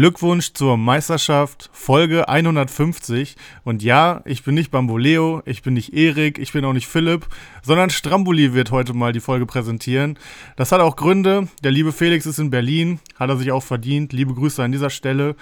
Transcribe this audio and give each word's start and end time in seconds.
Glückwunsch 0.00 0.54
zur 0.54 0.78
Meisterschaft, 0.78 1.68
Folge 1.74 2.26
150. 2.26 3.36
Und 3.64 3.82
ja, 3.82 4.22
ich 4.24 4.42
bin 4.44 4.54
nicht 4.54 4.70
Bamboleo, 4.70 5.42
ich 5.44 5.60
bin 5.60 5.74
nicht 5.74 5.92
Erik, 5.92 6.38
ich 6.38 6.54
bin 6.54 6.64
auch 6.64 6.72
nicht 6.72 6.86
Philipp, 6.86 7.26
sondern 7.62 7.90
Stramboli 7.90 8.54
wird 8.54 8.70
heute 8.70 8.94
mal 8.94 9.12
die 9.12 9.20
Folge 9.20 9.44
präsentieren. 9.44 10.18
Das 10.56 10.72
hat 10.72 10.80
auch 10.80 10.96
Gründe. 10.96 11.48
Der 11.62 11.70
liebe 11.70 11.92
Felix 11.92 12.24
ist 12.24 12.38
in 12.38 12.48
Berlin, 12.48 12.98
hat 13.16 13.28
er 13.28 13.36
sich 13.36 13.52
auch 13.52 13.62
verdient. 13.62 14.14
Liebe 14.14 14.32
Grüße 14.32 14.62
an 14.62 14.72
dieser 14.72 14.88
Stelle. 14.88 15.36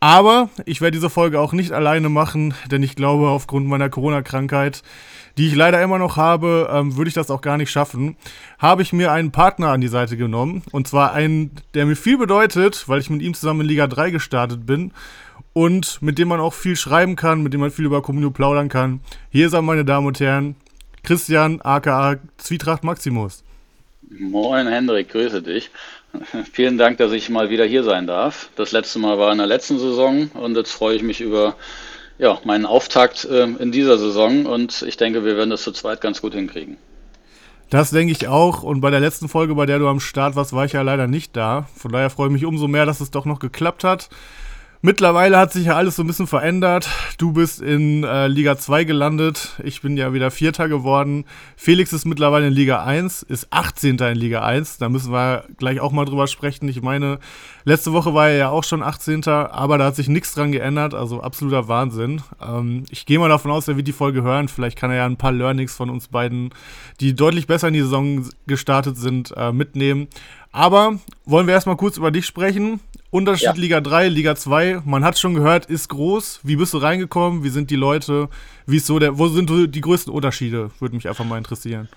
Aber 0.00 0.48
ich 0.64 0.80
werde 0.80 0.96
diese 0.96 1.10
Folge 1.10 1.38
auch 1.38 1.52
nicht 1.52 1.72
alleine 1.72 2.08
machen, 2.08 2.54
denn 2.70 2.82
ich 2.82 2.96
glaube, 2.96 3.28
aufgrund 3.28 3.66
meiner 3.66 3.90
Corona-Krankheit 3.90 4.82
die 5.40 5.46
ich 5.46 5.54
leider 5.54 5.82
immer 5.82 5.98
noch 5.98 6.18
habe, 6.18 6.68
ähm, 6.70 6.98
würde 6.98 7.08
ich 7.08 7.14
das 7.14 7.30
auch 7.30 7.40
gar 7.40 7.56
nicht 7.56 7.70
schaffen, 7.70 8.14
habe 8.58 8.82
ich 8.82 8.92
mir 8.92 9.10
einen 9.10 9.32
Partner 9.32 9.68
an 9.68 9.80
die 9.80 9.88
Seite 9.88 10.18
genommen. 10.18 10.62
Und 10.70 10.86
zwar 10.86 11.14
einen, 11.14 11.52
der 11.72 11.86
mir 11.86 11.96
viel 11.96 12.18
bedeutet, 12.18 12.86
weil 12.90 13.00
ich 13.00 13.08
mit 13.08 13.22
ihm 13.22 13.32
zusammen 13.32 13.62
in 13.62 13.68
Liga 13.68 13.86
3 13.86 14.10
gestartet 14.10 14.66
bin 14.66 14.92
und 15.54 16.02
mit 16.02 16.18
dem 16.18 16.28
man 16.28 16.40
auch 16.40 16.52
viel 16.52 16.76
schreiben 16.76 17.16
kann, 17.16 17.42
mit 17.42 17.54
dem 17.54 17.60
man 17.60 17.70
viel 17.70 17.86
über 17.86 18.02
Communio 18.02 18.30
plaudern 18.30 18.68
kann. 18.68 19.00
Hier 19.30 19.46
ist 19.46 19.54
er, 19.54 19.62
meine 19.62 19.86
Damen 19.86 20.06
und 20.08 20.20
Herren, 20.20 20.56
Christian 21.04 21.62
aka 21.62 22.16
Zwietracht 22.36 22.84
Maximus. 22.84 23.42
Moin 24.10 24.66
Hendrik, 24.66 25.08
grüße 25.08 25.40
dich. 25.40 25.70
Vielen 26.52 26.76
Dank, 26.76 26.98
dass 26.98 27.12
ich 27.12 27.30
mal 27.30 27.48
wieder 27.48 27.64
hier 27.64 27.84
sein 27.84 28.06
darf. 28.06 28.50
Das 28.56 28.72
letzte 28.72 28.98
Mal 28.98 29.18
war 29.18 29.32
in 29.32 29.38
der 29.38 29.46
letzten 29.46 29.78
Saison 29.78 30.30
und 30.34 30.54
jetzt 30.54 30.72
freue 30.72 30.96
ich 30.96 31.02
mich 31.02 31.22
über 31.22 31.56
ja, 32.20 32.38
meinen 32.44 32.66
Auftakt 32.66 33.24
äh, 33.24 33.44
in 33.44 33.72
dieser 33.72 33.98
Saison 33.98 34.44
und 34.44 34.82
ich 34.82 34.96
denke, 34.96 35.24
wir 35.24 35.36
werden 35.36 35.50
das 35.50 35.62
zu 35.62 35.72
zweit 35.72 36.00
ganz 36.00 36.20
gut 36.20 36.34
hinkriegen. 36.34 36.76
Das 37.70 37.90
denke 37.90 38.12
ich 38.12 38.28
auch. 38.28 38.62
Und 38.62 38.80
bei 38.80 38.90
der 38.90 39.00
letzten 39.00 39.28
Folge, 39.28 39.54
bei 39.54 39.64
der 39.64 39.78
du 39.78 39.88
am 39.88 40.00
Start 40.00 40.36
warst, 40.36 40.52
war 40.52 40.64
ich 40.64 40.72
ja 40.72 40.82
leider 40.82 41.06
nicht 41.06 41.36
da. 41.36 41.68
Von 41.76 41.92
daher 41.92 42.10
freue 42.10 42.26
ich 42.26 42.32
mich 42.32 42.44
umso 42.44 42.68
mehr, 42.68 42.84
dass 42.84 43.00
es 43.00 43.10
doch 43.10 43.24
noch 43.24 43.38
geklappt 43.38 43.84
hat. 43.84 44.10
Mittlerweile 44.82 45.36
hat 45.36 45.52
sich 45.52 45.66
ja 45.66 45.76
alles 45.76 45.96
so 45.96 46.02
ein 46.02 46.06
bisschen 46.06 46.26
verändert. 46.26 46.88
Du 47.18 47.34
bist 47.34 47.60
in 47.60 48.02
äh, 48.02 48.28
Liga 48.28 48.56
2 48.56 48.84
gelandet. 48.84 49.60
Ich 49.62 49.82
bin 49.82 49.98
ja 49.98 50.14
wieder 50.14 50.30
Vierter 50.30 50.70
geworden. 50.70 51.26
Felix 51.54 51.92
ist 51.92 52.06
mittlerweile 52.06 52.46
in 52.46 52.54
Liga 52.54 52.82
1, 52.82 53.22
ist 53.24 53.48
18. 53.50 53.98
in 53.98 54.16
Liga 54.16 54.40
1. 54.40 54.78
Da 54.78 54.88
müssen 54.88 55.12
wir 55.12 55.44
gleich 55.58 55.80
auch 55.80 55.92
mal 55.92 56.06
drüber 56.06 56.26
sprechen. 56.26 56.66
Ich 56.66 56.80
meine, 56.80 57.18
letzte 57.64 57.92
Woche 57.92 58.14
war 58.14 58.30
er 58.30 58.36
ja 58.38 58.48
auch 58.48 58.64
schon 58.64 58.82
18. 58.82 59.26
Aber 59.26 59.76
da 59.76 59.84
hat 59.84 59.96
sich 59.96 60.08
nichts 60.08 60.32
dran 60.32 60.50
geändert. 60.50 60.94
Also 60.94 61.20
absoluter 61.20 61.68
Wahnsinn. 61.68 62.22
Ähm, 62.40 62.84
ich 62.88 63.04
gehe 63.04 63.18
mal 63.18 63.28
davon 63.28 63.50
aus, 63.50 63.68
er 63.68 63.76
wird 63.76 63.86
die 63.86 63.92
Folge 63.92 64.22
hören. 64.22 64.48
Vielleicht 64.48 64.78
kann 64.78 64.90
er 64.90 64.96
ja 64.96 65.04
ein 65.04 65.18
paar 65.18 65.32
Learnings 65.32 65.74
von 65.76 65.90
uns 65.90 66.08
beiden, 66.08 66.54
die 67.00 67.14
deutlich 67.14 67.46
besser 67.46 67.68
in 67.68 67.74
die 67.74 67.82
Saison 67.82 68.26
gestartet 68.46 68.96
sind, 68.96 69.34
äh, 69.36 69.52
mitnehmen. 69.52 70.08
Aber 70.52 70.98
wollen 71.26 71.46
wir 71.46 71.54
erstmal 71.54 71.76
kurz 71.76 71.98
über 71.98 72.10
dich 72.10 72.24
sprechen. 72.24 72.80
Unterschied 73.10 73.46
ja. 73.46 73.52
Liga 73.54 73.80
3, 73.80 74.08
Liga 74.08 74.36
2, 74.36 74.82
man 74.84 75.04
hat 75.04 75.18
schon 75.18 75.34
gehört, 75.34 75.66
ist 75.66 75.88
groß. 75.88 76.40
Wie 76.44 76.54
bist 76.54 76.74
du 76.74 76.78
reingekommen? 76.78 77.42
Wie 77.42 77.48
sind 77.48 77.70
die 77.70 77.76
Leute? 77.76 78.28
Wie 78.66 78.76
ist 78.76 78.86
so 78.86 79.00
der, 79.00 79.18
wo 79.18 79.26
sind 79.26 79.50
die 79.50 79.80
größten 79.80 80.12
Unterschiede? 80.12 80.70
Würde 80.78 80.94
mich 80.94 81.08
einfach 81.08 81.24
mal 81.24 81.38
interessieren. 81.38 81.88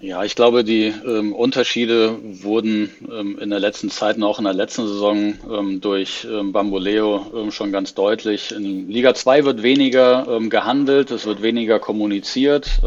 Ja, 0.00 0.24
ich 0.24 0.34
glaube, 0.34 0.62
die 0.62 0.92
ähm, 1.06 1.32
Unterschiede 1.34 2.18
wurden 2.42 2.90
ähm, 3.10 3.38
in 3.38 3.48
der 3.48 3.60
letzten 3.60 3.90
Zeit 3.90 4.16
und 4.16 4.24
auch 4.24 4.38
in 4.38 4.44
der 4.44 4.52
letzten 4.52 4.86
Saison 4.86 5.34
ähm, 5.50 5.80
durch 5.80 6.26
ähm, 6.30 6.52
Bamboleo 6.52 7.32
ähm, 7.34 7.50
schon 7.50 7.72
ganz 7.72 7.94
deutlich. 7.94 8.52
In 8.52 8.90
Liga 8.90 9.14
2 9.14 9.44
wird 9.44 9.62
weniger 9.62 10.26
ähm, 10.28 10.50
gehandelt, 10.50 11.10
es 11.10 11.24
wird 11.24 11.40
weniger 11.40 11.78
kommuniziert. 11.78 12.80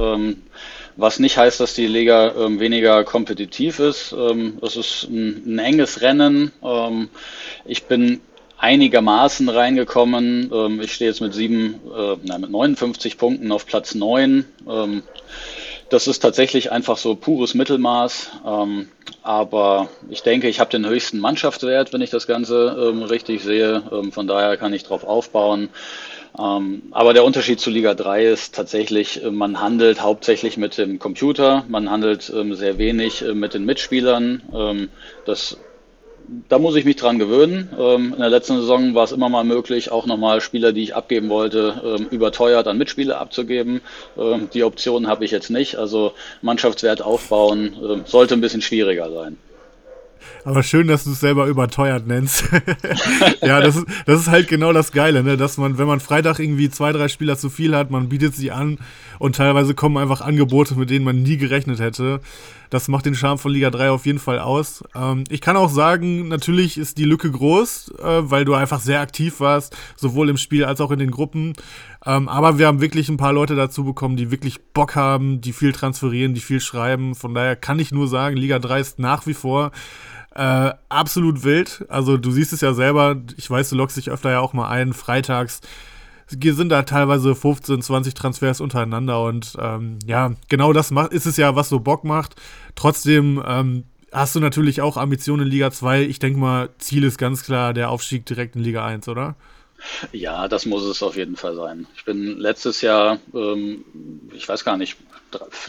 Was 0.99 1.17
nicht 1.17 1.37
heißt, 1.37 1.61
dass 1.61 1.73
die 1.75 1.87
Liga 1.87 2.33
ähm, 2.37 2.59
weniger 2.59 3.05
kompetitiv 3.05 3.79
ist. 3.79 4.11
Ähm, 4.11 4.57
es 4.61 4.75
ist 4.75 5.03
ein, 5.03 5.43
ein 5.45 5.59
enges 5.59 6.01
Rennen. 6.01 6.51
Ähm, 6.61 7.07
ich 7.63 7.85
bin 7.85 8.19
einigermaßen 8.57 9.47
reingekommen. 9.47 10.51
Ähm, 10.53 10.81
ich 10.81 10.91
stehe 10.91 11.09
jetzt 11.09 11.21
mit 11.21 11.33
sieben, 11.33 11.75
äh, 11.95 12.17
nein, 12.23 12.41
mit 12.41 12.51
59 12.51 13.17
Punkten 13.17 13.49
auf 13.53 13.65
Platz 13.65 13.95
neun. 13.95 14.43
Ähm, 14.67 15.03
das 15.89 16.07
ist 16.07 16.19
tatsächlich 16.19 16.69
einfach 16.73 16.97
so 16.97 17.15
pures 17.15 17.53
Mittelmaß. 17.53 18.31
Ähm, 18.45 18.89
aber 19.23 19.87
ich 20.09 20.21
denke, 20.23 20.49
ich 20.49 20.59
habe 20.59 20.69
den 20.69 20.85
höchsten 20.85 21.19
Mannschaftswert, 21.19 21.93
wenn 21.93 22.01
ich 22.01 22.09
das 22.09 22.27
Ganze 22.27 22.93
richtig 23.09 23.43
sehe. 23.43 23.83
Von 24.11 24.27
daher 24.27 24.55
kann 24.57 24.73
ich 24.73 24.83
darauf 24.83 25.03
aufbauen. 25.03 25.69
Ähm, 26.37 26.83
aber 26.91 27.13
der 27.13 27.23
Unterschied 27.23 27.59
zu 27.59 27.69
Liga 27.69 27.93
3 27.93 28.25
ist 28.25 28.55
tatsächlich, 28.55 29.23
äh, 29.23 29.31
man 29.31 29.61
handelt 29.61 30.01
hauptsächlich 30.01 30.57
mit 30.57 30.77
dem 30.77 30.99
Computer, 30.99 31.65
man 31.67 31.89
handelt 31.89 32.31
ähm, 32.35 32.53
sehr 32.53 32.77
wenig 32.77 33.23
äh, 33.23 33.33
mit 33.33 33.53
den 33.53 33.65
Mitspielern. 33.65 34.43
Ähm, 34.53 34.89
das 35.25 35.57
da 36.47 36.59
muss 36.59 36.75
ich 36.75 36.85
mich 36.85 36.95
dran 36.97 37.17
gewöhnen. 37.17 37.69
In 37.75 38.19
der 38.19 38.29
letzten 38.29 38.57
Saison 38.57 38.93
war 38.93 39.03
es 39.03 39.11
immer 39.11 39.29
mal 39.29 39.43
möglich, 39.43 39.91
auch 39.91 40.05
nochmal 40.05 40.41
Spieler, 40.41 40.73
die 40.73 40.83
ich 40.83 40.95
abgeben 40.95 41.27
wollte, 41.29 42.05
überteuert 42.11 42.67
an 42.67 42.77
Mitspieler 42.77 43.19
abzugeben. 43.19 43.81
Die 44.53 44.63
Option 44.63 45.07
habe 45.07 45.25
ich 45.25 45.31
jetzt 45.31 45.49
nicht. 45.49 45.77
Also 45.77 46.13
Mannschaftswert 46.43 47.01
aufbauen 47.01 48.03
sollte 48.05 48.35
ein 48.35 48.41
bisschen 48.41 48.61
schwieriger 48.61 49.11
sein. 49.11 49.37
Aber 50.45 50.63
schön, 50.63 50.87
dass 50.87 51.03
du 51.03 51.11
es 51.11 51.19
selber 51.19 51.47
überteuert 51.47 52.07
nennst. 52.07 52.45
ja, 53.41 53.61
das 53.61 53.75
ist, 53.75 53.85
das 54.05 54.21
ist 54.21 54.27
halt 54.27 54.47
genau 54.47 54.73
das 54.73 54.91
Geile, 54.91 55.23
ne? 55.23 55.37
dass 55.37 55.57
man, 55.57 55.77
wenn 55.77 55.87
man 55.87 55.99
Freitag 55.99 56.39
irgendwie 56.39 56.69
zwei, 56.69 56.91
drei 56.91 57.07
Spieler 57.07 57.37
zu 57.37 57.49
viel 57.49 57.75
hat, 57.75 57.91
man 57.91 58.09
bietet 58.09 58.35
sie 58.35 58.51
an 58.51 58.79
und 59.19 59.35
teilweise 59.35 59.73
kommen 59.73 59.97
einfach 59.97 60.21
Angebote, 60.21 60.75
mit 60.75 60.89
denen 60.89 61.05
man 61.05 61.21
nie 61.21 61.37
gerechnet 61.37 61.79
hätte. 61.79 62.21
Das 62.69 62.87
macht 62.87 63.05
den 63.05 63.15
Charme 63.15 63.39
von 63.39 63.51
Liga 63.51 63.71
3 63.71 63.89
auf 63.89 64.05
jeden 64.05 64.19
Fall 64.19 64.39
aus. 64.39 64.83
Ähm, 64.95 65.23
ich 65.29 65.41
kann 65.41 65.57
auch 65.57 65.69
sagen, 65.69 66.27
natürlich 66.27 66.77
ist 66.77 66.97
die 66.99 67.05
Lücke 67.05 67.31
groß, 67.31 67.93
äh, 67.97 68.03
weil 68.29 68.45
du 68.45 68.53
einfach 68.53 68.79
sehr 68.79 69.01
aktiv 69.01 69.39
warst, 69.39 69.75
sowohl 69.95 70.29
im 70.29 70.37
Spiel 70.37 70.65
als 70.65 70.79
auch 70.79 70.91
in 70.91 70.99
den 70.99 71.11
Gruppen. 71.11 71.53
Ähm, 72.05 72.29
aber 72.29 72.57
wir 72.57 72.67
haben 72.67 72.81
wirklich 72.81 73.09
ein 73.09 73.17
paar 73.17 73.33
Leute 73.33 73.55
dazu 73.55 73.83
bekommen, 73.83 74.15
die 74.15 74.31
wirklich 74.31 74.61
Bock 74.73 74.95
haben, 74.95 75.41
die 75.41 75.53
viel 75.53 75.73
transferieren, 75.73 76.33
die 76.33 76.39
viel 76.39 76.61
schreiben. 76.61 77.15
Von 77.15 77.33
daher 77.33 77.55
kann 77.55 77.79
ich 77.79 77.91
nur 77.91 78.07
sagen, 78.07 78.37
Liga 78.37 78.59
3 78.59 78.79
ist 78.79 78.99
nach 78.99 79.27
wie 79.27 79.33
vor 79.33 79.71
äh, 80.35 80.71
absolut 80.87 81.43
wild. 81.43 81.85
Also 81.89 82.17
du 82.17 82.31
siehst 82.31 82.53
es 82.53 82.61
ja 82.61 82.73
selber, 82.73 83.17
ich 83.37 83.49
weiß, 83.49 83.69
du 83.69 83.75
lockst 83.75 83.97
dich 83.97 84.09
öfter 84.09 84.31
ja 84.31 84.39
auch 84.39 84.53
mal 84.53 84.69
ein, 84.69 84.93
freitags 84.93 85.61
sind 86.29 86.69
da 86.69 86.83
teilweise 86.83 87.35
15, 87.35 87.81
20 87.81 88.13
Transfers 88.13 88.61
untereinander 88.61 89.23
und 89.23 89.55
ähm, 89.59 89.99
ja, 90.05 90.31
genau 90.47 90.73
das 90.73 90.91
ist 91.09 91.25
es 91.25 91.37
ja, 91.37 91.55
was 91.55 91.69
so 91.69 91.79
Bock 91.79 92.03
macht. 92.03 92.35
Trotzdem 92.75 93.41
ähm, 93.45 93.83
hast 94.11 94.35
du 94.35 94.39
natürlich 94.39 94.81
auch 94.81 94.97
Ambitionen 94.97 95.45
in 95.45 95.51
Liga 95.51 95.71
2. 95.71 96.03
Ich 96.03 96.19
denke 96.19 96.39
mal, 96.39 96.69
Ziel 96.77 97.03
ist 97.03 97.17
ganz 97.17 97.43
klar 97.43 97.73
der 97.73 97.89
Aufstieg 97.89 98.25
direkt 98.25 98.55
in 98.55 98.63
Liga 98.63 98.85
1, 98.85 99.07
oder? 99.07 99.35
Ja, 100.11 100.47
das 100.47 100.65
muss 100.65 100.83
es 100.83 101.03
auf 101.03 101.15
jeden 101.15 101.35
Fall 101.35 101.55
sein. 101.55 101.87
Ich 101.95 102.05
bin 102.05 102.37
letztes 102.37 102.81
Jahr, 102.81 103.19
ähm, 103.33 103.85
ich 104.33 104.47
weiß 104.47 104.63
gar 104.65 104.77
nicht, 104.77 104.97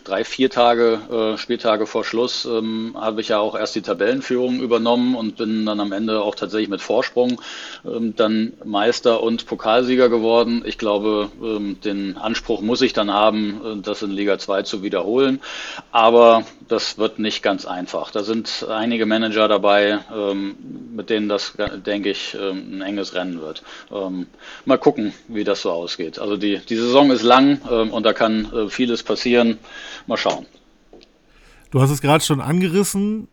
drei, 0.05 0.25
vier 0.25 0.51
Tage, 0.51 1.01
äh, 1.11 1.39
Spieltage 1.39 1.87
vor 1.87 2.05
Schluss, 2.05 2.45
ähm, 2.45 2.97
habe 2.99 3.21
ich 3.21 3.29
ja 3.29 3.39
auch 3.39 3.55
erst 3.55 3.75
die 3.75 3.83
Tabellenführung 3.83 4.61
übernommen 4.61 5.15
und 5.15 5.37
bin 5.37 5.67
dann 5.67 5.81
am 5.81 5.93
Ende 5.93 6.23
auch 6.23 6.35
tatsächlich 6.35 6.69
mit 6.69 6.81
Vorsprung 6.81 7.41
ähm, 7.85 8.15
dann 8.17 8.53
Meister 8.65 9.23
und 9.23 9.47
Pokalsieger 9.47 10.09
geworden. 10.09 10.63
Ich 10.65 10.79
glaube, 10.79 11.31
ähm, 11.43 11.81
den 11.81 12.17
Anspruch 12.17 12.61
muss 12.61 12.83
ich 12.83 12.93
dann 12.93 13.13
haben, 13.13 13.61
äh, 13.65 13.83
das 13.83 14.03
in 14.03 14.11
Liga 14.11 14.39
2 14.39 14.63
zu 14.63 14.83
wiederholen. 14.83 15.41
Aber 15.93 16.45
das 16.69 16.99
wird 16.99 17.19
nicht 17.19 17.43
ganz 17.43 17.67
einfach. 17.67 18.11
Da 18.11 18.23
sind 18.23 18.67
einige 18.69 19.07
Manager 19.07 19.49
dabei, 19.49 19.99
mit 20.93 21.11
denen 21.11 21.29
das, 21.29 21.55
denke 21.85 22.11
ich, 22.11 22.35
ein 22.35 22.81
enges 22.81 23.15
Rennen 23.15 23.41
wird. 23.41 23.63
Mal 24.65 24.79
gucken, 24.79 25.13
wie 25.27 25.43
das 25.43 25.63
so 25.63 25.71
ausgeht. 25.73 26.19
Also 26.19 26.37
die, 26.37 26.59
die 26.59 26.77
Saison 26.77 27.11
ist 27.11 27.23
lang 27.23 27.61
und 27.91 28.05
da 28.05 28.13
kann 28.13 28.51
äh, 28.53 28.69
vieles 28.69 29.03
passieren. 29.03 29.50
Mal 30.07 30.17
schauen. 30.17 30.47
Du 31.71 31.81
hast 31.81 31.91
es 31.91 32.01
gerade 32.01 32.25
schon 32.25 32.41
angerissen. 32.41 33.29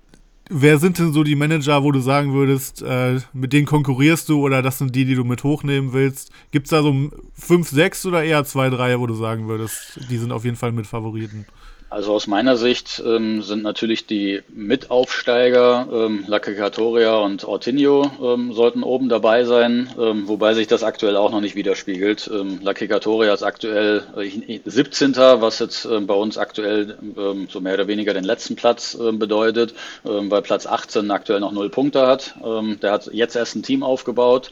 Wer 0.50 0.78
sind 0.78 0.98
denn 0.98 1.12
so 1.12 1.24
die 1.24 1.36
Manager, 1.36 1.84
wo 1.84 1.92
du 1.92 2.00
sagen 2.00 2.34
würdest, 2.34 2.82
äh, 2.82 3.20
mit 3.34 3.52
denen 3.52 3.66
konkurrierst 3.66 4.30
du 4.30 4.40
oder 4.42 4.62
das 4.62 4.78
sind 4.78 4.96
die, 4.96 5.04
die 5.04 5.16
du 5.16 5.26
mit 5.26 5.44
hochnehmen 5.44 5.92
willst? 5.92 6.32
Gibt 6.52 6.68
es 6.68 6.70
da 6.70 6.82
so 6.82 7.12
fünf, 7.34 7.68
sechs 7.68 8.06
oder 8.06 8.24
eher 8.24 8.46
zwei, 8.46 8.70
drei, 8.70 8.98
wo 9.00 9.08
du 9.08 9.14
sagen 9.14 9.48
würdest, 9.50 10.00
die 10.10 10.18
sind 10.18 10.32
auf 10.32 10.46
jeden 10.46 10.56
Fall 10.56 10.72
mit 10.72 10.88
Favoriten? 10.88 11.46
Also 11.90 12.14
aus 12.14 12.28
meiner 12.28 12.58
Sicht 12.58 13.02
ähm, 13.06 13.42
sind 13.42 13.64
natürlich 13.64 14.06
die 14.06 14.42
Mitaufsteiger, 14.50 15.88
ähm, 15.90 16.26
La 16.28 16.40
Cacatoria 16.40 17.16
und 17.20 17.46
Ortinho 17.46 18.12
ähm, 18.22 18.52
sollten 18.52 18.84
oben 18.84 19.08
dabei 19.08 19.46
sein, 19.46 19.90
ähm, 19.98 20.28
wobei 20.28 20.54
sich 20.54 20.68
das 20.68 20.84
aktuell 20.84 21.16
auch 21.16 21.32
noch 21.32 21.40
nicht 21.40 21.56
widerspiegelt. 21.56 22.30
Ähm, 22.34 22.60
La 22.62 22.74
Cacatoria 22.74 23.34
ist 23.34 23.44
aktuell 23.44 24.04
äh, 24.18 24.60
17. 24.66 25.16
was 25.16 25.60
jetzt 25.60 25.86
äh, 25.86 26.02
bei 26.02 26.14
uns 26.14 26.38
aktuell 26.38 26.98
ähm, 27.18 27.48
so 27.50 27.62
mehr 27.62 27.76
oder 27.76 27.88
weniger 27.88 28.14
den 28.14 28.26
letzten 28.26 28.58
Platz 28.58 28.94
äh, 29.00 29.14
bedeutet, 29.14 29.74
ähm, 30.06 30.30
weil 30.30 30.42
Platz 30.42 30.66
18 30.66 31.10
aktuell 31.10 31.40
noch 31.40 31.54
null 31.54 31.70
Punkte 31.70 32.06
hat. 32.06 32.36
Ähm, 32.44 32.82
der 32.82 32.92
hat 32.92 33.10
jetzt 33.14 33.38
erst 33.38 33.56
ein 33.56 33.64
Team 33.64 33.84
aufgebaut. 33.84 34.52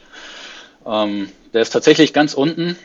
Ähm, 0.86 1.28
der 1.52 1.60
ist 1.60 1.70
tatsächlich 1.70 2.14
ganz 2.14 2.32
unten. 2.32 2.76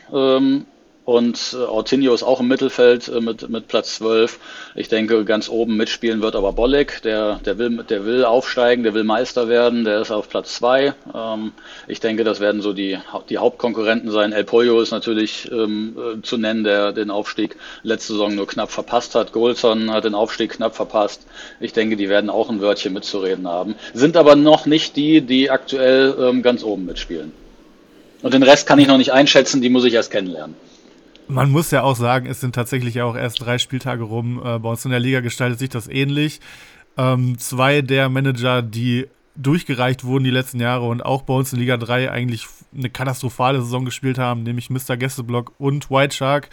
Und 1.04 1.56
äh, 1.58 1.64
Ortinho 1.64 2.14
ist 2.14 2.22
auch 2.22 2.38
im 2.38 2.46
Mittelfeld 2.46 3.08
äh, 3.08 3.20
mit, 3.20 3.48
mit 3.48 3.66
Platz 3.66 3.96
12. 3.96 4.38
Ich 4.76 4.88
denke, 4.88 5.24
ganz 5.24 5.48
oben 5.48 5.76
mitspielen 5.76 6.22
wird 6.22 6.36
aber 6.36 6.52
Bolek, 6.52 7.02
der, 7.02 7.40
der, 7.44 7.58
will, 7.58 7.82
der 7.82 8.04
will 8.04 8.24
aufsteigen, 8.24 8.84
der 8.84 8.94
will 8.94 9.02
Meister 9.02 9.48
werden, 9.48 9.84
der 9.84 10.00
ist 10.00 10.12
auf 10.12 10.28
Platz 10.28 10.54
2. 10.54 10.94
Ähm, 11.12 11.52
ich 11.88 11.98
denke, 11.98 12.22
das 12.22 12.38
werden 12.38 12.62
so 12.62 12.72
die, 12.72 12.98
die 13.28 13.38
Hauptkonkurrenten 13.38 14.12
sein. 14.12 14.32
El 14.32 14.44
Pollo 14.44 14.80
ist 14.80 14.92
natürlich 14.92 15.50
ähm, 15.50 15.96
äh, 15.98 16.22
zu 16.22 16.36
nennen, 16.36 16.62
der 16.62 16.92
den 16.92 17.10
Aufstieg 17.10 17.56
letzte 17.82 18.12
Saison 18.12 18.36
nur 18.36 18.46
knapp 18.46 18.70
verpasst 18.70 19.16
hat. 19.16 19.32
Golson 19.32 19.90
hat 19.90 20.04
den 20.04 20.14
Aufstieg 20.14 20.52
knapp 20.52 20.76
verpasst. 20.76 21.26
Ich 21.58 21.72
denke, 21.72 21.96
die 21.96 22.08
werden 22.08 22.30
auch 22.30 22.48
ein 22.48 22.60
Wörtchen 22.60 22.92
mitzureden 22.92 23.48
haben. 23.48 23.74
Sind 23.92 24.16
aber 24.16 24.36
noch 24.36 24.66
nicht 24.66 24.94
die, 24.94 25.20
die 25.20 25.50
aktuell 25.50 26.14
ähm, 26.20 26.42
ganz 26.42 26.62
oben 26.62 26.84
mitspielen. 26.84 27.32
Und 28.22 28.34
den 28.34 28.44
Rest 28.44 28.68
kann 28.68 28.78
ich 28.78 28.86
noch 28.86 28.98
nicht 28.98 29.12
einschätzen, 29.12 29.60
die 29.60 29.68
muss 29.68 29.84
ich 29.84 29.94
erst 29.94 30.12
kennenlernen. 30.12 30.54
Man 31.32 31.50
muss 31.50 31.70
ja 31.70 31.82
auch 31.82 31.96
sagen, 31.96 32.26
es 32.26 32.40
sind 32.40 32.54
tatsächlich 32.54 33.00
auch 33.00 33.16
erst 33.16 33.40
drei 33.40 33.58
Spieltage 33.58 34.04
rum. 34.04 34.40
Äh, 34.44 34.58
bei 34.58 34.68
uns 34.68 34.84
in 34.84 34.90
der 34.90 35.00
Liga 35.00 35.20
gestaltet 35.20 35.58
sich 35.58 35.70
das 35.70 35.88
ähnlich. 35.88 36.40
Ähm, 36.96 37.38
zwei 37.38 37.80
der 37.80 38.08
Manager, 38.08 38.60
die 38.62 39.08
durchgereicht 39.34 40.04
wurden 40.04 40.24
die 40.24 40.30
letzten 40.30 40.60
Jahre 40.60 40.86
und 40.86 41.04
auch 41.04 41.22
bei 41.22 41.32
uns 41.32 41.52
in 41.52 41.58
Liga 41.58 41.78
3 41.78 42.10
eigentlich 42.10 42.46
eine 42.76 42.90
katastrophale 42.90 43.62
Saison 43.62 43.84
gespielt 43.86 44.18
haben, 44.18 44.42
nämlich 44.42 44.68
Mr. 44.68 44.98
Gästeblock 44.98 45.52
und 45.58 45.90
White 45.90 46.14
Shark, 46.14 46.50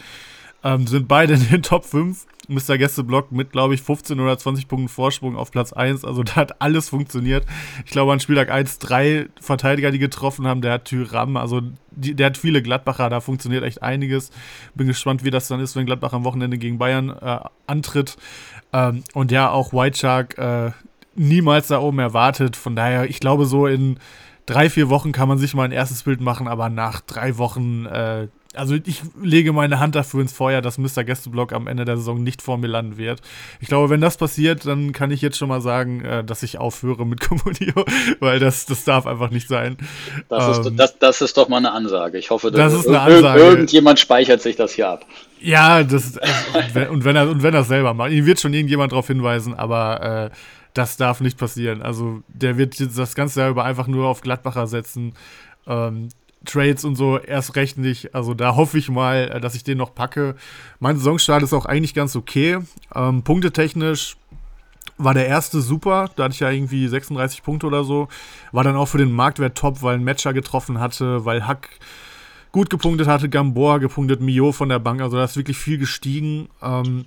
ähm, 0.64 0.86
sind 0.86 1.08
beide 1.08 1.34
in 1.34 1.48
den 1.48 1.62
Top 1.62 1.84
5. 1.84 2.26
Mr. 2.50 2.78
Gästeblock 2.78 3.30
mit, 3.30 3.52
glaube 3.52 3.74
ich, 3.74 3.82
15 3.82 4.18
oder 4.18 4.36
20 4.36 4.66
Punkten 4.66 4.88
Vorsprung 4.88 5.36
auf 5.36 5.52
Platz 5.52 5.72
1. 5.72 6.04
Also 6.04 6.24
da 6.24 6.34
hat 6.34 6.60
alles 6.60 6.88
funktioniert. 6.88 7.46
Ich 7.84 7.92
glaube, 7.92 8.12
an 8.12 8.18
Spieltag 8.18 8.50
1 8.50 8.80
drei 8.80 9.28
Verteidiger, 9.40 9.92
die 9.92 10.00
getroffen 10.00 10.48
haben. 10.48 10.60
Der 10.60 10.72
hat 10.72 10.86
Tyram, 10.86 11.36
also 11.36 11.62
die, 11.92 12.14
der 12.14 12.26
hat 12.26 12.36
viele 12.36 12.60
Gladbacher, 12.60 13.08
da 13.08 13.20
funktioniert 13.20 13.62
echt 13.62 13.82
einiges. 13.82 14.30
Bin 14.74 14.88
gespannt, 14.88 15.22
wie 15.24 15.30
das 15.30 15.46
dann 15.46 15.60
ist, 15.60 15.76
wenn 15.76 15.86
Gladbach 15.86 16.12
am 16.12 16.24
Wochenende 16.24 16.58
gegen 16.58 16.78
Bayern 16.78 17.10
äh, 17.10 17.38
antritt. 17.68 18.16
Ähm, 18.72 19.04
und 19.14 19.30
ja, 19.30 19.50
auch 19.50 19.72
White 19.72 19.98
Shark 19.98 20.36
äh, 20.36 20.72
niemals 21.14 21.68
da 21.68 21.78
oben 21.78 22.00
erwartet. 22.00 22.56
Von 22.56 22.74
daher, 22.74 23.08
ich 23.08 23.20
glaube, 23.20 23.46
so 23.46 23.68
in 23.68 23.98
drei, 24.46 24.68
vier 24.70 24.88
Wochen 24.88 25.12
kann 25.12 25.28
man 25.28 25.38
sich 25.38 25.54
mal 25.54 25.64
ein 25.64 25.72
erstes 25.72 26.02
Bild 26.02 26.20
machen, 26.20 26.48
aber 26.48 26.68
nach 26.68 27.00
drei 27.00 27.38
Wochen 27.38 27.86
äh, 27.86 28.26
also 28.54 28.74
ich 28.74 29.02
lege 29.22 29.52
meine 29.52 29.78
Hand 29.78 29.94
dafür 29.94 30.20
ins 30.20 30.32
Feuer, 30.32 30.60
dass 30.60 30.76
Mr. 30.76 31.04
Gästeblock 31.04 31.52
am 31.52 31.68
Ende 31.68 31.84
der 31.84 31.96
Saison 31.96 32.20
nicht 32.20 32.42
vor 32.42 32.58
mir 32.58 32.66
landen 32.66 32.96
wird. 32.96 33.20
Ich 33.60 33.68
glaube, 33.68 33.90
wenn 33.90 34.00
das 34.00 34.16
passiert, 34.16 34.66
dann 34.66 34.92
kann 34.92 35.12
ich 35.12 35.22
jetzt 35.22 35.38
schon 35.38 35.48
mal 35.48 35.60
sagen, 35.60 36.04
äh, 36.04 36.24
dass 36.24 36.42
ich 36.42 36.58
aufhöre 36.58 37.06
mit 37.06 37.20
Communio, 37.28 37.84
weil 38.18 38.40
das, 38.40 38.66
das 38.66 38.84
darf 38.84 39.06
einfach 39.06 39.30
nicht 39.30 39.46
sein. 39.46 39.76
Das, 40.28 40.58
ähm, 40.58 40.66
ist, 40.66 40.78
das, 40.78 40.98
das 40.98 41.20
ist 41.20 41.36
doch 41.36 41.48
mal 41.48 41.58
eine 41.58 41.70
Ansage. 41.70 42.18
Ich 42.18 42.30
hoffe, 42.30 42.50
das 42.50 42.74
ist 42.74 42.88
eine 42.88 43.00
Ansage. 43.00 43.40
irgendjemand 43.40 44.00
speichert 44.00 44.42
sich 44.42 44.56
das 44.56 44.72
hier 44.72 44.88
ab. 44.88 45.06
Ja, 45.40 45.84
das, 45.84 46.16
äh, 46.16 46.88
und, 46.88 47.04
wenn 47.04 47.14
er, 47.14 47.30
und 47.30 47.44
wenn 47.44 47.54
er 47.54 47.60
es 47.60 47.68
selber 47.68 47.94
macht, 47.94 48.10
ihn 48.10 48.26
wird 48.26 48.40
schon 48.40 48.52
irgendjemand 48.52 48.90
darauf 48.90 49.06
hinweisen, 49.06 49.54
aber 49.54 50.30
äh, 50.32 50.36
das 50.74 50.96
darf 50.96 51.20
nicht 51.20 51.38
passieren. 51.38 51.82
Also 51.82 52.22
der 52.28 52.58
wird 52.58 52.78
jetzt 52.80 52.98
das 52.98 53.14
ganze 53.14 53.40
Jahr 53.40 53.50
über 53.50 53.64
einfach 53.64 53.86
nur 53.86 54.08
auf 54.08 54.20
Gladbacher 54.20 54.66
setzen. 54.66 55.14
Ähm, 55.66 56.08
Trades 56.44 56.84
und 56.84 56.96
so 56.96 57.18
erst 57.18 57.56
recht 57.56 57.78
nicht. 57.78 58.14
Also 58.14 58.34
da 58.34 58.56
hoffe 58.56 58.78
ich 58.78 58.88
mal, 58.88 59.30
äh, 59.30 59.40
dass 59.40 59.54
ich 59.54 59.64
den 59.64 59.78
noch 59.78 59.94
packe. 59.94 60.36
Mein 60.78 60.96
Saisonstart 60.96 61.42
ist 61.42 61.52
auch 61.52 61.66
eigentlich 61.66 61.94
ganz 61.94 62.16
okay. 62.16 62.58
Ähm, 62.94 63.22
punktetechnisch 63.22 64.16
war 64.96 65.14
der 65.14 65.26
erste 65.26 65.60
super. 65.60 66.10
Da 66.16 66.24
hatte 66.24 66.34
ich 66.34 66.40
ja 66.40 66.50
irgendwie 66.50 66.86
36 66.88 67.42
Punkte 67.42 67.66
oder 67.66 67.84
so. 67.84 68.08
War 68.52 68.64
dann 68.64 68.76
auch 68.76 68.86
für 68.86 68.98
den 68.98 69.12
Marktwert 69.12 69.56
top, 69.56 69.82
weil 69.82 69.96
ein 69.96 70.04
Matcher 70.04 70.32
getroffen 70.32 70.78
hatte, 70.78 71.24
weil 71.24 71.46
Hack 71.46 71.68
gut 72.52 72.70
gepunktet 72.70 73.06
hatte, 73.06 73.28
Gamboa 73.28 73.78
gepunktet, 73.78 74.20
Mio 74.20 74.52
von 74.52 74.68
der 74.68 74.78
Bank. 74.78 75.00
Also 75.00 75.16
da 75.16 75.24
ist 75.24 75.36
wirklich 75.36 75.58
viel 75.58 75.78
gestiegen. 75.78 76.48
Ähm, 76.62 77.06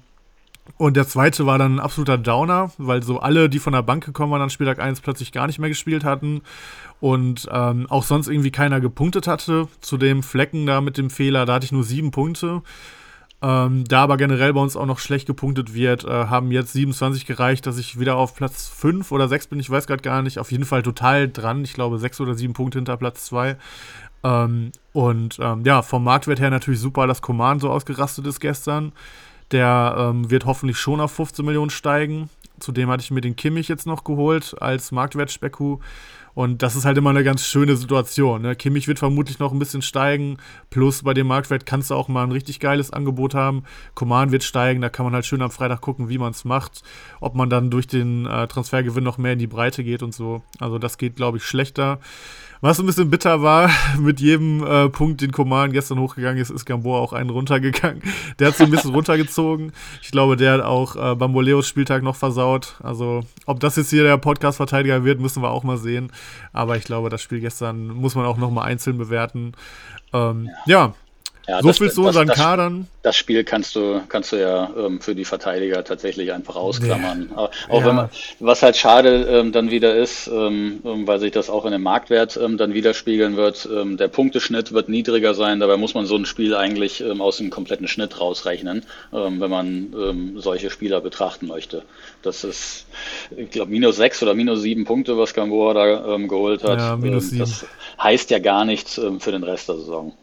und 0.77 0.95
der 0.95 1.07
zweite 1.07 1.45
war 1.45 1.57
dann 1.57 1.75
ein 1.75 1.79
absoluter 1.79 2.17
Downer, 2.17 2.71
weil 2.77 3.03
so 3.03 3.19
alle, 3.19 3.49
die 3.49 3.59
von 3.59 3.73
der 3.73 3.83
Bank 3.83 4.05
gekommen 4.05 4.31
waren 4.31 4.41
an 4.41 4.49
Spieltag 4.49 4.79
1, 4.79 5.01
plötzlich 5.01 5.31
gar 5.31 5.47
nicht 5.47 5.59
mehr 5.59 5.69
gespielt 5.69 6.03
hatten. 6.03 6.41
Und 6.99 7.49
ähm, 7.51 7.85
auch 7.89 8.03
sonst 8.03 8.29
irgendwie 8.29 8.51
keiner 8.51 8.79
gepunktet 8.79 9.27
hatte. 9.27 9.67
Zu 9.81 9.97
dem 9.97 10.23
Flecken 10.23 10.65
da 10.65 10.79
mit 10.79 10.97
dem 10.97 11.09
Fehler, 11.09 11.45
da 11.45 11.55
hatte 11.55 11.65
ich 11.65 11.73
nur 11.73 11.83
sieben 11.83 12.11
Punkte. 12.11 12.61
Ähm, 13.41 13.83
da 13.83 14.03
aber 14.03 14.15
generell 14.15 14.53
bei 14.53 14.61
uns 14.61 14.77
auch 14.77 14.85
noch 14.85 14.99
schlecht 14.99 15.27
gepunktet 15.27 15.73
wird, 15.73 16.05
äh, 16.05 16.27
haben 16.27 16.49
jetzt 16.51 16.71
27 16.71 17.25
gereicht, 17.25 17.65
dass 17.67 17.77
ich 17.77 17.99
wieder 17.99 18.15
auf 18.15 18.35
Platz 18.35 18.69
5 18.69 19.11
oder 19.11 19.27
6 19.27 19.47
bin, 19.47 19.59
ich 19.59 19.69
weiß 19.69 19.85
gerade 19.85 20.01
gar 20.01 20.21
nicht. 20.21 20.39
Auf 20.39 20.49
jeden 20.49 20.63
Fall 20.63 20.81
total 20.81 21.29
dran. 21.29 21.65
Ich 21.65 21.73
glaube, 21.73 21.99
6 21.99 22.21
oder 22.21 22.35
7 22.35 22.53
Punkte 22.53 22.77
hinter 22.77 22.95
Platz 22.95 23.25
2. 23.25 23.57
Ähm, 24.23 24.71
und 24.93 25.39
ähm, 25.41 25.63
ja, 25.65 25.81
vom 25.81 26.05
Marktwert 26.05 26.39
her 26.39 26.49
natürlich 26.49 26.79
super, 26.79 27.05
dass 27.05 27.21
Command 27.21 27.59
so 27.59 27.69
ausgerastet 27.69 28.25
ist 28.27 28.39
gestern. 28.39 28.93
Der 29.51 29.95
ähm, 29.97 30.29
wird 30.31 30.45
hoffentlich 30.45 30.77
schon 30.77 30.99
auf 30.99 31.11
15 31.11 31.45
Millionen 31.45 31.69
steigen. 31.69 32.29
Zudem 32.59 32.89
hatte 32.89 33.03
ich 33.03 33.11
mir 33.11 33.21
den 33.21 33.35
Kimmich 33.35 33.67
jetzt 33.67 33.85
noch 33.85 34.03
geholt 34.03 34.55
als 34.59 34.91
Marktwertspeku. 34.91 35.79
Und 36.35 36.63
das 36.63 36.75
ist 36.75 36.85
halt 36.85 36.97
immer 36.97 37.11
eine 37.11 37.23
ganz 37.23 37.45
schöne 37.45 37.75
Situation. 37.75 38.41
Ne? 38.41 38.55
Kimmich 38.55 38.87
wird 38.87 38.97
vermutlich 38.99 39.37
noch 39.37 39.51
ein 39.51 39.59
bisschen 39.59 39.83
steigen. 39.83 40.37
Plus 40.71 41.03
bei 41.03 41.13
dem 41.13 41.27
Marktwert 41.27 41.65
kannst 41.65 41.91
du 41.91 41.95
auch 41.95 42.07
mal 42.07 42.23
ein 42.23 42.31
richtig 42.31 42.59
geiles 42.59 42.91
Angebot 42.91 43.35
haben. 43.35 43.63
Command 43.93 44.31
wird 44.31 44.43
steigen. 44.43 44.81
Da 44.81 44.89
kann 44.89 45.05
man 45.05 45.13
halt 45.13 45.25
schön 45.25 45.43
am 45.43 45.51
Freitag 45.51 45.81
gucken, 45.81 46.09
wie 46.09 46.17
man 46.17 46.31
es 46.31 46.43
macht. 46.43 46.81
Ob 47.19 47.35
man 47.35 47.49
dann 47.49 47.69
durch 47.69 47.85
den 47.85 48.25
äh, 48.25 48.47
Transfergewinn 48.47 49.03
noch 49.03 49.19
mehr 49.19 49.33
in 49.33 49.39
die 49.39 49.47
Breite 49.47 49.83
geht 49.83 50.01
und 50.01 50.13
so. 50.13 50.41
Also 50.59 50.79
das 50.79 50.97
geht, 50.97 51.15
glaube 51.15 51.37
ich, 51.37 51.43
schlechter. 51.43 51.99
Was 52.63 52.79
ein 52.79 52.85
bisschen 52.85 53.09
bitter 53.09 53.41
war, 53.41 53.69
mit 53.99 54.21
jedem 54.21 54.65
äh, 54.65 54.87
Punkt, 54.87 55.19
den 55.19 55.33
Koman 55.33 55.73
gestern 55.73 55.99
hochgegangen 55.99 56.41
ist, 56.41 56.49
ist 56.49 56.63
Gamboa 56.63 56.97
auch 56.97 57.11
einen 57.11 57.29
runtergegangen. 57.29 58.01
Der 58.39 58.47
hat 58.47 58.55
sich 58.55 58.65
ein 58.65 58.71
bisschen 58.71 58.93
runtergezogen. 58.93 59.73
Ich 60.01 60.11
glaube, 60.11 60.37
der 60.37 60.53
hat 60.53 60.61
auch 60.61 60.95
äh, 60.95 61.13
Bamboleos 61.13 61.67
Spieltag 61.67 62.03
noch 62.03 62.15
versaut. 62.15 62.75
Also, 62.81 63.25
ob 63.45 63.59
das 63.59 63.75
jetzt 63.75 63.89
hier 63.89 64.03
der 64.03 64.15
Podcast-Verteidiger 64.15 65.03
wird, 65.03 65.19
müssen 65.19 65.43
wir 65.43 65.49
auch 65.49 65.63
mal 65.63 65.77
sehen. 65.77 66.09
Aber 66.53 66.77
ich 66.77 66.85
glaube, 66.85 67.09
das 67.09 67.21
Spiel 67.21 67.41
gestern 67.41 67.87
muss 67.87 68.15
man 68.15 68.25
auch 68.25 68.37
noch 68.37 68.49
mal 68.49 68.63
einzeln 68.63 68.97
bewerten. 68.97 69.51
Ähm, 70.13 70.49
ja. 70.65 70.85
ja. 70.85 70.93
Ja, 71.47 71.61
so 71.61 71.73
viel 71.73 71.91
zu 71.91 72.03
unseren 72.05 72.27
das, 72.27 72.37
Kadern. 72.37 72.87
Das 73.01 73.17
Spiel 73.17 73.43
kannst 73.43 73.75
du, 73.75 74.01
kannst 74.07 74.31
du 74.31 74.37
ja 74.37 74.69
ähm, 74.77 75.01
für 75.01 75.13
die 75.13 75.25
Verteidiger 75.25 75.83
tatsächlich 75.83 76.31
einfach 76.31 76.55
ausklammern. 76.55 77.31
Nee. 77.31 77.35
Auch 77.35 77.51
ja. 77.69 77.85
wenn 77.85 77.95
man, 77.95 78.09
was 78.39 78.63
halt 78.63 78.77
schade 78.77 79.25
ähm, 79.29 79.51
dann 79.51 79.69
wieder 79.69 79.93
ist, 79.93 80.27
ähm, 80.27 80.79
ähm, 80.85 81.05
weil 81.05 81.19
sich 81.19 81.31
das 81.31 81.49
auch 81.49 81.65
in 81.65 81.73
dem 81.73 81.83
Marktwert 81.83 82.37
ähm, 82.37 82.57
dann 82.57 82.73
widerspiegeln 82.73 83.35
wird. 83.35 83.67
Ähm, 83.69 83.97
der 83.97 84.07
Punkteschnitt 84.07 84.71
wird 84.71 84.87
niedriger 84.87 85.33
sein. 85.33 85.59
Dabei 85.59 85.75
muss 85.75 85.93
man 85.93 86.05
so 86.05 86.15
ein 86.15 86.25
Spiel 86.25 86.55
eigentlich 86.55 87.03
aus 87.03 87.37
dem 87.37 87.49
kompletten 87.49 87.89
Schnitt 87.89 88.19
rausrechnen, 88.19 88.83
wenn 89.11 89.49
man 89.49 90.33
solche 90.37 90.69
Spieler 90.69 91.01
betrachten 91.01 91.47
möchte. 91.47 91.83
Das 92.21 92.43
ist, 92.43 92.85
ich 93.35 93.49
glaube, 93.49 93.71
minus 93.71 93.97
sechs 93.97 94.21
oder 94.23 94.33
minus 94.33 94.61
sieben 94.61 94.85
Punkte, 94.85 95.17
was 95.17 95.33
Gamboa 95.33 95.73
da 95.73 96.15
ähm, 96.15 96.27
geholt 96.27 96.63
hat. 96.63 96.79
Ja, 96.79 96.95
minus 96.95 97.29
sieben. 97.29 97.39
Das 97.41 97.65
heißt 98.01 98.29
ja 98.31 98.39
gar 98.39 98.65
nichts 98.65 98.99
für 99.19 99.31
den 99.31 99.43
Rest 99.43 99.69
der 99.69 99.75
Saison. 99.75 100.13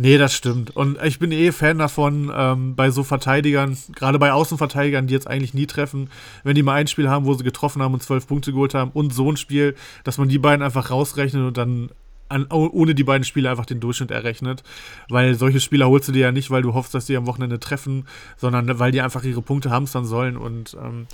Nee, 0.00 0.16
das 0.16 0.32
stimmt. 0.32 0.76
Und 0.76 0.96
ich 1.02 1.18
bin 1.18 1.32
eh 1.32 1.50
Fan 1.50 1.78
davon, 1.78 2.32
ähm, 2.32 2.76
bei 2.76 2.90
so 2.90 3.02
Verteidigern, 3.02 3.76
gerade 3.96 4.20
bei 4.20 4.32
Außenverteidigern, 4.32 5.08
die 5.08 5.14
jetzt 5.14 5.26
eigentlich 5.26 5.54
nie 5.54 5.66
treffen, 5.66 6.08
wenn 6.44 6.54
die 6.54 6.62
mal 6.62 6.74
ein 6.74 6.86
Spiel 6.86 7.10
haben, 7.10 7.26
wo 7.26 7.34
sie 7.34 7.42
getroffen 7.42 7.82
haben 7.82 7.94
und 7.94 8.02
zwölf 8.02 8.28
Punkte 8.28 8.52
geholt 8.52 8.74
haben 8.74 8.92
und 8.94 9.12
so 9.12 9.28
ein 9.28 9.36
Spiel, 9.36 9.74
dass 10.04 10.16
man 10.16 10.28
die 10.28 10.38
beiden 10.38 10.62
einfach 10.62 10.90
rausrechnet 10.92 11.44
und 11.44 11.56
dann 11.56 11.90
an, 12.28 12.46
ohne 12.50 12.94
die 12.94 13.04
beiden 13.04 13.24
Spiele 13.24 13.50
einfach 13.50 13.66
den 13.66 13.80
Durchschnitt 13.80 14.12
errechnet. 14.12 14.62
Weil 15.08 15.34
solche 15.34 15.58
Spieler 15.58 15.88
holst 15.88 16.08
du 16.08 16.12
dir 16.12 16.20
ja 16.26 16.32
nicht, 16.32 16.50
weil 16.50 16.62
du 16.62 16.74
hoffst, 16.74 16.94
dass 16.94 17.06
die 17.06 17.16
am 17.16 17.26
Wochenende 17.26 17.58
treffen, 17.58 18.06
sondern 18.36 18.78
weil 18.78 18.92
die 18.92 19.00
einfach 19.00 19.24
ihre 19.24 19.42
Punkte 19.42 19.70
hamstern 19.70 20.04
sollen. 20.04 20.36
Und 20.36 20.76
ähm, 20.80 21.06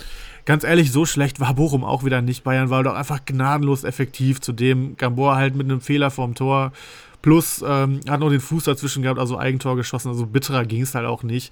ganz 0.45 0.63
ehrlich, 0.63 0.91
so 0.91 1.05
schlecht 1.05 1.39
war 1.39 1.55
Bochum 1.55 1.83
auch 1.83 2.03
wieder 2.03 2.21
nicht. 2.21 2.43
Bayern 2.43 2.69
war 2.69 2.83
doch 2.83 2.95
einfach 2.95 3.25
gnadenlos 3.25 3.83
effektiv. 3.83 4.41
Zudem 4.41 4.95
Gamboa 4.97 5.35
halt 5.37 5.55
mit 5.55 5.65
einem 5.65 5.81
Fehler 5.81 6.11
vorm 6.11 6.35
Tor 6.35 6.71
Plus 7.25 7.65
ähm, 7.67 8.01
hat 8.07 8.19
noch 8.19 8.29
den 8.29 8.39
Fuß 8.39 8.65
dazwischen 8.65 9.01
gehabt, 9.01 9.19
also 9.19 9.39
Eigentor 9.39 9.75
geschossen. 9.75 10.09
Also 10.09 10.27
bitterer 10.27 10.63
ging 10.63 10.83
es 10.83 10.93
halt 10.93 11.07
auch 11.07 11.23
nicht. 11.23 11.51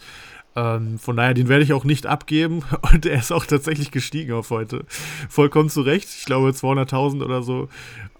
Ähm, 0.55 0.99
von 0.99 1.17
daher, 1.17 1.33
den 1.33 1.49
werde 1.49 1.63
ich 1.63 1.73
auch 1.73 1.83
nicht 1.83 2.05
abgeben. 2.05 2.61
Und 2.93 3.07
er 3.07 3.17
ist 3.17 3.31
auch 3.31 3.47
tatsächlich 3.47 3.89
gestiegen 3.89 4.33
auf 4.33 4.51
heute. 4.51 4.85
Vollkommen 5.29 5.69
zu 5.69 5.81
Recht. 5.81 6.07
Ich 6.15 6.25
glaube 6.25 6.51
200.000 6.51 7.25
oder 7.25 7.41
so. 7.41 7.69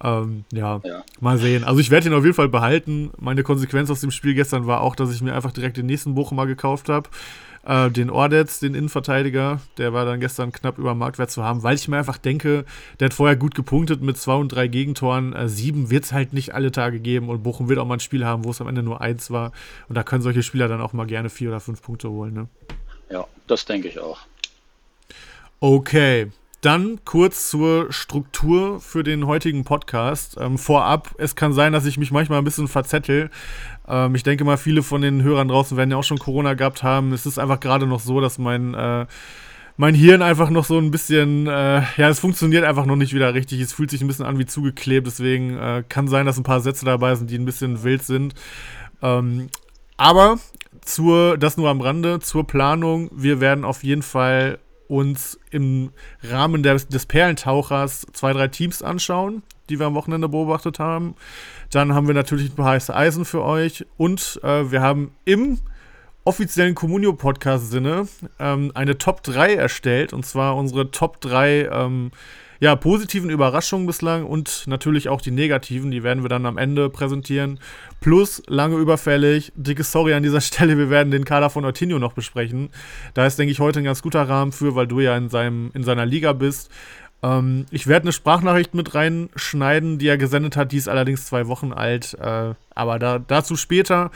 Ähm, 0.01 0.45
ja, 0.51 0.81
ja, 0.83 1.03
mal 1.19 1.37
sehen. 1.37 1.63
Also 1.63 1.79
ich 1.79 1.91
werde 1.91 2.07
ihn 2.07 2.15
auf 2.15 2.23
jeden 2.23 2.33
Fall 2.33 2.49
behalten. 2.49 3.11
Meine 3.19 3.43
Konsequenz 3.43 3.91
aus 3.91 4.01
dem 4.01 4.09
Spiel 4.09 4.33
gestern 4.33 4.65
war 4.65 4.81
auch, 4.81 4.95
dass 4.95 5.13
ich 5.13 5.21
mir 5.21 5.35
einfach 5.35 5.51
direkt 5.51 5.77
den 5.77 5.85
nächsten 5.85 6.15
Bochumer 6.15 6.47
gekauft 6.47 6.89
habe. 6.89 7.07
Äh, 7.65 7.91
den 7.91 8.09
Ordetz, 8.09 8.59
den 8.59 8.75
Innenverteidiger, 8.75 9.61
der 9.77 9.93
war 9.93 10.05
dann 10.05 10.19
gestern 10.19 10.51
knapp 10.51 10.77
über 10.77 10.95
Marktwert 10.95 11.31
zu 11.31 11.43
haben, 11.43 11.63
weil 11.63 11.75
ich 11.75 11.87
mir 11.87 11.97
einfach 11.97 12.17
denke, 12.17 12.65
der 12.99 13.05
hat 13.05 13.13
vorher 13.13 13.37
gut 13.37 13.55
gepunktet 13.55 14.01
mit 14.01 14.17
zwei 14.17 14.35
und 14.35 14.49
drei 14.49 14.67
Gegentoren. 14.67 15.33
Äh, 15.33 15.47
sieben 15.47 15.89
wird 15.89 16.03
es 16.03 16.11
halt 16.11 16.33
nicht 16.33 16.53
alle 16.53 16.71
Tage 16.71 16.99
geben 16.99 17.29
und 17.29 17.43
Bochum 17.43 17.69
wird 17.69 17.79
auch 17.79 17.85
mal 17.85 17.95
ein 17.95 17.99
Spiel 18.01 18.25
haben, 18.25 18.43
wo 18.43 18.51
es 18.51 18.59
am 18.59 18.67
Ende 18.67 18.83
nur 18.83 18.99
eins 18.99 19.31
war. 19.31 19.53
Und 19.87 19.95
da 19.95 20.03
können 20.03 20.21
solche 20.21 20.43
Spieler 20.43 20.67
dann 20.67 20.81
auch 20.81 20.91
mal 20.91 21.07
gerne 21.07 21.29
vier 21.29 21.49
oder 21.49 21.61
fünf 21.61 21.81
Punkte 21.81 22.09
holen. 22.09 22.33
Ne? 22.33 22.47
Ja, 23.09 23.25
das 23.47 23.65
denke 23.65 23.87
ich 23.87 23.99
auch. 23.99 24.19
Okay. 25.59 26.31
Dann 26.63 27.03
kurz 27.03 27.49
zur 27.49 27.91
Struktur 27.91 28.79
für 28.79 29.03
den 29.03 29.27
heutigen 29.27 29.65
Podcast. 29.65 30.37
Ähm, 30.39 30.57
vorab, 30.57 31.13
es 31.17 31.35
kann 31.35 31.51
sein, 31.51 31.73
dass 31.73 31.85
ich 31.85 31.97
mich 31.97 32.09
manchmal 32.09 32.37
ein 32.37 32.45
bisschen 32.45 32.69
verzettel. 32.69 33.29
Ähm, 33.87 34.15
ich 34.15 34.23
denke 34.23 34.43
mal, 34.43 34.57
viele 34.57 34.83
von 34.83 35.01
den 35.01 35.23
Hörern 35.23 35.47
draußen 35.47 35.77
werden 35.77 35.91
ja 35.91 35.97
auch 35.97 36.03
schon 36.03 36.19
Corona 36.19 36.53
gehabt 36.53 36.83
haben. 36.83 37.13
Es 37.13 37.25
ist 37.25 37.39
einfach 37.39 37.59
gerade 37.59 37.87
noch 37.87 37.99
so, 37.99 38.21
dass 38.21 38.37
mein, 38.37 38.73
äh, 38.73 39.05
mein 39.77 39.95
Hirn 39.95 40.21
einfach 40.21 40.49
noch 40.49 40.65
so 40.65 40.77
ein 40.77 40.91
bisschen, 40.91 41.47
äh, 41.47 41.81
ja, 41.97 42.09
es 42.09 42.19
funktioniert 42.19 42.63
einfach 42.63 42.85
noch 42.85 42.95
nicht 42.95 43.13
wieder 43.13 43.33
richtig. 43.33 43.59
Es 43.59 43.73
fühlt 43.73 43.89
sich 43.89 44.01
ein 44.01 44.07
bisschen 44.07 44.25
an 44.25 44.39
wie 44.39 44.45
zugeklebt. 44.45 45.07
Deswegen 45.07 45.57
äh, 45.57 45.83
kann 45.87 46.07
sein, 46.07 46.25
dass 46.25 46.37
ein 46.37 46.43
paar 46.43 46.61
Sätze 46.61 46.85
dabei 46.85 47.15
sind, 47.15 47.29
die 47.29 47.37
ein 47.37 47.45
bisschen 47.45 47.83
wild 47.83 48.03
sind. 48.03 48.35
Ähm, 49.01 49.49
aber 49.97 50.37
zur, 50.81 51.37
das 51.37 51.57
nur 51.57 51.69
am 51.69 51.81
Rande, 51.81 52.19
zur 52.19 52.45
Planung. 52.45 53.09
Wir 53.13 53.39
werden 53.39 53.65
auf 53.65 53.83
jeden 53.83 54.01
Fall 54.01 54.59
uns 54.93 55.39
im 55.49 55.91
Rahmen 56.21 56.61
des, 56.61 56.87
des 56.87 57.05
Perlentauchers 57.05 58.05
zwei, 58.13 58.31
drei 58.33 58.47
Teams 58.47 58.83
anschauen, 58.83 59.41
die 59.69 59.79
wir 59.79 59.87
am 59.87 59.95
Wochenende 59.95 60.29
beobachtet 60.29 60.79
haben. 60.79 61.15
Dann 61.71 61.93
haben 61.93 62.07
wir 62.07 62.13
natürlich 62.13 62.51
ein 62.51 62.55
paar 62.55 62.71
heiße 62.71 62.95
Eisen 62.95 63.25
für 63.25 63.43
euch 63.43 63.85
und 63.97 64.39
äh, 64.43 64.71
wir 64.71 64.81
haben 64.81 65.11
im 65.25 65.57
offiziellen 66.25 66.75
Communio-Podcast-Sinne 66.75 68.07
ähm, 68.39 68.71
eine 68.75 68.97
Top 68.97 69.23
3 69.23 69.55
erstellt 69.55 70.13
und 70.13 70.25
zwar 70.25 70.55
unsere 70.55 70.91
Top 70.91 71.19
3 71.21 71.69
ähm, 71.71 72.11
ja, 72.59 72.75
positiven 72.75 73.29
Überraschungen 73.29 73.87
bislang 73.87 74.25
und 74.25 74.65
natürlich 74.67 75.09
auch 75.09 75.21
die 75.21 75.31
negativen, 75.31 75.91
die 75.91 76.03
werden 76.03 76.23
wir 76.23 76.29
dann 76.29 76.45
am 76.45 76.57
Ende 76.57 76.89
präsentieren. 76.89 77.59
Plus, 77.99 78.41
lange 78.47 78.77
überfällig, 78.77 79.51
dicke 79.55 79.83
Sorry 79.83 80.13
an 80.13 80.23
dieser 80.23 80.41
Stelle, 80.41 80.77
wir 80.77 80.89
werden 80.89 81.11
den 81.11 81.25
Kader 81.25 81.49
von 81.49 81.65
Ortinho 81.65 81.99
noch 81.99 82.13
besprechen. 82.13 82.69
Da 83.13 83.25
ist, 83.25 83.37
denke 83.37 83.51
ich, 83.51 83.59
heute 83.59 83.79
ein 83.79 83.85
ganz 83.85 84.01
guter 84.01 84.27
Rahmen 84.27 84.51
für, 84.51 84.75
weil 84.75 84.87
du 84.87 84.99
ja 84.99 85.15
in, 85.17 85.29
seinem, 85.29 85.71
in 85.73 85.83
seiner 85.83 86.05
Liga 86.05 86.33
bist. 86.33 86.69
Ähm, 87.23 87.65
ich 87.71 87.87
werde 87.87 88.03
eine 88.03 88.11
Sprachnachricht 88.11 88.73
mit 88.75 88.93
reinschneiden, 88.93 89.97
die 89.97 90.07
er 90.07 90.17
gesendet 90.17 90.57
hat, 90.57 90.71
die 90.71 90.77
ist 90.77 90.89
allerdings 90.89 91.25
zwei 91.25 91.47
Wochen 91.47 91.71
alt, 91.71 92.15
äh, 92.19 92.53
aber 92.75 92.99
da, 92.99 93.19
dazu 93.19 93.55
später. 93.55 94.11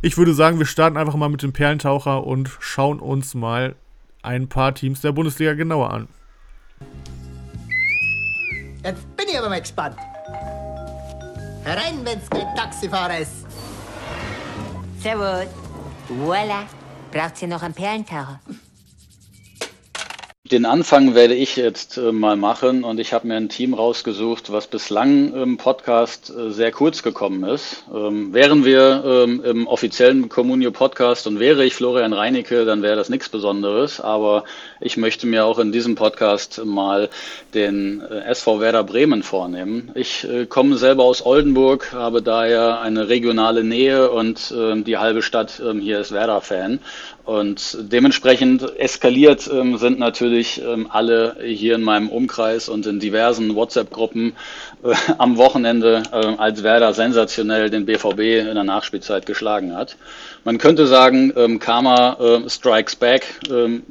Ich 0.00 0.16
würde 0.16 0.32
sagen, 0.32 0.58
wir 0.58 0.66
starten 0.66 0.96
einfach 0.96 1.16
mal 1.16 1.28
mit 1.28 1.42
dem 1.42 1.52
Perlentaucher 1.52 2.24
und 2.24 2.50
schauen 2.60 3.00
uns 3.00 3.34
mal 3.34 3.74
ein 4.22 4.48
paar 4.48 4.74
Teams 4.74 5.00
der 5.00 5.12
Bundesliga 5.12 5.54
genauer 5.54 5.92
an. 5.92 6.08
Jetzt 8.84 9.16
bin 9.16 9.28
ich 9.28 9.38
aber 9.38 9.48
mal 9.48 9.60
gespannt. 9.60 9.96
Herein, 11.64 12.04
wenn's 12.04 12.28
kein 12.28 12.54
Taxifahrer 12.56 13.18
ist. 13.18 13.46
Servus. 15.00 15.46
Voila. 16.08 16.64
Braucht 17.12 17.40
ihr 17.42 17.48
noch 17.48 17.62
einen 17.62 17.74
Perlentaucher? 17.74 18.40
Den 20.52 20.66
Anfang 20.66 21.14
werde 21.14 21.34
ich 21.34 21.56
jetzt 21.56 21.96
äh, 21.96 22.12
mal 22.12 22.36
machen 22.36 22.84
und 22.84 23.00
ich 23.00 23.14
habe 23.14 23.26
mir 23.26 23.36
ein 23.36 23.48
Team 23.48 23.72
rausgesucht, 23.72 24.52
was 24.52 24.66
bislang 24.66 25.32
im 25.32 25.56
Podcast 25.56 26.28
äh, 26.28 26.50
sehr 26.50 26.70
kurz 26.70 27.02
gekommen 27.02 27.42
ist. 27.44 27.84
Ähm, 27.90 28.34
wären 28.34 28.62
wir 28.62 29.02
ähm, 29.02 29.42
im 29.42 29.66
offiziellen 29.66 30.28
Communio 30.28 30.70
Podcast 30.70 31.26
und 31.26 31.40
wäre 31.40 31.64
ich 31.64 31.74
Florian 31.74 32.12
Reinecke, 32.12 32.66
dann 32.66 32.82
wäre 32.82 32.96
das 32.96 33.08
nichts 33.08 33.30
Besonderes. 33.30 33.98
Aber 33.98 34.44
ich 34.78 34.98
möchte 34.98 35.26
mir 35.26 35.46
auch 35.46 35.58
in 35.58 35.72
diesem 35.72 35.94
Podcast 35.94 36.62
mal 36.66 37.08
den 37.54 38.02
äh, 38.02 38.24
SV 38.24 38.60
Werder 38.60 38.84
Bremen 38.84 39.22
vornehmen. 39.22 39.90
Ich 39.94 40.28
komme 40.50 40.76
selber 40.76 41.04
aus 41.04 41.24
Oldenburg, 41.24 41.94
habe 41.94 42.20
daher 42.20 42.82
eine 42.82 43.08
regionale 43.08 43.64
Nähe 43.64 44.10
und 44.10 44.52
ähm, 44.54 44.84
die 44.84 44.98
halbe 44.98 45.22
Stadt 45.22 45.62
hier 45.80 46.00
ist 46.00 46.12
Werder-Fan. 46.12 46.80
Und 47.24 47.78
dementsprechend 47.80 48.76
eskaliert 48.78 49.48
ähm, 49.52 49.78
sind 49.78 50.00
natürlich 50.00 50.60
ähm, 50.60 50.88
alle 50.90 51.36
hier 51.44 51.76
in 51.76 51.82
meinem 51.82 52.08
Umkreis 52.08 52.68
und 52.68 52.84
in 52.86 52.98
diversen 52.98 53.54
WhatsApp-Gruppen 53.54 54.32
äh, 54.82 54.92
am 55.18 55.36
Wochenende, 55.36 56.02
äh, 56.10 56.16
als 56.16 56.64
Werder 56.64 56.92
sensationell 56.94 57.70
den 57.70 57.86
BVB 57.86 58.18
in 58.48 58.54
der 58.54 58.64
Nachspielzeit 58.64 59.24
geschlagen 59.24 59.76
hat. 59.76 59.96
Man 60.42 60.58
könnte 60.58 60.88
sagen, 60.88 61.32
ähm, 61.36 61.60
Karma 61.60 62.14
äh, 62.14 62.50
strikes 62.50 62.96
back. 62.96 63.38
Ähm, 63.48 63.84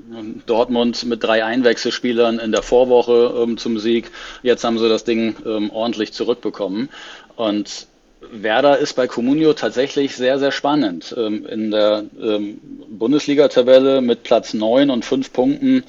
Dortmund 0.45 1.05
mit 1.05 1.23
drei 1.23 1.45
Einwechselspielern 1.45 2.37
in 2.37 2.51
der 2.51 2.63
Vorwoche 2.63 3.33
ähm, 3.41 3.57
zum 3.57 3.79
Sieg. 3.79 4.11
Jetzt 4.43 4.65
haben 4.65 4.77
sie 4.77 4.89
das 4.89 5.05
Ding 5.05 5.37
ähm, 5.45 5.71
ordentlich 5.71 6.11
zurückbekommen. 6.11 6.89
Und 7.37 7.87
Werder 8.31 8.77
ist 8.77 8.93
bei 8.93 9.07
Comunio 9.07 9.53
tatsächlich 9.53 10.15
sehr, 10.15 10.39
sehr 10.39 10.51
spannend. 10.51 11.13
Ähm, 11.17 11.45
in 11.45 11.71
der 11.71 12.05
ähm, 12.19 12.59
Bundesliga-Tabelle 12.89 14.01
mit 14.01 14.23
Platz 14.23 14.53
9 14.53 14.89
und 14.89 15.05
5 15.05 15.33
Punkten 15.33 15.83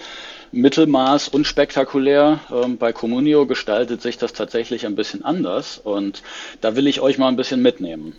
Mittelmaß 0.51 1.29
unspektakulär. 1.29 2.41
Ähm, 2.51 2.79
bei 2.79 2.93
Comunio 2.93 3.47
gestaltet 3.47 4.03
sich 4.03 4.19
das 4.19 4.33
tatsächlich 4.33 4.87
ein 4.87 4.97
bisschen 4.97 5.25
anders 5.25 5.79
und 5.79 6.23
da 6.61 6.77
will 6.77 6.87
ich 6.87 7.01
euch 7.01 7.17
mal 7.19 7.29
ein 7.29 7.37
bisschen 7.37 7.63
mitnehmen. 7.63 8.15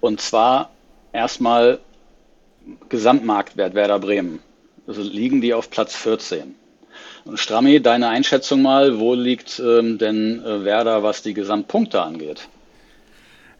Und 0.00 0.20
zwar 0.20 0.70
erstmal 1.12 1.80
Gesamtmarktwert 2.88 3.74
Werder 3.74 3.98
Bremen. 3.98 4.40
Also 4.86 5.02
liegen 5.02 5.40
die 5.40 5.54
auf 5.54 5.70
Platz 5.70 5.94
14. 5.96 6.54
Strammi, 7.34 7.80
deine 7.80 8.08
Einschätzung 8.08 8.62
mal, 8.62 8.98
wo 8.98 9.14
liegt 9.14 9.60
ähm, 9.60 9.98
denn 9.98 10.42
äh, 10.44 10.64
Werder, 10.64 11.02
was 11.02 11.22
die 11.22 11.34
Gesamtpunkte 11.34 12.02
angeht? 12.02 12.48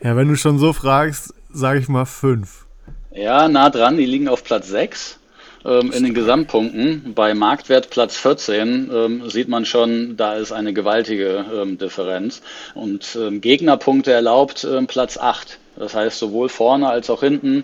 Ja, 0.03 0.17
wenn 0.17 0.29
du 0.29 0.37
schon 0.37 0.59
so 0.59 0.73
fragst, 0.73 1.35
sage 1.53 1.81
ich 1.81 1.89
mal 1.89 2.05
fünf. 2.05 2.67
Ja, 3.13 3.49
nah 3.49 3.71
dran, 3.71 3.97
die 3.97 4.07
liegen 4.07 4.29
auf 4.29 4.45
Platz 4.45 4.69
6 4.69 5.19
ähm, 5.65 5.93
in 5.93 6.05
den 6.05 6.15
Gesamtpunkten. 6.15 7.15
Bei 7.15 7.35
Marktwert 7.35 7.91
Platz 7.91 8.17
14 8.17 8.91
ähm, 8.93 9.29
sieht 9.29 9.49
man 9.49 9.65
schon, 9.65 10.17
da 10.17 10.35
ist 10.35 10.53
eine 10.53 10.73
gewaltige 10.73 11.45
ähm, 11.53 11.79
Differenz. 11.79 12.43
Und 12.75 13.19
ähm, 13.21 13.41
Gegnerpunkte 13.41 14.13
erlaubt 14.13 14.65
ähm, 14.65 14.87
Platz 14.87 15.19
8. 15.19 15.59
Das 15.77 15.95
heißt, 15.95 16.19
sowohl 16.19 16.49
vorne 16.49 16.89
als 16.89 17.09
auch 17.09 17.21
hinten 17.21 17.63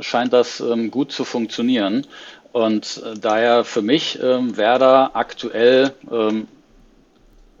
scheint 0.00 0.32
das 0.32 0.60
gut 0.90 1.12
zu 1.12 1.24
funktionieren. 1.24 2.04
Und 2.52 3.02
äh, 3.04 3.18
daher 3.18 3.64
für 3.64 3.82
mich 3.82 4.18
ähm, 4.22 4.56
Werder 4.56 5.12
aktuell 5.14 5.92
ähm, 6.10 6.48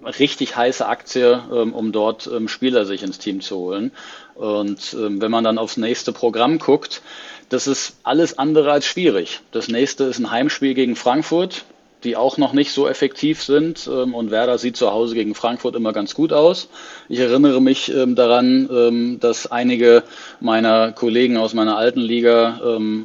richtig 0.04 0.56
heiße 0.56 0.86
Aktie, 0.86 1.42
ähm, 1.52 1.74
um 1.74 1.92
dort 1.92 2.26
ähm, 2.26 2.48
Spieler 2.48 2.84
sich 2.84 3.02
ins 3.02 3.18
Team 3.18 3.40
zu 3.40 3.56
holen. 3.56 3.92
Und 4.34 4.94
ähm, 4.94 5.20
wenn 5.20 5.30
man 5.30 5.44
dann 5.44 5.58
aufs 5.58 5.76
nächste 5.76 6.12
Programm 6.12 6.58
guckt, 6.58 7.02
das 7.50 7.66
ist 7.66 7.96
alles 8.04 8.38
andere 8.38 8.72
als 8.72 8.86
schwierig. 8.86 9.40
Das 9.52 9.68
nächste 9.68 10.04
ist 10.04 10.18
ein 10.18 10.30
Heimspiel 10.30 10.74
gegen 10.74 10.96
Frankfurt 10.96 11.64
die 12.04 12.16
auch 12.16 12.38
noch 12.38 12.52
nicht 12.52 12.72
so 12.72 12.88
effektiv 12.88 13.42
sind. 13.42 13.88
Ähm, 13.92 14.14
und 14.14 14.30
Werder 14.30 14.58
sieht 14.58 14.76
zu 14.76 14.90
Hause 14.90 15.14
gegen 15.14 15.34
Frankfurt 15.34 15.76
immer 15.76 15.92
ganz 15.92 16.14
gut 16.14 16.32
aus. 16.32 16.68
Ich 17.08 17.18
erinnere 17.18 17.60
mich 17.60 17.92
ähm, 17.92 18.14
daran, 18.14 18.68
ähm, 18.72 19.20
dass 19.20 19.46
einige 19.46 20.02
meiner 20.40 20.92
Kollegen 20.92 21.36
aus 21.36 21.54
meiner 21.54 21.76
alten 21.76 22.00
Liga 22.00 22.60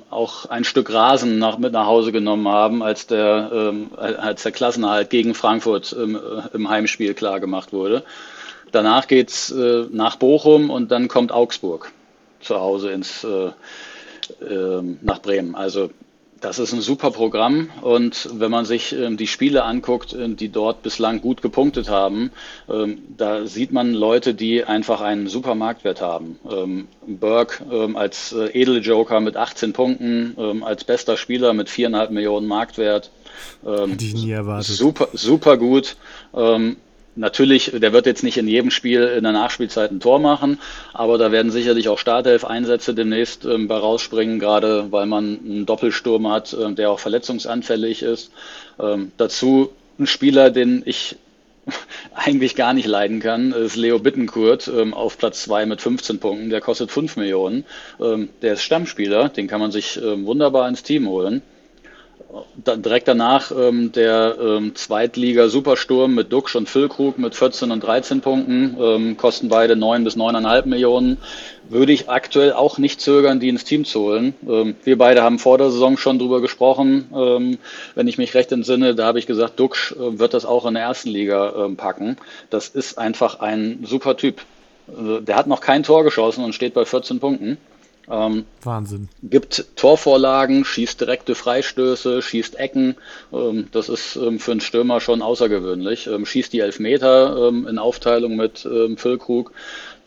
auch 0.09 0.45
ein 0.45 0.63
Stück 0.63 0.93
Rasen 0.93 1.39
nach, 1.39 1.57
mit 1.57 1.73
nach 1.73 1.85
Hause 1.85 2.11
genommen 2.11 2.47
haben, 2.47 2.81
als 2.81 3.07
der, 3.07 3.73
als 3.97 4.43
der 4.43 4.51
Klassenerhalt 4.51 5.09
gegen 5.09 5.33
Frankfurt 5.33 5.93
im 5.93 6.69
Heimspiel 6.69 7.13
klar 7.13 7.39
gemacht 7.39 7.73
wurde. 7.73 8.03
Danach 8.75 9.07
geht's 9.07 9.51
äh, 9.51 9.85
nach 9.91 10.17
Bochum 10.17 10.69
und 10.69 10.91
dann 10.91 11.07
kommt 11.07 11.31
Augsburg 11.31 11.93
zu 12.41 12.59
Hause 12.59 12.91
ins, 12.91 13.23
äh, 13.23 13.51
nach 15.01 15.21
Bremen. 15.21 15.55
Also 15.55 15.91
das 16.45 16.59
ist 16.59 16.73
ein 16.73 16.81
super 16.81 17.09
Programm 17.09 17.71
und 17.81 18.29
wenn 18.33 18.51
man 18.51 18.65
sich 18.65 18.93
ähm, 18.93 19.17
die 19.17 19.25
Spiele 19.25 19.63
anguckt, 19.63 20.13
äh, 20.13 20.29
die 20.29 20.49
dort 20.49 20.83
bislang 20.83 21.19
gut 21.19 21.41
gepunktet 21.41 21.89
haben, 21.89 22.31
ähm, 22.69 22.99
da 23.17 23.47
sieht 23.47 23.71
man 23.71 23.93
Leute, 23.93 24.35
die 24.35 24.63
einfach 24.63 25.01
einen 25.01 25.27
super 25.27 25.55
Marktwert 25.55 26.01
haben. 26.01 26.39
Ähm, 26.49 26.87
Burke 27.07 27.63
ähm, 27.71 27.95
als 27.95 28.31
äh, 28.31 28.47
Edeljoker 28.59 29.21
mit 29.21 29.37
18 29.37 29.73
Punkten, 29.73 30.35
ähm, 30.37 30.63
als 30.63 30.83
bester 30.83 31.17
Spieler 31.17 31.53
mit 31.53 31.67
viereinhalb 31.67 32.11
Millionen 32.11 32.47
Marktwert. 32.47 33.09
Ähm, 33.65 33.91
Hätte 33.91 34.05
ich 34.05 34.13
nie 34.13 34.31
erwartet. 34.31 34.75
Super, 34.75 35.07
super 35.13 35.57
gut. 35.57 35.97
Natürlich, 37.15 37.72
der 37.74 37.93
wird 37.93 38.05
jetzt 38.05 38.24
nicht 38.24 38.38
in 38.38 38.48
jedem 38.48 38.72
Spiel 38.72 39.03
in 39.03 39.24
der 39.24 39.31
Nachspielzeit 39.31 39.89
ein 39.91 40.01
Tor 40.01 40.19
machen, 40.19 40.60
aber 40.93 41.17
da 41.17 41.31
werden 41.31 41.50
sicherlich 41.50 41.88
auch 41.88 41.98
Startelf-Einsätze 41.98 42.93
demnächst 42.93 43.45
ähm, 43.45 43.69
bei 43.69 43.77
rausspringen, 43.77 44.38
gerade 44.38 44.91
weil 44.91 45.05
man 45.05 45.39
einen 45.39 45.65
Doppelsturm 45.65 46.29
hat, 46.29 46.53
äh, 46.53 46.74
der 46.74 46.91
auch 46.91 47.00
verletzungsanfällig 47.00 48.03
ist. 48.03 48.31
Ähm, 48.79 49.12
dazu 49.15 49.69
ein 49.98 50.07
Spieler, 50.07 50.51
den 50.51 50.84
ich 50.86 51.15
eigentlich 52.13 52.55
gar 52.55 52.74
nicht 52.74 52.88
leiden 52.88 53.22
kann, 53.22 53.53
ist 53.53 53.77
Leo 53.77 54.00
Bittenkurt 54.00 54.67
ähm, 54.67 54.93
auf 54.93 55.17
Platz 55.17 55.43
2 55.43 55.65
mit 55.65 55.81
15 55.81 56.19
Punkten. 56.19 56.50
Der 56.50 56.60
kostet 56.60 56.91
5 56.91 57.15
Millionen. 57.15 57.63
Ähm, 58.00 58.29
der 58.41 58.53
ist 58.53 58.63
Stammspieler, 58.63 59.29
den 59.29 59.48
kann 59.48 59.62
man 59.62 59.72
sich 59.72 59.98
ähm, 60.01 60.25
wunderbar 60.25 60.67
ins 60.67 60.84
Team 60.84 61.07
holen. 61.07 61.41
Direkt 62.65 63.08
danach 63.08 63.51
ähm, 63.51 63.91
der 63.91 64.38
ähm, 64.39 64.75
Zweitliga-Supersturm 64.75 66.15
mit 66.15 66.32
Duxch 66.32 66.55
und 66.55 66.70
Füllkrug 66.70 67.17
mit 67.17 67.36
14 67.36 67.72
und 67.72 67.82
13 67.84 68.22
Punkten, 68.22 68.77
ähm, 68.79 69.17
kosten 69.17 69.50
beide 69.50 69.75
9 69.75 70.03
bis 70.03 70.15
9,5 70.17 70.65
Millionen. 70.65 71.17
Würde 71.70 71.94
ich 71.94 72.10
aktuell 72.10 72.53
auch 72.53 72.77
nicht 72.77 73.01
zögern, 73.01 73.39
die 73.39 73.50
ins 73.50 73.63
Team 73.63 73.86
zu 73.86 74.01
holen. 74.01 74.34
Ähm, 74.48 74.75
wir 74.84 74.98
beide 74.98 75.24
haben 75.24 75.39
vor 75.39 75.58
der 75.58 75.72
Saison 75.72 75.98
schon 75.98 76.20
drüber 76.20 76.41
gesprochen. 76.41 77.10
Ähm, 77.15 77.58
wenn 77.96 78.08
ich 78.08 78.17
mich 78.17 78.34
recht 78.34 78.51
entsinne, 78.51 78.96
da 78.96 79.05
habe 79.05 79.20
ich 79.20 79.27
gesagt, 79.27 79.60
Duxch 79.60 79.94
äh, 79.94 80.20
wird 80.20 80.34
das 80.34 80.46
auch 80.46 80.65
in 80.65 80.75
der 80.75 80.84
ersten 80.84 81.10
Liga 81.10 81.65
äh, 81.65 81.75
packen. 81.75 82.17
Das 82.50 82.70
ist 82.70 82.98
einfach 82.98 83.39
ein 83.39 83.79
super 83.84 84.17
Typ. 84.17 84.41
Äh, 84.88 85.22
der 85.22 85.36
hat 85.36 85.48
noch 85.48 85.62
kein 85.62 85.84
Tor 85.84 86.03
geschossen 86.03 86.44
und 86.44 86.53
steht 86.53 86.74
bei 86.74 86.86
14 86.86 87.20
Punkten. 87.20 87.58
Ähm, 88.09 88.45
Wahnsinn. 88.63 89.09
Gibt 89.24 89.65
Torvorlagen, 89.75 90.65
schießt 90.65 91.01
direkte 91.01 91.35
Freistöße, 91.35 92.21
schießt 92.21 92.55
Ecken. 92.59 92.95
Ähm, 93.33 93.67
das 93.71 93.89
ist 93.89 94.15
ähm, 94.15 94.39
für 94.39 94.51
einen 94.51 94.62
Stürmer 94.62 95.01
schon 95.01 95.21
außergewöhnlich. 95.21 96.07
Ähm, 96.07 96.25
schießt 96.25 96.53
die 96.53 96.59
Elfmeter 96.59 97.47
ähm, 97.47 97.67
in 97.67 97.79
Aufteilung 97.79 98.35
mit 98.35 98.65
ähm, 98.65 98.97
Füllkrug. 98.97 99.51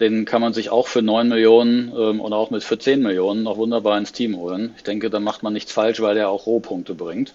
Den 0.01 0.25
kann 0.27 0.41
man 0.41 0.53
sich 0.53 0.71
auch 0.71 0.87
für 0.87 1.03
9 1.03 1.29
Millionen 1.29 1.89
oder 1.91 2.37
auch 2.37 2.51
mit 2.51 2.63
für 2.63 2.79
10 2.79 3.03
Millionen 3.03 3.43
noch 3.43 3.57
wunderbar 3.57 3.99
ins 3.99 4.13
Team 4.13 4.37
holen. 4.37 4.73
Ich 4.77 4.85
denke, 4.85 5.11
da 5.11 5.19
macht 5.19 5.43
man 5.43 5.53
nichts 5.53 5.73
falsch, 5.73 6.01
weil 6.01 6.15
der 6.15 6.29
auch 6.29 6.47
Rohpunkte 6.47 6.95
bringt. 6.95 7.35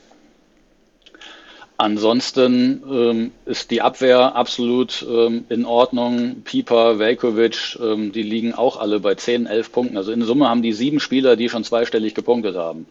Ansonsten 1.83 2.81
ähm, 2.89 3.31
ist 3.45 3.69
die 3.69 3.81
Abwehr 3.81 4.37
absolut 4.37 5.05
ähm, 5.05 5.43
in 5.49 5.65
Ordnung. 5.65 6.43
Pieper, 6.45 6.97
Velkovic, 6.97 7.77
ähm, 7.77 8.13
die 8.13 8.23
liegen 8.23 8.53
auch 8.53 8.79
alle 8.79 9.01
bei 9.01 9.15
10, 9.15 9.47
11 9.47 9.73
Punkten. 9.73 9.97
Also 9.97 10.13
in 10.13 10.21
Summe 10.21 10.47
haben 10.47 10.61
die 10.61 10.71
sieben 10.71 11.01
Spieler, 11.01 11.35
die 11.35 11.49
schon 11.49 11.65
zweistellig 11.65 12.15
gepunktet 12.15 12.55
haben. 12.55 12.85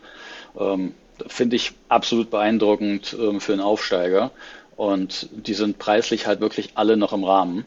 Ähm, 0.60 0.94
Finde 1.26 1.56
ich 1.56 1.72
absolut 1.88 2.28
beeindruckend 2.28 3.16
ähm, 3.18 3.40
für 3.40 3.54
einen 3.54 3.62
Aufsteiger. 3.62 4.30
Und 4.76 5.30
die 5.32 5.54
sind 5.54 5.78
preislich 5.78 6.26
halt 6.26 6.42
wirklich 6.42 6.72
alle 6.74 6.98
noch 6.98 7.14
im 7.14 7.24
Rahmen. 7.24 7.64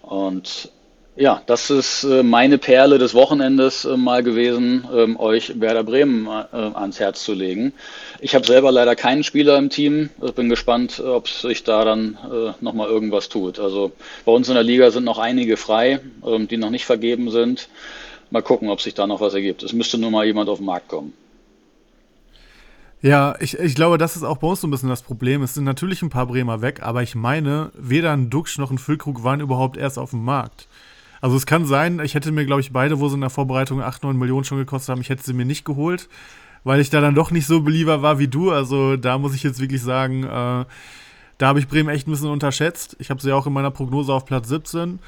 Und 0.00 0.70
ja, 1.14 1.42
das 1.44 1.68
ist 1.68 2.04
äh, 2.04 2.22
meine 2.22 2.56
Perle 2.56 2.96
des 2.96 3.12
Wochenendes 3.12 3.84
äh, 3.84 3.98
mal 3.98 4.22
gewesen, 4.22 4.88
ähm, 4.94 5.20
euch 5.20 5.60
Werder 5.60 5.84
Bremen 5.84 6.26
äh, 6.26 6.56
ans 6.56 6.98
Herz 6.98 7.22
zu 7.22 7.34
legen. 7.34 7.74
Ich 8.24 8.36
habe 8.36 8.46
selber 8.46 8.70
leider 8.70 8.94
keinen 8.94 9.24
Spieler 9.24 9.58
im 9.58 9.68
Team. 9.68 10.08
Ich 10.22 10.32
bin 10.34 10.48
gespannt, 10.48 11.00
ob 11.00 11.28
sich 11.28 11.64
da 11.64 11.84
dann 11.84 12.16
äh, 12.32 12.52
nochmal 12.60 12.88
irgendwas 12.88 13.28
tut. 13.28 13.58
Also 13.58 13.90
bei 14.24 14.30
uns 14.30 14.48
in 14.48 14.54
der 14.54 14.62
Liga 14.62 14.92
sind 14.92 15.02
noch 15.02 15.18
einige 15.18 15.56
frei, 15.56 15.98
ähm, 16.24 16.46
die 16.46 16.56
noch 16.56 16.70
nicht 16.70 16.84
vergeben 16.84 17.32
sind. 17.32 17.68
Mal 18.30 18.42
gucken, 18.42 18.68
ob 18.70 18.80
sich 18.80 18.94
da 18.94 19.08
noch 19.08 19.20
was 19.20 19.34
ergibt. 19.34 19.64
Es 19.64 19.72
müsste 19.72 19.98
nur 19.98 20.12
mal 20.12 20.24
jemand 20.24 20.48
auf 20.48 20.58
den 20.58 20.66
Markt 20.66 20.86
kommen. 20.86 21.12
Ja, 23.00 23.34
ich, 23.40 23.58
ich 23.58 23.74
glaube, 23.74 23.98
das 23.98 24.14
ist 24.14 24.22
auch 24.22 24.36
bei 24.36 24.46
uns 24.46 24.60
so 24.60 24.68
ein 24.68 24.70
bisschen 24.70 24.88
das 24.88 25.02
Problem. 25.02 25.42
Es 25.42 25.54
sind 25.54 25.64
natürlich 25.64 26.00
ein 26.02 26.10
paar 26.10 26.26
Bremer 26.28 26.62
weg, 26.62 26.78
aber 26.80 27.02
ich 27.02 27.16
meine, 27.16 27.72
weder 27.74 28.12
ein 28.12 28.30
Duxch 28.30 28.56
noch 28.56 28.70
ein 28.70 28.78
Füllkrug 28.78 29.24
waren 29.24 29.40
überhaupt 29.40 29.76
erst 29.76 29.98
auf 29.98 30.10
dem 30.10 30.24
Markt. 30.24 30.68
Also 31.20 31.36
es 31.36 31.44
kann 31.44 31.66
sein, 31.66 31.98
ich 31.98 32.14
hätte 32.14 32.30
mir, 32.30 32.46
glaube 32.46 32.60
ich, 32.60 32.72
beide, 32.72 33.00
wo 33.00 33.08
sie 33.08 33.16
in 33.16 33.20
der 33.20 33.30
Vorbereitung 33.30 33.82
8, 33.82 34.04
9 34.04 34.16
Millionen 34.16 34.44
schon 34.44 34.58
gekostet 34.58 34.90
haben, 34.90 35.00
ich 35.00 35.08
hätte 35.08 35.24
sie 35.24 35.32
mir 35.32 35.44
nicht 35.44 35.64
geholt, 35.64 36.08
weil 36.64 36.80
ich 36.80 36.90
da 36.90 37.00
dann 37.00 37.14
doch 37.14 37.30
nicht 37.30 37.46
so 37.46 37.62
belieber 37.62 38.02
war 38.02 38.18
wie 38.18 38.28
du. 38.28 38.50
Also 38.50 38.96
da 38.96 39.18
muss 39.18 39.34
ich 39.34 39.42
jetzt 39.42 39.60
wirklich 39.60 39.82
sagen, 39.82 40.24
äh, 40.24 40.64
da 41.38 41.48
habe 41.48 41.58
ich 41.58 41.68
Bremen 41.68 41.88
echt 41.88 42.06
ein 42.06 42.12
bisschen 42.12 42.28
unterschätzt. 42.28 42.96
Ich 42.98 43.10
habe 43.10 43.20
sie 43.20 43.32
auch 43.32 43.46
in 43.46 43.52
meiner 43.52 43.70
Prognose 43.70 44.12
auf 44.12 44.24
Platz 44.24 44.48
17 44.48 45.00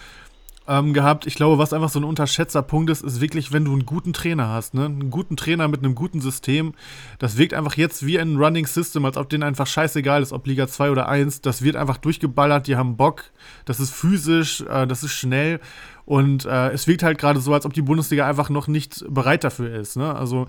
ähm, 0.66 0.94
gehabt. 0.94 1.26
Ich 1.26 1.34
glaube, 1.34 1.58
was 1.58 1.72
einfach 1.72 1.90
so 1.90 2.00
ein 2.00 2.04
unterschätzter 2.04 2.62
Punkt 2.62 2.90
ist, 2.90 3.02
ist 3.02 3.20
wirklich, 3.20 3.52
wenn 3.52 3.64
du 3.64 3.72
einen 3.72 3.86
guten 3.86 4.12
Trainer 4.12 4.48
hast, 4.48 4.74
ne? 4.74 4.86
Einen 4.86 5.10
guten 5.10 5.36
Trainer 5.36 5.68
mit 5.68 5.84
einem 5.84 5.94
guten 5.94 6.20
System. 6.20 6.74
Das 7.18 7.36
wirkt 7.36 7.54
einfach 7.54 7.76
jetzt 7.76 8.06
wie 8.06 8.18
ein 8.18 8.36
Running 8.36 8.66
System, 8.66 9.04
als 9.04 9.16
ob 9.16 9.28
denen 9.28 9.42
einfach 9.42 9.66
scheißegal 9.66 10.22
ist, 10.22 10.32
ob 10.32 10.46
Liga 10.46 10.66
2 10.66 10.90
oder 10.90 11.08
1. 11.08 11.42
Das 11.42 11.62
wird 11.62 11.76
einfach 11.76 11.98
durchgeballert, 11.98 12.66
die 12.66 12.76
haben 12.76 12.96
Bock. 12.96 13.24
Das 13.64 13.78
ist 13.78 13.92
physisch, 13.92 14.62
äh, 14.62 14.86
das 14.86 15.02
ist 15.02 15.12
schnell. 15.12 15.60
Und 16.06 16.44
äh, 16.44 16.70
es 16.70 16.86
wirkt 16.86 17.02
halt 17.02 17.18
gerade 17.18 17.40
so, 17.40 17.54
als 17.54 17.64
ob 17.64 17.72
die 17.72 17.82
Bundesliga 17.82 18.28
einfach 18.28 18.50
noch 18.50 18.68
nicht 18.68 19.04
bereit 19.08 19.42
dafür 19.42 19.74
ist. 19.74 19.96
Ne? 19.96 20.14
Also 20.14 20.46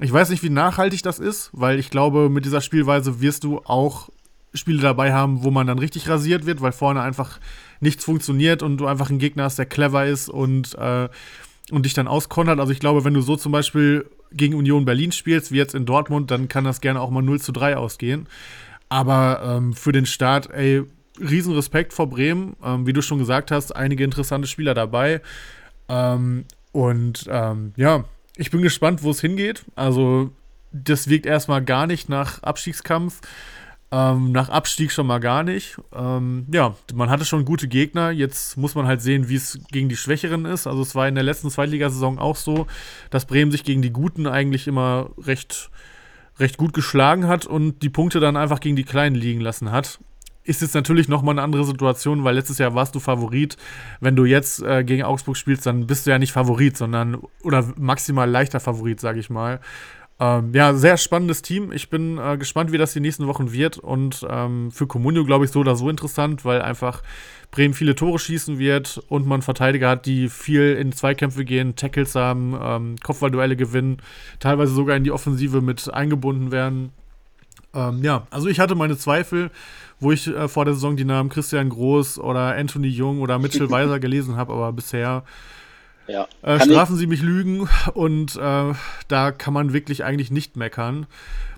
ich 0.00 0.12
weiß 0.12 0.30
nicht, 0.30 0.42
wie 0.42 0.50
nachhaltig 0.50 1.02
das 1.02 1.18
ist, 1.18 1.50
weil 1.52 1.78
ich 1.78 1.90
glaube, 1.90 2.28
mit 2.28 2.44
dieser 2.44 2.60
Spielweise 2.60 3.20
wirst 3.20 3.44
du 3.44 3.60
auch 3.64 4.08
Spiele 4.52 4.80
dabei 4.80 5.12
haben, 5.12 5.44
wo 5.44 5.50
man 5.50 5.66
dann 5.66 5.78
richtig 5.78 6.08
rasiert 6.08 6.46
wird, 6.46 6.60
weil 6.60 6.72
vorne 6.72 7.02
einfach 7.02 7.38
nichts 7.80 8.04
funktioniert 8.04 8.62
und 8.62 8.78
du 8.78 8.86
einfach 8.86 9.10
einen 9.10 9.18
Gegner 9.18 9.44
hast, 9.44 9.58
der 9.58 9.66
clever 9.66 10.06
ist 10.06 10.28
und, 10.28 10.74
äh, 10.76 11.08
und 11.70 11.84
dich 11.84 11.94
dann 11.94 12.08
auskontert. 12.08 12.58
Also 12.58 12.72
ich 12.72 12.80
glaube, 12.80 13.04
wenn 13.04 13.14
du 13.14 13.20
so 13.20 13.36
zum 13.36 13.52
Beispiel 13.52 14.10
gegen 14.32 14.54
Union 14.54 14.84
Berlin 14.84 15.12
spielst, 15.12 15.52
wie 15.52 15.58
jetzt 15.58 15.74
in 15.74 15.86
Dortmund, 15.86 16.30
dann 16.30 16.48
kann 16.48 16.64
das 16.64 16.80
gerne 16.80 17.00
auch 17.00 17.10
mal 17.10 17.22
0 17.22 17.40
zu 17.40 17.52
3 17.52 17.76
ausgehen. 17.76 18.28
Aber 18.88 19.42
ähm, 19.44 19.74
für 19.74 19.92
den 19.92 20.06
Start, 20.06 20.50
ey, 20.50 20.84
Riesenrespekt 21.20 21.92
vor 21.92 22.08
Bremen. 22.08 22.56
Ähm, 22.62 22.86
wie 22.86 22.92
du 22.92 23.02
schon 23.02 23.18
gesagt 23.18 23.50
hast, 23.50 23.74
einige 23.74 24.04
interessante 24.04 24.48
Spieler 24.48 24.74
dabei. 24.74 25.20
Ähm, 25.88 26.44
und 26.72 27.26
ähm, 27.30 27.72
ja, 27.76 28.04
ich 28.36 28.50
bin 28.50 28.62
gespannt, 28.62 29.02
wo 29.02 29.10
es 29.10 29.20
hingeht. 29.20 29.64
Also, 29.74 30.30
das 30.72 31.08
wirkt 31.08 31.26
erstmal 31.26 31.64
gar 31.64 31.86
nicht 31.86 32.08
nach 32.08 32.42
Abstiegskampf. 32.42 33.20
Ähm, 33.92 34.32
nach 34.32 34.48
Abstieg 34.48 34.90
schon 34.90 35.06
mal 35.06 35.20
gar 35.20 35.44
nicht. 35.44 35.78
Ähm, 35.94 36.46
ja, 36.52 36.74
man 36.92 37.08
hatte 37.08 37.24
schon 37.24 37.44
gute 37.44 37.68
Gegner. 37.68 38.10
Jetzt 38.10 38.56
muss 38.56 38.74
man 38.74 38.86
halt 38.86 39.00
sehen, 39.00 39.28
wie 39.28 39.36
es 39.36 39.60
gegen 39.70 39.88
die 39.88 39.96
Schwächeren 39.96 40.44
ist. 40.44 40.66
Also 40.66 40.82
es 40.82 40.94
war 40.94 41.06
in 41.06 41.14
der 41.14 41.22
letzten 41.24 41.50
Zweitligasaison 41.50 42.18
auch 42.18 42.36
so, 42.36 42.66
dass 43.10 43.26
Bremen 43.26 43.52
sich 43.52 43.62
gegen 43.62 43.82
die 43.82 43.92
Guten 43.92 44.26
eigentlich 44.26 44.66
immer 44.66 45.10
recht, 45.18 45.70
recht 46.40 46.56
gut 46.56 46.72
geschlagen 46.72 47.28
hat 47.28 47.46
und 47.46 47.82
die 47.82 47.88
Punkte 47.88 48.18
dann 48.18 48.36
einfach 48.36 48.58
gegen 48.58 48.74
die 48.74 48.84
Kleinen 48.84 49.14
liegen 49.14 49.40
lassen 49.40 49.70
hat. 49.70 50.00
Ist 50.46 50.62
jetzt 50.62 50.74
natürlich 50.74 51.08
nochmal 51.08 51.34
eine 51.34 51.42
andere 51.42 51.64
Situation, 51.64 52.24
weil 52.24 52.36
letztes 52.36 52.58
Jahr 52.58 52.74
warst 52.74 52.94
du 52.94 53.00
Favorit. 53.00 53.56
Wenn 54.00 54.16
du 54.16 54.24
jetzt 54.24 54.62
äh, 54.62 54.84
gegen 54.84 55.02
Augsburg 55.02 55.36
spielst, 55.36 55.66
dann 55.66 55.86
bist 55.86 56.06
du 56.06 56.10
ja 56.10 56.18
nicht 56.18 56.32
Favorit, 56.32 56.76
sondern 56.76 57.18
oder 57.42 57.64
maximal 57.76 58.30
leichter 58.30 58.60
Favorit, 58.60 59.00
sage 59.00 59.18
ich 59.18 59.28
mal. 59.28 59.60
Ähm, 60.18 60.52
ja, 60.54 60.72
sehr 60.72 60.96
spannendes 60.96 61.42
Team. 61.42 61.72
Ich 61.72 61.90
bin 61.90 62.16
äh, 62.16 62.38
gespannt, 62.38 62.72
wie 62.72 62.78
das 62.78 62.94
die 62.94 63.00
nächsten 63.00 63.26
Wochen 63.26 63.52
wird. 63.52 63.76
Und 63.78 64.26
ähm, 64.28 64.70
für 64.70 64.86
Comunio, 64.86 65.24
glaube 65.24 65.44
ich, 65.44 65.50
so 65.50 65.60
oder 65.60 65.76
so 65.76 65.90
interessant, 65.90 66.44
weil 66.44 66.62
einfach 66.62 67.02
Bremen 67.50 67.74
viele 67.74 67.94
Tore 67.94 68.18
schießen 68.18 68.58
wird 68.58 69.02
und 69.08 69.26
man 69.26 69.42
Verteidiger 69.42 69.90
hat, 69.90 70.06
die 70.06 70.28
viel 70.28 70.72
in 70.74 70.92
Zweikämpfe 70.92 71.44
gehen, 71.44 71.76
Tackles 71.76 72.14
haben, 72.14 72.58
ähm, 72.60 72.96
Kopfballduelle 73.02 73.56
gewinnen, 73.56 73.98
teilweise 74.40 74.72
sogar 74.72 74.96
in 74.96 75.04
die 75.04 75.12
Offensive 75.12 75.60
mit 75.60 75.92
eingebunden 75.92 76.50
werden. 76.50 76.92
Ähm, 77.74 78.02
ja, 78.02 78.26
also 78.30 78.48
ich 78.48 78.58
hatte 78.58 78.74
meine 78.74 78.96
Zweifel, 78.96 79.50
wo 80.00 80.12
ich 80.12 80.26
äh, 80.26 80.48
vor 80.48 80.64
der 80.64 80.74
Saison 80.74 80.96
die 80.96 81.04
Namen 81.04 81.28
Christian 81.28 81.68
Groß 81.68 82.18
oder 82.18 82.54
Anthony 82.54 82.88
Jung 82.88 83.20
oder 83.20 83.38
Mitchell 83.38 83.70
Weiser 83.70 84.00
gelesen 84.00 84.36
habe, 84.36 84.52
aber 84.52 84.72
bisher 84.72 85.24
ja. 86.08 86.28
Äh, 86.42 86.60
strafen 86.60 86.96
Sie 86.96 87.06
mich 87.06 87.22
Lügen 87.22 87.68
und 87.94 88.36
äh, 88.36 88.74
da 89.08 89.32
kann 89.32 89.52
man 89.52 89.72
wirklich 89.72 90.04
eigentlich 90.04 90.30
nicht 90.30 90.56
meckern. 90.56 91.06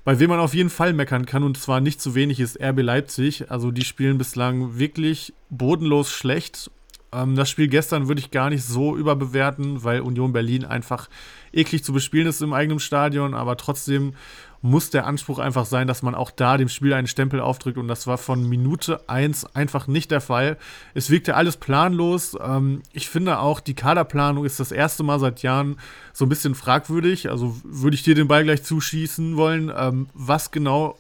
Bei 0.05 0.19
wem 0.19 0.31
man 0.31 0.41
auf 0.41 0.55
jeden 0.55 0.71
Fall 0.71 0.95
meckern 0.95 1.27
kann 1.27 1.43
und 1.43 1.59
zwar 1.59 1.81
nicht 1.81 2.01
zu 2.01 2.15
wenig 2.15 2.41
ist 2.41 2.59
RB 2.61 2.81
Leipzig. 2.81 3.51
Also 3.51 3.71
die 3.71 3.85
spielen 3.85 4.17
bislang 4.17 4.79
wirklich 4.79 5.35
bodenlos 5.51 6.11
schlecht. 6.11 6.71
Ähm, 7.13 7.37
das 7.37 7.51
Spiel 7.51 7.69
gestern 7.69 8.09
würde 8.09 8.21
ich 8.21 8.31
gar 8.31 8.49
nicht 8.49 8.65
so 8.65 8.97
überbewerten, 8.97 9.85
weil 9.85 10.01
Union 10.01 10.33
Berlin 10.33 10.65
einfach 10.65 11.09
eklig 11.53 11.85
zu 11.85 11.93
bespielen 11.93 12.27
ist 12.27 12.41
im 12.41 12.53
eigenen 12.53 12.81
Stadion, 12.81 13.35
aber 13.35 13.57
trotzdem 13.57 14.15
muss 14.61 14.91
der 14.91 15.07
Anspruch 15.07 15.39
einfach 15.39 15.67
sein, 15.67 15.87
dass 15.87 16.03
man 16.03 16.15
auch 16.15 16.31
da 16.31 16.57
dem 16.57 16.69
Spiel 16.69 16.93
einen 16.93 17.07
Stempel 17.07 17.41
aufdrückt. 17.41 17.79
Und 17.79 17.89
das 17.89 18.07
war 18.07 18.19
von 18.19 18.49
Minute 18.49 19.01
1 19.09 19.55
einfach 19.57 19.87
nicht 19.87 20.11
der 20.11 20.21
Fall. 20.21 20.57
Es 20.95 21.11
wirkte 21.11 21.37
alles 21.37 21.57
planlos. 21.57 22.37
Ähm, 22.41 22.83
ich 22.93 23.09
finde 23.09 23.39
auch, 23.39 23.61
die 23.61 23.75
Kaderplanung 23.75 24.45
ist 24.45 24.61
das 24.61 24.73
erste 24.73 25.03
Mal 25.03 25.21
seit 25.21 25.43
Jahren 25.43 25.79
so 26.13 26.25
ein 26.25 26.29
bisschen 26.29 26.55
fragwürdig. 26.55 27.31
Also 27.31 27.57
würde 27.65 27.95
ich 27.95 28.03
dir 28.03 28.15
den 28.15 28.29
Ball 28.29 28.45
gleich 28.45 28.65
zuschießen 28.65 29.37
wollen. 29.37 29.73
Ähm, 29.77 30.09
was 30.15 30.51
genau 30.51 30.97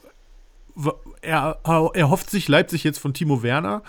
er, 1.23 1.59
er 1.65 2.11
hofft 2.11 2.31
sich 2.31 2.49
Leipzig 2.49 2.85
jetzt 2.85 2.99
von 2.99 3.13
Timo 3.15 3.43
Werner. 3.43 3.83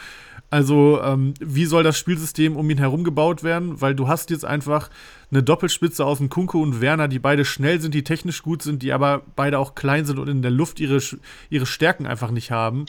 Also, 0.52 1.00
ähm, 1.04 1.36
wie 1.40 1.66
soll 1.66 1.84
das 1.84 1.98
Spielsystem 1.98 2.56
um 2.56 2.70
ihn 2.70 2.80
herum 2.80 3.04
gebaut 3.04 3.44
werden? 3.44 3.82
Weil 3.82 3.94
du 3.94 4.08
hast 4.08 4.32
jetzt 4.32 4.46
einfach 4.46 4.90
eine 5.32 5.44
Doppelspitze 5.44 6.04
aus 6.04 6.18
dem 6.18 6.30
Kunko 6.30 6.60
und 6.60 6.82
Werner, 6.82 7.08
die 7.08 7.20
beide 7.20 7.46
schnell 7.46 7.80
sind, 7.80 7.94
die 7.94 8.04
technisch 8.04 8.42
gut 8.42 8.64
sind, 8.64 8.82
die 8.82 8.92
aber 8.92 9.22
beide 9.36 9.60
auch 9.60 9.76
klein 9.76 10.06
sind 10.06 10.18
und 10.18 10.28
in 10.28 10.42
der 10.42 10.50
Luft 10.50 10.80
ihre, 10.80 11.00
ihre 11.52 11.66
Stärken 11.68 12.08
einfach 12.08 12.32
nicht 12.32 12.50
haben. 12.50 12.86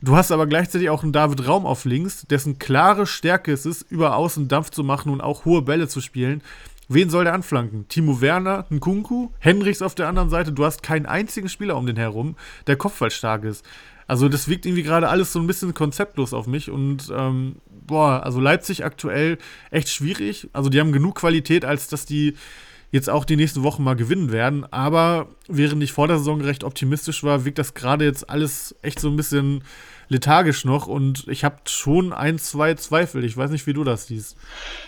Du 0.00 0.16
hast 0.16 0.32
aber 0.32 0.46
gleichzeitig 0.46 0.90
auch 0.90 1.02
einen 1.02 1.12
David 1.12 1.46
Raum 1.46 1.64
auf 1.66 1.84
links, 1.84 2.26
dessen 2.26 2.58
klare 2.58 3.06
Stärke 3.06 3.52
es 3.52 3.66
ist, 3.66 3.82
über 3.82 4.16
außen 4.16 4.48
Dampf 4.48 4.70
zu 4.70 4.82
machen 4.82 5.12
und 5.12 5.20
auch 5.20 5.44
hohe 5.44 5.62
Bälle 5.62 5.86
zu 5.86 6.00
spielen. 6.00 6.42
Wen 6.88 7.08
soll 7.08 7.24
der 7.24 7.34
anflanken? 7.34 7.86
Timo 7.88 8.20
Werner, 8.20 8.66
ein 8.70 8.80
Kunku, 8.80 9.30
Hendricks 9.38 9.80
auf 9.80 9.94
der 9.94 10.08
anderen 10.08 10.28
Seite. 10.28 10.50
Du 10.50 10.64
hast 10.64 10.82
keinen 10.82 11.06
einzigen 11.06 11.48
Spieler 11.48 11.76
um 11.76 11.86
den 11.86 11.96
herum, 11.96 12.36
der 12.66 12.76
kopfballstark 12.76 13.44
ist. 13.44 13.64
Also 14.12 14.28
das 14.28 14.46
wirkt 14.46 14.66
irgendwie 14.66 14.82
gerade 14.82 15.08
alles 15.08 15.32
so 15.32 15.38
ein 15.38 15.46
bisschen 15.46 15.72
konzeptlos 15.72 16.34
auf 16.34 16.46
mich 16.46 16.70
und 16.70 17.10
ähm, 17.16 17.56
boah, 17.86 18.22
also 18.22 18.40
Leipzig 18.40 18.84
aktuell 18.84 19.38
echt 19.70 19.88
schwierig. 19.88 20.50
Also 20.52 20.68
die 20.68 20.80
haben 20.80 20.92
genug 20.92 21.14
Qualität, 21.14 21.64
als 21.64 21.88
dass 21.88 22.04
die 22.04 22.34
jetzt 22.90 23.08
auch 23.08 23.24
die 23.24 23.36
nächsten 23.36 23.62
Wochen 23.62 23.82
mal 23.82 23.96
gewinnen 23.96 24.30
werden. 24.30 24.70
Aber 24.70 25.28
während 25.48 25.82
ich 25.82 25.92
vor 25.92 26.08
der 26.08 26.18
Saison 26.18 26.42
recht 26.42 26.62
optimistisch 26.62 27.24
war, 27.24 27.46
wirkt 27.46 27.58
das 27.58 27.72
gerade 27.72 28.04
jetzt 28.04 28.28
alles 28.28 28.74
echt 28.82 29.00
so 29.00 29.08
ein 29.08 29.16
bisschen 29.16 29.64
lethargisch 30.08 30.66
noch 30.66 30.88
und 30.88 31.26
ich 31.28 31.42
habe 31.42 31.56
schon 31.64 32.12
ein, 32.12 32.38
zwei 32.38 32.74
Zweifel. 32.74 33.24
Ich 33.24 33.34
weiß 33.34 33.50
nicht, 33.50 33.66
wie 33.66 33.72
du 33.72 33.82
das 33.82 34.08
siehst. 34.08 34.36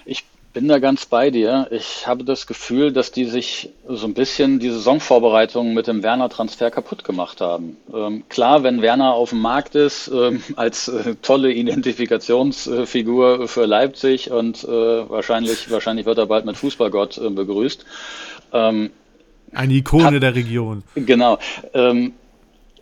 Ich 0.04 0.26
bin 0.54 0.68
da 0.68 0.78
ganz 0.78 1.04
bei 1.04 1.30
dir. 1.30 1.66
Ich 1.72 2.06
habe 2.06 2.24
das 2.24 2.46
Gefühl, 2.46 2.92
dass 2.92 3.10
die 3.10 3.24
sich 3.24 3.70
so 3.88 4.06
ein 4.06 4.14
bisschen 4.14 4.60
die 4.60 4.70
Saisonvorbereitung 4.70 5.74
mit 5.74 5.88
dem 5.88 6.04
Werner-Transfer 6.04 6.70
kaputt 6.70 7.02
gemacht 7.04 7.40
haben. 7.40 7.76
Ähm, 7.92 8.22
klar, 8.28 8.62
wenn 8.62 8.80
Werner 8.80 9.12
auf 9.14 9.30
dem 9.30 9.40
Markt 9.40 9.74
ist, 9.74 10.08
ähm, 10.08 10.42
als 10.56 10.86
äh, 10.88 11.16
tolle 11.20 11.52
Identifikationsfigur 11.52 13.48
für 13.48 13.66
Leipzig 13.66 14.30
und 14.30 14.62
äh, 14.64 14.68
wahrscheinlich, 14.68 15.70
wahrscheinlich 15.70 16.06
wird 16.06 16.18
er 16.18 16.26
bald 16.26 16.46
mit 16.46 16.56
Fußballgott 16.56 17.18
äh, 17.18 17.30
begrüßt. 17.30 17.84
Ähm, 18.52 18.90
Eine 19.52 19.74
Ikone 19.74 20.04
hat, 20.04 20.22
der 20.22 20.36
Region. 20.36 20.84
Genau. 20.94 21.38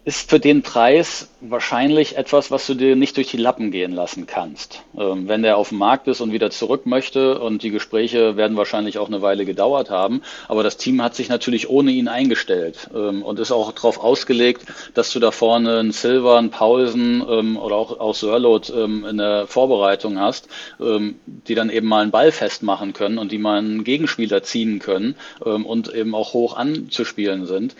Ist 0.04 0.28
für 0.28 0.40
den 0.40 0.62
Preis 0.62 1.28
wahrscheinlich 1.40 2.16
etwas, 2.16 2.50
was 2.50 2.66
du 2.66 2.74
dir 2.74 2.96
nicht 2.96 3.16
durch 3.16 3.30
die 3.30 3.36
Lappen 3.36 3.70
gehen 3.70 3.92
lassen 3.92 4.26
kannst. 4.26 4.82
Ähm, 4.98 5.28
wenn 5.28 5.44
der 5.44 5.56
auf 5.56 5.68
dem 5.68 5.78
Markt 5.78 6.08
ist 6.08 6.20
und 6.20 6.32
wieder 6.32 6.50
zurück 6.50 6.86
möchte 6.86 7.38
und 7.38 7.62
die 7.62 7.70
Gespräche 7.70 8.36
werden 8.36 8.56
wahrscheinlich 8.56 8.98
auch 8.98 9.06
eine 9.06 9.22
Weile 9.22 9.44
gedauert 9.44 9.90
haben, 9.90 10.22
aber 10.48 10.64
das 10.64 10.76
Team 10.76 11.00
hat 11.04 11.14
sich 11.14 11.28
natürlich 11.28 11.70
ohne 11.70 11.92
ihn 11.92 12.08
eingestellt 12.08 12.90
ähm, 12.92 13.22
und 13.22 13.38
ist 13.38 13.52
auch 13.52 13.70
darauf 13.70 14.02
ausgelegt, 14.02 14.64
dass 14.94 15.12
du 15.12 15.20
da 15.20 15.30
vorne 15.30 15.78
einen 15.78 15.92
Silver, 15.92 16.36
einen 16.36 16.50
Paulsen 16.50 17.24
ähm, 17.28 17.56
oder 17.56 17.76
auch, 17.76 18.00
auch 18.00 18.16
Sörlot 18.16 18.72
ähm, 18.76 19.04
in 19.04 19.18
der 19.18 19.46
Vorbereitung 19.46 20.18
hast, 20.18 20.48
ähm, 20.80 21.14
die 21.26 21.54
dann 21.54 21.70
eben 21.70 21.86
mal 21.86 22.02
einen 22.02 22.10
Ball 22.10 22.32
festmachen 22.32 22.92
können 22.92 23.18
und 23.18 23.30
die 23.30 23.38
mal 23.38 23.58
einen 23.58 23.84
Gegenspieler 23.84 24.42
ziehen 24.42 24.80
können 24.80 25.14
ähm, 25.46 25.64
und 25.64 25.94
eben 25.94 26.16
auch 26.16 26.32
hoch 26.32 26.56
anzuspielen 26.56 27.46
sind. 27.46 27.76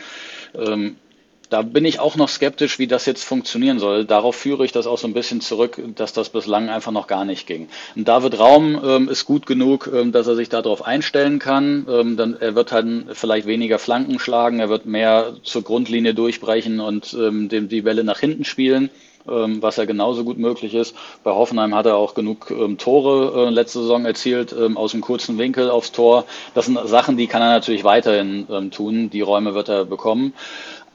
Da 1.53 1.61
bin 1.61 1.85
ich 1.85 2.01
auch 2.01 2.17
noch 2.17 2.31
skeptisch, 2.31 2.79
wie 2.79 2.87
das 2.87 3.05
jetzt 3.05 3.25
funktionieren 3.25 3.79
soll. 3.79 4.07
Darauf 4.07 4.37
führe 4.37 4.65
ich 4.65 4.73
das 4.73 4.87
auch 4.87 4.97
so 4.97 5.07
ein 5.07 5.13
bisschen 5.13 5.43
zurück, 5.43 5.79
dass 5.97 6.15
das 6.15 6.31
bislang 6.31 6.71
einfach 6.71 6.93
noch 6.93 7.07
gar 7.07 7.27
nicht 7.27 7.47
ging. 7.47 7.69
Und 7.95 8.09
David 8.09 8.39
Raum 8.39 8.81
ähm, 8.83 9.09
ist 9.11 9.27
gut 9.27 9.45
genug, 9.45 9.91
ähm, 9.93 10.13
dass 10.13 10.27
er 10.27 10.35
sich 10.35 10.49
darauf 10.49 10.87
einstellen 10.87 11.39
kann. 11.39 11.87
Ähm, 11.91 12.17
dann, 12.17 12.39
er 12.41 12.55
wird 12.55 12.73
halt 12.73 12.87
vielleicht 13.13 13.47
weniger 13.47 13.79
Flanken 13.79 14.19
schlagen, 14.19 14.61
er 14.61 14.71
wird 14.71 14.87
mehr 14.87 15.35
zur 15.43 15.63
Grundlinie 15.63 16.15
durchbrechen 16.15 16.81
und 16.81 17.13
ähm, 17.13 17.51
dem, 17.51 17.69
die 17.69 17.85
Welle 17.85 18.03
nach 18.03 18.19
hinten 18.19 18.47
spielen 18.47 18.89
ähm, 19.29 19.63
was 19.63 19.77
ja 19.77 19.85
genauso 19.85 20.25
gut 20.25 20.39
möglich 20.39 20.75
ist. 20.75 20.97
Bei 21.23 21.31
Hoffenheim 21.31 21.75
hat 21.75 21.87
er 21.87 21.97
auch 21.97 22.15
genug 22.15 22.51
ähm, 22.51 22.79
Tore 22.79 23.47
äh, 23.47 23.51
letzte 23.51 23.81
Saison 23.81 24.05
erzielt, 24.05 24.53
ähm, 24.53 24.77
aus 24.77 24.93
dem 24.93 25.01
kurzen 25.01 25.39
Winkel 25.39 25.71
aufs 25.71 25.93
Tor. 25.93 26.25
Das 26.55 26.67
sind 26.67 26.79
Sachen, 26.89 27.17
die 27.17 27.27
kann 27.27 27.43
er 27.43 27.51
natürlich 27.51 27.85
weiterhin 27.85 28.47
ähm, 28.51 28.71
tun. 28.71 29.11
Die 29.11 29.21
Räume 29.21 29.55
wird 29.55 29.69
er 29.69 29.85
bekommen. 29.85 30.35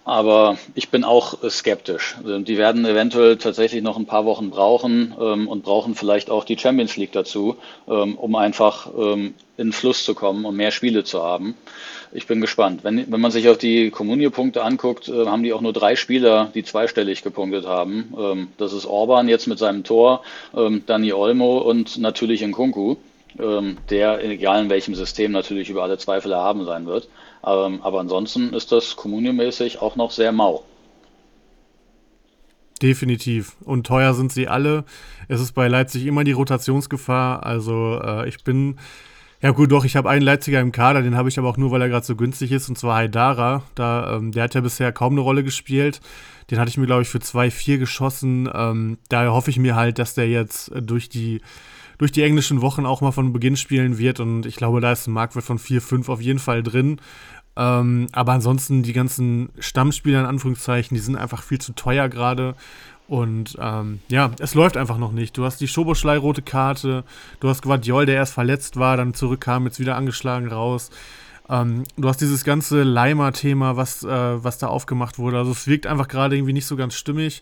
Aber 0.08 0.58
ich 0.74 0.88
bin 0.88 1.04
auch 1.04 1.38
skeptisch. 1.50 2.16
Ähm, 2.26 2.46
die 2.46 2.58
werden 2.58 2.86
eventuell 2.86 3.36
tatsächlich 3.36 3.84
noch 3.84 3.98
ein 3.98 4.06
paar 4.06 4.24
Wochen 4.24 4.50
brauchen 4.50 5.14
ähm, 5.20 5.50
und 5.50 5.64
brauchen 5.64 5.96
vielleicht 5.96 6.30
auch 6.30 6.46
die 6.46 6.58
Champions 6.58 6.96
League 6.96 7.12
dazu, 7.12 7.58
ähm, 7.90 8.16
um 8.16 8.36
einfach 8.36 8.90
ähm, 8.98 9.34
in 9.58 9.74
Fluss 9.74 10.06
zu 10.06 10.16
kommen 10.16 10.46
und 10.46 10.56
mehr 10.56 10.72
Spiele 10.72 11.04
zu 11.04 11.24
haben. 11.24 11.56
Ich 12.14 12.26
bin 12.26 12.40
gespannt. 12.40 12.86
Wenn, 12.86 13.12
wenn 13.12 13.20
man 13.20 13.32
sich 13.32 13.50
auf 13.50 13.58
die 13.58 13.92
Comunio-Punkte 13.92 14.64
anguckt, 14.64 15.10
äh, 15.10 15.26
haben 15.26 15.44
die 15.44 15.52
auch 15.52 15.60
nur 15.60 15.74
drei 15.74 15.98
Spieler, 15.98 16.52
die 16.56 16.64
zweistellig 16.64 17.22
gepunktet 17.22 17.68
haben. 17.68 18.14
Ähm, 18.18 18.48
das 18.58 18.72
ist 18.72 18.86
Orban 18.86 19.28
jetzt 19.28 19.48
mit 19.48 19.60
seinem 19.60 19.84
Tor, 19.84 20.24
ähm, 20.56 20.84
Dani 20.86 21.12
Olmo 21.12 21.58
und 21.58 21.98
natürlich 21.98 22.42
Nkunku, 22.48 22.96
der, 23.40 24.24
egal 24.24 24.64
in 24.64 24.70
welchem 24.72 24.96
System, 24.96 25.32
natürlich 25.32 25.70
über 25.70 25.84
alle 25.84 26.00
Zweifel 26.00 26.32
erhaben 26.32 26.66
sein 26.66 26.88
wird. 26.88 27.08
Ähm, 27.46 27.82
aber 27.82 28.00
ansonsten 28.00 28.54
ist 28.54 28.72
das 28.72 28.96
kommuniomäßig 28.96 29.82
auch 29.82 29.96
noch 29.96 30.12
sehr 30.12 30.32
mau. 30.32 30.64
Definitiv. 32.82 33.56
Und 33.64 33.88
teuer 33.88 34.14
sind 34.14 34.32
sie 34.32 34.48
alle. 34.48 34.84
Es 35.28 35.42
ist 35.42 35.54
bei 35.54 35.68
Leipzig 35.68 36.06
immer 36.06 36.24
die 36.24 36.32
Rotationsgefahr. 36.32 37.46
Also 37.46 38.00
äh, 38.04 38.30
ich 38.30 38.44
bin, 38.44 38.78
ja 39.42 39.52
gut, 39.52 39.72
doch, 39.72 39.86
ich 39.86 39.96
habe 39.96 40.10
einen 40.10 40.22
Leipziger 40.22 40.60
im 40.62 40.72
Kader, 40.72 41.02
den 41.02 41.16
habe 41.16 41.30
ich 41.30 41.40
aber 41.40 41.50
auch 41.50 41.58
nur, 41.58 41.72
weil 41.72 41.82
er 41.82 41.90
gerade 41.90 42.06
so 42.06 42.16
günstig 42.16 42.52
ist, 42.52 42.70
und 42.70 42.78
zwar 42.78 42.98
Haidara. 42.98 43.64
Da, 43.76 44.16
ähm, 44.16 44.32
der 44.32 44.44
hat 44.44 44.56
ja 44.56 44.62
bisher 44.62 44.92
kaum 44.92 45.14
eine 45.14 45.22
Rolle 45.22 45.44
gespielt. 45.44 46.02
Den 46.52 46.60
hatte 46.60 46.70
ich 46.70 46.78
mir, 46.78 46.86
glaube 46.86 47.02
ich, 47.02 47.10
für 47.10 47.18
2-4 47.18 47.78
geschossen. 47.78 48.50
Ähm, 48.54 48.98
daher 49.10 49.34
hoffe 49.34 49.50
ich 49.50 49.60
mir 49.60 49.76
halt, 49.76 50.00
dass 50.00 50.14
der 50.14 50.30
jetzt 50.30 50.72
durch 50.76 51.10
die 51.10 51.42
durch 51.98 52.12
die 52.12 52.24
englischen 52.24 52.62
Wochen 52.62 52.86
auch 52.86 53.02
mal 53.02 53.12
von 53.12 53.34
Beginn 53.34 53.58
spielen 53.58 53.98
wird. 53.98 54.20
Und 54.20 54.46
ich 54.46 54.56
glaube, 54.56 54.82
da 54.82 54.92
ist 54.92 55.08
ein 55.08 55.14
Marktwert 55.14 55.46
von 55.46 55.60
4, 55.60 55.82
5 55.82 56.10
auf 56.10 56.22
jeden 56.22 56.40
Fall 56.40 56.64
drin. 56.64 57.00
Ähm, 57.56 58.08
aber 58.12 58.34
ansonsten 58.34 58.84
die 58.84 58.94
ganzen 58.94 59.50
Stammspieler 59.60 60.20
in 60.20 60.26
Anführungszeichen, 60.26 60.96
die 60.96 61.02
sind 61.02 61.16
einfach 61.16 61.42
viel 61.42 61.60
zu 61.60 61.74
teuer 61.74 62.08
gerade. 62.08 62.56
Und 63.08 63.58
ähm, 63.60 64.00
ja, 64.10 64.32
es 64.40 64.54
läuft 64.54 64.78
einfach 64.78 64.98
noch 64.98 65.12
nicht. 65.12 65.38
Du 65.38 65.46
hast 65.46 65.60
die 65.60 65.68
Schoboschlei 65.68 66.18
rote 66.18 66.42
Karte, 66.42 67.04
du 67.40 67.50
hast 67.50 67.62
Guardiol, 67.62 68.06
der 68.06 68.16
erst 68.16 68.34
verletzt 68.34 68.78
war, 68.78 68.98
dann 68.98 69.14
zurückkam, 69.14 69.66
jetzt 69.66 69.80
wieder 69.80 69.96
angeschlagen 69.96 70.50
raus. 70.50 70.92
Ähm, 71.50 71.86
du 71.96 72.10
hast 72.10 72.20
dieses 72.20 72.44
ganze 72.44 72.84
Leimer-Thema, 72.84 73.78
was, 73.78 74.04
äh, 74.04 74.44
was 74.44 74.58
da 74.58 74.68
aufgemacht 74.68 75.18
wurde. 75.18 75.38
Also 75.38 75.52
es 75.52 75.68
wirkt 75.68 75.88
einfach 75.88 76.10
gerade 76.10 76.36
irgendwie 76.36 76.54
nicht 76.54 76.66
so 76.66 76.76
ganz 76.76 76.96
stimmig. 76.96 77.42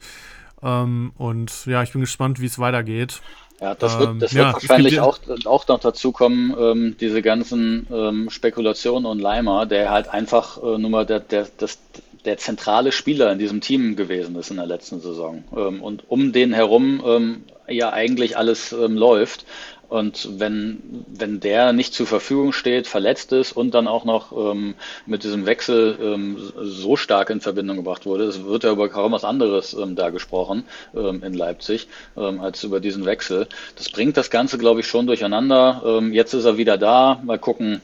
Ähm, 0.61 1.11
und 1.17 1.65
ja, 1.65 1.83
ich 1.83 1.91
bin 1.91 2.01
gespannt, 2.01 2.39
wie 2.39 2.45
es 2.45 2.59
weitergeht. 2.59 3.21
Ja, 3.61 3.73
das 3.73 3.97
wird, 3.99 4.21
das 4.21 4.33
ähm, 4.33 4.37
wird 4.37 4.47
ja, 4.47 4.53
wahrscheinlich 4.53 4.99
auch, 4.99 5.19
auch 5.45 5.67
noch 5.67 5.79
dazu 5.79 6.11
kommen, 6.11 6.55
ähm, 6.59 6.97
diese 6.99 7.21
ganzen 7.21 7.87
ähm, 7.91 8.29
Spekulationen 8.29 9.05
und 9.05 9.19
Leimer, 9.19 9.65
der 9.65 9.89
halt 9.91 10.09
einfach 10.09 10.61
äh, 10.61 10.77
nur 10.77 10.89
mal 10.89 11.05
der, 11.05 11.21
der, 11.21 11.47
das, 11.57 11.79
der 12.25 12.37
zentrale 12.37 12.91
Spieler 12.91 13.31
in 13.31 13.39
diesem 13.39 13.61
Team 13.61 13.95
gewesen 13.95 14.35
ist 14.35 14.49
in 14.51 14.57
der 14.57 14.65
letzten 14.65 14.99
Saison. 14.99 15.43
Ähm, 15.55 15.81
und 15.81 16.03
um 16.09 16.33
den 16.33 16.53
herum 16.53 17.01
ähm, 17.05 17.43
ja 17.67 17.91
eigentlich 17.93 18.37
alles 18.37 18.71
ähm, 18.73 18.95
läuft. 18.95 19.45
Und 19.89 20.39
wenn, 20.39 21.05
wenn 21.07 21.39
der 21.39 21.73
nicht 21.73 21.93
zur 21.93 22.07
Verfügung 22.07 22.53
steht, 22.53 22.87
verletzt 22.87 23.31
ist 23.31 23.51
und 23.51 23.73
dann 23.73 23.87
auch 23.87 24.05
noch 24.05 24.31
ähm, 24.31 24.75
mit 25.05 25.23
diesem 25.23 25.45
Wechsel 25.45 25.97
ähm, 26.01 26.37
so 26.55 26.95
stark 26.95 27.29
in 27.29 27.41
Verbindung 27.41 27.77
gebracht 27.77 28.05
wurde, 28.05 28.23
es 28.25 28.43
wird 28.43 28.63
ja 28.63 28.71
über 28.71 28.89
kaum 28.89 29.11
was 29.11 29.23
anderes 29.23 29.73
ähm, 29.73 29.95
da 29.95 30.09
gesprochen 30.09 30.63
ähm, 30.95 31.23
in 31.23 31.33
Leipzig 31.33 31.87
ähm, 32.17 32.41
als 32.41 32.63
über 32.63 32.79
diesen 32.79 33.05
Wechsel. 33.05 33.47
Das 33.75 33.89
bringt 33.89 34.17
das 34.17 34.29
Ganze, 34.29 34.57
glaube 34.57 34.79
ich, 34.79 34.87
schon 34.87 35.07
durcheinander. 35.07 35.81
Ähm, 35.85 36.13
jetzt 36.13 36.33
ist 36.33 36.45
er 36.45 36.57
wieder 36.57 36.77
da. 36.77 37.21
Mal 37.23 37.39
gucken. 37.39 37.81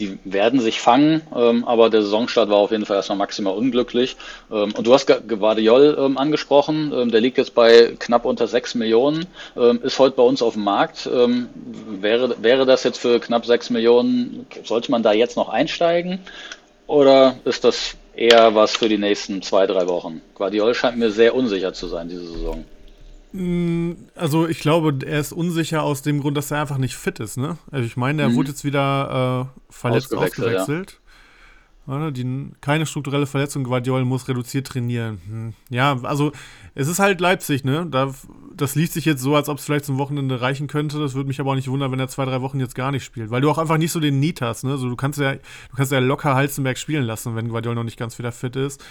Die 0.00 0.18
werden 0.24 0.60
sich 0.60 0.80
fangen, 0.80 1.22
aber 1.30 1.90
der 1.90 2.02
Saisonstart 2.02 2.48
war 2.48 2.56
auf 2.56 2.70
jeden 2.70 2.86
Fall 2.86 2.96
erstmal 2.96 3.18
maximal 3.18 3.54
unglücklich. 3.54 4.16
Und 4.48 4.86
du 4.86 4.92
hast 4.92 5.06
Guardiol 5.06 6.12
angesprochen. 6.16 7.10
Der 7.10 7.20
liegt 7.20 7.38
jetzt 7.38 7.54
bei 7.54 7.94
knapp 7.98 8.24
unter 8.24 8.46
sechs 8.46 8.74
Millionen, 8.74 9.26
ist 9.82 9.98
heute 9.98 10.16
bei 10.16 10.22
uns 10.22 10.42
auf 10.42 10.54
dem 10.54 10.64
Markt 10.64 11.08
ähm, 11.14 11.48
wäre, 12.00 12.36
wäre 12.42 12.66
das 12.66 12.84
jetzt 12.84 12.98
für 12.98 13.20
knapp 13.20 13.46
6 13.46 13.70
Millionen, 13.70 14.46
sollte 14.64 14.90
man 14.90 15.02
da 15.02 15.12
jetzt 15.12 15.36
noch 15.36 15.48
einsteigen? 15.48 16.18
Oder 16.86 17.36
ist 17.44 17.64
das 17.64 17.96
eher 18.14 18.54
was 18.54 18.76
für 18.76 18.88
die 18.88 18.98
nächsten 18.98 19.42
zwei, 19.42 19.66
drei 19.66 19.86
Wochen? 19.88 20.20
Guardiol 20.34 20.74
scheint 20.74 20.98
mir 20.98 21.10
sehr 21.10 21.34
unsicher 21.34 21.72
zu 21.72 21.88
sein 21.88 22.08
diese 22.08 22.26
Saison. 22.26 22.64
Mm, 23.32 23.92
also 24.14 24.46
ich 24.46 24.60
glaube, 24.60 24.94
er 25.06 25.20
ist 25.20 25.32
unsicher 25.32 25.82
aus 25.82 26.02
dem 26.02 26.20
Grund, 26.20 26.36
dass 26.36 26.50
er 26.50 26.60
einfach 26.60 26.78
nicht 26.78 26.94
fit 26.94 27.20
ist. 27.20 27.36
Ne? 27.36 27.58
Also 27.70 27.86
ich 27.86 27.96
meine, 27.96 28.22
er 28.22 28.28
mhm. 28.28 28.36
wurde 28.36 28.50
jetzt 28.50 28.64
wieder 28.64 29.50
äh, 29.50 29.72
verletzt 29.72 30.14
ausgewechselt. 30.14 30.56
ausgewechselt. 30.58 31.00
Die, 31.86 32.50
keine 32.62 32.86
strukturelle 32.86 33.26
Verletzung, 33.26 33.64
Guardiol 33.64 34.06
muss 34.06 34.26
reduziert 34.26 34.66
trainieren. 34.66 35.20
Hm. 35.28 35.52
Ja, 35.68 35.98
also 36.02 36.32
es 36.74 36.88
ist 36.88 36.98
halt 36.98 37.20
Leipzig, 37.20 37.62
ne? 37.62 37.86
Da, 37.90 38.14
das 38.56 38.74
liest 38.74 38.94
sich 38.94 39.04
jetzt 39.04 39.20
so, 39.20 39.36
als 39.36 39.50
ob 39.50 39.58
es 39.58 39.66
vielleicht 39.66 39.84
zum 39.84 39.98
Wochenende 39.98 40.40
reichen 40.40 40.66
könnte. 40.66 40.98
Das 40.98 41.14
würde 41.14 41.28
mich 41.28 41.40
aber 41.40 41.50
auch 41.50 41.56
nicht 41.56 41.68
wundern, 41.68 41.92
wenn 41.92 42.00
er 42.00 42.08
zwei, 42.08 42.24
drei 42.24 42.40
Wochen 42.40 42.58
jetzt 42.58 42.74
gar 42.74 42.90
nicht 42.90 43.04
spielt. 43.04 43.30
Weil 43.30 43.42
du 43.42 43.50
auch 43.50 43.58
einfach 43.58 43.76
nicht 43.76 43.92
so 43.92 44.00
den 44.00 44.18
Need 44.18 44.40
hast, 44.40 44.64
ne? 44.64 44.78
So, 44.78 44.88
du 44.88 44.96
kannst 44.96 45.18
ja, 45.18 45.34
du 45.34 45.76
kannst 45.76 45.92
ja 45.92 45.98
locker 45.98 46.34
Halzenberg 46.34 46.78
spielen 46.78 47.04
lassen, 47.04 47.36
wenn 47.36 47.50
Guardiol 47.50 47.74
noch 47.74 47.84
nicht 47.84 47.98
ganz 47.98 48.18
wieder 48.18 48.32
fit 48.32 48.56
ist. 48.56 48.82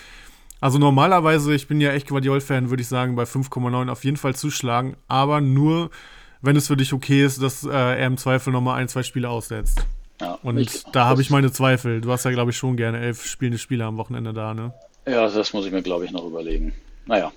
Also 0.61 0.77
normalerweise, 0.77 1.53
ich 1.53 1.67
bin 1.67 1.81
ja 1.81 1.91
echt 1.91 2.07
Guardiol-Fan, 2.07 2.69
würde 2.69 2.81
ich 2.81 2.87
sagen, 2.87 3.15
bei 3.15 3.23
5,9 3.23 3.89
auf 3.89 4.03
jeden 4.05 4.15
Fall 4.15 4.33
zuschlagen, 4.33 4.95
aber 5.09 5.41
nur, 5.41 5.89
wenn 6.41 6.55
es 6.55 6.67
für 6.67 6.77
dich 6.77 6.93
okay 6.93 7.25
ist, 7.25 7.41
dass 7.41 7.65
äh, 7.65 7.69
er 7.69 8.07
im 8.07 8.17
Zweifel 8.17 8.53
nochmal 8.53 8.79
ein, 8.79 8.87
zwei 8.87 9.03
Spiele 9.03 9.29
aussetzt. 9.29 9.85
Ja, 10.23 10.39
und 10.41 10.57
ich, 10.57 10.83
da 10.93 11.05
habe 11.05 11.21
ich 11.21 11.29
meine 11.29 11.51
Zweifel. 11.51 11.99
Du 11.99 12.09
hast 12.09 12.23
ja, 12.23 12.31
glaube 12.31 12.51
ich, 12.51 12.57
schon 12.57 12.77
gerne 12.77 13.01
elf 13.01 13.25
spielende 13.25 13.57
Spieler 13.57 13.85
am 13.85 13.97
Wochenende 13.97 14.33
da, 14.33 14.53
ne? 14.53 14.73
Ja, 15.05 15.27
das 15.27 15.51
muss 15.51 15.65
ich 15.65 15.73
mir, 15.73 15.81
glaube 15.81 16.05
ich, 16.05 16.11
noch 16.11 16.25
überlegen. 16.25 16.73
Naja. 17.05 17.33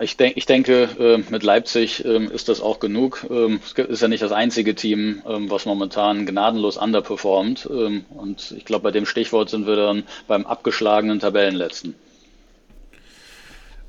Ich, 0.00 0.16
denk, 0.16 0.36
ich 0.36 0.46
denke, 0.46 0.88
äh, 0.98 1.30
mit 1.30 1.44
Leipzig 1.44 2.04
ähm, 2.04 2.28
ist 2.28 2.48
das 2.48 2.60
auch 2.60 2.80
genug. 2.80 3.24
Ähm, 3.30 3.60
es 3.64 3.72
ist 3.72 4.02
ja 4.02 4.08
nicht 4.08 4.22
das 4.22 4.32
einzige 4.32 4.74
Team, 4.74 5.22
ähm, 5.28 5.48
was 5.48 5.64
momentan 5.64 6.26
gnadenlos 6.26 6.76
underperformt. 6.76 7.66
und 7.66 8.54
ich 8.56 8.64
glaube, 8.64 8.82
bei 8.82 8.90
dem 8.90 9.06
Stichwort 9.06 9.48
sind 9.48 9.68
wir 9.68 9.76
dann 9.76 10.02
beim 10.26 10.44
abgeschlagenen 10.44 11.20
Tabellenletzten. 11.20 11.94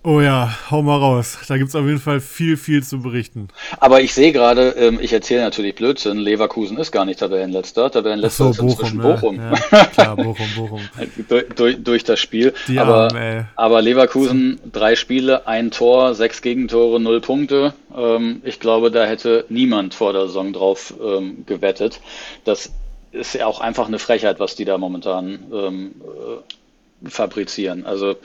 Oh 0.07 0.21
ja, 0.21 0.57
hau 0.71 0.81
mal 0.83 0.97
raus. 0.97 1.37
Da 1.49 1.57
gibt 1.57 1.67
es 1.67 1.75
auf 1.75 1.85
jeden 1.85 1.99
Fall 1.99 2.21
viel, 2.21 2.55
viel 2.55 2.81
zu 2.81 3.01
berichten. 3.01 3.49
Aber 3.81 3.99
ich 3.99 4.13
sehe 4.13 4.31
gerade, 4.31 4.69
ähm, 4.77 4.99
ich 5.01 5.11
erzähle 5.11 5.41
natürlich 5.41 5.75
Blödsinn, 5.75 6.17
Leverkusen 6.17 6.77
ist 6.77 6.93
gar 6.93 7.03
nicht 7.03 7.19
Tabellenletzter. 7.19 7.91
Tabellenletzter 7.91 8.45
so, 8.45 8.51
ist 8.51 8.57
Bochum, 8.57 8.69
inzwischen. 8.69 9.01
Bochum. 9.01 9.35
Ja, 9.35 9.85
klar, 9.91 10.15
Bochum, 10.15 10.47
Bochum. 10.55 10.79
durch, 11.27 11.49
durch, 11.49 11.83
durch 11.83 12.03
das 12.05 12.21
Spiel. 12.21 12.53
Die 12.69 12.79
aber, 12.79 13.09
Armen, 13.09 13.17
ey. 13.17 13.43
aber 13.57 13.81
Leverkusen, 13.81 14.61
drei 14.71 14.95
Spiele, 14.95 15.45
ein 15.45 15.71
Tor, 15.71 16.15
sechs 16.15 16.41
Gegentore, 16.41 17.01
null 17.01 17.19
Punkte. 17.19 17.73
Ähm, 17.93 18.41
ich 18.45 18.61
glaube, 18.61 18.91
da 18.91 19.05
hätte 19.05 19.43
niemand 19.49 19.93
vor 19.93 20.13
der 20.13 20.27
Saison 20.27 20.53
drauf 20.53 20.93
ähm, 21.03 21.45
gewettet. 21.45 21.99
Das 22.45 22.71
ist 23.11 23.33
ja 23.33 23.45
auch 23.45 23.59
einfach 23.59 23.89
eine 23.89 23.99
Frechheit, 23.99 24.39
was 24.39 24.55
die 24.55 24.63
da 24.63 24.77
momentan 24.77 25.39
ähm, 25.51 25.95
äh, 26.01 27.09
fabrizieren. 27.09 27.85
Also 27.85 28.15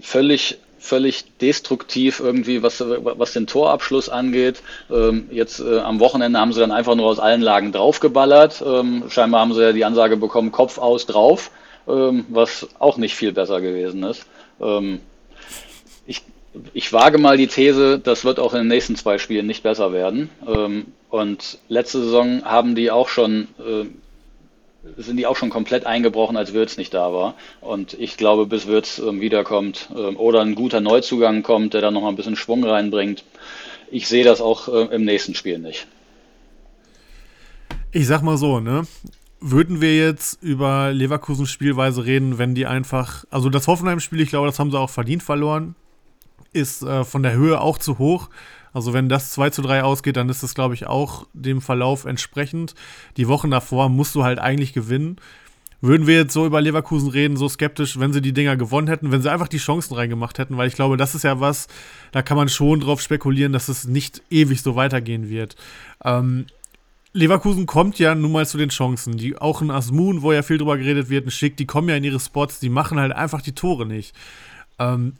völlig 0.00 0.58
völlig 0.78 1.24
destruktiv 1.38 2.20
irgendwie, 2.20 2.62
was, 2.62 2.80
was 2.80 3.32
den 3.32 3.46
Torabschluss 3.46 4.08
angeht. 4.08 4.62
Ähm, 4.90 5.28
jetzt 5.30 5.60
äh, 5.60 5.78
am 5.78 6.00
Wochenende 6.00 6.38
haben 6.38 6.52
sie 6.52 6.60
dann 6.60 6.72
einfach 6.72 6.94
nur 6.94 7.06
aus 7.06 7.18
allen 7.18 7.42
Lagen 7.42 7.72
draufgeballert. 7.72 8.62
Ähm, 8.66 9.04
scheinbar 9.08 9.40
haben 9.40 9.54
sie 9.54 9.62
ja 9.62 9.72
die 9.72 9.84
Ansage 9.84 10.16
bekommen, 10.16 10.52
Kopf 10.52 10.78
aus 10.78 11.06
drauf, 11.06 11.50
ähm, 11.88 12.26
was 12.28 12.68
auch 12.78 12.96
nicht 12.98 13.14
viel 13.14 13.32
besser 13.32 13.60
gewesen 13.60 14.02
ist. 14.02 14.26
Ähm, 14.60 15.00
ich, 16.06 16.22
ich 16.72 16.92
wage 16.92 17.18
mal 17.18 17.36
die 17.36 17.48
These, 17.48 17.98
das 17.98 18.24
wird 18.24 18.38
auch 18.38 18.52
in 18.52 18.60
den 18.60 18.68
nächsten 18.68 18.96
zwei 18.96 19.18
Spielen 19.18 19.46
nicht 19.46 19.62
besser 19.62 19.92
werden. 19.92 20.30
Ähm, 20.46 20.86
und 21.08 21.58
letzte 21.68 22.02
Saison 22.02 22.44
haben 22.44 22.74
die 22.74 22.90
auch 22.90 23.08
schon 23.08 23.48
äh, 23.58 23.86
sind 24.96 25.16
die 25.16 25.26
auch 25.26 25.36
schon 25.36 25.50
komplett 25.50 25.86
eingebrochen, 25.86 26.36
als 26.36 26.52
Würz 26.52 26.76
nicht 26.76 26.94
da 26.94 27.12
war. 27.12 27.34
Und 27.60 27.94
ich 27.94 28.16
glaube, 28.16 28.46
bis 28.46 28.66
Würz 28.66 28.98
ähm, 28.98 29.20
wiederkommt 29.20 29.88
ähm, 29.96 30.16
oder 30.16 30.40
ein 30.40 30.54
guter 30.54 30.80
Neuzugang 30.80 31.42
kommt, 31.42 31.74
der 31.74 31.80
dann 31.80 31.94
nochmal 31.94 32.12
ein 32.12 32.16
bisschen 32.16 32.36
Schwung 32.36 32.64
reinbringt, 32.64 33.24
ich 33.90 34.08
sehe 34.08 34.24
das 34.24 34.40
auch 34.40 34.68
äh, 34.68 34.94
im 34.94 35.04
nächsten 35.04 35.34
Spiel 35.34 35.58
nicht. 35.58 35.86
Ich 37.92 38.06
sag 38.06 38.22
mal 38.22 38.36
so, 38.36 38.60
ne? 38.60 38.86
Würden 39.40 39.80
wir 39.80 39.96
jetzt 39.96 40.42
über 40.42 40.92
Leverkusens 40.92 41.50
Spielweise 41.50 42.04
reden, 42.04 42.38
wenn 42.38 42.54
die 42.54 42.66
einfach, 42.66 43.24
also 43.30 43.50
das 43.50 43.66
Hoffenheim-Spiel, 43.66 44.20
ich 44.20 44.30
glaube, 44.30 44.46
das 44.46 44.58
haben 44.58 44.70
sie 44.70 44.78
auch 44.78 44.90
verdient 44.90 45.22
verloren, 45.22 45.74
ist 46.52 46.82
äh, 46.82 47.04
von 47.04 47.22
der 47.22 47.34
Höhe 47.34 47.60
auch 47.60 47.78
zu 47.78 47.98
hoch. 47.98 48.30
Also 48.76 48.92
wenn 48.92 49.08
das 49.08 49.30
2 49.30 49.48
zu 49.48 49.62
3 49.62 49.84
ausgeht, 49.84 50.18
dann 50.18 50.28
ist 50.28 50.42
das, 50.42 50.54
glaube 50.54 50.74
ich, 50.74 50.86
auch 50.86 51.26
dem 51.32 51.62
Verlauf 51.62 52.04
entsprechend. 52.04 52.74
Die 53.16 53.26
Wochen 53.26 53.50
davor 53.50 53.88
musst 53.88 54.14
du 54.14 54.22
halt 54.22 54.38
eigentlich 54.38 54.74
gewinnen. 54.74 55.16
Würden 55.80 56.06
wir 56.06 56.16
jetzt 56.16 56.34
so 56.34 56.44
über 56.44 56.60
Leverkusen 56.60 57.08
reden, 57.08 57.38
so 57.38 57.48
skeptisch, 57.48 57.98
wenn 57.98 58.12
sie 58.12 58.20
die 58.20 58.34
Dinger 58.34 58.54
gewonnen 58.58 58.88
hätten, 58.88 59.12
wenn 59.12 59.22
sie 59.22 59.32
einfach 59.32 59.48
die 59.48 59.56
Chancen 59.56 59.94
reingemacht 59.94 60.38
hätten, 60.38 60.58
weil 60.58 60.68
ich 60.68 60.74
glaube, 60.74 60.98
das 60.98 61.14
ist 61.14 61.22
ja 61.22 61.40
was, 61.40 61.68
da 62.12 62.20
kann 62.20 62.36
man 62.36 62.50
schon 62.50 62.80
drauf 62.80 63.00
spekulieren, 63.00 63.54
dass 63.54 63.68
es 63.68 63.86
nicht 63.86 64.20
ewig 64.28 64.60
so 64.60 64.76
weitergehen 64.76 65.30
wird. 65.30 65.56
Ähm, 66.04 66.44
Leverkusen 67.14 67.64
kommt 67.64 67.98
ja 67.98 68.14
nun 68.14 68.32
mal 68.32 68.46
zu 68.46 68.58
den 68.58 68.68
Chancen. 68.68 69.16
Die, 69.16 69.38
auch 69.38 69.62
ein 69.62 69.70
Asmun, 69.70 70.20
wo 70.20 70.32
ja 70.32 70.42
viel 70.42 70.58
drüber 70.58 70.76
geredet 70.76 71.08
wird, 71.08 71.26
ein 71.26 71.30
Schick, 71.30 71.56
die 71.56 71.64
kommen 71.64 71.88
ja 71.88 71.96
in 71.96 72.04
ihre 72.04 72.20
Spots, 72.20 72.60
die 72.60 72.68
machen 72.68 73.00
halt 73.00 73.12
einfach 73.12 73.40
die 73.40 73.54
Tore 73.54 73.86
nicht. 73.86 74.14
Ähm, 74.78 75.14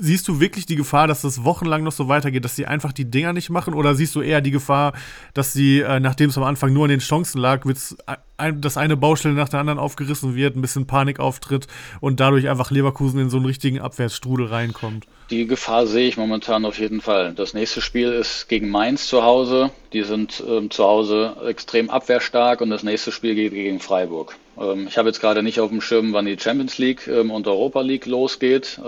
siehst 0.00 0.26
du 0.28 0.40
wirklich 0.40 0.66
die 0.66 0.76
Gefahr, 0.76 1.06
dass 1.06 1.22
das 1.22 1.44
wochenlang 1.44 1.84
noch 1.84 1.92
so 1.92 2.08
weitergeht, 2.08 2.44
dass 2.44 2.56
sie 2.56 2.66
einfach 2.66 2.92
die 2.92 3.10
Dinger 3.10 3.32
nicht 3.32 3.50
machen? 3.50 3.74
Oder 3.74 3.94
siehst 3.94 4.14
du 4.14 4.22
eher 4.22 4.40
die 4.40 4.50
Gefahr, 4.50 4.92
dass 5.34 5.52
sie, 5.52 5.80
äh, 5.80 6.00
nachdem 6.00 6.30
es 6.30 6.38
am 6.38 6.44
Anfang 6.44 6.72
nur 6.72 6.84
an 6.84 6.90
den 6.90 7.00
Chancen 7.00 7.38
lag, 7.38 7.64
wird's 7.66 7.96
ein, 8.36 8.60
dass 8.60 8.76
eine 8.76 8.96
Baustelle 8.96 9.34
nach 9.34 9.48
der 9.48 9.60
anderen 9.60 9.78
aufgerissen 9.78 10.34
wird, 10.34 10.56
ein 10.56 10.62
bisschen 10.62 10.86
Panik 10.86 11.20
auftritt 11.20 11.66
und 12.00 12.20
dadurch 12.20 12.48
einfach 12.48 12.70
Leverkusen 12.70 13.20
in 13.20 13.30
so 13.30 13.36
einen 13.36 13.46
richtigen 13.46 13.80
Abwärtsstrudel 13.80 14.46
reinkommt? 14.46 15.06
Die 15.30 15.46
Gefahr 15.46 15.86
sehe 15.86 16.08
ich 16.08 16.16
momentan 16.16 16.64
auf 16.64 16.78
jeden 16.80 17.00
Fall. 17.00 17.34
Das 17.34 17.54
nächste 17.54 17.80
Spiel 17.80 18.10
ist 18.10 18.48
gegen 18.48 18.68
Mainz 18.68 19.06
zu 19.06 19.22
Hause. 19.22 19.70
Die 19.92 20.02
sind 20.02 20.42
ähm, 20.48 20.70
zu 20.70 20.84
Hause 20.84 21.36
extrem 21.46 21.88
abwehrstark 21.88 22.60
und 22.60 22.70
das 22.70 22.82
nächste 22.82 23.12
Spiel 23.12 23.36
geht 23.36 23.52
gegen 23.52 23.78
Freiburg. 23.78 24.36
Ähm, 24.58 24.86
ich 24.88 24.98
habe 24.98 25.08
jetzt 25.08 25.20
gerade 25.20 25.44
nicht 25.44 25.60
auf 25.60 25.70
dem 25.70 25.80
Schirm, 25.80 26.12
wann 26.12 26.26
die 26.26 26.38
Champions 26.38 26.78
League 26.78 27.06
ähm, 27.06 27.30
und 27.30 27.46
Europa 27.46 27.80
League 27.80 28.06
losgeht. 28.06 28.80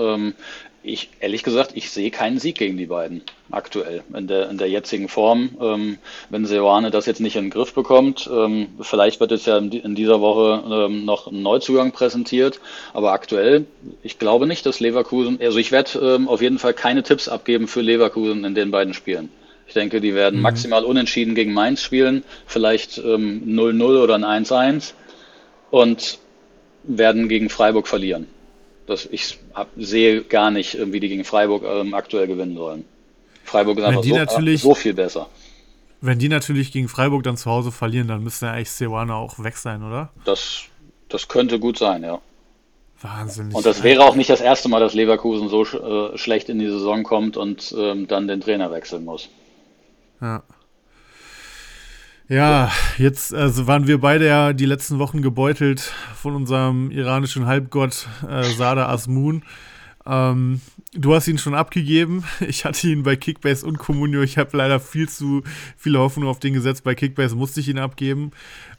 Ich, 0.85 1.11
ehrlich 1.21 1.45
gesagt, 1.45 1.73
ich 1.75 1.91
sehe 1.91 2.11
keinen 2.11 2.41
Sieg 2.41 2.59
gegen 2.59 2.77
die 2.77 2.87
beiden 2.87 3.23
aktuell 3.53 4.03
in 4.17 4.27
der, 4.27 4.51
in 4.51 4.59
der 4.59 4.69
jetzigen 4.69 5.09
Form. 5.09 5.51
Ähm, 5.61 5.99
wenn 6.29 6.45
Seoane 6.45 6.91
das 6.91 7.07
jetzt 7.07 7.21
nicht 7.21 7.37
in 7.37 7.45
den 7.45 7.51
Griff 7.51 7.73
bekommt, 7.73 8.29
ähm, 8.33 8.67
vielleicht 8.81 9.21
wird 9.21 9.31
es 9.31 9.47
ja 9.47 9.59
in 9.59 9.95
dieser 9.95 10.21
Woche 10.21 10.87
ähm, 10.87 11.05
noch 11.05 11.29
ein 11.29 11.41
Neuzugang 11.41 11.93
präsentiert, 11.93 12.61
aber 12.95 13.13
aktuell, 13.13 13.67
ich 14.03 14.19
glaube 14.19 14.49
nicht, 14.49 14.67
dass 14.67 14.81
Leverkusen, 14.81 15.39
also 15.41 15.59
ich 15.59 15.71
werde 15.71 16.17
ähm, 16.17 16.29
auf 16.29 16.43
jeden 16.43 16.59
Fall 16.59 16.75
keine 16.75 17.05
Tipps 17.05 17.29
abgeben 17.29 17.69
für 17.69 17.81
Leverkusen 17.81 18.45
in 18.45 18.57
den 18.57 18.73
beiden 18.73 18.93
Spielen. 18.93 19.31
Ich 19.69 19.75
denke, 19.75 20.01
die 20.01 20.17
werden 20.17 20.37
mhm. 20.37 20.43
maximal 20.43 20.85
unentschieden 20.85 21.37
gegen 21.37 21.53
Mainz 21.53 21.81
spielen, 21.81 22.25
vielleicht 22.47 22.99
0-0 22.99 23.05
ähm, 23.05 23.81
oder 23.81 24.17
ein 24.17 24.45
1-1 24.45 24.95
und 25.71 26.19
werden 26.83 27.29
gegen 27.29 27.49
Freiburg 27.49 27.87
verlieren. 27.87 28.27
Das, 28.87 29.07
ich 29.11 29.39
hab, 29.55 29.69
sehe 29.77 30.23
gar 30.23 30.51
nicht, 30.51 30.77
wie 30.93 31.01
die 31.01 31.09
gegen 31.09 31.25
Freiburg 31.25 31.63
ähm, 31.65 31.95
aktuell 31.95 32.27
gewinnen 32.27 32.57
sollen. 32.57 32.85
Freiburg 33.45 33.79
ist 33.79 33.85
einfach 33.85 34.03
so, 34.03 34.57
so, 34.57 34.75
viel 34.75 34.95
besser. 34.95 35.29
Wenn 36.01 36.19
die 36.19 36.29
natürlich 36.29 36.73
gegen 36.73 36.89
Freiburg 36.89 37.23
dann 37.23 37.37
zu 37.37 37.51
Hause 37.51 37.71
verlieren, 37.71 38.09
dann 38.09 38.23
müsste 38.23 38.47
ja 38.47 38.53
eigentlich 38.53 38.71
Seoane 38.71 39.15
auch 39.15 39.43
weg 39.43 39.57
sein, 39.57 39.83
oder? 39.83 40.11
Das, 40.25 40.65
das 41.09 41.29
könnte 41.29 41.59
gut 41.59 41.79
sein, 41.79 42.03
ja. 42.03 42.21
Wahnsinnig. 43.01 43.55
Und 43.55 43.67
das 43.67 43.83
wäre 43.83 44.05
auch 44.05 44.15
nicht 44.15 44.31
das 44.31 44.41
erste 44.41 44.69
Mal, 44.69 44.81
dass 44.81 44.95
Leverkusen 44.95 45.49
so 45.49 45.65
äh, 45.65 46.17
schlecht 46.17 46.49
in 46.49 46.59
die 46.59 46.69
Saison 46.69 47.03
kommt 47.03 47.37
und 47.37 47.75
ähm, 47.77 48.07
dann 48.07 48.29
den 48.29 48.41
Trainer 48.41 48.71
wechseln 48.71 49.05
muss. 49.05 49.29
Ja. 50.21 50.43
Ja, 52.33 52.73
jetzt 52.97 53.35
also 53.35 53.67
waren 53.67 53.87
wir 53.87 54.01
beide 54.01 54.27
ja 54.27 54.55
die 54.55 54.65
letzten 54.65 54.99
Wochen 54.99 55.21
gebeutelt 55.21 55.93
von 56.17 56.35
unserem 56.35 56.91
iranischen 56.91 57.45
Halbgott 57.45 58.09
äh, 58.27 58.45
Sada 58.45 58.89
Asmun. 58.89 59.43
Ähm, 60.07 60.63
du 60.95 61.15
hast 61.15 61.29
ihn 61.29 61.37
schon 61.37 61.55
abgegeben. 61.55 62.25
Ich 62.41 62.65
hatte 62.65 62.89
ihn 62.89 63.03
bei 63.03 63.17
Kickbase 63.17 63.67
und 63.67 63.77
Comunio. 63.77 64.23
Ich 64.23 64.39
habe 64.39 64.57
leider 64.57 64.81
viel 64.81 65.11
zu 65.11 65.43
viele 65.77 65.99
Hoffnung 65.99 66.27
auf 66.27 66.39
den 66.39 66.55
gesetzt. 66.55 66.85
Bei 66.85 66.95
Kickbase 66.95 67.37
musste 67.37 67.61
ich 67.61 67.69
ihn 67.69 67.79
abgeben. 67.79 68.31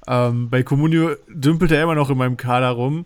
Ähm, 0.08 0.50
bei 0.50 0.64
Comunio 0.64 1.12
dümpelt 1.30 1.72
er 1.74 1.84
immer 1.84 1.94
noch 1.94 2.10
in 2.10 2.18
meinem 2.18 2.38
Kader 2.38 2.70
rum. 2.70 3.06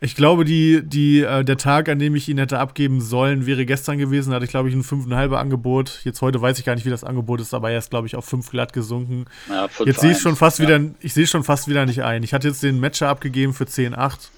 Ich 0.00 0.14
glaube, 0.14 0.44
die, 0.44 0.80
die, 0.84 1.22
äh, 1.22 1.44
der 1.44 1.56
Tag, 1.56 1.88
an 1.88 1.98
dem 1.98 2.14
ich 2.14 2.28
ihn 2.28 2.38
hätte 2.38 2.60
abgeben 2.60 3.00
sollen, 3.00 3.46
wäre 3.46 3.66
gestern 3.66 3.98
gewesen. 3.98 4.30
Da 4.30 4.36
hatte 4.36 4.44
ich, 4.44 4.50
glaube 4.50 4.68
ich, 4.68 4.74
ein 4.74 4.84
5,5 4.84 5.34
Angebot. 5.34 6.02
Jetzt 6.04 6.22
heute 6.22 6.40
weiß 6.40 6.58
ich 6.60 6.64
gar 6.64 6.76
nicht, 6.76 6.86
wie 6.86 6.90
das 6.90 7.02
Angebot 7.02 7.40
ist, 7.40 7.52
aber 7.52 7.72
er 7.72 7.78
ist, 7.78 7.90
glaube 7.90 8.06
ich, 8.06 8.14
auf 8.14 8.24
5 8.24 8.48
glatt 8.48 8.72
gesunken. 8.72 9.24
Ja, 9.48 9.66
jetzt 9.84 10.00
sehe 10.00 10.12
ich 10.12 10.18
schon 10.18 10.36
fast 10.36 10.60
ja. 10.60 10.66
wieder, 10.66 10.90
ich 11.00 11.14
sehe 11.14 11.26
schon 11.26 11.42
fast 11.42 11.66
wieder 11.66 11.84
nicht 11.84 12.04
ein. 12.04 12.22
Ich 12.22 12.32
hatte 12.32 12.46
jetzt 12.46 12.62
den 12.62 12.78
Matcher 12.78 13.08
abgegeben 13.08 13.52
für 13.54 13.64
10,8. 13.64 14.28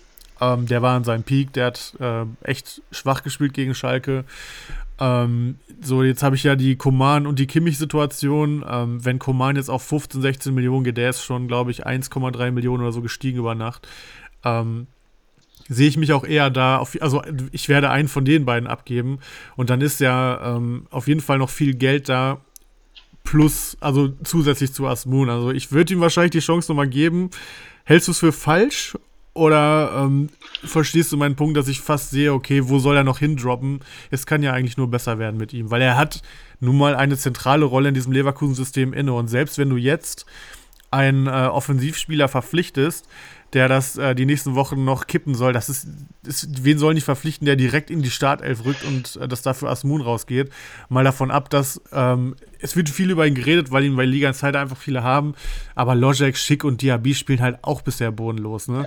Ähm, 0.41 0.67
der 0.67 0.81
war 0.81 0.97
an 0.97 1.05
seinem 1.05 1.25
Peak, 1.25 1.53
der 1.53 1.67
hat 1.67 1.95
äh, 2.01 2.25
echt 2.43 2.81
schwach 2.91 3.23
gespielt 3.23 3.53
gegen 3.53 3.75
Schalke. 3.75 4.25
Ähm, 4.99 5.59
so, 5.83 6.03
jetzt 6.03 6.23
habe 6.23 6.37
ich 6.37 6.43
ja 6.43 6.57
die 6.57 6.77
Koman 6.77 7.27
und 7.27 7.39
die 7.39 7.47
Kimmich-Situation. 7.47 8.65
Ähm, 8.67 9.05
wenn 9.05 9.19
Koman 9.19 9.57
jetzt 9.57 9.69
auf 9.69 9.83
15, 9.83 10.23
16 10.23 10.55
Millionen 10.55 10.85
geht, 10.85 10.97
der 10.97 11.11
ist 11.11 11.23
schon, 11.23 11.49
glaube 11.49 11.71
ich, 11.71 11.87
1,3 11.87 12.51
Millionen 12.51 12.83
oder 12.83 12.93
so 12.93 13.03
gestiegen 13.03 13.39
über 13.39 13.55
Nacht. 13.55 13.87
Ähm, 14.43 14.87
sehe 15.71 15.89
ich 15.89 15.97
mich 15.97 16.13
auch 16.13 16.25
eher 16.25 16.51
da, 16.51 16.79
auf, 16.79 16.99
also 17.01 17.23
ich 17.53 17.69
werde 17.69 17.91
einen 17.91 18.09
von 18.09 18.25
den 18.25 18.45
beiden 18.45 18.69
abgeben 18.69 19.21
und 19.57 19.71
dann 19.71 19.81
ist 19.81 20.01
ja 20.01 20.57
ähm, 20.57 20.87
auf 20.91 21.07
jeden 21.07 21.21
Fall 21.21 21.39
noch 21.39 21.49
viel 21.49 21.75
Geld 21.75 22.09
da, 22.09 22.41
plus, 23.23 23.77
also 23.81 24.09
zusätzlich 24.25 24.73
zu 24.73 24.87
Asmun. 24.87 25.31
Also 25.31 25.53
ich 25.53 25.71
würde 25.71 25.95
ihm 25.95 26.01
wahrscheinlich 26.01 26.33
die 26.33 26.41
Chance 26.41 26.71
nochmal 26.71 26.89
geben. 26.89 27.31
Hältst 27.85 28.09
du 28.09 28.13
es 28.13 28.19
für 28.19 28.33
falsch 28.33 28.97
oder 29.33 29.93
ähm, 29.97 30.29
verstehst 30.65 31.13
du 31.13 31.17
meinen 31.17 31.37
Punkt, 31.37 31.57
dass 31.57 31.69
ich 31.69 31.81
fast 31.81 32.11
sehe, 32.11 32.33
okay, 32.33 32.69
wo 32.69 32.81
soll 32.81 32.97
er 32.97 33.05
noch 33.05 33.19
hindroppen? 33.19 33.81
Es 34.11 34.27
kann 34.27 34.43
ja 34.43 34.53
eigentlich 34.53 34.77
nur 34.77 34.91
besser 34.91 35.21
werden 35.21 35.37
mit 35.37 35.53
ihm, 35.53 35.71
weil 35.71 35.83
er 35.83 35.97
hat 35.97 36.23
nun 36.59 36.77
mal 36.77 36.97
eine 36.97 37.17
zentrale 37.17 37.65
Rolle 37.65 37.91
in 37.91 37.95
diesem 37.95 38.13
Leverkusen-System 38.13 38.93
inne 38.93 39.13
und 39.13 39.29
selbst 39.29 39.57
wenn 39.57 39.71
du 39.71 39.77
jetzt 39.77 40.27
einen 40.91 41.29
äh, 41.29 41.31
Offensivspieler 41.31 42.27
verpflichtest, 42.27 43.07
der 43.53 43.69
das 43.69 43.97
äh, 43.99 44.15
die 44.15 44.27
nächsten 44.27 44.55
Wochen 44.55 44.85
noch 44.85 45.07
kippen 45.07 45.35
soll. 45.35 45.53
Das 45.53 45.69
ist, 45.69 45.89
ist, 46.25 46.65
wen 46.65 46.79
soll 46.79 46.95
nicht 46.95 47.05
verpflichten, 47.05 47.47
der 47.47 47.57
direkt 47.57 47.91
in 47.91 48.03
die 48.03 48.11
Startelf 48.11 48.65
rückt 48.65 48.85
und 48.85 49.17
äh, 49.17 49.29
dass 49.29 49.43
dafür 49.43 49.71
Asmun 49.71 50.01
rausgeht. 50.01 50.51
Mal 50.89 51.05
davon 51.05 51.31
ab, 51.31 51.51
dass 51.51 51.81
ähm, 51.93 52.37
es 52.61 52.77
wird 52.77 52.89
viel 52.89 53.11
über 53.11 53.27
ihn 53.27 53.35
geredet, 53.35 53.71
weil 53.71 53.85
ihn 53.85 53.97
bei 53.97 54.05
Liga 54.05 54.33
Zeit 54.33 54.57
einfach 54.57 54.77
viele 54.77 55.03
haben. 55.03 55.35
Aber 55.75 55.95
Logic, 55.95 56.37
Schick 56.37 56.65
und 56.65 56.83
Diaby 56.83 57.15
spielen 57.15 57.41
halt 57.41 57.59
auch 57.63 57.83
bisher 57.83 58.13
bodenlos. 58.13 58.69
Ne? 58.69 58.87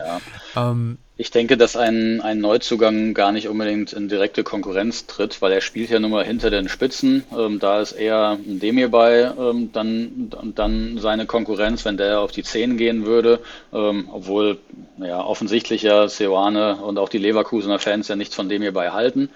Ja. 0.55 0.71
Ähm, 0.71 0.97
ich 1.15 1.29
denke, 1.29 1.57
dass 1.57 1.75
ein, 1.75 2.21
ein 2.21 2.39
Neuzugang 2.39 3.13
gar 3.13 3.31
nicht 3.31 3.47
unbedingt 3.47 3.93
in 3.93 4.09
direkte 4.09 4.43
Konkurrenz 4.43 5.05
tritt, 5.05 5.43
weil 5.43 5.51
er 5.51 5.61
spielt 5.61 5.91
ja 5.91 5.99
nun 5.99 6.09
mal 6.09 6.25
hinter 6.25 6.49
den 6.49 6.67
Spitzen. 6.69 7.23
Ähm, 7.37 7.59
da 7.59 7.81
ist 7.81 7.91
eher 7.91 8.31
ein 8.31 8.59
Demir 8.59 8.89
bei, 8.89 9.31
ähm, 9.37 9.69
dann, 9.71 10.31
dann 10.55 10.97
seine 10.97 11.27
Konkurrenz, 11.27 11.85
wenn 11.85 11.97
der 11.97 12.19
auf 12.19 12.31
die 12.31 12.41
10 12.41 12.77
gehen 12.77 13.05
würde. 13.05 13.39
Ähm, 13.71 14.09
obwohl 14.11 14.57
ja, 14.97 15.23
offensichtlich 15.23 15.83
ja 15.83 16.07
Seoane 16.07 16.77
und 16.77 16.97
auch 16.97 17.09
die 17.09 17.19
Leverkusener 17.19 17.77
Fans 17.77 18.07
ja 18.07 18.15
nichts 18.15 18.33
von 18.33 18.49
Demir 18.49 18.73
bei 18.73 18.89
halten. 18.89 19.29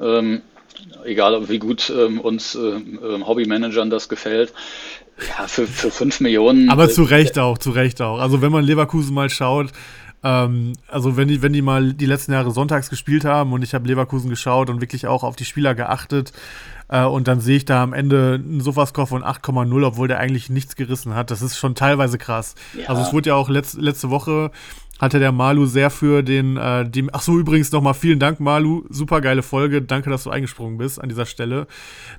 Ähm, 0.00 0.42
egal 1.04 1.48
wie 1.48 1.58
gut 1.58 1.90
ähm, 1.90 2.20
uns 2.20 2.54
ähm, 2.54 3.26
Hobbymanagern 3.26 3.90
das 3.90 4.08
gefällt. 4.08 4.52
Ja, 5.38 5.46
für, 5.46 5.66
für 5.66 5.92
5 5.92 6.20
Millionen. 6.20 6.70
Aber 6.70 6.88
zu 6.88 7.04
Recht 7.04 7.38
auch, 7.38 7.58
zu 7.58 7.70
Recht 7.70 8.02
auch. 8.02 8.18
Also 8.18 8.42
wenn 8.42 8.50
man 8.50 8.64
Leverkusen 8.64 9.14
mal 9.14 9.30
schaut, 9.30 9.70
ähm, 10.24 10.72
also 10.88 11.16
wenn 11.16 11.28
die, 11.28 11.42
wenn 11.42 11.52
die 11.52 11.62
mal 11.62 11.92
die 11.92 12.06
letzten 12.06 12.32
Jahre 12.32 12.50
sonntags 12.50 12.90
gespielt 12.90 13.24
haben 13.24 13.52
und 13.52 13.62
ich 13.62 13.74
habe 13.74 13.86
Leverkusen 13.86 14.30
geschaut 14.30 14.70
und 14.70 14.80
wirklich 14.80 15.06
auch 15.06 15.22
auf 15.22 15.36
die 15.36 15.44
Spieler 15.44 15.74
geachtet, 15.74 16.32
äh, 16.88 17.04
und 17.04 17.28
dann 17.28 17.40
sehe 17.40 17.56
ich 17.56 17.64
da 17.64 17.82
am 17.82 17.92
Ende 17.92 18.40
einen 18.42 18.60
Sofascore 18.60 19.06
von 19.06 19.22
8,0, 19.22 19.86
obwohl 19.86 20.08
der 20.08 20.18
eigentlich 20.18 20.50
nichts 20.50 20.76
gerissen 20.76 21.14
hat. 21.14 21.30
Das 21.30 21.42
ist 21.42 21.56
schon 21.56 21.74
teilweise 21.74 22.18
krass. 22.18 22.54
Ja. 22.78 22.88
Also 22.88 23.02
es 23.02 23.12
wurde 23.12 23.30
ja 23.30 23.34
auch 23.36 23.48
letzt, 23.48 23.80
letzte 23.80 24.10
Woche 24.10 24.50
hatte 25.00 25.18
der 25.18 25.32
Malu 25.32 25.66
sehr 25.66 25.90
für 25.90 26.22
den, 26.22 26.56
äh, 26.56 26.88
dem, 26.88 27.10
ach 27.12 27.20
so, 27.20 27.38
übrigens 27.38 27.72
nochmal 27.72 27.94
vielen 27.94 28.20
Dank, 28.20 28.38
Malu, 28.38 28.84
super 28.90 29.20
geile 29.20 29.42
Folge, 29.42 29.82
danke, 29.82 30.08
dass 30.08 30.22
du 30.22 30.30
eingesprungen 30.30 30.78
bist 30.78 31.00
an 31.00 31.08
dieser 31.08 31.26
Stelle. 31.26 31.66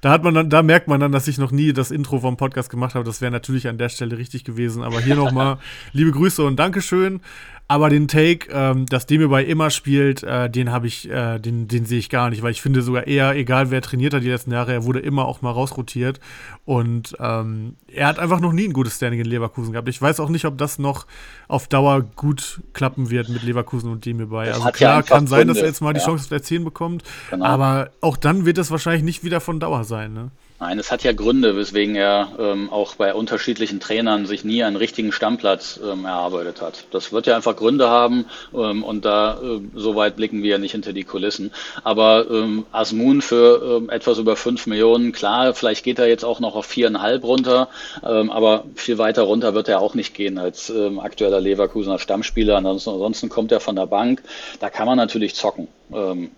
Da 0.02 0.12
hat 0.12 0.24
man 0.24 0.34
dann, 0.34 0.50
da 0.50 0.62
merkt 0.62 0.88
man 0.88 1.00
dann, 1.00 1.14
dass 1.14 1.28
ich 1.28 1.38
noch 1.38 1.52
nie 1.52 1.72
das 1.72 1.90
Intro 1.90 2.20
vom 2.20 2.36
Podcast 2.36 2.70
gemacht 2.70 2.94
habe, 2.94 3.06
das 3.06 3.22
wäre 3.22 3.32
natürlich 3.32 3.70
an 3.70 3.78
der 3.78 3.90
Stelle 3.90 4.18
richtig 4.18 4.44
gewesen, 4.44 4.84
aber 4.84 5.00
hier 5.00 5.16
nochmal 5.16 5.58
liebe 5.94 6.12
Grüße 6.12 6.44
und 6.44 6.58
Dankeschön. 6.58 7.22
Aber 7.68 7.90
den 7.90 8.08
Take, 8.08 8.52
ähm, 8.52 8.86
dass 8.86 9.08
dem 9.08 9.28
bei 9.28 9.44
immer 9.44 9.72
spielt, 9.72 10.22
äh, 10.22 10.52
den 10.52 10.72
habe 10.72 10.86
ich, 10.86 11.10
äh, 11.10 11.40
den, 11.40 11.68
den 11.68 11.86
sehe 11.88 11.98
ich 11.98 12.10
gar 12.10 12.30
nicht, 12.30 12.44
weil 12.44 12.52
ich 12.52 12.62
finde 12.62 12.84
sogar 12.84 13.08
eher, 13.08 13.36
egal 13.36 13.72
wer 13.72 13.82
trainiert 13.82 14.14
hat 14.14 14.22
die 14.22 14.30
letzten 14.30 14.52
Jahre, 14.52 14.72
er 14.72 14.84
wurde 14.84 15.00
immer 15.00 15.26
auch 15.26 15.42
mal 15.42 15.50
rausrotiert. 15.50 16.20
Und 16.66 17.18
ähm, 17.20 17.76
er 17.88 18.08
hat 18.08 18.20
einfach 18.20 18.40
noch 18.40 18.54
nie 18.54 18.66
ein 18.68 18.74
gutes 18.74 18.98
Standing 18.98 19.20
in 19.20 19.26
Leverkusen 19.26 19.72
gehabt. 19.72 19.90
Ich 19.90 20.00
weiß 20.00 20.20
auch 20.20 20.30
nicht, 20.30 20.46
ob 20.46 20.60
das 20.60 20.78
noch 20.78 21.08
auf 21.48 21.68
Dauer 21.68 22.02
gut 22.02 22.62
klappen 22.74 23.10
wird 23.10 23.30
mit 23.30 23.42
Leverkusen 23.42 23.92
und 23.92 24.06
dem 24.06 24.30
bei. 24.30 24.54
Also 24.54 24.70
klar, 24.70 24.98
ja 24.98 25.02
kann 25.02 25.26
sein, 25.26 25.48
dass 25.48 25.58
er 25.58 25.66
jetzt 25.66 25.82
mal 25.82 25.94
die 25.94 26.02
Chance 26.02 26.26
auf 26.26 26.30
der 26.30 26.44
10 26.44 26.64
bekommt, 26.64 27.04
genau. 27.32 27.46
aber 27.46 27.90
auch 28.00 28.18
dann 28.18 28.46
wird 28.46 28.60
es 28.60 28.70
wahrscheinlich 28.70 29.04
nicht 29.04 29.24
wieder 29.24 29.42
von 29.42 29.60
Dauer 29.60 29.84
sein. 29.86 30.14
Ne? 30.14 30.30
Nein, 30.58 30.80
es 30.80 30.90
hat 30.90 31.04
ja 31.04 31.12
Gründe, 31.12 31.58
weswegen 31.58 31.96
er 31.96 32.30
ähm, 32.40 32.70
auch 32.70 32.96
bei 32.96 33.14
unterschiedlichen 33.14 33.82
Trainern 33.82 34.26
sich 34.26 34.46
nie 34.46 34.64
einen 34.64 34.78
richtigen 34.78 35.12
Stammplatz 35.12 35.82
ähm, 35.84 36.06
erarbeitet 36.06 36.62
hat. 36.62 36.86
Das 36.92 37.12
wird 37.12 37.28
ja 37.28 37.36
einfach 37.36 37.58
Gründe 37.58 37.90
haben 37.90 38.26
ähm, 38.54 38.82
und 38.86 39.04
da 39.04 39.34
äh, 39.34 39.60
so 39.76 39.98
weit 39.98 40.16
blicken 40.16 40.44
wir 40.44 40.52
ja 40.52 40.58
nicht 40.58 40.72
hinter 40.72 40.94
die 40.94 41.04
Kulissen. 41.04 41.52
Aber 41.84 42.32
ähm, 42.32 42.66
Asmun 42.72 43.22
für 43.22 43.80
ähm, 43.82 43.90
etwas 43.90 44.18
über 44.18 44.38
fünf 44.38 44.66
Millionen, 44.66 45.12
klar, 45.12 45.54
vielleicht 45.54 45.84
geht 45.84 46.00
er 46.00 46.08
jetzt 46.08 46.24
auch 46.24 46.40
noch 46.40 46.56
auf 46.56 46.66
viereinhalb 46.68 47.26
runter, 47.26 47.68
ähm, 48.06 48.32
aber 48.32 48.64
viel 48.76 48.98
weiter 48.98 49.24
runter 49.24 49.56
wird 49.56 49.68
er 49.68 49.82
auch 49.82 49.94
nicht 49.94 50.14
gehen 50.14 50.38
als 50.38 50.70
ähm, 50.70 51.02
aktueller 51.02 51.42
Leverkusener 51.42 52.00
Stammspieler. 52.00 52.56
Ansonsten, 52.56 52.92
ansonsten 52.92 53.28
kommt 53.28 53.52
er 53.52 53.60
von 53.60 53.76
der 53.76 53.88
Bank. 53.88 54.24
Da 54.62 54.70
kann 54.70 54.86
man 54.88 54.96
natürlich 54.96 55.36
zocken. 55.36 55.68
Ähm, 55.92 56.32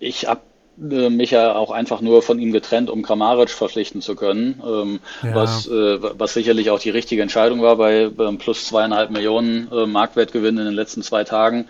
ich 0.00 0.28
habe 0.28 0.42
mich 0.76 1.30
ja 1.30 1.54
auch 1.54 1.70
einfach 1.70 2.00
nur 2.00 2.22
von 2.22 2.38
ihm 2.38 2.52
getrennt, 2.52 2.90
um 2.90 3.02
Kramaric 3.02 3.50
verpflichten 3.50 4.02
zu 4.02 4.16
können, 4.16 4.62
ähm, 4.66 5.00
ja. 5.22 5.34
was, 5.34 5.66
äh, 5.68 5.98
was 6.18 6.34
sicherlich 6.34 6.70
auch 6.70 6.80
die 6.80 6.90
richtige 6.90 7.22
Entscheidung 7.22 7.62
war 7.62 7.76
bei 7.76 8.10
ähm, 8.18 8.38
plus 8.38 8.66
zweieinhalb 8.66 9.10
Millionen 9.10 9.70
äh, 9.70 9.86
Marktwertgewinn 9.86 10.58
in 10.58 10.64
den 10.64 10.74
letzten 10.74 11.02
zwei 11.02 11.24
Tagen. 11.24 11.66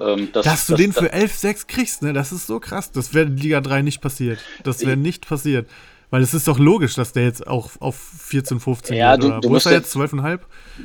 Ähm, 0.00 0.30
das, 0.32 0.44
Dass 0.44 0.66
du 0.66 0.72
das, 0.72 0.80
den 0.80 0.92
für 0.92 1.12
11,6 1.12 1.66
kriegst, 1.66 2.02
ne? 2.02 2.12
das 2.12 2.32
ist 2.32 2.46
so 2.46 2.58
krass. 2.60 2.90
Das 2.92 3.12
wäre 3.12 3.26
in 3.26 3.36
Liga 3.36 3.60
3 3.60 3.82
nicht 3.82 4.00
passiert. 4.00 4.38
Das 4.64 4.84
wäre 4.84 4.96
nicht 4.96 5.28
passiert. 5.28 5.66
Weil 6.10 6.22
es 6.22 6.34
ist 6.34 6.46
doch 6.46 6.58
logisch, 6.58 6.94
dass 6.94 7.12
der 7.12 7.24
jetzt 7.24 7.46
auch 7.46 7.70
auf 7.80 7.96
14, 7.96 8.60
15 8.60 8.96
ja, 8.96 9.16
du, 9.16 9.28
du 9.28 9.48
Wo 9.48 9.52
musst 9.52 9.66
ist 9.66 9.72
er 9.72 9.78
jetzt? 9.78 9.96
12,5? 9.96 10.38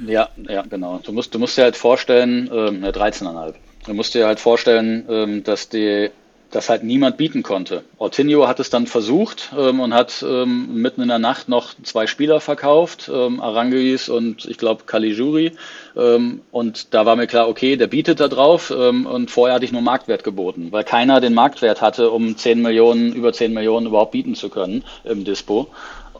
Ja, 0.07 0.29
ja, 0.49 0.63
genau. 0.63 0.99
Du 1.03 1.11
musst, 1.11 1.33
du 1.33 1.39
musst 1.39 1.57
dir 1.57 1.63
halt 1.63 1.77
vorstellen, 1.77 2.49
ähm, 2.51 2.83
13,5. 2.83 3.53
Du 3.85 3.93
musst 3.93 4.13
dir 4.15 4.25
halt 4.25 4.39
vorstellen, 4.39 5.05
ähm, 5.09 5.43
dass 5.43 5.69
die 5.69 6.09
das 6.51 6.69
halt 6.69 6.83
niemand 6.83 7.17
bieten 7.17 7.43
konnte. 7.43 7.83
Ortinho 7.97 8.47
hat 8.47 8.59
es 8.59 8.69
dann 8.69 8.85
versucht 8.85 9.51
ähm, 9.57 9.79
und 9.79 9.93
hat 9.93 10.23
ähm, 10.27 10.81
mitten 10.81 11.01
in 11.01 11.07
der 11.07 11.19
Nacht 11.19 11.49
noch 11.49 11.73
zwei 11.83 12.07
Spieler 12.07 12.41
verkauft, 12.41 13.09
ähm, 13.13 13.41
Aranguis 13.41 14.09
und 14.09 14.45
ich 14.45 14.57
glaube 14.57 14.83
Caligiuri. 14.85 15.53
Ähm, 15.95 16.41
und 16.51 16.93
da 16.93 17.05
war 17.05 17.15
mir 17.15 17.27
klar, 17.27 17.47
okay, 17.47 17.77
der 17.77 17.87
bietet 17.87 18.19
da 18.19 18.27
drauf 18.27 18.71
ähm, 18.75 19.05
und 19.05 19.31
vorher 19.31 19.55
hatte 19.55 19.65
ich 19.65 19.71
nur 19.71 19.81
Marktwert 19.81 20.23
geboten, 20.23 20.67
weil 20.71 20.83
keiner 20.83 21.21
den 21.21 21.33
Marktwert 21.33 21.81
hatte, 21.81 22.11
um 22.11 22.37
10 22.37 22.61
Millionen, 22.61 23.13
über 23.13 23.33
10 23.33 23.53
Millionen 23.53 23.87
überhaupt 23.87 24.11
bieten 24.11 24.35
zu 24.35 24.49
können 24.49 24.83
im 25.03 25.23
Dispo. 25.23 25.67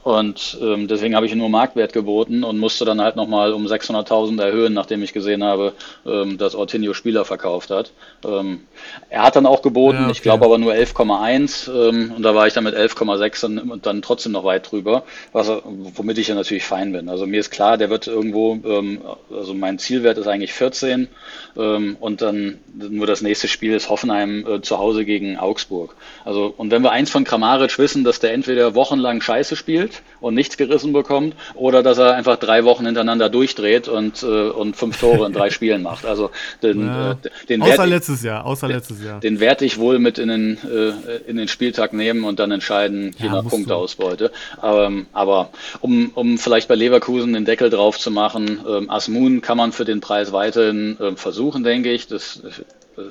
Und 0.03 0.57
ähm, 0.61 0.87
deswegen 0.87 1.15
habe 1.15 1.27
ich 1.27 1.35
nur 1.35 1.49
Marktwert 1.49 1.93
geboten 1.93 2.43
und 2.43 2.57
musste 2.57 2.85
dann 2.85 3.01
halt 3.01 3.15
nochmal 3.15 3.53
um 3.53 3.67
600.000 3.67 4.41
erhöhen, 4.41 4.73
nachdem 4.73 5.03
ich 5.03 5.13
gesehen 5.13 5.43
habe, 5.43 5.73
ähm, 6.07 6.39
dass 6.39 6.55
Ortinho 6.55 6.93
Spieler 6.93 7.23
verkauft 7.23 7.69
hat. 7.69 7.91
Ähm, 8.25 8.61
er 9.09 9.23
hat 9.23 9.35
dann 9.35 9.45
auch 9.45 9.61
geboten, 9.61 9.97
ja, 9.97 10.03
okay. 10.05 10.11
ich 10.13 10.21
glaube 10.23 10.45
aber 10.45 10.57
nur 10.57 10.73
11,1 10.73 11.71
ähm, 11.71 12.13
und 12.15 12.23
da 12.23 12.33
war 12.33 12.47
ich 12.47 12.53
dann 12.53 12.63
mit 12.63 12.75
11,6 12.75 13.45
und, 13.45 13.59
und, 13.59 13.85
dann 13.85 14.01
trotzdem 14.01 14.31
noch 14.31 14.43
weit 14.43 14.71
drüber, 14.71 15.03
was, 15.33 15.51
womit 15.65 16.17
ich 16.17 16.29
ja 16.29 16.35
natürlich 16.35 16.65
fein 16.65 16.91
bin. 16.93 17.07
Also 17.07 17.27
mir 17.27 17.39
ist 17.39 17.51
klar, 17.51 17.77
der 17.77 17.91
wird 17.91 18.07
irgendwo, 18.07 18.59
ähm, 18.65 19.01
also 19.31 19.53
mein 19.53 19.77
Zielwert 19.77 20.17
ist 20.17 20.27
eigentlich 20.27 20.53
14 20.53 21.09
ähm, 21.57 21.97
und 21.99 22.23
dann 22.23 22.59
nur 22.73 23.05
das 23.05 23.21
nächste 23.21 23.47
Spiel 23.47 23.73
ist 23.73 23.89
Hoffenheim 23.89 24.45
äh, 24.47 24.61
zu 24.61 24.79
Hause 24.79 25.05
gegen 25.05 25.37
Augsburg. 25.37 25.95
Also 26.25 26.51
und 26.57 26.71
wenn 26.71 26.81
wir 26.81 26.91
eins 26.91 27.11
von 27.11 27.23
Kramaric 27.23 27.77
wissen, 27.77 28.03
dass 28.03 28.19
der 28.19 28.33
entweder 28.33 28.73
wochenlang 28.73 29.21
Scheiße 29.21 29.55
spielt, 29.55 29.90
spielt 29.91 30.01
und 30.19 30.35
nichts 30.35 30.57
gerissen 30.57 30.93
bekommt 30.93 31.35
oder 31.55 31.83
dass 31.83 31.97
er 31.97 32.13
einfach 32.13 32.37
drei 32.37 32.63
Wochen 32.63 32.85
hintereinander 32.85 33.29
durchdreht 33.29 33.87
und, 33.87 34.23
äh, 34.23 34.25
und 34.25 34.75
fünf 34.75 34.99
Tore 34.99 35.25
in 35.25 35.33
drei 35.33 35.49
Spielen 35.57 35.81
macht. 35.81 36.05
Also 36.05 36.31
den, 36.61 36.85
ja. 36.85 37.11
äh, 37.11 37.15
den 37.49 37.61
außer 37.61 37.87
letztes 37.87 38.23
Jahr, 38.23 38.45
außer 38.45 38.67
letztes 38.67 39.03
Jahr. 39.03 39.19
Den, 39.19 39.35
den 39.35 39.39
werde 39.39 39.65
ich 39.65 39.77
wohl 39.77 39.99
mit 39.99 40.17
in 40.17 40.29
den, 40.29 40.57
äh, 40.57 41.29
in 41.29 41.37
den 41.37 41.47
Spieltag 41.47 41.93
nehmen 41.93 42.23
und 42.23 42.39
dann 42.39 42.51
entscheiden, 42.51 43.15
je 43.17 43.25
ja, 43.25 43.33
nach 43.33 43.47
Punkteausbeute. 43.47 44.31
Aber, 44.57 44.91
aber 45.13 45.49
um, 45.79 46.11
um 46.13 46.37
vielleicht 46.37 46.67
bei 46.67 46.75
Leverkusen 46.75 47.33
den 47.33 47.45
Deckel 47.45 47.69
drauf 47.69 47.97
zu 47.97 48.11
machen, 48.11 48.59
ähm, 48.67 48.89
Asmun 48.89 49.41
kann 49.41 49.57
man 49.57 49.71
für 49.71 49.85
den 49.85 50.01
Preis 50.01 50.31
weiterhin 50.31 50.97
äh, 50.99 51.15
versuchen, 51.15 51.63
denke 51.63 51.91
ich. 51.91 52.07
Das, 52.07 52.41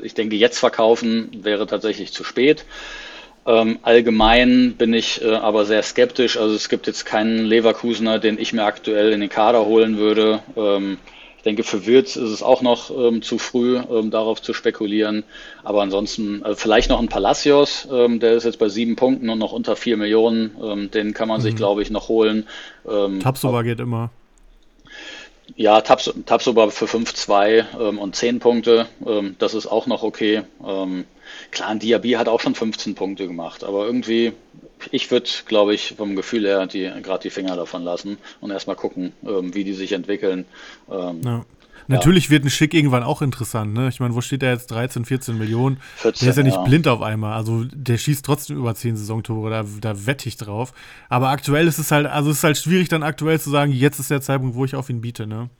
ich 0.02 0.14
denke, 0.14 0.36
jetzt 0.36 0.58
verkaufen 0.58 1.30
wäre 1.42 1.66
tatsächlich 1.66 2.12
zu 2.12 2.22
spät. 2.22 2.64
Ähm, 3.46 3.78
allgemein 3.82 4.74
bin 4.76 4.92
ich 4.92 5.22
äh, 5.22 5.34
aber 5.34 5.64
sehr 5.64 5.82
skeptisch. 5.82 6.36
Also 6.36 6.54
es 6.54 6.68
gibt 6.68 6.86
jetzt 6.86 7.06
keinen 7.06 7.44
Leverkusener, 7.44 8.18
den 8.18 8.38
ich 8.38 8.52
mir 8.52 8.64
aktuell 8.64 9.12
in 9.12 9.20
den 9.20 9.30
Kader 9.30 9.64
holen 9.64 9.96
würde. 9.96 10.40
Ähm, 10.56 10.98
ich 11.38 11.42
denke, 11.42 11.62
für 11.62 11.86
Wirtz 11.86 12.16
ist 12.16 12.28
es 12.28 12.42
auch 12.42 12.60
noch 12.60 12.90
ähm, 12.90 13.22
zu 13.22 13.38
früh, 13.38 13.80
darauf 14.10 14.42
zu 14.42 14.52
spekulieren. 14.52 15.24
Aber 15.64 15.80
ansonsten 15.80 16.44
äh, 16.44 16.54
vielleicht 16.54 16.90
noch 16.90 17.00
ein 17.00 17.08
Palacios, 17.08 17.88
der 17.90 18.34
ist 18.34 18.44
jetzt 18.44 18.58
bei 18.58 18.68
sieben 18.68 18.94
Punkten 18.94 19.30
und 19.30 19.38
noch 19.38 19.52
unter 19.52 19.74
vier 19.74 19.96
Millionen. 19.96 20.90
Den 20.90 21.14
kann 21.14 21.28
man 21.28 21.40
mhm. 21.40 21.44
sich, 21.44 21.56
glaube 21.56 21.80
ich, 21.80 21.90
noch 21.90 22.08
holen. 22.08 22.46
Ähm, 22.86 23.20
Tapsoba 23.20 23.62
geht 23.62 23.80
immer. 23.80 24.10
Ja, 25.56 25.80
Taps, 25.80 26.12
Tapsoba 26.26 26.68
für 26.68 26.84
5-2 26.84 27.64
ähm, 27.80 27.98
und 27.98 28.14
10 28.14 28.38
Punkte. 28.38 28.86
Das 29.38 29.54
ist 29.54 29.66
auch 29.66 29.86
noch 29.86 30.02
okay. 30.02 30.42
Klar, 31.50 31.68
ein 31.68 31.78
Diaby 31.78 32.12
hat 32.12 32.28
auch 32.28 32.40
schon 32.40 32.54
15 32.54 32.94
Punkte 32.94 33.26
gemacht, 33.26 33.64
aber 33.64 33.86
irgendwie, 33.86 34.32
ich 34.90 35.10
würde, 35.10 35.28
glaube 35.46 35.74
ich, 35.74 35.94
vom 35.96 36.16
Gefühl 36.16 36.46
her 36.46 36.66
die, 36.66 36.90
gerade 37.02 37.22
die 37.22 37.30
Finger 37.30 37.56
davon 37.56 37.82
lassen 37.82 38.18
und 38.40 38.50
erstmal 38.50 38.76
gucken, 38.76 39.12
ähm, 39.24 39.54
wie 39.54 39.64
die 39.64 39.74
sich 39.74 39.92
entwickeln. 39.92 40.44
Ähm, 40.90 41.20
ja. 41.24 41.44
Natürlich 41.90 42.26
ja. 42.26 42.30
wird 42.30 42.44
ein 42.44 42.50
Schick 42.50 42.72
irgendwann 42.72 43.02
auch 43.02 43.20
interessant. 43.20 43.74
Ne? 43.74 43.88
Ich 43.88 43.98
meine, 43.98 44.14
wo 44.14 44.20
steht 44.20 44.42
der 44.42 44.52
jetzt? 44.52 44.70
13, 44.70 45.04
14 45.04 45.36
Millionen. 45.36 45.78
14, 45.96 46.24
der 46.24 46.30
ist 46.30 46.36
ja 46.36 46.42
nicht 46.44 46.54
ja. 46.54 46.62
blind 46.62 46.86
auf 46.86 47.02
einmal. 47.02 47.34
Also 47.34 47.64
der 47.64 47.98
schießt 47.98 48.24
trotzdem 48.24 48.58
über 48.58 48.74
10 48.74 48.96
Saisontore. 48.96 49.50
Da, 49.50 49.64
da 49.80 50.06
wette 50.06 50.28
ich 50.28 50.36
drauf. 50.36 50.72
Aber 51.08 51.30
aktuell 51.30 51.66
ist 51.66 51.78
es 51.78 51.90
halt, 51.90 52.06
also 52.06 52.30
es 52.30 52.38
ist 52.38 52.44
halt 52.44 52.58
schwierig 52.58 52.88
dann 52.88 53.02
aktuell 53.02 53.40
zu 53.40 53.50
sagen, 53.50 53.72
jetzt 53.72 53.98
ist 53.98 54.10
der 54.10 54.20
Zeitpunkt, 54.20 54.54
wo 54.54 54.64
ich 54.64 54.76
auf 54.76 54.88
ihn 54.88 55.00
biete. 55.00 55.26
Ne? 55.26 55.50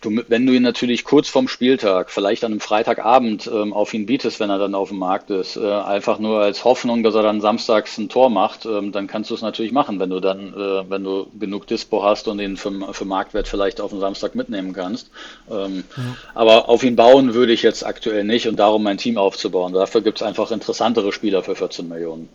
Du, 0.00 0.22
wenn 0.28 0.46
du 0.46 0.52
ihn 0.52 0.62
natürlich 0.62 1.04
kurz 1.04 1.28
vorm 1.28 1.48
Spieltag, 1.48 2.10
vielleicht 2.10 2.44
an 2.44 2.52
einem 2.52 2.60
Freitagabend 2.60 3.50
ähm, 3.52 3.72
auf 3.72 3.94
ihn 3.94 4.06
bietest, 4.06 4.40
wenn 4.40 4.50
er 4.50 4.58
dann 4.58 4.74
auf 4.74 4.88
dem 4.88 4.98
Markt 4.98 5.30
ist, 5.30 5.56
äh, 5.56 5.70
einfach 5.70 6.18
nur 6.18 6.40
als 6.40 6.64
Hoffnung, 6.64 7.02
dass 7.02 7.14
er 7.14 7.22
dann 7.22 7.40
samstags 7.40 7.98
ein 7.98 8.08
Tor 8.08 8.30
macht, 8.30 8.66
ähm, 8.66 8.92
dann 8.92 9.06
kannst 9.06 9.30
du 9.30 9.34
es 9.34 9.42
natürlich 9.42 9.72
machen, 9.72 10.00
wenn 10.00 10.10
du 10.10 10.20
dann, 10.20 10.54
äh, 10.54 10.90
wenn 10.90 11.04
du 11.04 11.26
genug 11.38 11.66
Dispo 11.66 12.02
hast 12.02 12.28
und 12.28 12.40
ihn 12.40 12.56
für, 12.56 12.92
für 12.92 13.04
Marktwert 13.04 13.48
vielleicht 13.48 13.80
auf 13.80 13.90
den 13.90 14.00
Samstag 14.00 14.34
mitnehmen 14.34 14.72
kannst. 14.72 15.10
Ähm, 15.50 15.84
ja. 15.96 16.02
Aber 16.34 16.68
auf 16.68 16.82
ihn 16.82 16.96
bauen 16.96 17.34
würde 17.34 17.52
ich 17.52 17.62
jetzt 17.62 17.84
aktuell 17.84 18.24
nicht 18.24 18.48
und 18.48 18.56
darum 18.56 18.82
mein 18.82 18.98
Team 18.98 19.18
aufzubauen. 19.18 19.72
Dafür 19.72 20.00
gibt 20.00 20.18
es 20.18 20.22
einfach 20.26 20.50
interessantere 20.50 21.12
Spieler 21.12 21.42
für 21.42 21.54
14 21.54 21.88
Millionen. 21.88 22.28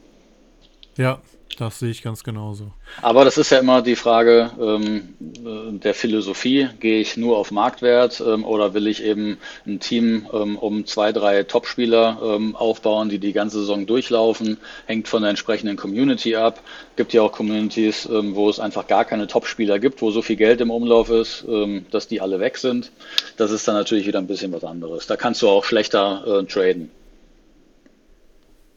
Ja, 0.98 1.20
das 1.58 1.80
sehe 1.80 1.90
ich 1.90 2.04
ganz 2.04 2.24
genauso. 2.24 2.72
Aber 3.02 3.26
das 3.26 3.38
ist 3.38 3.50
ja 3.50 3.58
immer 3.58 3.82
die 3.82 3.96
Frage 3.96 4.52
ähm, 4.60 5.16
äh, 5.22 5.80
der 5.80 5.96
Philosophie. 5.96 6.70
Gehe 6.80 7.00
ich 7.00 7.18
nur 7.18 7.38
auf 7.38 7.50
Marktwert 7.50 8.22
ähm, 8.22 8.46
oder 8.46 8.76
will 8.76 8.86
ich 8.86 9.04
eben 9.04 9.38
ein 9.66 9.80
Team 9.80 10.28
ähm, 10.32 10.56
um 10.56 10.86
zwei, 10.86 11.12
drei 11.12 11.44
Topspieler 11.44 12.20
ähm, 12.24 12.56
aufbauen, 12.56 13.10
die 13.10 13.18
die 13.18 13.34
ganze 13.34 13.60
Saison 13.60 13.88
durchlaufen? 13.88 14.58
Hängt 14.86 15.08
von 15.08 15.24
der 15.24 15.32
entsprechenden 15.32 15.78
Community 15.78 16.36
ab. 16.36 16.62
Gibt 16.96 17.14
ja 17.14 17.24
auch 17.24 17.32
Communities, 17.32 18.08
ähm, 18.12 18.36
wo 18.36 18.50
es 18.50 18.60
einfach 18.60 18.86
gar 18.86 19.06
keine 19.06 19.26
Topspieler 19.26 19.80
gibt, 19.80 20.02
wo 20.04 20.12
so 20.12 20.22
viel 20.22 20.36
Geld 20.36 20.62
im 20.62 20.70
Umlauf 20.70 21.10
ist, 21.10 21.44
ähm, 21.48 21.88
dass 21.90 22.08
die 22.08 22.22
alle 22.22 22.40
weg 22.40 22.58
sind. 22.58 22.92
Das 23.38 23.50
ist 23.50 23.68
dann 23.68 23.76
natürlich 23.76 24.06
wieder 24.06 24.20
ein 24.20 24.28
bisschen 24.28 24.52
was 24.52 24.64
anderes. 24.64 25.08
Da 25.08 25.16
kannst 25.16 25.42
du 25.42 25.50
auch 25.50 25.64
schlechter 25.64 26.42
äh, 26.42 26.46
traden. 26.46 26.92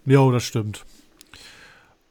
Ja, 0.07 0.31
das 0.31 0.45
stimmt. 0.45 0.83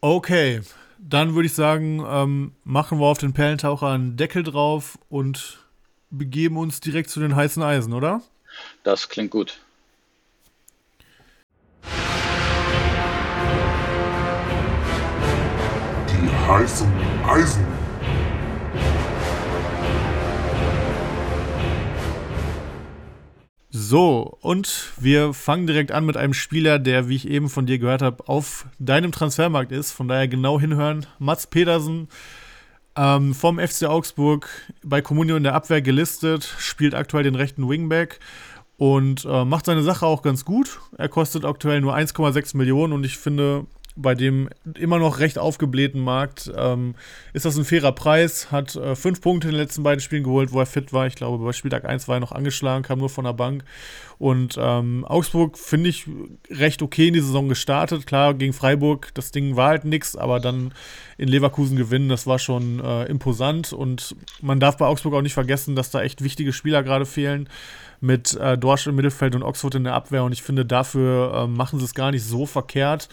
Okay, 0.01 0.61
dann 0.97 1.35
würde 1.35 1.47
ich 1.47 1.53
sagen, 1.53 2.01
ähm, 2.07 2.53
machen 2.63 2.99
wir 2.99 3.05
auf 3.05 3.17
den 3.17 3.33
Perlentaucher 3.33 3.87
einen 3.87 4.15
Deckel 4.15 4.43
drauf 4.43 4.97
und 5.09 5.65
begeben 6.09 6.55
uns 6.55 6.79
direkt 6.79 7.09
zu 7.09 7.19
den 7.19 7.35
heißen 7.35 7.61
Eisen, 7.61 7.91
oder? 7.93 8.21
Das 8.83 9.09
klingt 9.09 9.31
gut. 9.31 9.59
Die 16.07 16.29
heißen 16.47 16.91
Eisen. 17.27 17.78
So, 23.71 24.35
und 24.41 24.93
wir 24.97 25.31
fangen 25.33 25.67
direkt 25.67 25.91
an 25.91 26.03
mit 26.05 26.17
einem 26.17 26.33
Spieler, 26.33 26.79
der, 26.79 27.07
wie 27.07 27.15
ich 27.15 27.27
eben 27.27 27.49
von 27.49 27.67
dir 27.67 27.77
gehört 27.77 28.01
habe, 28.01 28.27
auf 28.27 28.65
deinem 28.79 29.11
Transfermarkt 29.11 29.71
ist. 29.71 29.91
Von 29.91 30.07
daher 30.07 30.27
genau 30.27 30.59
hinhören. 30.59 31.05
Mats 31.19 31.45
Pedersen 31.45 32.07
ähm, 32.95 33.35
vom 33.35 33.59
FC 33.59 33.83
Augsburg 33.83 34.49
bei 34.83 35.01
Comunio 35.01 35.35
in 35.35 35.43
der 35.43 35.53
Abwehr 35.53 35.83
gelistet, 35.83 36.43
spielt 36.57 36.95
aktuell 36.95 37.23
den 37.23 37.35
rechten 37.35 37.69
Wingback 37.69 38.19
und 38.77 39.25
äh, 39.25 39.45
macht 39.45 39.67
seine 39.67 39.83
Sache 39.83 40.07
auch 40.07 40.23
ganz 40.23 40.45
gut. 40.45 40.79
Er 40.97 41.07
kostet 41.07 41.45
aktuell 41.45 41.79
nur 41.79 41.95
1,6 41.95 42.57
Millionen 42.57 42.91
und 42.91 43.05
ich 43.05 43.19
finde, 43.19 43.67
bei 44.01 44.15
dem 44.15 44.49
immer 44.77 44.97
noch 44.97 45.19
recht 45.19 45.37
aufgeblähten 45.37 46.01
Markt 46.01 46.51
ähm, 46.55 46.95
ist 47.33 47.45
das 47.45 47.57
ein 47.57 47.65
fairer 47.65 47.91
Preis. 47.91 48.51
Hat 48.51 48.75
äh, 48.75 48.95
fünf 48.95 49.21
Punkte 49.21 49.49
in 49.49 49.53
den 49.53 49.61
letzten 49.61 49.83
beiden 49.83 49.99
Spielen 49.99 50.23
geholt, 50.23 50.51
wo 50.51 50.59
er 50.59 50.65
fit 50.65 50.93
war. 50.93 51.07
Ich 51.07 51.15
glaube, 51.15 51.43
bei 51.43 51.53
Spieltag 51.53 51.85
1 51.85 52.07
war 52.07 52.17
er 52.17 52.19
noch 52.21 52.31
angeschlagen, 52.31 52.83
kam 52.83 52.99
nur 52.99 53.09
von 53.09 53.25
der 53.25 53.33
Bank. 53.33 53.63
Und 54.17 54.57
ähm, 54.59 55.05
Augsburg 55.05 55.57
finde 55.57 55.89
ich 55.89 56.05
recht 56.49 56.81
okay 56.81 57.07
in 57.07 57.13
die 57.13 57.21
Saison 57.21 57.47
gestartet. 57.47 58.05
Klar, 58.05 58.33
gegen 58.33 58.53
Freiburg, 58.53 59.11
das 59.13 59.31
Ding 59.31 59.55
war 59.55 59.69
halt 59.69 59.85
nichts, 59.85 60.15
aber 60.15 60.39
dann 60.39 60.73
in 61.17 61.29
Leverkusen 61.29 61.77
gewinnen, 61.77 62.09
das 62.09 62.27
war 62.27 62.39
schon 62.39 62.79
äh, 62.83 63.05
imposant. 63.05 63.71
Und 63.71 64.15
man 64.41 64.59
darf 64.59 64.77
bei 64.77 64.85
Augsburg 64.85 65.13
auch 65.13 65.21
nicht 65.21 65.33
vergessen, 65.33 65.75
dass 65.75 65.91
da 65.91 66.01
echt 66.01 66.23
wichtige 66.23 66.51
Spieler 66.51 66.83
gerade 66.83 67.05
fehlen 67.05 67.47
mit 68.01 68.35
äh, 68.35 68.57
Dorsch 68.57 68.87
im 68.87 68.95
Mittelfeld 68.95 69.35
und 69.35 69.43
Oxford 69.43 69.75
in 69.75 69.83
der 69.83 69.93
Abwehr. 69.93 70.23
Und 70.23 70.31
ich 70.31 70.43
finde, 70.43 70.65
dafür 70.65 71.33
äh, 71.33 71.47
machen 71.47 71.79
sie 71.79 71.85
es 71.85 71.93
gar 71.93 72.11
nicht 72.11 72.23
so 72.23 72.45
verkehrt. 72.45 73.09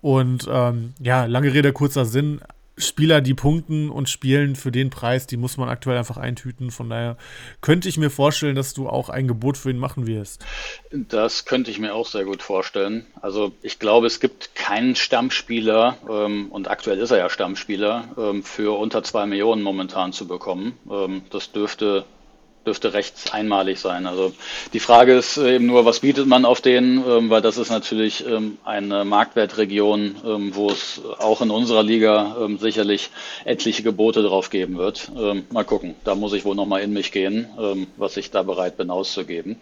Und 0.00 0.46
ähm, 0.50 0.94
ja, 1.00 1.24
lange 1.24 1.52
Rede, 1.52 1.72
kurzer 1.72 2.04
Sinn. 2.04 2.40
Spieler, 2.78 3.20
die 3.20 3.34
punkten 3.34 3.90
und 3.90 4.08
spielen 4.08 4.54
für 4.54 4.70
den 4.70 4.90
Preis, 4.90 5.26
die 5.26 5.36
muss 5.36 5.56
man 5.56 5.68
aktuell 5.68 5.98
einfach 5.98 6.16
eintüten. 6.16 6.70
Von 6.70 6.88
daher 6.88 7.16
könnte 7.60 7.88
ich 7.88 7.98
mir 7.98 8.10
vorstellen, 8.10 8.54
dass 8.54 8.72
du 8.72 8.88
auch 8.88 9.08
ein 9.08 9.26
Gebot 9.26 9.56
für 9.56 9.70
ihn 9.70 9.78
machen 9.78 10.06
wirst. 10.06 10.44
Das 10.92 11.44
könnte 11.44 11.70
ich 11.70 11.80
mir 11.80 11.94
auch 11.94 12.06
sehr 12.06 12.24
gut 12.24 12.42
vorstellen. 12.42 13.06
Also 13.20 13.52
ich 13.62 13.78
glaube, 13.78 14.06
es 14.06 14.20
gibt 14.20 14.54
keinen 14.54 14.94
Stammspieler, 14.94 15.98
ähm, 16.08 16.46
und 16.50 16.70
aktuell 16.70 16.98
ist 16.98 17.10
er 17.10 17.18
ja 17.18 17.30
Stammspieler, 17.30 18.08
ähm, 18.16 18.42
für 18.44 18.78
unter 18.78 19.02
zwei 19.02 19.26
Millionen 19.26 19.62
momentan 19.62 20.12
zu 20.12 20.28
bekommen. 20.28 20.74
Ähm, 20.88 21.22
das 21.30 21.52
dürfte 21.52 22.04
dürfte 22.66 22.92
recht 22.92 23.32
einmalig 23.32 23.78
sein. 23.78 24.06
Also 24.06 24.32
die 24.72 24.80
Frage 24.80 25.14
ist 25.14 25.38
eben 25.38 25.66
nur, 25.66 25.84
was 25.84 26.00
bietet 26.00 26.26
man 26.26 26.44
auf 26.44 26.60
den, 26.60 27.02
ähm, 27.06 27.30
weil 27.30 27.42
das 27.42 27.56
ist 27.56 27.70
natürlich 27.70 28.26
ähm, 28.26 28.58
eine 28.64 29.04
Marktwertregion, 29.04 30.16
ähm, 30.24 30.54
wo 30.54 30.70
es 30.70 31.00
auch 31.18 31.40
in 31.40 31.50
unserer 31.50 31.82
Liga 31.82 32.36
ähm, 32.40 32.58
sicherlich 32.58 33.10
etliche 33.44 33.82
Gebote 33.82 34.22
drauf 34.22 34.50
geben 34.50 34.76
wird. 34.76 35.10
Ähm, 35.16 35.46
mal 35.50 35.64
gucken, 35.64 35.94
da 36.04 36.14
muss 36.14 36.32
ich 36.32 36.44
wohl 36.44 36.54
nochmal 36.54 36.82
in 36.82 36.92
mich 36.92 37.12
gehen, 37.12 37.48
ähm, 37.58 37.86
was 37.96 38.16
ich 38.16 38.30
da 38.30 38.42
bereit 38.42 38.76
bin 38.76 38.90
auszugeben. 38.90 39.60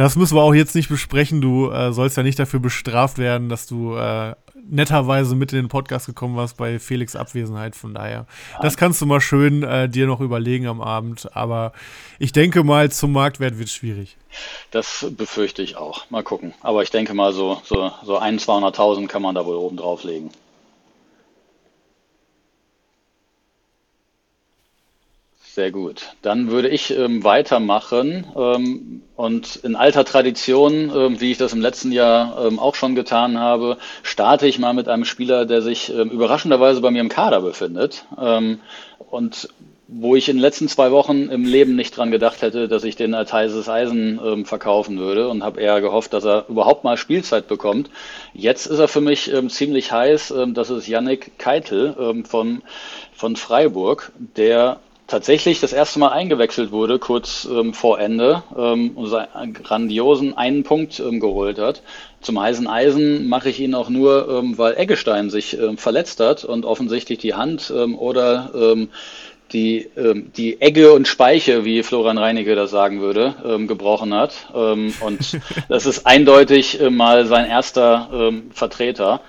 Das 0.00 0.16
müssen 0.16 0.34
wir 0.34 0.40
auch 0.40 0.54
jetzt 0.54 0.74
nicht 0.74 0.88
besprechen. 0.88 1.42
Du 1.42 1.70
äh, 1.70 1.92
sollst 1.92 2.16
ja 2.16 2.22
nicht 2.22 2.38
dafür 2.38 2.58
bestraft 2.58 3.18
werden, 3.18 3.50
dass 3.50 3.66
du 3.66 3.96
äh, 3.96 4.34
netterweise 4.66 5.34
mit 5.34 5.52
in 5.52 5.58
den 5.58 5.68
Podcast 5.68 6.06
gekommen 6.06 6.36
warst 6.36 6.56
bei 6.56 6.78
Felix 6.78 7.14
Abwesenheit. 7.14 7.76
Von 7.76 7.92
daher, 7.92 8.24
das 8.62 8.78
kannst 8.78 9.02
du 9.02 9.04
mal 9.04 9.20
schön 9.20 9.62
äh, 9.62 9.90
dir 9.90 10.06
noch 10.06 10.20
überlegen 10.20 10.68
am 10.68 10.80
Abend. 10.80 11.36
Aber 11.36 11.74
ich 12.18 12.32
denke 12.32 12.64
mal, 12.64 12.90
zum 12.90 13.12
Marktwert 13.12 13.58
wird 13.58 13.68
es 13.68 13.74
schwierig. 13.74 14.16
Das 14.70 15.04
befürchte 15.10 15.60
ich 15.60 15.76
auch. 15.76 16.08
Mal 16.08 16.22
gucken. 16.22 16.54
Aber 16.62 16.82
ich 16.82 16.90
denke 16.90 17.12
mal, 17.12 17.34
so, 17.34 17.60
so, 17.66 17.92
so 18.02 18.16
1, 18.16 18.48
200.000 18.48 19.06
kann 19.06 19.20
man 19.20 19.34
da 19.34 19.44
wohl 19.44 19.56
oben 19.56 19.76
drauflegen. 19.76 20.30
Sehr 25.60 25.72
gut. 25.72 26.14
Dann 26.22 26.50
würde 26.50 26.70
ich 26.70 26.90
ähm, 26.90 27.22
weitermachen 27.22 28.24
ähm, 28.34 29.02
und 29.14 29.56
in 29.56 29.76
alter 29.76 30.06
Tradition, 30.06 30.90
ähm, 30.96 31.20
wie 31.20 31.32
ich 31.32 31.36
das 31.36 31.52
im 31.52 31.60
letzten 31.60 31.92
Jahr 31.92 32.46
ähm, 32.46 32.58
auch 32.58 32.74
schon 32.74 32.94
getan 32.94 33.38
habe, 33.38 33.76
starte 34.02 34.46
ich 34.46 34.58
mal 34.58 34.72
mit 34.72 34.88
einem 34.88 35.04
Spieler, 35.04 35.44
der 35.44 35.60
sich 35.60 35.92
ähm, 35.92 36.08
überraschenderweise 36.08 36.80
bei 36.80 36.90
mir 36.90 37.02
im 37.02 37.10
Kader 37.10 37.42
befindet 37.42 38.06
ähm, 38.18 38.60
und 39.10 39.50
wo 39.86 40.16
ich 40.16 40.30
in 40.30 40.36
den 40.36 40.40
letzten 40.40 40.66
zwei 40.66 40.92
Wochen 40.92 41.28
im 41.28 41.44
Leben 41.44 41.76
nicht 41.76 41.94
dran 41.94 42.10
gedacht 42.10 42.40
hätte, 42.40 42.66
dass 42.66 42.84
ich 42.84 42.96
den 42.96 43.12
als 43.12 43.30
heißes 43.32 43.68
Eisen 43.68 44.46
verkaufen 44.46 45.00
würde 45.00 45.28
und 45.28 45.42
habe 45.42 45.60
eher 45.60 45.80
gehofft, 45.80 46.12
dass 46.12 46.24
er 46.24 46.44
überhaupt 46.48 46.84
mal 46.84 46.96
Spielzeit 46.96 47.48
bekommt. 47.48 47.90
Jetzt 48.32 48.66
ist 48.66 48.78
er 48.78 48.86
für 48.86 49.00
mich 49.00 49.32
ziemlich 49.48 49.90
heiß. 49.90 50.32
das 50.54 50.70
ist 50.70 50.86
Yannick 50.86 51.36
Keitel 51.38 52.22
von, 52.24 52.62
von 53.12 53.34
Freiburg, 53.34 54.12
der 54.36 54.78
tatsächlich 55.10 55.60
das 55.60 55.72
erste 55.72 55.98
Mal 55.98 56.10
eingewechselt 56.10 56.70
wurde, 56.70 56.98
kurz 56.98 57.46
ähm, 57.50 57.74
vor 57.74 57.98
Ende, 57.98 58.42
ähm, 58.56 58.92
und 58.94 59.08
seinen 59.08 59.52
grandiosen 59.52 60.36
einen 60.36 60.62
Punkt 60.62 61.00
ähm, 61.00 61.20
geholt 61.20 61.58
hat. 61.58 61.82
Zum 62.20 62.40
heißen 62.40 62.66
Eisen 62.68 63.28
mache 63.28 63.50
ich 63.50 63.60
ihn 63.60 63.74
auch 63.74 63.88
nur, 63.88 64.28
ähm, 64.30 64.56
weil 64.56 64.76
Eggestein 64.76 65.28
sich 65.28 65.58
ähm, 65.58 65.78
verletzt 65.78 66.20
hat 66.20 66.44
und 66.44 66.64
offensichtlich 66.64 67.18
die 67.18 67.34
Hand 67.34 67.72
ähm, 67.76 67.98
oder 67.98 68.50
ähm, 68.54 68.88
die, 69.52 69.90
die 70.36 70.60
Egge 70.60 70.92
und 70.92 71.08
Speiche, 71.08 71.64
wie 71.64 71.82
Florian 71.82 72.18
Reinecke 72.18 72.54
das 72.54 72.70
sagen 72.70 73.00
würde, 73.00 73.66
gebrochen 73.66 74.14
hat. 74.14 74.46
Und 74.52 75.40
das 75.68 75.86
ist 75.86 76.06
eindeutig 76.06 76.80
äh, 76.80 76.88
mal 76.88 77.26
sein 77.26 77.46
erster 77.50 78.30
Vertreter 78.52 79.22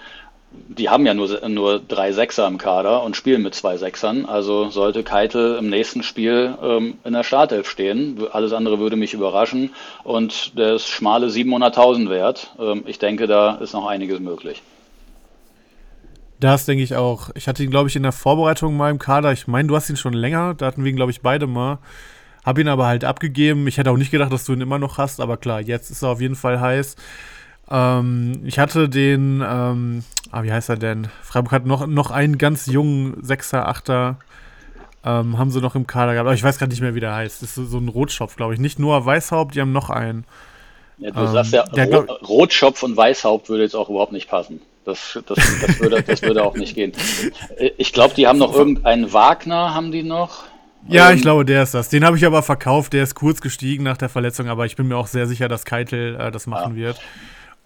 die 0.68 0.90
haben 0.90 1.06
ja 1.06 1.14
nur, 1.14 1.48
nur 1.48 1.80
drei 1.80 2.12
Sechser 2.12 2.48
im 2.48 2.58
Kader 2.58 3.04
und 3.04 3.16
spielen 3.16 3.42
mit 3.42 3.56
zwei 3.56 3.78
Sechsern. 3.78 4.26
Also 4.26 4.70
sollte 4.70 5.04
Keitel 5.04 5.58
im 5.58 5.70
nächsten 5.70 6.04
Spiel 6.04 6.56
ähm, 6.62 6.96
in 7.04 7.14
der 7.14 7.24
Startelf 7.24 7.70
stehen. 7.70 8.20
Alles 8.32 8.54
andere 8.54 8.80
würde 8.80 8.96
mich 8.96 9.14
überraschen. 9.14 9.72
Und 10.04 10.58
der 10.58 10.76
ist 10.76 10.88
schmale 10.88 11.28
700.000 11.28 12.10
wert. 12.10 12.54
Ähm, 12.60 12.84
ich 12.86 13.00
denke, 13.00 13.28
da 13.28 13.56
ist 13.56 13.74
noch 13.74 13.88
einiges 13.88 14.20
möglich. 14.20 14.62
Das 16.40 16.66
denke 16.66 16.84
ich 16.84 16.96
auch. 16.96 17.30
Ich 17.36 17.48
hatte 17.48 17.64
ihn, 17.64 17.70
glaube 17.70 17.90
ich, 17.90 17.96
in 17.96 18.04
der 18.04 18.12
Vorbereitung 18.12 18.76
mal 18.76 18.90
im 18.90 19.00
Kader. 19.00 19.32
Ich 19.32 19.48
meine, 19.48 19.68
du 19.68 19.76
hast 19.76 19.90
ihn 19.90 19.98
schon 19.98 20.14
länger. 20.14 20.54
Da 20.56 20.66
hatten 20.66 20.84
wir 20.84 20.90
ihn, 20.90 20.96
glaube 20.96 21.12
ich, 21.12 21.22
beide 21.22 21.48
mal. 21.48 21.80
Hab 22.44 22.58
ihn 22.58 22.68
aber 22.68 22.88
halt 22.88 23.04
abgegeben. 23.04 23.68
Ich 23.68 23.78
hätte 23.78 23.92
auch 23.92 23.98
nicht 23.98 24.12
gedacht, 24.12 24.34
dass 24.34 24.46
du 24.46 24.54
ihn 24.54 24.62
immer 24.62 24.80
noch 24.80 24.98
hast. 24.98 25.22
Aber 25.22 25.38
klar, 25.38 25.62
jetzt 25.62 25.92
ist 25.92 26.02
er 26.02 26.10
auf 26.10 26.22
jeden 26.22 26.36
Fall 26.36 26.60
heiß. 26.60 26.96
Ähm, 27.72 28.42
ich 28.44 28.60
hatte 28.60 28.90
den, 28.90 29.44
ähm, 29.48 30.04
ah, 30.32 30.44
wie 30.44 30.52
heißt 30.52 30.70
er 30.70 30.78
denn? 30.78 31.08
Freiburg 31.24 31.54
hat 31.54 31.66
noch, 31.66 31.88
noch 31.88 32.12
einen 32.12 32.38
ganz 32.38 32.66
jungen 32.66 33.24
Sechser, 33.24 33.68
Achter, 33.68 34.18
ähm, 35.06 35.38
haben 35.38 35.52
sie 35.52 35.62
noch 35.62 35.76
im 35.76 35.88
Kader 35.88 36.14
gehabt. 36.14 36.28
Aber 36.28 36.36
ich 36.36 36.44
weiß 36.44 36.60
gerade 36.60 36.72
nicht 36.72 36.82
mehr, 36.82 36.96
wie 36.96 37.00
der 37.00 37.16
heißt. 37.16 37.42
Das 37.42 37.58
ist 37.58 37.72
so 37.72 37.78
ein 37.78 37.88
Rotschopf, 37.88 38.36
glaube 38.36 38.54
ich. 38.54 38.60
Nicht 38.60 38.78
nur 38.78 39.06
Weißhaupt, 39.06 39.56
die 39.56 39.62
haben 39.62 39.72
noch 39.72 39.90
einen. 39.90 40.26
Ja, 40.98 41.12
du 41.12 41.26
sagst 41.28 41.54
ja, 41.54 41.66
ähm, 41.76 41.94
Ro 41.94 42.02
Rotschopf 42.28 42.84
und 42.84 42.96
Weißhaupt 42.96 43.50
würde 43.50 43.64
jetzt 43.64 43.76
auch 43.76 43.90
überhaupt 43.90 44.12
nicht 44.12 44.30
passen. 44.30 44.62
Das, 44.86 45.18
das, 45.26 45.38
das, 45.62 45.80
würde, 45.80 46.04
das 46.04 46.22
würde 46.22 46.44
auch 46.44 46.56
nicht 46.56 46.76
gehen. 46.76 46.92
Ich 47.78 47.94
glaube, 47.94 48.16
die 48.16 48.28
haben 48.28 48.40
noch 48.40 48.54
irgendeinen 48.54 49.14
Wagner, 49.14 49.74
haben 49.74 49.92
die 49.92 50.04
noch. 50.04 50.44
Ja, 50.88 51.10
ähm, 51.10 51.16
ich 51.16 51.22
glaube, 51.22 51.46
der 51.46 51.64
ist 51.64 51.74
das. 51.74 51.90
Den 51.90 52.04
habe 52.04 52.18
ich 52.18 52.26
aber 52.26 52.44
verkauft. 52.44 52.94
Der 52.94 53.04
ist 53.04 53.16
kurz 53.16 53.42
gestiegen 53.42 53.84
nach 53.84 53.98
der 53.98 54.10
Verletzung, 54.10 54.50
aber 54.50 54.66
ich 54.66 54.76
bin 54.76 54.88
mir 54.88 54.98
auch 54.98 55.08
sehr 55.08 55.28
sicher, 55.28 55.48
dass 55.48 55.66
Keitel 55.66 56.16
äh, 56.20 56.32
das 56.32 56.48
machen 56.48 56.78
ja. 56.78 56.88
wird. 56.88 57.00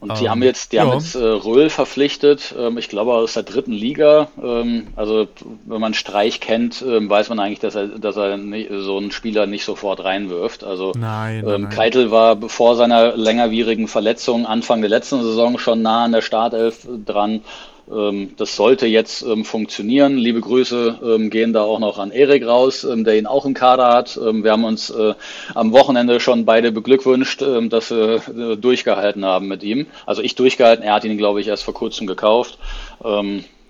Und 0.10 0.20
die 0.20 0.26
ähm, 0.26 0.32
haben 0.32 0.44
jetzt, 0.44 0.72
die 0.72 0.78
ja. 0.78 0.84
haben 0.84 0.94
jetzt 0.94 1.16
äh, 1.16 1.24
Röhl 1.24 1.70
verpflichtet, 1.70 2.54
ähm, 2.58 2.78
ich 2.78 2.90
glaube 2.90 3.14
aus 3.14 3.34
der 3.34 3.44
dritten 3.44 3.72
Liga. 3.72 4.28
Ähm, 4.42 4.88
also 4.96 5.28
wenn 5.66 5.82
man 5.82 5.94
Streich 5.94 6.40
kennt, 6.40 6.84
ähm, 6.88 7.10
weiß 7.10 7.30
man 7.30 7.40
eigentlich, 7.40 7.60
dass 7.60 7.76
er, 7.76 7.88
dass 7.88 8.16
er 8.16 8.38
nicht, 8.38 8.70
so 8.72 8.98
einen 8.98 9.12
Spieler 9.12 9.48
nicht 9.48 9.66
sofort 9.66 10.04
reinwirft. 10.04 10.64
Also 10.64 10.94
nein, 10.96 11.44
ähm, 11.48 11.64
nein. 11.64 11.70
Keitel 11.70 12.12
war 12.12 12.38
vor 12.50 12.76
seiner 12.76 13.18
längerwierigen 13.18 13.88
Verletzung 13.88 14.46
Anfang 14.46 14.82
der 14.82 14.90
letzten 14.90 15.22
Saison 15.24 15.58
schon 15.58 15.82
nah 15.82 16.06
an 16.06 16.12
der 16.12 16.22
Startelf 16.22 16.88
dran 17.06 17.42
das 17.88 18.56
sollte 18.56 18.88
jetzt 18.88 19.22
ähm, 19.22 19.46
funktionieren. 19.46 20.18
Liebe 20.18 20.42
Grüße 20.42 21.00
ähm, 21.04 21.30
gehen 21.30 21.54
da 21.54 21.62
auch 21.62 21.80
noch 21.80 22.00
an 22.00 22.12
Erik 22.12 22.46
raus, 22.46 22.86
der 22.90 23.18
ihn 23.18 23.28
auch 23.28 23.46
im 23.46 23.54
Kader 23.54 23.90
hat. 23.90 24.16
wir 24.16 24.52
haben 24.52 24.64
uns 24.64 24.90
äh, 24.90 25.14
am 25.54 25.72
Wochenende 25.72 26.20
schon 26.20 26.46
beide 26.46 26.72
beglückwünscht, 26.72 27.42
dass 27.42 27.92
wir 27.92 28.22
äh, 28.28 28.58
durchgehalten 28.58 29.24
haben 29.24 29.48
mit 29.48 29.62
ihm. 29.62 29.86
Also 30.08 30.24
ich 30.24 30.36
durchgehalten, 30.36 30.84
er 30.84 30.96
hat 30.96 31.04
ihn, 31.04 31.18
glaube 31.18 31.42
ich, 31.42 31.48
erst 31.48 31.64
vor 31.64 31.74
kurzem 31.74 32.08
gekauft. 32.08 32.58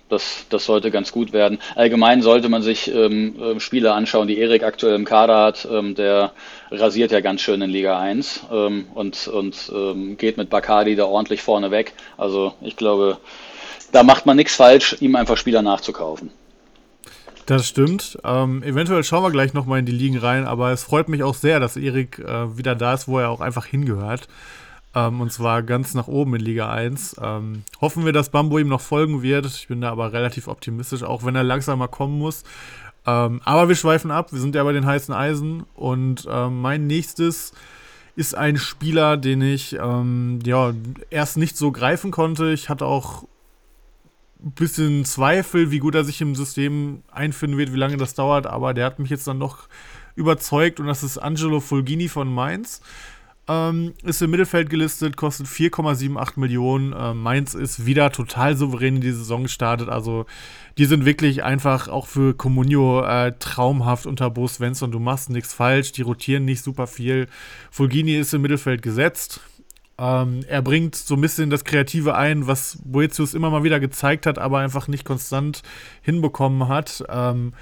Das, 0.07 0.45
das 0.49 0.65
sollte 0.65 0.91
ganz 0.91 1.11
gut 1.11 1.33
werden. 1.33 1.57
Allgemein 1.75 2.21
sollte 2.21 2.47
man 2.47 2.61
sich 2.61 2.93
ähm, 2.93 3.59
Spieler 3.59 3.95
anschauen, 3.95 4.27
die 4.27 4.37
Erik 4.37 4.63
aktuell 4.63 4.93
im 4.93 5.03
Kader 5.03 5.41
hat. 5.41 5.67
Ähm, 5.69 5.95
der 5.95 6.31
rasiert 6.69 7.11
ja 7.11 7.21
ganz 7.21 7.41
schön 7.41 7.61
in 7.61 7.71
Liga 7.71 7.99
1 7.99 8.43
ähm, 8.51 8.85
und, 8.93 9.27
und 9.27 9.71
ähm, 9.73 10.15
geht 10.17 10.37
mit 10.37 10.51
Bacardi 10.51 10.95
da 10.95 11.05
ordentlich 11.05 11.41
vorne 11.41 11.71
weg. 11.71 11.93
Also 12.17 12.53
ich 12.61 12.75
glaube, 12.75 13.17
da 13.95 14.03
macht 14.03 14.25
man 14.25 14.35
nichts 14.35 14.55
falsch, 14.55 14.97
ihm 14.99 15.15
einfach 15.15 15.37
Spieler 15.37 15.61
nachzukaufen. 15.61 16.29
Das 17.45 17.65
stimmt. 17.65 18.17
Ähm, 18.25 18.61
eventuell 18.63 19.03
schauen 19.05 19.23
wir 19.23 19.31
gleich 19.31 19.53
nochmal 19.53 19.79
in 19.79 19.85
die 19.85 19.93
Ligen 19.93 20.17
rein, 20.17 20.45
aber 20.45 20.71
es 20.71 20.83
freut 20.83 21.07
mich 21.07 21.23
auch 21.23 21.35
sehr, 21.35 21.61
dass 21.61 21.77
Erik 21.77 22.19
äh, 22.19 22.57
wieder 22.57 22.75
da 22.75 22.95
ist, 22.95 23.07
wo 23.07 23.19
er 23.19 23.29
auch 23.29 23.39
einfach 23.39 23.65
hingehört. 23.65 24.27
Ähm, 24.93 25.21
und 25.21 25.31
zwar 25.31 25.63
ganz 25.63 25.93
nach 25.93 26.07
oben 26.07 26.35
in 26.35 26.41
Liga 26.41 26.69
1. 26.71 27.15
Ähm, 27.21 27.63
hoffen 27.79 28.03
wir, 28.03 28.11
dass 28.11 28.31
Bambo 28.31 28.57
ihm 28.57 28.67
noch 28.67 28.81
folgen 28.81 29.21
wird. 29.21 29.45
Ich 29.45 29.69
bin 29.69 29.79
da 29.79 29.91
aber 29.91 30.11
relativ 30.11 30.49
optimistisch, 30.49 31.03
auch 31.03 31.23
wenn 31.23 31.35
er 31.35 31.43
langsam 31.43 31.79
mal 31.79 31.87
kommen 31.87 32.17
muss. 32.17 32.43
Ähm, 33.05 33.39
aber 33.45 33.69
wir 33.69 33.75
schweifen 33.75 34.11
ab. 34.11 34.33
Wir 34.33 34.41
sind 34.41 34.55
ja 34.55 34.63
bei 34.65 34.73
den 34.73 34.85
heißen 34.85 35.13
Eisen. 35.13 35.63
Und 35.73 36.27
ähm, 36.29 36.61
mein 36.61 36.85
nächstes 36.85 37.53
ist 38.17 38.35
ein 38.35 38.57
Spieler, 38.57 39.15
den 39.15 39.41
ich 39.41 39.77
ähm, 39.79 40.39
ja, 40.43 40.73
erst 41.11 41.37
nicht 41.37 41.55
so 41.55 41.71
greifen 41.71 42.11
konnte. 42.11 42.51
Ich 42.51 42.67
hatte 42.67 42.85
auch 42.85 43.25
bisschen 44.51 45.05
Zweifel, 45.05 45.71
wie 45.71 45.79
gut 45.79 45.95
er 45.95 46.03
sich 46.03 46.21
im 46.21 46.35
System 46.35 47.03
einfinden 47.11 47.57
wird, 47.57 47.73
wie 47.73 47.77
lange 47.77 47.97
das 47.97 48.13
dauert, 48.13 48.45
aber 48.45 48.73
der 48.73 48.85
hat 48.85 48.99
mich 48.99 49.09
jetzt 49.09 49.27
dann 49.27 49.39
doch 49.39 49.67
überzeugt 50.15 50.79
und 50.79 50.87
das 50.87 51.03
ist 51.03 51.17
Angelo 51.17 51.59
Fulgini 51.59 52.07
von 52.07 52.33
Mainz. 52.33 52.81
Ähm, 53.47 53.93
ist 54.03 54.23
im 54.23 54.31
Mittelfeld 54.31 54.71
gelistet, 54.71 55.17
kostet 55.17 55.45
4,78 55.45 56.39
Millionen. 56.39 56.93
Äh, 56.93 57.13
Mainz 57.13 57.53
ist 57.53 57.85
wieder 57.85 58.11
total 58.11 58.57
souverän 58.57 58.95
in 58.95 59.01
die 59.01 59.11
Saison 59.11 59.43
gestartet. 59.43 59.87
Also, 59.87 60.25
die 60.79 60.85
sind 60.85 61.05
wirklich 61.05 61.43
einfach 61.43 61.87
auch 61.87 62.07
für 62.07 62.33
Comunio 62.33 63.03
äh, 63.03 63.33
traumhaft 63.37 64.07
unter 64.07 64.31
Bo 64.31 64.47
Svensson. 64.47 64.91
Du 64.91 64.99
machst 64.99 65.29
nichts 65.29 65.53
falsch, 65.53 65.91
die 65.91 66.01
rotieren 66.01 66.45
nicht 66.45 66.63
super 66.63 66.87
viel. 66.87 67.27
Fulgini 67.69 68.15
ist 68.15 68.33
im 68.33 68.41
Mittelfeld 68.41 68.81
gesetzt. 68.81 69.41
Ähm, 69.97 70.41
er 70.47 70.61
bringt 70.61 70.95
so 70.95 71.15
ein 71.15 71.21
bisschen 71.21 71.49
das 71.49 71.63
Kreative 71.63 72.15
ein, 72.15 72.47
was 72.47 72.79
Boetius 72.83 73.33
immer 73.33 73.49
mal 73.49 73.63
wieder 73.63 73.79
gezeigt 73.79 74.25
hat, 74.25 74.39
aber 74.39 74.59
einfach 74.59 74.87
nicht 74.87 75.05
konstant 75.05 75.61
hinbekommen 76.01 76.67
hat. 76.67 77.03
Ähm, 77.09 77.53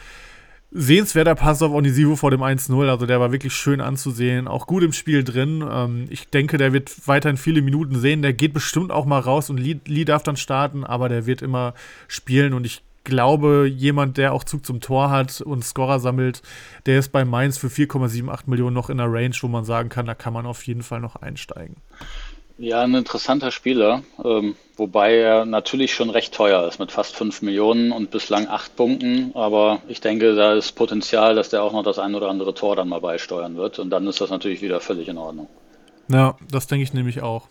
sehenswerter 0.71 1.35
Pass 1.35 1.61
auf 1.61 1.71
Onisivo 1.71 2.15
vor 2.15 2.31
dem 2.31 2.41
1-0, 2.41 2.89
also 2.89 3.05
der 3.05 3.19
war 3.19 3.31
wirklich 3.31 3.53
schön 3.53 3.79
anzusehen, 3.79 4.47
auch 4.47 4.65
gut 4.65 4.83
im 4.83 4.91
Spiel 4.91 5.23
drin. 5.23 5.63
Ähm, 5.69 6.05
ich 6.09 6.29
denke, 6.29 6.57
der 6.57 6.73
wird 6.73 7.07
weiterhin 7.07 7.37
viele 7.37 7.61
Minuten 7.61 7.99
sehen, 7.99 8.23
der 8.23 8.33
geht 8.33 8.53
bestimmt 8.53 8.91
auch 8.91 9.05
mal 9.05 9.19
raus 9.19 9.51
und 9.51 9.59
Lee, 9.59 9.79
Lee 9.85 10.05
darf 10.05 10.23
dann 10.23 10.37
starten, 10.37 10.83
aber 10.83 11.09
der 11.09 11.27
wird 11.27 11.43
immer 11.43 11.75
spielen 12.07 12.53
und 12.53 12.65
ich 12.65 12.81
glaube, 13.03 13.67
jemand, 13.67 14.17
der 14.17 14.33
auch 14.33 14.43
Zug 14.43 14.65
zum 14.65 14.81
Tor 14.81 15.09
hat 15.09 15.41
und 15.41 15.63
Scorer 15.63 15.99
sammelt, 15.99 16.41
der 16.85 16.99
ist 16.99 17.11
bei 17.11 17.25
Mainz 17.25 17.57
für 17.57 17.67
4,78 17.67 18.41
Millionen 18.45 18.73
noch 18.73 18.89
in 18.89 18.97
der 18.97 19.11
Range, 19.11 19.35
wo 19.41 19.47
man 19.47 19.65
sagen 19.65 19.89
kann, 19.89 20.05
da 20.05 20.15
kann 20.15 20.33
man 20.33 20.45
auf 20.45 20.65
jeden 20.65 20.83
Fall 20.83 20.99
noch 20.99 21.15
einsteigen. 21.15 21.75
Ja, 22.57 22.81
ein 22.81 22.93
interessanter 22.93 23.49
Spieler, 23.49 24.03
ähm, 24.23 24.55
wobei 24.77 25.15
er 25.15 25.45
natürlich 25.45 25.93
schon 25.93 26.11
recht 26.11 26.33
teuer 26.33 26.67
ist 26.67 26.79
mit 26.79 26.91
fast 26.91 27.15
5 27.15 27.41
Millionen 27.41 27.91
und 27.91 28.11
bislang 28.11 28.47
8 28.47 28.75
Punkten. 28.75 29.31
Aber 29.33 29.81
ich 29.87 30.01
denke, 30.01 30.35
da 30.35 30.53
ist 30.53 30.73
Potenzial, 30.73 31.33
dass 31.33 31.49
der 31.49 31.63
auch 31.63 31.73
noch 31.73 31.83
das 31.83 31.97
ein 31.97 32.13
oder 32.13 32.29
andere 32.29 32.53
Tor 32.53 32.75
dann 32.75 32.89
mal 32.89 33.01
beisteuern 33.01 33.57
wird. 33.57 33.79
Und 33.79 33.89
dann 33.89 34.05
ist 34.05 34.21
das 34.21 34.29
natürlich 34.29 34.61
wieder 34.61 34.79
völlig 34.79 35.07
in 35.07 35.17
Ordnung. 35.17 35.47
Ja, 36.09 36.37
das 36.51 36.67
denke 36.67 36.83
ich 36.83 36.93
nämlich 36.93 37.23
auch. 37.23 37.47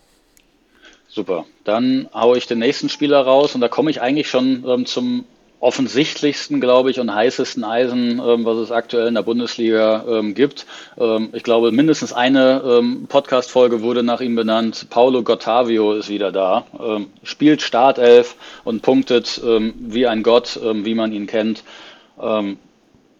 Super. 1.09 1.45
Dann 1.63 2.09
haue 2.13 2.37
ich 2.37 2.47
den 2.47 2.59
nächsten 2.59 2.89
Spieler 2.89 3.21
raus 3.21 3.53
und 3.53 3.61
da 3.61 3.67
komme 3.67 3.91
ich 3.91 4.01
eigentlich 4.01 4.29
schon 4.29 4.63
ähm, 4.65 4.85
zum 4.85 5.25
offensichtlichsten, 5.63 6.59
glaube 6.59 6.91
ich, 6.91 6.99
und 6.99 7.13
heißesten 7.13 7.63
Eisen, 7.63 8.19
ähm, 8.19 8.45
was 8.45 8.57
es 8.57 8.71
aktuell 8.71 9.07
in 9.07 9.15
der 9.15 9.21
Bundesliga 9.23 10.03
ähm, 10.07 10.35
gibt. 10.35 10.65
Ähm, 10.97 11.29
ich 11.31 11.43
glaube, 11.43 11.71
mindestens 11.71 12.11
eine 12.11 12.61
ähm, 12.65 13.05
Podcast-Folge 13.07 13.81
wurde 13.81 14.03
nach 14.03 14.19
ihm 14.19 14.35
benannt. 14.35 14.87
Paulo 14.89 15.23
Gottavio 15.23 15.93
ist 15.93 16.09
wieder 16.09 16.31
da, 16.31 16.65
ähm, 16.77 17.07
spielt 17.23 17.61
Startelf 17.61 18.35
und 18.65 18.81
punktet 18.81 19.41
ähm, 19.43 19.73
wie 19.77 20.05
ein 20.05 20.21
Gott, 20.21 20.59
wie 20.61 20.95
man 20.95 21.11
ihn 21.11 21.27
kennt 21.27 21.63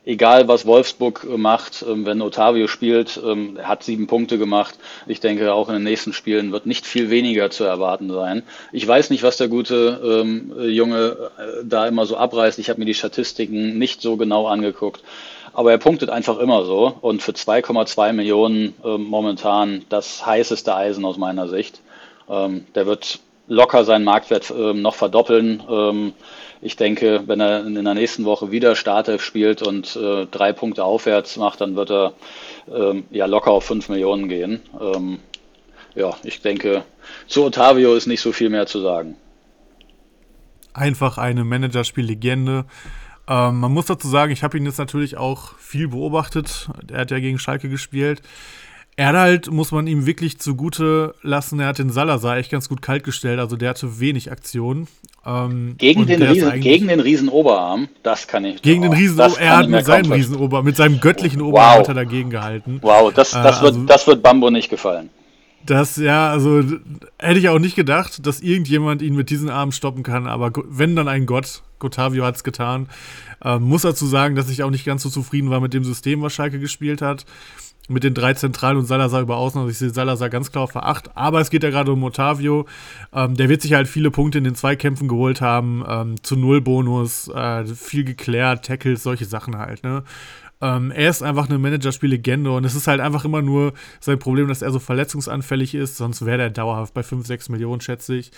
egal 0.06 0.48
was 0.48 0.66
Wolfsburg 0.66 1.26
äh, 1.30 1.38
macht, 1.38 1.84
ähm, 1.88 2.06
wenn 2.06 2.22
Otavio 2.22 2.68
spielt, 2.68 3.20
ähm, 3.24 3.58
er 3.58 3.68
hat 3.68 3.84
sieben 3.84 4.08
Punkte 4.08 4.38
gemacht. 4.38 4.76
Ich 5.08 5.20
denke, 5.20 5.54
auch 5.54 5.70
in 5.70 5.76
den 5.76 5.84
nächsten 5.84 6.14
Spielen 6.14 6.52
wird 6.52 6.66
nicht 6.66 6.86
viel 6.86 7.10
weniger 7.10 7.50
zu 7.50 7.64
erwarten 7.64 8.12
sein. 8.12 8.44
Ich 8.72 8.88
weiß 8.88 9.10
nicht, 9.10 9.24
was 9.24 9.38
der 9.38 9.48
gute 9.48 10.22
ähm, 10.22 10.54
Junge 10.70 11.30
äh, 11.38 11.64
da 11.64 11.88
immer 11.88 12.06
so 12.06 12.18
abreißt. 12.18 12.60
Ich 12.60 12.70
habe 12.70 12.80
mir 12.80 12.86
die 12.86 12.94
Statistiken 12.94 13.78
nicht 13.78 14.02
so 14.02 14.18
genau 14.18 14.48
angeguckt. 14.48 15.04
Aber 15.54 15.72
er 15.72 15.78
punktet 15.78 16.10
einfach 16.10 16.40
immer 16.40 16.66
so. 16.66 16.98
Und 17.02 17.22
für 17.22 17.34
2,2 17.34 18.12
Millionen 18.14 18.74
momentan 18.82 19.86
das 19.88 20.26
heißeste 20.26 20.76
Eisen 20.76 21.06
aus 21.06 21.18
meiner 21.18 21.48
Sicht. 21.48 21.80
der 22.28 22.88
wird 22.88 23.20
locker 23.48 23.84
seinen 23.86 24.04
Marktwert 24.04 24.52
noch 24.74 24.96
verdoppeln 24.96 25.62
ich 26.64 26.78
denke, 26.78 27.24
wenn 27.28 27.42
er 27.42 27.66
in 27.66 27.84
der 27.84 27.94
nächsten 27.94 28.24
Woche 28.24 28.50
wieder 28.52 28.76
Startelf 28.76 29.22
spielt 29.22 29.62
und 29.62 29.98
äh, 29.98 30.26
drei 30.28 30.54
Punkte 30.54 30.86
aufwärts 30.86 31.36
macht, 31.36 31.60
dann 31.60 31.76
wird 31.76 31.92
er 31.92 32.14
ähm, 32.74 33.04
ja 33.12 33.26
locker 33.26 33.52
auf 33.52 33.66
fünf 33.66 33.90
Millionen 33.90 34.30
gehen. 34.30 34.62
Ähm, 34.80 35.20
ja, 35.94 36.16
ich 36.24 36.42
denke, 36.42 36.84
zu 37.28 37.44
Otavio 37.44 37.94
ist 37.96 38.08
nicht 38.08 38.22
so 38.22 38.32
viel 38.32 38.50
mehr 38.50 38.66
zu 38.66 38.80
sagen. 38.80 39.16
Einfach 40.74 41.18
eine 41.18 41.44
Managerspiel-Legende. 41.44 42.64
Ähm, 43.28 43.60
man 43.60 43.72
muss 43.74 43.88
dazu 43.88 44.08
sagen, 44.08 44.32
ich 44.32 44.44
habe 44.44 44.58
ihn 44.58 44.66
jetzt 44.66 44.80
natürlich 44.80 45.18
auch 45.18 45.58
viel 45.58 45.90
beobachtet. 45.90 46.70
Er 46.90 47.02
hat 47.02 47.12
ja 47.12 47.20
gegen 47.20 47.40
Schalke 47.40 47.68
gespielt. 47.68 48.22
Er 48.96 49.08
hat 49.08 49.16
halt, 49.16 49.52
muss 49.52 49.72
man 49.72 49.88
ihm 49.88 50.06
wirklich 50.06 50.38
zugute 50.38 51.16
lassen, 51.24 51.60
er 51.60 51.68
hat 51.68 51.80
den 51.80 51.90
Salazar 51.90 52.38
echt 52.38 52.52
ganz 52.52 52.70
gut 52.70 52.84
kalt 52.84 53.04
gestellt, 53.04 53.40
also 53.40 53.56
der 53.56 53.72
hatte 53.72 54.00
wenig 54.00 54.32
Aktionen. 54.32 54.88
Ähm, 55.26 55.76
gegen, 55.80 56.06
den 56.06 56.22
Riesen, 56.22 56.60
gegen 56.60 56.88
den 56.88 57.00
Riesenoberarm, 57.00 57.88
das 58.04 58.28
kann 58.28 58.46
ich. 58.46 58.62
Gegen 58.62 58.84
den 58.84 58.94
Riesenoberarm, 58.94 59.42
er 59.42 59.58
hat 59.58 59.70
mit 59.70 59.86
seinem 59.86 60.12
Riesenoberarm, 60.12 60.66
mit 60.66 60.76
seinem 60.76 61.00
göttlichen 61.00 61.42
Oberarm 61.42 61.72
wow. 61.72 61.80
hat 61.80 61.88
er 61.88 61.94
dagegen 61.96 62.30
gehalten. 62.30 62.80
Wow, 62.82 63.12
das, 63.12 63.32
das, 63.32 63.60
äh, 63.60 63.62
wird, 63.64 63.74
also, 63.74 63.86
das 63.86 64.06
wird 64.06 64.22
Bambo 64.22 64.52
nicht 64.52 64.70
gefallen. 64.70 65.10
Das, 65.66 65.96
ja, 65.96 66.30
also 66.30 66.62
hätte 67.18 67.40
ich 67.40 67.50
auch 67.50 67.58
nicht 67.58 67.76
gedacht, 67.76 68.28
dass 68.28 68.42
irgendjemand 68.42 69.02
ihn 69.02 69.16
mit 69.16 69.30
diesen 69.30 69.50
Armen 69.50 69.72
stoppen 69.72 70.04
kann, 70.04 70.28
aber 70.28 70.52
wenn 70.68 70.96
dann 70.96 71.08
ein 71.08 71.26
Gott, 71.26 71.64
Gotavio 71.80 72.26
hat 72.26 72.36
es 72.36 72.44
getan, 72.44 72.90
äh, 73.44 73.58
muss 73.58 73.84
dazu 73.84 74.06
sagen, 74.06 74.36
dass 74.36 74.50
ich 74.50 74.62
auch 74.62 74.70
nicht 74.70 74.86
ganz 74.86 75.02
so 75.02 75.10
zufrieden 75.10 75.50
war 75.50 75.62
mit 75.62 75.74
dem 75.74 75.84
System, 75.84 76.22
was 76.22 76.34
Schalke 76.34 76.60
gespielt 76.60 77.02
hat 77.02 77.26
mit 77.90 78.04
den 78.04 78.14
drei 78.14 78.34
Zentralen 78.34 78.78
und 78.78 78.86
Salazar 78.86 79.22
über 79.22 79.38
Außen. 79.38 79.60
Also 79.60 79.70
ich 79.70 79.78
sehe 79.78 79.90
Salazar 79.90 80.30
ganz 80.30 80.52
klar 80.52 80.64
auf 80.64 80.72
veracht. 80.72 81.12
Aber 81.16 81.42
es 81.42 81.50
geht 81.50 81.64
ja 81.64 81.70
gerade 81.70 81.92
um 81.92 82.04
Otavio. 82.04 82.66
Ähm, 83.14 83.36
der 83.36 83.50
wird 83.50 83.62
sich 83.62 83.74
halt 83.74 83.88
viele 83.88 84.12
Punkte 84.12 84.38
in 84.38 84.44
den 84.44 84.56
Zweikämpfen 84.56 85.08
geholt 85.08 85.42
haben. 85.42 85.84
Ähm, 85.88 86.24
zu 86.24 86.36
Null 86.36 86.62
Bonus, 86.62 87.28
äh, 87.28 87.66
viel 87.66 88.06
geklärt, 88.06 88.66
Tackles, 88.66 89.04
solche 89.04 89.26
Sachen 89.26 89.58
halt. 89.58 89.84
Ne? 89.84 90.04
Ähm, 90.62 90.92
er 90.92 91.10
ist 91.10 91.22
einfach 91.22 91.50
eine 91.50 91.60
Managerspiel-Legende 91.60 92.52
und 92.52 92.64
es 92.64 92.74
ist 92.74 92.88
halt 92.88 93.02
einfach 93.02 93.26
immer 93.26 93.42
nur 93.42 93.74
sein 94.00 94.18
Problem, 94.18 94.48
dass 94.48 94.62
er 94.62 94.72
so 94.72 94.80
verletzungsanfällig 94.80 95.76
ist. 95.76 95.98
Sonst 95.98 96.26
wäre 96.26 96.42
er 96.42 96.50
dauerhaft 96.50 96.94
bei 96.94 97.04
5, 97.04 97.28
6 97.28 97.50
Millionen, 97.50 97.82
schätze 97.82 98.16
ich. 98.16 98.32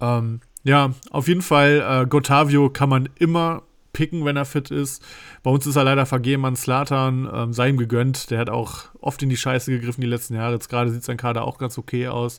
Ähm, 0.00 0.40
ja, 0.64 0.90
auf 1.10 1.28
jeden 1.28 1.42
Fall, 1.42 2.02
äh, 2.02 2.06
Gotavio 2.06 2.70
kann 2.70 2.88
man 2.88 3.08
immer 3.18 3.62
picken, 3.92 4.24
wenn 4.24 4.36
er 4.36 4.44
fit 4.44 4.70
ist. 4.70 5.02
Bei 5.42 5.50
uns 5.50 5.66
ist 5.66 5.76
er 5.76 5.84
leider 5.84 6.06
vergeben 6.06 6.44
an 6.44 6.56
Slatan, 6.56 7.28
ähm, 7.32 7.52
sei 7.52 7.68
ihm 7.68 7.76
gegönnt. 7.76 8.30
Der 8.30 8.38
hat 8.38 8.50
auch 8.50 8.84
oft 9.00 9.22
in 9.22 9.28
die 9.28 9.36
Scheiße 9.36 9.70
gegriffen 9.70 10.00
die 10.00 10.06
letzten 10.06 10.34
Jahre. 10.34 10.54
Jetzt 10.54 10.68
gerade 10.68 10.90
sieht 10.90 11.04
sein 11.04 11.16
Kader 11.16 11.44
auch 11.44 11.58
ganz 11.58 11.78
okay 11.78 12.08
aus. 12.08 12.38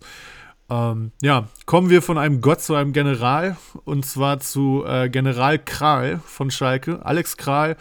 Ähm, 0.69 1.11
ja, 1.21 1.49
kommen 1.65 1.89
wir 1.89 2.01
von 2.01 2.17
einem 2.17 2.39
Gott 2.39 2.61
zu 2.61 2.75
einem 2.75 2.93
General 2.93 3.57
und 3.83 4.05
zwar 4.05 4.39
zu 4.39 4.85
äh, 4.87 5.09
General 5.09 5.59
Kral 5.59 6.21
von 6.25 6.49
Schalke. 6.49 7.05
Alex 7.05 7.35
Kral, 7.35 7.75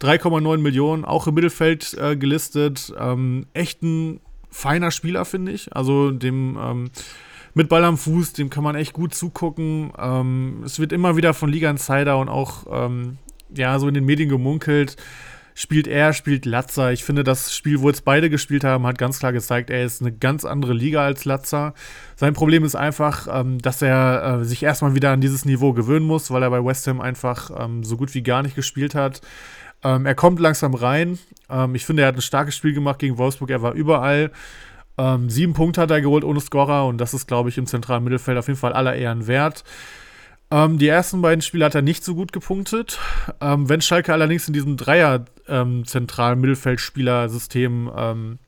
3,9 0.00 0.58
Millionen, 0.58 1.04
auch 1.04 1.26
im 1.26 1.34
Mittelfeld 1.34 1.94
äh, 1.94 2.16
gelistet. 2.16 2.92
Ähm, 2.98 3.46
echt 3.52 3.82
ein 3.82 4.20
feiner 4.50 4.90
Spieler, 4.90 5.26
finde 5.26 5.52
ich. 5.52 5.76
Also 5.76 6.10
dem 6.10 6.58
ähm, 6.60 6.90
mit 7.54 7.68
Ball 7.68 7.84
am 7.84 7.98
Fuß, 7.98 8.32
dem 8.32 8.50
kann 8.50 8.64
man 8.64 8.76
echt 8.76 8.92
gut 8.92 9.14
zugucken. 9.14 9.92
Ähm, 9.98 10.62
es 10.64 10.78
wird 10.78 10.92
immer 10.92 11.16
wieder 11.16 11.34
von 11.34 11.50
Liga 11.50 11.70
Insider 11.70 12.18
und 12.18 12.28
auch 12.28 12.66
ähm, 12.70 13.18
ja, 13.54 13.78
so 13.78 13.88
in 13.88 13.94
den 13.94 14.04
Medien 14.04 14.28
gemunkelt. 14.28 14.96
Spielt 15.54 15.86
er, 15.86 16.14
spielt 16.14 16.46
Latzer. 16.46 16.92
Ich 16.92 17.04
finde, 17.04 17.24
das 17.24 17.54
Spiel, 17.54 17.82
wo 17.82 17.88
jetzt 17.88 18.06
beide 18.06 18.30
gespielt 18.30 18.64
haben, 18.64 18.86
hat 18.86 18.96
ganz 18.96 19.18
klar 19.18 19.34
gezeigt, 19.34 19.68
er 19.68 19.84
ist 19.84 20.00
eine 20.00 20.10
ganz 20.10 20.46
andere 20.46 20.72
Liga 20.72 21.04
als 21.04 21.26
Latzer. 21.26 21.74
Sein 22.16 22.32
Problem 22.32 22.64
ist 22.64 22.74
einfach, 22.74 23.28
ähm, 23.30 23.58
dass 23.60 23.82
er 23.82 24.40
äh, 24.40 24.44
sich 24.46 24.62
erstmal 24.62 24.94
wieder 24.94 25.10
an 25.10 25.20
dieses 25.20 25.44
Niveau 25.44 25.74
gewöhnen 25.74 26.06
muss, 26.06 26.30
weil 26.30 26.42
er 26.42 26.48
bei 26.48 26.64
West 26.64 26.86
Ham 26.86 27.02
einfach 27.02 27.50
ähm, 27.58 27.84
so 27.84 27.98
gut 27.98 28.14
wie 28.14 28.22
gar 28.22 28.42
nicht 28.42 28.56
gespielt 28.56 28.94
hat. 28.94 29.20
Ähm, 29.84 30.06
er 30.06 30.14
kommt 30.14 30.40
langsam 30.40 30.72
rein. 30.72 31.18
Ähm, 31.50 31.74
ich 31.74 31.84
finde, 31.84 32.02
er 32.02 32.08
hat 32.08 32.14
ein 32.14 32.22
starkes 32.22 32.56
Spiel 32.56 32.72
gemacht 32.72 32.98
gegen 32.98 33.18
Wolfsburg. 33.18 33.50
Er 33.50 33.60
war 33.60 33.72
überall. 33.74 34.30
Ähm, 34.98 35.30
sieben 35.30 35.54
Punkte 35.54 35.80
hat 35.80 35.90
er 35.90 36.00
geholt 36.00 36.24
ohne 36.24 36.40
Scorer 36.40 36.86
und 36.86 36.98
das 36.98 37.14
ist, 37.14 37.26
glaube 37.26 37.48
ich, 37.48 37.58
im 37.58 37.66
zentralen 37.66 38.04
Mittelfeld 38.04 38.38
auf 38.38 38.48
jeden 38.48 38.58
Fall 38.58 38.72
aller 38.72 38.94
Ehren 38.94 39.26
wert. 39.26 39.64
Ähm, 40.50 40.78
die 40.78 40.88
ersten 40.88 41.22
beiden 41.22 41.40
Spiele 41.40 41.64
hat 41.64 41.74
er 41.74 41.82
nicht 41.82 42.04
so 42.04 42.14
gut 42.14 42.32
gepunktet. 42.32 42.98
Ähm, 43.40 43.68
wenn 43.68 43.80
Schalke 43.80 44.12
allerdings 44.12 44.46
in 44.46 44.54
diesem 44.54 44.76
Dreier 44.76 45.24
ähm, 45.48 45.86
zentralen 45.86 46.40
Mittelfeldspielersystem 46.40 47.90
ähm, 47.96 48.38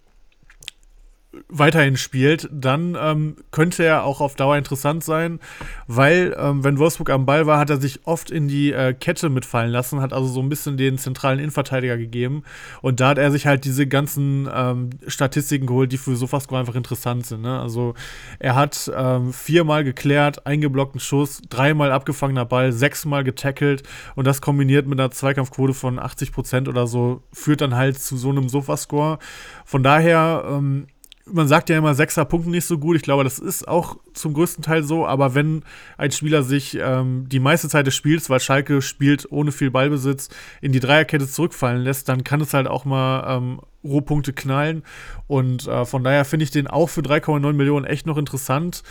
weiterhin 1.48 1.96
spielt, 1.96 2.48
dann 2.52 2.96
ähm, 3.00 3.36
könnte 3.50 3.84
er 3.84 4.04
auch 4.04 4.20
auf 4.20 4.34
Dauer 4.34 4.56
interessant 4.56 5.04
sein, 5.04 5.40
weil 5.86 6.34
ähm, 6.38 6.64
wenn 6.64 6.78
Wolfsburg 6.78 7.10
am 7.10 7.26
Ball 7.26 7.46
war, 7.46 7.58
hat 7.58 7.70
er 7.70 7.80
sich 7.80 8.00
oft 8.04 8.30
in 8.30 8.48
die 8.48 8.72
äh, 8.72 8.94
Kette 8.94 9.28
mitfallen 9.28 9.70
lassen, 9.70 10.00
hat 10.00 10.12
also 10.12 10.26
so 10.26 10.40
ein 10.40 10.48
bisschen 10.48 10.76
den 10.76 10.98
zentralen 10.98 11.38
Innenverteidiger 11.38 11.96
gegeben 11.96 12.42
und 12.82 13.00
da 13.00 13.08
hat 13.08 13.18
er 13.18 13.30
sich 13.30 13.46
halt 13.46 13.64
diese 13.64 13.86
ganzen 13.86 14.48
ähm, 14.52 14.90
Statistiken 15.06 15.66
geholt, 15.66 15.92
die 15.92 15.98
für 15.98 16.16
Sofascore 16.16 16.60
einfach 16.60 16.74
interessant 16.74 17.26
sind. 17.26 17.42
Ne? 17.42 17.60
Also 17.60 17.94
er 18.38 18.54
hat 18.54 18.90
ähm, 18.96 19.32
viermal 19.32 19.84
geklärt, 19.84 20.46
eingeblockten 20.46 21.00
Schuss, 21.00 21.42
dreimal 21.48 21.92
abgefangener 21.92 22.44
Ball, 22.44 22.72
sechsmal 22.72 23.24
getackelt 23.24 23.82
und 24.14 24.26
das 24.26 24.40
kombiniert 24.40 24.86
mit 24.86 25.00
einer 25.00 25.10
Zweikampfquote 25.10 25.74
von 25.74 25.98
80 25.98 26.32
Prozent 26.32 26.68
oder 26.68 26.86
so 26.86 27.22
führt 27.32 27.60
dann 27.60 27.74
halt 27.74 27.98
zu 27.98 28.16
so 28.16 28.30
einem 28.30 28.48
Sofascore. 28.48 29.18
Von 29.64 29.82
daher 29.82 30.44
ähm, 30.48 30.86
man 31.26 31.48
sagt 31.48 31.70
ja 31.70 31.78
immer, 31.78 31.94
sechser 31.94 32.24
Punkte 32.24 32.50
nicht 32.50 32.66
so 32.66 32.78
gut. 32.78 32.96
Ich 32.96 33.02
glaube, 33.02 33.24
das 33.24 33.38
ist 33.38 33.66
auch 33.66 33.96
zum 34.12 34.34
größten 34.34 34.62
Teil 34.62 34.82
so. 34.82 35.06
Aber 35.06 35.34
wenn 35.34 35.62
ein 35.96 36.10
Spieler 36.10 36.42
sich 36.42 36.78
ähm, 36.80 37.26
die 37.28 37.40
meiste 37.40 37.68
Zeit 37.68 37.86
des 37.86 37.94
Spiels, 37.94 38.28
weil 38.28 38.40
Schalke 38.40 38.82
spielt 38.82 39.30
ohne 39.32 39.52
viel 39.52 39.70
Ballbesitz, 39.70 40.28
in 40.60 40.72
die 40.72 40.80
Dreierkette 40.80 41.26
zurückfallen 41.26 41.82
lässt, 41.82 42.08
dann 42.08 42.24
kann 42.24 42.40
es 42.40 42.52
halt 42.52 42.66
auch 42.66 42.84
mal 42.84 43.36
ähm, 43.36 43.60
Rohpunkte 43.82 44.32
knallen. 44.32 44.82
Und 45.26 45.66
äh, 45.66 45.84
von 45.84 46.04
daher 46.04 46.24
finde 46.24 46.44
ich 46.44 46.50
den 46.50 46.66
auch 46.66 46.88
für 46.88 47.00
3,9 47.00 47.52
Millionen 47.54 47.86
echt 47.86 48.06
noch 48.06 48.18
interessant. 48.18 48.82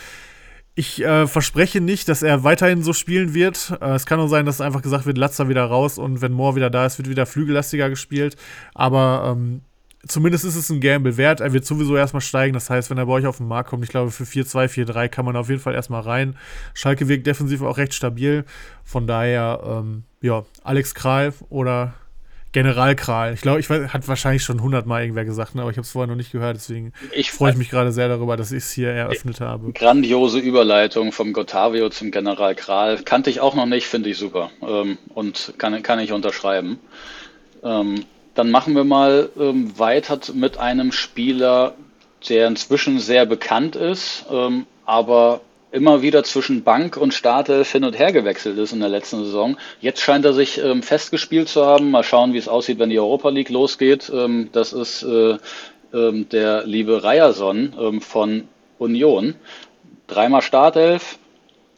Ich 0.75 1.03
äh, 1.03 1.27
verspreche 1.27 1.81
nicht, 1.81 2.09
dass 2.09 2.23
er 2.23 2.43
weiterhin 2.43 2.81
so 2.81 2.93
spielen 2.93 3.36
wird. 3.36 3.77
Äh, 3.79 3.91
es 3.91 4.07
kann 4.07 4.19
auch 4.19 4.27
sein, 4.27 4.47
dass 4.47 4.59
einfach 4.59 4.81
gesagt 4.81 5.05
wird, 5.05 5.19
Latzer 5.19 5.49
wieder 5.49 5.65
raus 5.65 5.99
und 5.99 6.21
wenn 6.21 6.31
Moore 6.31 6.55
wieder 6.55 6.71
da 6.71 6.88
ist, 6.88 6.97
wird 6.97 7.09
wieder 7.09 7.27
flügellastiger 7.27 7.91
gespielt. 7.91 8.38
Aber 8.73 9.36
ähm, 9.38 9.61
zumindest 10.07 10.45
ist 10.45 10.55
es 10.55 10.69
ein 10.69 10.81
Gamble 10.81 11.17
wert. 11.17 11.39
Er 11.39 11.53
wird 11.53 11.65
sowieso 11.65 11.95
erstmal 11.95 12.21
steigen. 12.21 12.53
Das 12.53 12.69
heißt, 12.69 12.89
wenn 12.89 12.97
er 12.97 13.05
bei 13.05 13.13
euch 13.13 13.25
auf 13.25 13.37
den 13.37 13.47
Markt 13.47 13.69
kommt, 13.69 13.83
ich 13.83 13.89
glaube, 13.89 14.11
für 14.11 14.23
4-2, 14.23 14.67
4-3 14.67 15.07
kann 15.07 15.25
man 15.25 15.35
auf 15.35 15.49
jeden 15.49 15.61
Fall 15.61 15.73
erstmal 15.73 16.01
rein. 16.01 16.37
Schalke 16.73 17.07
wirkt 17.07 17.27
defensiv 17.27 17.61
auch 17.61 17.77
recht 17.77 17.93
stabil. 17.93 18.45
Von 18.83 19.07
daher, 19.07 19.61
ähm, 19.65 20.03
ja, 20.21 20.43
Alex 20.63 20.93
Kral 20.93 21.33
oder 21.49 21.93
General 22.51 22.95
Kral. 22.95 23.33
Ich 23.33 23.41
glaube, 23.41 23.59
ich 23.59 23.69
weiß, 23.69 23.93
hat 23.93 24.07
wahrscheinlich 24.07 24.43
schon 24.43 24.61
hundertmal 24.61 25.01
irgendwer 25.01 25.25
gesagt, 25.25 25.55
ne? 25.55 25.61
aber 25.61 25.71
ich 25.71 25.77
habe 25.77 25.85
es 25.85 25.91
vorher 25.91 26.07
noch 26.07 26.15
nicht 26.15 26.31
gehört. 26.31 26.55
Deswegen 26.55 26.93
freue 27.31 27.51
ich 27.51 27.57
mich 27.57 27.69
gerade 27.69 27.91
sehr 27.91 28.07
darüber, 28.09 28.37
dass 28.37 28.51
ich 28.51 28.59
es 28.59 28.71
hier 28.71 28.89
eröffnet 28.89 29.41
habe. 29.41 29.71
Grandiose 29.71 30.37
Überleitung 30.37 31.11
vom 31.11 31.33
Gottavio 31.33 31.89
zum 31.89 32.11
General 32.11 32.53
Kral. 32.53 33.01
Kannte 33.03 33.31
ich 33.31 33.39
auch 33.39 33.55
noch 33.55 33.65
nicht, 33.65 33.87
finde 33.87 34.09
ich 34.09 34.17
super. 34.17 34.51
Ähm, 34.61 34.99
und 35.15 35.55
kann, 35.57 35.81
kann 35.81 35.99
ich 35.99 36.11
unterschreiben. 36.11 36.79
Ähm, 37.63 38.05
dann 38.36 38.51
machen 38.51 38.75
wir 38.75 38.84
mal 38.84 39.29
ähm, 39.39 39.77
weiter 39.77 40.19
mit 40.34 40.57
einem 40.57 40.91
Spieler, 40.91 41.75
der 42.29 42.47
inzwischen 42.47 42.99
sehr 42.99 43.25
bekannt 43.25 43.75
ist, 43.75 44.25
ähm, 44.31 44.65
aber 44.86 45.41
immer 45.71 46.03
wieder 46.03 46.23
zwischen 46.23 46.63
Bank 46.63 46.97
und 46.97 47.13
Startelf 47.13 47.71
hin 47.71 47.84
und 47.84 47.97
her 47.97 48.11
gewechselt 48.11 48.57
ist 48.59 48.73
in 48.73 48.79
der 48.79 48.89
letzten 48.89 49.23
Saison. 49.25 49.57
Jetzt 49.81 50.01
scheint 50.01 50.23
er 50.23 50.34
sich 50.34 50.59
ähm, 50.59 50.84
festgespielt 50.84 51.49
zu 51.49 51.65
haben. 51.65 51.89
Mal 51.89 52.03
schauen, 52.03 52.34
wie 52.34 52.38
es 52.38 52.47
aussieht, 52.47 52.79
wenn 52.79 52.91
die 52.91 52.99
Europa 52.99 53.29
League 53.29 53.49
losgeht. 53.49 54.11
Ähm, 54.13 54.49
das 54.51 54.71
ist 54.71 55.01
äh, 55.03 55.38
ähm, 55.93 56.29
der 56.29 56.65
liebe 56.65 57.03
Ryerson 57.03 57.73
ähm, 57.79 58.01
von 58.01 58.47
Union. 58.77 59.36
Dreimal 60.05 60.43
Startelf, 60.43 61.17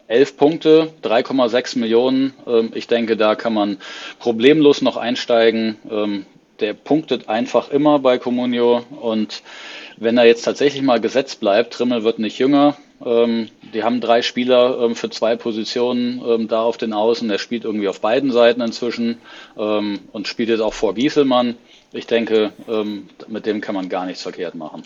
elf 0.08 0.36
Punkte, 0.36 0.92
3,6 1.04 1.80
Millionen. 1.80 2.34
Ähm, 2.46 2.72
ich 2.74 2.88
denke, 2.88 3.16
da 3.16 3.36
kann 3.36 3.54
man 3.54 3.78
problemlos 4.20 4.82
noch 4.82 4.98
einsteigen. 4.98 5.78
Der 6.60 6.74
punktet 6.74 7.28
einfach 7.30 7.70
immer 7.70 8.00
bei 8.00 8.18
Comunio 8.18 8.84
und 9.02 9.44
wenn 9.98 10.18
er 10.18 10.26
jetzt 10.26 10.44
tatsächlich 10.44 10.82
mal 10.82 11.00
gesetzt 11.00 11.40
bleibt, 11.40 11.74
Trimmel 11.74 12.04
wird 12.04 12.20
nicht 12.20 12.38
jünger. 12.38 12.78
Ähm, 13.04 13.50
die 13.74 13.84
haben 13.84 14.02
drei 14.02 14.22
Spieler 14.22 14.80
ähm, 14.82 14.96
für 14.96 15.10
zwei 15.10 15.36
Positionen 15.36 16.22
ähm, 16.26 16.48
da 16.48 16.62
auf 16.62 16.78
den 16.78 16.94
Außen. 16.94 17.30
Er 17.30 17.40
spielt 17.40 17.66
irgendwie 17.66 17.88
auf 17.88 18.02
beiden 18.02 18.32
Seiten 18.32 18.62
inzwischen 18.62 19.18
ähm, 19.58 20.00
und 20.12 20.28
spielt 20.28 20.50
jetzt 20.50 20.62
auch 20.62 20.74
vor 20.74 20.96
Gieselmann. 20.96 21.56
Ich 21.92 22.08
denke, 22.08 22.52
ähm, 22.68 23.10
mit 23.28 23.46
dem 23.46 23.62
kann 23.62 23.76
man 23.76 23.90
gar 23.90 24.06
nichts 24.06 24.22
verkehrt 24.22 24.56
machen. 24.56 24.84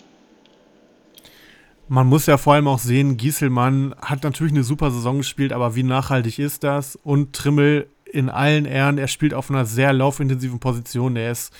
Man 1.88 2.06
muss 2.06 2.26
ja 2.26 2.38
vor 2.38 2.54
allem 2.54 2.68
auch 2.68 2.78
sehen, 2.78 3.16
Gieselmann 3.16 3.96
hat 4.00 4.22
natürlich 4.22 4.52
eine 4.52 4.62
super 4.62 4.92
Saison 4.92 5.18
gespielt, 5.18 5.52
aber 5.52 5.74
wie 5.74 5.82
nachhaltig 5.82 6.38
ist 6.38 6.62
das? 6.62 6.94
Und 6.94 7.32
Trimmel 7.32 7.88
in 8.12 8.28
allen 8.28 8.64
Ehren, 8.64 8.98
er 8.98 9.08
spielt 9.08 9.34
auf 9.34 9.50
einer 9.50 9.64
sehr 9.64 9.92
laufintensiven 9.92 10.60
Position. 10.60 11.16
Er 11.16 11.32
ist 11.32 11.52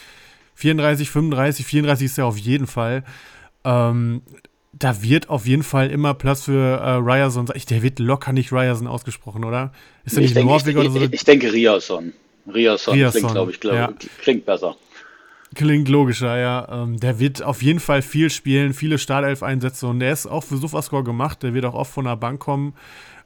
34, 0.55 1.11
35, 1.11 1.67
34 1.67 2.05
ist 2.07 2.19
er 2.19 2.27
auf 2.27 2.37
jeden 2.39 2.67
Fall. 2.67 3.05
Ähm, 3.65 4.23
da 4.73 5.03
wird 5.03 5.29
auf 5.29 5.47
jeden 5.47 5.63
Fall 5.63 5.91
immer 5.91 6.15
Platz 6.15 6.45
für 6.45 6.79
äh, 6.79 6.91
Ryerson. 6.95 7.47
Der 7.47 7.83
wird 7.83 7.99
locker 7.99 8.33
nicht 8.33 8.53
Ryerson 8.53 8.87
ausgesprochen, 8.87 9.45
oder? 9.45 9.73
Ist 10.05 10.17
er 10.17 10.23
nicht 10.23 10.37
denke, 10.37 10.53
Norweger 10.53 10.81
oder 10.81 10.91
so? 10.91 11.01
Ich, 11.01 11.13
ich 11.13 11.25
denke 11.25 11.53
Ryerson. 11.53 12.13
Ryerson, 12.47 12.95
Ryerson 12.95 13.21
klingt, 13.21 13.33
glaube 13.33 13.51
ich, 13.53 13.61
glaub, 13.61 13.75
ja. 13.75 13.93
klingt 14.21 14.47
besser. 14.47 14.77
Klingt 15.55 15.89
logischer, 15.89 16.39
ja. 16.39 16.69
Ähm, 16.71 17.01
der 17.01 17.19
wird 17.19 17.43
auf 17.43 17.63
jeden 17.63 17.81
Fall 17.81 18.03
viel 18.03 18.31
spielen, 18.31 18.73
viele 18.73 18.99
Startelf-Einsätze 18.99 19.87
und 19.89 19.99
der 19.99 20.13
ist 20.13 20.27
auch 20.27 20.45
für 20.45 20.57
Sofascore 20.57 21.03
gemacht. 21.03 21.43
Der 21.43 21.55
wird 21.55 21.65
auch 21.65 21.75
oft 21.75 21.93
von 21.93 22.05
der 22.05 22.17
Bank 22.17 22.41
kommen 22.41 22.75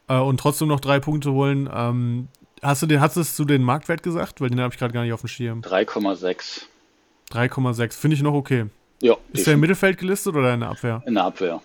äh, 0.09 0.19
und 0.19 0.41
trotzdem 0.41 0.69
noch 0.69 0.81
drei 0.81 1.01
Punkte 1.01 1.33
holen. 1.33 1.69
Ähm, 1.73 2.29
Hast 2.65 2.81
du 2.81 2.87
den, 2.87 2.99
hast 2.99 3.39
du 3.39 3.45
den 3.45 3.63
Marktwert 3.63 4.03
gesagt? 4.03 4.41
Weil 4.41 4.49
den 4.49 4.59
habe 4.59 4.73
ich 4.73 4.79
gerade 4.79 4.95
gar 4.95 5.03
nicht 5.03 5.13
auf 5.13 5.21
dem 5.21 5.29
Schirm. 5.29 5.61
3,6. 5.61 6.63
3,6. 7.31 7.93
Finde 7.93 8.17
ich 8.17 8.23
noch 8.23 8.33
okay. 8.33 8.67
Ja. 9.03 9.17
Ist 9.35 9.47
der 9.47 9.55
im 9.55 9.61
Mittelfeld 9.61 9.99
gelistet 9.99 10.35
oder 10.35 10.55
in 10.55 10.61
der 10.61 10.71
Abwehr? 10.71 11.03
In 11.05 11.15
der 11.15 11.25
Abwehr. 11.25 11.61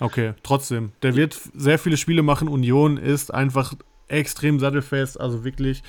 Okay, 0.00 0.32
trotzdem. 0.42 0.92
Der 1.02 1.16
wird 1.16 1.38
sehr 1.54 1.78
viele 1.78 1.98
Spiele 1.98 2.22
machen. 2.22 2.48
Union 2.48 2.96
ist 2.96 3.32
einfach 3.32 3.74
extrem 4.08 4.58
sattelfest. 4.58 5.20
Also 5.20 5.44
wirklich. 5.44 5.82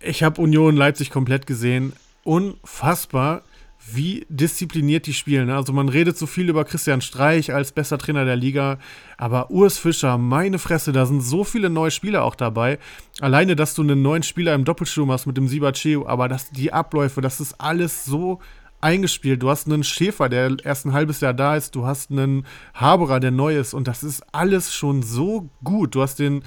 Ich 0.00 0.24
habe 0.24 0.40
Union 0.40 0.76
Leipzig 0.76 1.10
komplett 1.10 1.46
gesehen. 1.46 1.92
Unfassbar 2.24 3.42
wie 3.90 4.26
diszipliniert 4.28 5.06
die 5.06 5.12
spielen. 5.12 5.46
Ne? 5.46 5.56
Also 5.56 5.72
man 5.72 5.88
redet 5.88 6.16
so 6.16 6.26
viel 6.26 6.48
über 6.48 6.64
Christian 6.64 7.00
Streich 7.00 7.52
als 7.52 7.72
bester 7.72 7.98
Trainer 7.98 8.24
der 8.24 8.36
Liga, 8.36 8.78
aber 9.16 9.50
Urs 9.50 9.78
Fischer, 9.78 10.18
meine 10.18 10.58
Fresse, 10.58 10.92
da 10.92 11.06
sind 11.06 11.22
so 11.22 11.44
viele 11.44 11.70
neue 11.70 11.90
Spieler 11.90 12.24
auch 12.24 12.34
dabei. 12.34 12.78
Alleine, 13.20 13.56
dass 13.56 13.74
du 13.74 13.82
einen 13.82 14.02
neuen 14.02 14.22
Spieler 14.22 14.54
im 14.54 14.64
Doppelsturm 14.64 15.10
hast 15.10 15.26
mit 15.26 15.36
dem 15.36 15.48
Sibacheu, 15.48 16.06
aber 16.06 16.28
dass 16.28 16.50
die 16.50 16.72
Abläufe, 16.72 17.20
das 17.20 17.40
ist 17.40 17.60
alles 17.60 18.04
so 18.04 18.40
eingespielt. 18.82 19.42
Du 19.42 19.48
hast 19.48 19.66
einen 19.66 19.84
Schäfer, 19.84 20.28
der 20.28 20.56
erst 20.64 20.84
ein 20.84 20.92
halbes 20.92 21.20
Jahr 21.20 21.32
da 21.32 21.56
ist. 21.56 21.74
Du 21.74 21.86
hast 21.86 22.10
einen 22.10 22.44
Haberer, 22.74 23.20
der 23.20 23.30
neu 23.30 23.56
ist. 23.56 23.74
Und 23.74 23.88
das 23.88 24.02
ist 24.02 24.22
alles 24.32 24.74
schon 24.74 25.02
so 25.02 25.48
gut. 25.64 25.94
Du 25.94 26.02
hast 26.02 26.18
den 26.18 26.42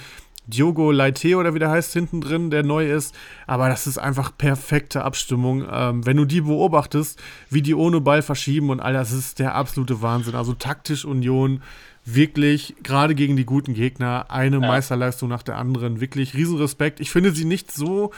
Diogo 0.47 0.91
Leite 0.91 1.37
oder 1.37 1.53
wie 1.53 1.59
der 1.59 1.69
heißt 1.69 1.93
hinten 1.93 2.21
drin, 2.21 2.51
der 2.51 2.63
neu 2.63 2.89
ist. 2.89 3.15
Aber 3.47 3.69
das 3.69 3.87
ist 3.87 3.97
einfach 3.97 4.31
perfekte 4.37 5.03
Abstimmung. 5.03 5.65
Ähm, 5.69 6.05
wenn 6.05 6.17
du 6.17 6.25
die 6.25 6.41
beobachtest, 6.41 7.21
wie 7.49 7.61
die 7.61 7.75
ohne 7.75 8.01
Ball 8.01 8.21
verschieben 8.21 8.69
und 8.69 8.79
all 8.79 8.93
das 8.93 9.11
ist 9.11 9.39
der 9.39 9.55
absolute 9.55 10.01
Wahnsinn. 10.01 10.35
Also 10.35 10.53
taktisch 10.53 11.05
Union 11.05 11.61
wirklich 12.05 12.75
gerade 12.83 13.15
gegen 13.15 13.35
die 13.35 13.45
guten 13.45 13.73
Gegner 13.73 14.27
eine 14.29 14.59
ja. 14.59 14.67
Meisterleistung 14.67 15.29
nach 15.29 15.43
der 15.43 15.57
anderen. 15.57 15.99
Wirklich 15.99 16.35
Riesenrespekt. 16.35 16.99
Ich 16.99 17.11
finde 17.11 17.31
sie 17.31 17.45
nicht 17.45 17.71
so 17.71 18.11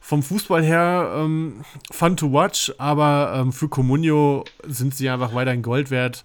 vom 0.00 0.22
Fußball 0.22 0.62
her 0.62 1.12
ähm, 1.16 1.64
fun 1.90 2.16
to 2.16 2.32
watch, 2.32 2.72
aber 2.78 3.32
ähm, 3.36 3.52
für 3.52 3.68
Comunio 3.68 4.44
sind 4.66 4.94
sie 4.94 5.08
einfach 5.08 5.34
weiterhin 5.34 5.62
Gold 5.62 5.90
wert. 5.90 6.24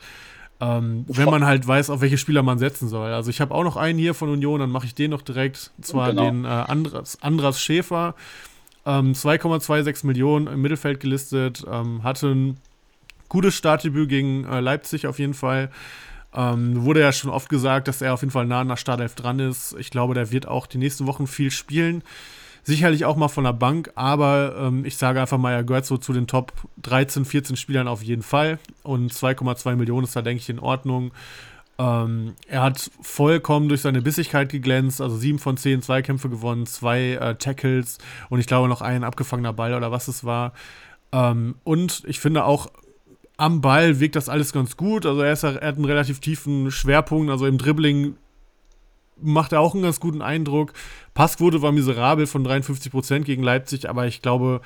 Ähm, 0.64 1.05
wenn 1.09 1.30
man 1.30 1.45
halt 1.45 1.68
weiß, 1.68 1.89
auf 1.89 1.99
welche 1.99 2.18
Spieler 2.18 2.41
man 2.41 2.57
setzen 2.57 2.88
soll. 2.88 3.11
Also 3.11 3.30
ich 3.30 3.41
habe 3.41 3.53
auch 3.53 3.64
noch 3.64 3.76
einen 3.76 3.99
hier 3.99 4.14
von 4.14 4.30
Union, 4.30 4.61
dann 4.61 4.70
mache 4.70 4.86
ich 4.86 4.95
den 4.95 5.11
noch 5.11 5.22
direkt. 5.22 5.72
Und 5.78 5.86
zwar 5.86 6.11
genau. 6.11 6.24
den 6.24 6.45
äh, 6.45 6.47
Andras, 6.47 7.18
Andras 7.22 7.59
Schäfer. 7.59 8.16
Ähm, 8.86 9.14
2,26 9.14 10.05
Millionen 10.05 10.47
im 10.47 10.61
Mittelfeld 10.61 10.99
gelistet. 10.99 11.66
Ähm, 11.70 12.03
hatte 12.03 12.28
ein 12.28 12.57
gutes 13.28 13.55
Startdebüt 13.55 14.07
gegen 14.07 14.45
äh, 14.45 14.61
Leipzig 14.61 15.07
auf 15.07 15.20
jeden 15.20 15.34
Fall. 15.34 15.70
Ähm, 16.34 16.84
wurde 16.84 17.01
ja 17.01 17.11
schon 17.11 17.30
oft 17.30 17.49
gesagt, 17.49 17.88
dass 17.88 18.01
er 18.01 18.14
auf 18.14 18.22
jeden 18.22 18.32
Fall 18.32 18.45
nah 18.45 18.61
an 18.61 18.70
der 18.70 18.78
Startelf 18.78 19.16
dran 19.16 19.39
ist. 19.39 19.76
Ich 19.78 19.89
glaube, 19.89 20.14
der 20.14 20.32
wird 20.32 20.47
auch 20.47 20.66
die 20.66 20.78
nächsten 20.78 21.07
Wochen 21.07 21.28
viel 21.28 21.51
spielen. 21.51 22.03
Sicherlich 22.66 23.03
auch 23.03 23.18
mal 23.18 23.28
von 23.28 23.43
der 23.43 23.53
Bank, 23.53 23.91
aber 23.95 24.55
ähm, 24.57 24.86
ich 24.86 24.95
sage 24.95 25.20
einfach 25.20 25.38
mal, 25.38 25.51
er 25.51 25.66
gehört 25.66 25.86
so 25.86 25.97
zu 25.97 26.14
den 26.14 26.28
Top 26.28 26.53
13, 26.82 27.26
14 27.26 27.57
Spielern 27.57 27.89
auf 27.89 28.01
jeden 28.01 28.24
Fall. 28.24 28.57
Und 28.84 29.11
2,2 29.11 29.76
Millionen 29.76 30.05
ist 30.05 30.16
da, 30.16 30.22
denke 30.22 30.41
ich, 30.41 30.49
in 30.49 30.59
Ordnung. 30.59 31.11
Ähm, 31.78 32.36
er 32.47 32.61
hat 32.61 32.89
vollkommen 33.01 33.68
durch 33.68 33.82
seine 33.82 34.01
Bissigkeit 34.01 34.49
geglänzt, 34.49 35.01
also 35.01 35.18
7 35.18 35.39
von 35.39 35.57
10 35.57 35.82
Zweikämpfe 35.82 36.30
gewonnen, 36.30 36.66
zwei 36.66 37.14
äh, 37.14 37.36
Tackles 37.36 37.97
und 38.30 38.39
ich 38.39 38.47
glaube 38.47 38.70
noch 38.70 38.82
ein 38.82 39.03
abgefangener 39.03 39.53
Ball 39.53 39.74
oder 39.74 39.91
was 39.91 40.07
es 40.07 40.24
war. 40.24 40.53
Ähm, 41.11 41.55
und 41.64 42.03
ich 42.05 42.20
finde 42.20 42.45
auch 42.45 42.72
am 43.38 43.61
Ball 43.61 43.99
wirkt 43.99 44.16
das 44.16 44.30
alles 44.30 44.53
ganz 44.53 44.78
gut. 44.78 45.05
Also 45.05 45.22
er, 45.22 45.34
ist, 45.34 45.43
er 45.43 45.55
hat 45.55 45.76
einen 45.76 45.86
relativ 45.86 46.20
tiefen 46.20 46.72
Schwerpunkt, 46.72 47.32
also 47.32 47.47
im 47.47 47.57
Dribbling 47.57 48.16
macht 49.22 49.51
er 49.51 49.59
auch 49.59 49.74
einen 49.74 49.84
ganz 49.84 49.99
guten 49.99 50.22
Eindruck. 50.22 50.74
Passquote 51.14 51.61
war 51.61 51.72
miserabel 51.72 52.28
von 52.28 52.45
53% 52.45 53.20
gegen 53.22 53.43
Leipzig, 53.43 53.89
aber 53.89 54.07
ich 54.07 54.22
glaube, 54.22 54.61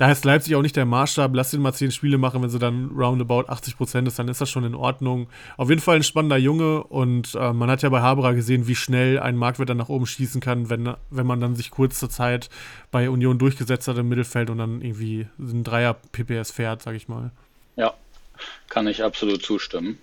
da 0.00 0.10
ist 0.10 0.24
Leipzig 0.24 0.56
auch 0.56 0.62
nicht 0.62 0.76
der 0.76 0.86
Maßstab. 0.86 1.34
Lass 1.34 1.52
ihn 1.52 1.60
mal 1.60 1.74
zehn 1.74 1.90
Spiele 1.90 2.16
machen, 2.16 2.42
wenn 2.42 2.48
sie 2.48 2.58
dann 2.58 2.90
roundabout 2.96 3.44
80 3.48 3.76
Prozent 3.76 4.08
ist, 4.08 4.18
dann 4.18 4.28
ist 4.28 4.40
das 4.40 4.48
schon 4.48 4.64
in 4.64 4.74
Ordnung. 4.74 5.28
Auf 5.58 5.68
jeden 5.68 5.82
Fall 5.82 5.96
ein 5.96 6.02
spannender 6.02 6.38
Junge 6.38 6.84
und 6.84 7.34
äh, 7.34 7.52
man 7.52 7.70
hat 7.70 7.82
ja 7.82 7.90
bei 7.90 8.00
Haberer 8.00 8.32
gesehen, 8.32 8.66
wie 8.66 8.74
schnell 8.74 9.18
ein 9.18 9.36
Marktwert 9.36 9.68
dann 9.68 9.76
nach 9.76 9.90
oben 9.90 10.06
schießen 10.06 10.40
kann, 10.40 10.70
wenn, 10.70 10.94
wenn 11.10 11.26
man 11.26 11.42
dann 11.42 11.54
sich 11.54 11.70
kurz 11.70 11.98
zur 11.98 12.08
Zeit 12.08 12.48
bei 12.90 13.10
Union 13.10 13.38
durchgesetzt 13.38 13.88
hat 13.88 13.98
im 13.98 14.08
Mittelfeld 14.08 14.48
und 14.48 14.56
dann 14.56 14.80
irgendwie 14.80 15.26
ein 15.38 15.64
Dreier 15.64 15.92
PPS 15.92 16.50
fährt, 16.50 16.80
sag 16.80 16.94
ich 16.94 17.08
mal. 17.08 17.30
Ja, 17.76 17.92
kann 18.70 18.86
ich 18.86 19.04
absolut 19.04 19.42
zustimmen. 19.42 19.98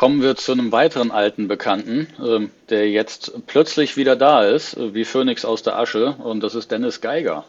Kommen 0.00 0.22
wir 0.22 0.34
zu 0.34 0.52
einem 0.52 0.72
weiteren 0.72 1.10
alten 1.10 1.46
Bekannten, 1.46 2.08
äh, 2.24 2.48
der 2.70 2.88
jetzt 2.88 3.34
plötzlich 3.46 3.98
wieder 3.98 4.16
da 4.16 4.44
ist, 4.44 4.74
äh, 4.78 4.94
wie 4.94 5.04
Phönix 5.04 5.44
aus 5.44 5.62
der 5.62 5.78
Asche, 5.78 6.14
und 6.24 6.42
das 6.42 6.54
ist 6.54 6.70
Dennis 6.70 7.02
Geiger. 7.02 7.44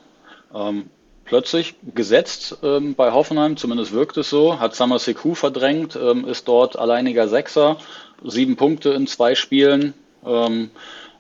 Ähm, 0.54 0.90
plötzlich 1.24 1.76
gesetzt 1.96 2.58
ähm, 2.62 2.94
bei 2.96 3.14
Hoffenheim, 3.14 3.56
zumindest 3.56 3.94
wirkt 3.94 4.18
es 4.18 4.30
so, 4.30 4.60
hat 4.60 4.76
Summer 4.76 5.00
Sekou 5.00 5.34
verdrängt, 5.34 5.96
ähm, 5.96 6.28
ist 6.28 6.46
dort 6.50 6.78
alleiniger 6.78 7.30
Sechser, 7.30 7.78
sieben 8.22 8.58
Punkte 8.58 8.90
in 8.90 9.08
zwei 9.08 9.34
Spielen. 9.34 9.94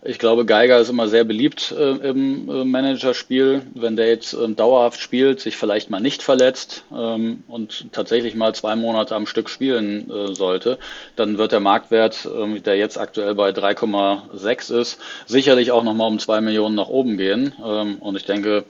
Ich 0.04 0.18
glaube, 0.18 0.46
Geiger 0.46 0.80
ist 0.80 0.90
immer 0.90 1.08
sehr 1.08 1.24
beliebt 1.24 1.76
äh, 1.78 1.92
im 1.92 2.50
äh, 2.50 2.66
Managerspiel. 2.66 3.62
Wenn 3.76 3.96
der 3.96 4.08
jetzt 4.08 4.34
äh, 4.34 4.50
dauerhaft 4.50 5.00
spielt, 5.00 5.40
sich 5.40 5.58
vielleicht 5.58 5.92
mal 5.92 6.00
nicht 6.00 6.24
verletzt 6.24 6.84
ähm, 6.92 7.44
und 7.48 7.92
tatsächlich 7.92 8.34
mal 8.34 8.56
zwei 8.56 8.76
Monate 8.76 9.16
am 9.16 9.28
Stück 9.28 9.48
spielen 9.48 10.10
äh, 10.10 10.34
sollte, 10.34 10.80
dann 11.16 11.38
wird 11.38 11.52
der 11.52 11.60
Marktwert, 11.60 12.28
ähm, 12.36 12.64
der 12.64 12.78
jetzt 12.78 12.98
aktuell 12.98 13.36
bei 13.36 13.52
3,6 13.52 14.74
ist, 14.76 15.00
sicherlich 15.28 15.72
auch 15.72 15.84
nochmal 15.84 16.08
um 16.08 16.18
zwei 16.18 16.42
Millionen 16.42 16.74
nach 16.74 16.90
oben 16.90 17.18
gehen. 17.18 17.54
Ähm, 17.64 17.98
und 17.98 18.16
ich 18.16 18.26
denke, 18.26 18.64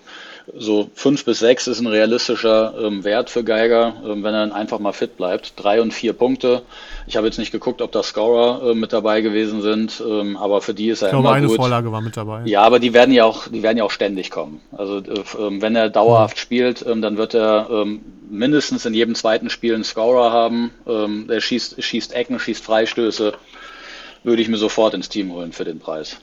so 0.57 0.89
fünf 0.93 1.25
bis 1.25 1.39
sechs 1.39 1.67
ist 1.67 1.79
ein 1.79 1.87
realistischer 1.87 2.73
ähm, 2.81 3.03
Wert 3.03 3.29
für 3.29 3.43
Geiger, 3.43 3.93
ähm, 4.05 4.23
wenn 4.23 4.33
er 4.33 4.41
dann 4.41 4.51
einfach 4.51 4.79
mal 4.79 4.91
fit 4.91 5.17
bleibt. 5.17 5.53
Drei 5.55 5.81
und 5.81 5.93
vier 5.93 6.13
Punkte. 6.13 6.61
Ich 7.07 7.15
habe 7.17 7.27
jetzt 7.27 7.39
nicht 7.39 7.51
geguckt, 7.51 7.81
ob 7.81 7.91
da 7.91 8.03
Scorer 8.03 8.71
äh, 8.71 8.75
mit 8.75 8.93
dabei 8.93 9.21
gewesen 9.21 9.61
sind, 9.61 10.01
ähm, 10.05 10.37
aber 10.37 10.61
für 10.61 10.73
die 10.73 10.89
ist 10.89 11.01
er 11.01 11.07
ich 11.07 11.11
glaube, 11.11 11.27
immer 11.27 11.35
eine 11.35 11.47
gut. 11.47 11.55
Vorlage 11.55 11.91
war 11.91 12.01
mit 12.01 12.17
dabei. 12.17 12.43
Ja, 12.45 12.61
aber 12.61 12.79
die 12.79 12.93
werden 12.93 13.13
ja 13.13 13.25
auch, 13.25 13.47
die 13.47 13.63
werden 13.63 13.77
ja 13.77 13.83
auch 13.83 13.91
ständig 13.91 14.31
kommen. 14.31 14.61
Also 14.71 14.97
äh, 14.97 15.23
ähm, 15.39 15.61
wenn 15.61 15.75
er 15.75 15.89
dauerhaft 15.89 16.37
mhm. 16.37 16.41
spielt, 16.41 16.85
ähm, 16.85 17.01
dann 17.01 17.17
wird 17.17 17.33
er 17.33 17.69
ähm, 17.71 18.01
mindestens 18.29 18.85
in 18.85 18.93
jedem 18.93 19.15
zweiten 19.15 19.49
Spiel 19.49 19.75
einen 19.75 19.83
Scorer 19.83 20.31
haben. 20.31 20.71
Der 20.85 21.41
schießt, 21.41 21.83
schießt 21.83 22.13
Ecken, 22.13 22.39
schießt 22.39 22.63
Freistöße. 22.63 23.33
Würde 24.23 24.41
ich 24.41 24.47
mir 24.47 24.55
sofort 24.55 24.93
ins 24.93 25.09
Team 25.09 25.33
holen 25.33 25.51
für 25.51 25.65
den 25.65 25.79
Preis. 25.79 26.17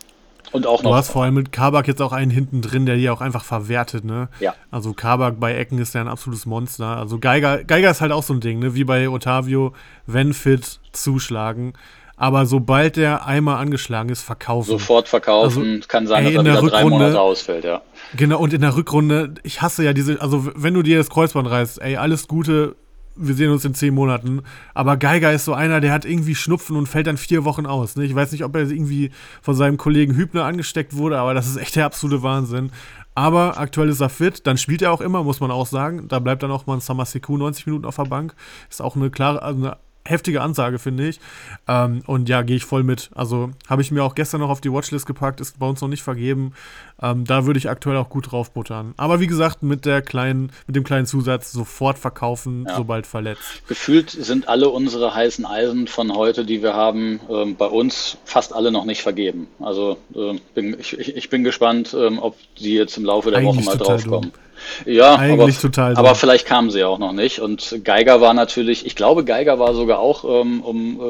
Und 0.52 0.66
auch 0.66 0.82
noch. 0.82 0.90
Du 0.90 0.96
hast 0.96 1.10
vor 1.10 1.24
allem 1.24 1.34
mit 1.34 1.52
Kabak 1.52 1.88
jetzt 1.88 2.00
auch 2.00 2.12
einen 2.12 2.30
hinten 2.30 2.62
drin, 2.62 2.86
der 2.86 2.96
die 2.96 3.10
auch 3.10 3.20
einfach 3.20 3.44
verwertet, 3.44 4.04
ne? 4.04 4.28
Ja. 4.40 4.54
Also 4.70 4.92
Kabak 4.92 5.38
bei 5.40 5.54
Ecken 5.54 5.78
ist 5.78 5.94
ja 5.94 6.00
ein 6.00 6.08
absolutes 6.08 6.46
Monster. 6.46 6.96
Also 6.96 7.18
Geiger, 7.18 7.64
Geiger 7.64 7.90
ist 7.90 8.00
halt 8.00 8.12
auch 8.12 8.22
so 8.22 8.34
ein 8.34 8.40
Ding, 8.40 8.58
ne? 8.58 8.74
Wie 8.74 8.84
bei 8.84 9.08
Otavio, 9.08 9.72
wenn 10.06 10.32
fit, 10.32 10.80
zuschlagen. 10.92 11.74
Aber 12.16 12.46
sobald 12.46 12.96
der 12.96 13.26
einmal 13.26 13.58
angeschlagen 13.58 14.10
ist, 14.10 14.22
verkaufen. 14.22 14.70
Sofort 14.70 15.08
verkaufen. 15.08 15.74
Also, 15.76 15.86
Kann 15.86 16.06
sein, 16.08 16.26
ey, 16.26 16.34
dass 16.34 16.44
er 16.44 16.62
wieder 16.62 16.70
drei 16.70 16.84
Monate 16.84 17.20
ausfällt, 17.20 17.64
ja. 17.64 17.80
Genau, 18.16 18.40
und 18.40 18.52
in 18.52 18.60
der 18.60 18.74
Rückrunde, 18.74 19.34
ich 19.44 19.62
hasse 19.62 19.84
ja 19.84 19.92
diese, 19.92 20.20
also 20.20 20.50
wenn 20.56 20.74
du 20.74 20.82
dir 20.82 20.98
das 20.98 21.10
Kreuzband 21.10 21.48
reißt, 21.48 21.80
ey, 21.80 21.96
alles 21.96 22.26
Gute, 22.26 22.74
wir 23.18 23.34
sehen 23.34 23.50
uns 23.50 23.64
in 23.64 23.74
zehn 23.74 23.94
Monaten. 23.94 24.42
Aber 24.74 24.96
Geiger 24.96 25.32
ist 25.32 25.44
so 25.44 25.54
einer, 25.54 25.80
der 25.80 25.92
hat 25.92 26.04
irgendwie 26.04 26.34
Schnupfen 26.34 26.76
und 26.76 26.88
fällt 26.88 27.06
dann 27.06 27.16
vier 27.16 27.44
Wochen 27.44 27.66
aus. 27.66 27.96
Ne? 27.96 28.04
Ich 28.04 28.14
weiß 28.14 28.32
nicht, 28.32 28.44
ob 28.44 28.54
er 28.54 28.62
irgendwie 28.62 29.10
von 29.42 29.54
seinem 29.54 29.76
Kollegen 29.76 30.14
Hübner 30.14 30.44
angesteckt 30.44 30.96
wurde, 30.96 31.18
aber 31.18 31.34
das 31.34 31.48
ist 31.48 31.56
echt 31.56 31.76
der 31.76 31.86
absolute 31.86 32.22
Wahnsinn. 32.22 32.70
Aber 33.14 33.58
aktuell 33.58 33.88
ist 33.88 34.00
er 34.00 34.10
fit, 34.10 34.46
dann 34.46 34.58
spielt 34.58 34.80
er 34.80 34.92
auch 34.92 35.00
immer, 35.00 35.24
muss 35.24 35.40
man 35.40 35.50
auch 35.50 35.66
sagen. 35.66 36.06
Da 36.06 36.20
bleibt 36.20 36.44
dann 36.44 36.52
auch 36.52 36.66
mal 36.66 36.74
ein 36.74 36.80
Samaseku 36.80 37.36
90 37.36 37.66
Minuten 37.66 37.84
auf 37.84 37.96
der 37.96 38.04
Bank. 38.04 38.34
Ist 38.70 38.80
auch 38.80 38.94
eine 38.94 39.10
klare, 39.10 39.42
also 39.42 39.58
eine 39.58 39.76
heftige 40.08 40.40
Ansage, 40.40 40.78
finde 40.78 41.08
ich. 41.08 41.20
Ähm, 41.66 42.02
und 42.06 42.28
ja, 42.28 42.42
gehe 42.42 42.56
ich 42.56 42.64
voll 42.64 42.82
mit. 42.82 43.10
Also 43.14 43.50
habe 43.68 43.82
ich 43.82 43.90
mir 43.90 44.02
auch 44.02 44.14
gestern 44.14 44.40
noch 44.40 44.50
auf 44.50 44.60
die 44.60 44.72
Watchlist 44.72 45.06
gepackt, 45.06 45.40
ist 45.40 45.58
bei 45.58 45.66
uns 45.66 45.80
noch 45.80 45.88
nicht 45.88 46.02
vergeben. 46.02 46.52
Ähm, 47.00 47.24
da 47.24 47.46
würde 47.46 47.58
ich 47.58 47.68
aktuell 47.68 47.96
auch 47.96 48.08
gut 48.08 48.32
drauf 48.32 48.50
buttern. 48.50 48.94
Aber 48.96 49.20
wie 49.20 49.26
gesagt, 49.26 49.62
mit 49.62 49.84
der 49.84 50.02
kleinen, 50.02 50.50
mit 50.66 50.76
dem 50.76 50.84
kleinen 50.84 51.06
Zusatz 51.06 51.52
sofort 51.52 51.98
verkaufen, 51.98 52.64
ja. 52.68 52.76
sobald 52.76 53.06
verletzt. 53.06 53.62
Gefühlt 53.68 54.10
sind 54.10 54.48
alle 54.48 54.68
unsere 54.68 55.14
heißen 55.14 55.44
Eisen 55.44 55.86
von 55.86 56.14
heute, 56.14 56.44
die 56.44 56.62
wir 56.62 56.74
haben, 56.74 57.20
ähm, 57.30 57.56
bei 57.56 57.66
uns 57.66 58.16
fast 58.24 58.54
alle 58.54 58.72
noch 58.72 58.84
nicht 58.84 59.02
vergeben. 59.02 59.46
Also 59.60 59.98
äh, 60.14 60.38
bin, 60.54 60.76
ich, 60.78 60.98
ich, 60.98 61.30
bin 61.30 61.44
gespannt, 61.44 61.94
ähm, 61.98 62.18
ob 62.18 62.36
die 62.58 62.74
jetzt 62.74 62.96
im 62.96 63.04
Laufe 63.04 63.30
der 63.30 63.40
Eigentlich 63.40 63.66
Woche 63.66 63.76
mal 63.76 63.84
draufkommen. 63.84 64.32
Dumm. 64.32 64.47
Ja, 64.84 65.16
Eigentlich 65.16 65.56
aber, 65.56 65.62
total 65.62 65.96
aber 65.96 66.14
vielleicht 66.14 66.46
kamen 66.46 66.70
sie 66.70 66.84
auch 66.84 66.98
noch 66.98 67.12
nicht. 67.12 67.40
Und 67.40 67.80
Geiger 67.84 68.20
war 68.20 68.34
natürlich, 68.34 68.86
ich 68.86 68.96
glaube, 68.96 69.24
Geiger 69.24 69.58
war 69.58 69.74
sogar 69.74 69.98
auch, 69.98 70.24
ähm, 70.24 70.62
um 70.62 71.00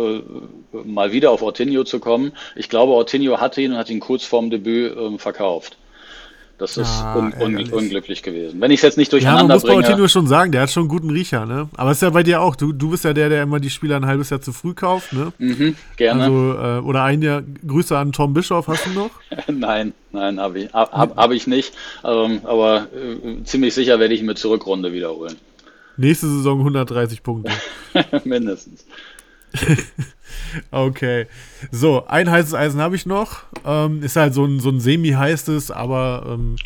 äh, 0.73 0.79
mal 0.85 1.13
wieder 1.13 1.31
auf 1.31 1.43
Ortinho 1.43 1.85
zu 1.85 2.01
kommen. 2.01 2.33
Ich 2.57 2.69
glaube, 2.69 2.93
Ortinho 2.93 3.41
hatte 3.41 3.61
ihn 3.61 3.73
und 3.73 3.79
hat 3.79 3.91
ihn 3.91 4.01
kurz 4.01 4.25
vorm 4.25 4.51
Debüt 4.51 4.97
ähm, 4.97 5.19
verkauft. 5.19 5.77
Das 6.59 6.77
ist 6.77 6.89
ah, 6.89 7.17
un 7.17 7.33
un 7.41 7.73
unglücklich 7.73 8.21
gewesen. 8.21 8.61
Wenn 8.61 8.73
ich 8.73 8.81
es 8.81 8.83
jetzt 8.83 8.99
nicht 8.99 9.13
durcheinander 9.13 9.43
ja, 9.43 9.47
man 9.47 9.77
muss 9.77 9.87
bringe. 9.87 10.09
schon 10.09 10.27
sagen, 10.27 10.51
der 10.51 10.63
hat 10.63 10.71
schon 10.71 10.83
einen 10.83 10.89
guten 10.89 11.11
Riecher, 11.11 11.47
ne? 11.47 11.69
Aber 11.77 11.93
ist 11.93 12.03
ja 12.03 12.11
bei 12.11 12.25
dir 12.25 12.41
auch. 12.41 12.57
Du, 12.57 12.73
du 12.73 12.91
bist 12.91 13.05
ja 13.05 13.13
der, 13.13 13.29
der 13.29 13.45
immer 13.45 13.61
die 13.61 13.71
Spieler 13.71 13.95
ein 13.95 14.07
halbes 14.07 14.31
Jahr 14.31 14.41
zu 14.41 14.53
früh 14.53 14.75
kauft, 14.75 15.13
ne? 15.13 15.33
Mhm, 15.39 15.77
gerne. 15.97 16.25
Also, 16.25 16.55
äh, 16.59 16.89
oder 16.89 17.05
ein 17.05 17.23
Jahr, 17.23 17.43
Grüße 17.65 17.97
an 17.97 18.11
Tom 18.11 18.35
Bischoff, 18.35 18.67
hast 18.67 18.87
du 18.87 18.91
noch? 18.91 19.11
nein, 19.47 19.95
nein, 20.11 20.41
habe 20.41 20.59
ich, 20.59 20.73
hab, 20.73 21.17
hab 21.17 21.31
ich 21.31 21.47
nicht. 21.47 21.75
Ähm, 22.05 22.41
aber 22.43 22.89
äh, 22.93 23.45
ziemlich 23.45 23.73
sicher 23.75 24.01
werde 24.01 24.15
ich 24.15 24.21
ihn 24.21 24.27
mit 24.27 24.39
zur 24.39 24.51
Rückrunde 24.51 24.93
wiederholen. 24.93 25.37
Nächste 25.97 26.27
Saison 26.27 26.59
130 26.59 27.23
Punkte. 27.23 27.53
Mindestens. 28.25 28.85
okay. 30.71 31.27
So, 31.71 32.07
ein 32.07 32.31
heißes 32.31 32.55
Eisen 32.55 32.81
habe 32.81 32.97
ich 32.97 33.07
noch. 33.07 33.45
Ähm, 33.65 34.03
ist 34.03 34.17
halt 34.17 34.35
so 34.35 34.45
ein, 34.45 34.61
so 34.61 34.71
ein 34.71 34.81
semi-heißes, 34.81 35.71
aber 35.71 36.25
ähm, 36.29 36.57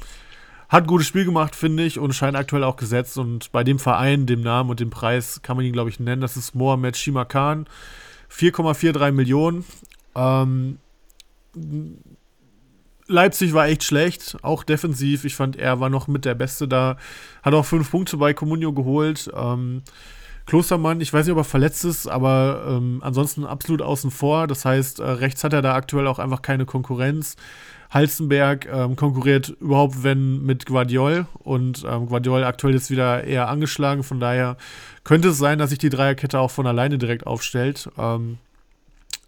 hat 0.68 0.86
gutes 0.86 1.06
Spiel 1.06 1.24
gemacht, 1.24 1.54
finde 1.54 1.84
ich, 1.84 1.98
und 1.98 2.14
scheint 2.14 2.36
aktuell 2.36 2.64
auch 2.64 2.76
gesetzt. 2.76 3.18
Und 3.18 3.52
bei 3.52 3.62
dem 3.62 3.78
Verein, 3.78 4.26
dem 4.26 4.40
Namen 4.40 4.70
und 4.70 4.80
dem 4.80 4.90
Preis 4.90 5.40
kann 5.42 5.56
man 5.56 5.66
ihn, 5.66 5.72
glaube 5.72 5.90
ich, 5.90 6.00
nennen. 6.00 6.22
Das 6.22 6.36
ist 6.36 6.54
Mohamed 6.54 6.96
Shimakan. 6.96 7.66
4,43 8.30 9.12
Millionen. 9.12 9.64
Ähm, 10.14 10.78
Leipzig 13.06 13.52
war 13.52 13.66
echt 13.66 13.84
schlecht, 13.84 14.38
auch 14.42 14.64
defensiv. 14.64 15.24
Ich 15.24 15.36
fand, 15.36 15.56
er 15.56 15.80
war 15.80 15.90
noch 15.90 16.08
mit 16.08 16.24
der 16.24 16.34
Beste 16.34 16.66
da. 16.66 16.96
Hat 17.42 17.54
auch 17.54 17.66
fünf 17.66 17.90
Punkte 17.90 18.16
bei 18.16 18.32
Comunio 18.32 18.72
geholt. 18.72 19.30
Ähm, 19.34 19.82
Klostermann, 20.46 21.00
ich 21.00 21.12
weiß 21.12 21.26
nicht, 21.26 21.32
ob 21.32 21.38
er 21.38 21.44
verletzt 21.44 21.84
ist, 21.84 22.06
aber 22.08 22.64
ähm, 22.68 23.00
ansonsten 23.02 23.44
absolut 23.44 23.82
außen 23.82 24.10
vor. 24.10 24.46
Das 24.46 24.64
heißt, 24.64 25.00
äh, 25.00 25.04
rechts 25.04 25.44
hat 25.44 25.52
er 25.52 25.62
da 25.62 25.74
aktuell 25.74 26.06
auch 26.06 26.18
einfach 26.18 26.42
keine 26.42 26.66
Konkurrenz. 26.66 27.36
Halstenberg 27.90 28.66
ähm, 28.72 28.96
konkurriert 28.96 29.50
überhaupt, 29.60 30.02
wenn 30.02 30.42
mit 30.44 30.66
Guardiol 30.66 31.26
und 31.40 31.84
ähm, 31.86 32.06
Guardiol 32.06 32.42
aktuell 32.42 32.74
ist 32.74 32.90
wieder 32.90 33.24
eher 33.24 33.48
angeschlagen. 33.48 34.02
Von 34.02 34.18
daher 34.18 34.56
könnte 35.04 35.28
es 35.28 35.38
sein, 35.38 35.58
dass 35.58 35.70
sich 35.70 35.78
die 35.78 35.90
Dreierkette 35.90 36.40
auch 36.40 36.50
von 36.50 36.66
alleine 36.66 36.96
direkt 36.96 37.26
aufstellt. 37.26 37.90
Ähm, 37.98 38.38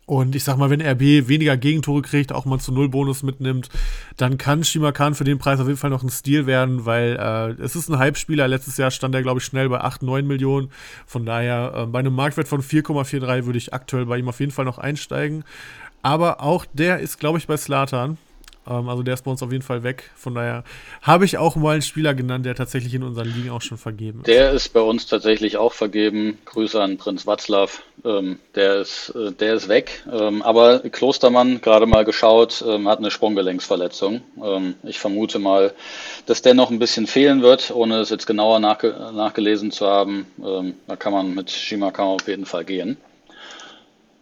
und 0.06 0.36
ich 0.36 0.44
sag 0.44 0.58
mal, 0.58 0.68
wenn 0.68 0.82
RB 0.82 1.28
weniger 1.28 1.56
Gegentore 1.56 2.02
kriegt, 2.02 2.32
auch 2.32 2.44
mal 2.44 2.58
zu 2.58 2.72
Null 2.72 2.90
Bonus 2.90 3.22
mitnimmt, 3.22 3.70
dann 4.16 4.36
kann 4.36 4.62
Shimakan 4.62 5.14
für 5.14 5.24
den 5.24 5.38
Preis 5.38 5.60
auf 5.60 5.66
jeden 5.66 5.78
Fall 5.78 5.90
noch 5.90 6.02
ein 6.02 6.10
Stil 6.10 6.46
werden, 6.46 6.84
weil 6.84 7.16
äh, 7.18 7.62
es 7.62 7.74
ist 7.74 7.88
ein 7.88 7.98
Halbspieler. 7.98 8.46
Letztes 8.46 8.76
Jahr 8.76 8.90
stand 8.90 9.14
er, 9.14 9.22
glaube 9.22 9.40
ich, 9.40 9.44
schnell 9.46 9.68
bei 9.68 9.80
8, 9.80 10.02
9 10.02 10.26
Millionen. 10.26 10.70
Von 11.06 11.24
daher, 11.24 11.72
äh, 11.74 11.86
bei 11.86 12.00
einem 12.00 12.14
Marktwert 12.14 12.48
von 12.48 12.62
4,43 12.62 13.46
würde 13.46 13.58
ich 13.58 13.72
aktuell 13.72 14.04
bei 14.04 14.18
ihm 14.18 14.28
auf 14.28 14.40
jeden 14.40 14.52
Fall 14.52 14.66
noch 14.66 14.78
einsteigen. 14.78 15.44
Aber 16.02 16.42
auch 16.42 16.66
der 16.74 16.98
ist, 16.98 17.18
glaube 17.18 17.38
ich, 17.38 17.46
bei 17.46 17.56
Slatan. 17.56 18.18
Ähm, 18.66 18.88
also 18.88 19.02
der 19.02 19.14
ist 19.14 19.24
bei 19.24 19.30
uns 19.30 19.42
auf 19.42 19.52
jeden 19.52 19.62
Fall 19.62 19.82
weg. 19.82 20.10
Von 20.14 20.34
daher 20.34 20.64
habe 21.02 21.24
ich 21.24 21.38
auch 21.38 21.56
mal 21.56 21.72
einen 21.72 21.82
Spieler 21.82 22.14
genannt, 22.14 22.46
der 22.46 22.54
tatsächlich 22.54 22.94
in 22.94 23.02
unseren 23.02 23.28
Ligen 23.28 23.50
auch 23.50 23.62
schon 23.62 23.78
vergeben 23.78 24.20
ist. 24.20 24.26
Der 24.26 24.52
ist 24.52 24.70
bei 24.70 24.80
uns 24.80 25.06
tatsächlich 25.06 25.56
auch 25.56 25.72
vergeben. 25.72 26.38
Grüße 26.44 26.80
an 26.80 26.96
Prinz 26.96 27.26
Watzlaw. 27.26 27.70
Ähm, 28.04 28.38
der, 28.54 28.80
ist, 28.80 29.10
äh, 29.10 29.32
der 29.32 29.54
ist 29.54 29.68
weg. 29.68 30.04
Ähm, 30.12 30.42
aber 30.42 30.80
Klostermann, 30.80 31.60
gerade 31.60 31.86
mal 31.86 32.04
geschaut, 32.04 32.64
ähm, 32.66 32.88
hat 32.88 32.98
eine 32.98 33.10
Sprunggelenksverletzung. 33.10 34.22
Ähm, 34.42 34.74
ich 34.82 34.98
vermute 34.98 35.38
mal, 35.38 35.72
dass 36.26 36.42
der 36.42 36.54
noch 36.54 36.70
ein 36.70 36.78
bisschen 36.78 37.06
fehlen 37.06 37.42
wird, 37.42 37.70
ohne 37.70 38.00
es 38.00 38.10
jetzt 38.10 38.26
genauer 38.26 38.60
nachge 38.60 39.12
nachgelesen 39.14 39.70
zu 39.70 39.86
haben. 39.86 40.26
Ähm, 40.44 40.74
da 40.86 40.96
kann 40.96 41.12
man 41.12 41.34
mit 41.34 41.50
Shimakama 41.50 42.10
auf 42.10 42.28
jeden 42.28 42.46
Fall 42.46 42.64
gehen. 42.64 42.96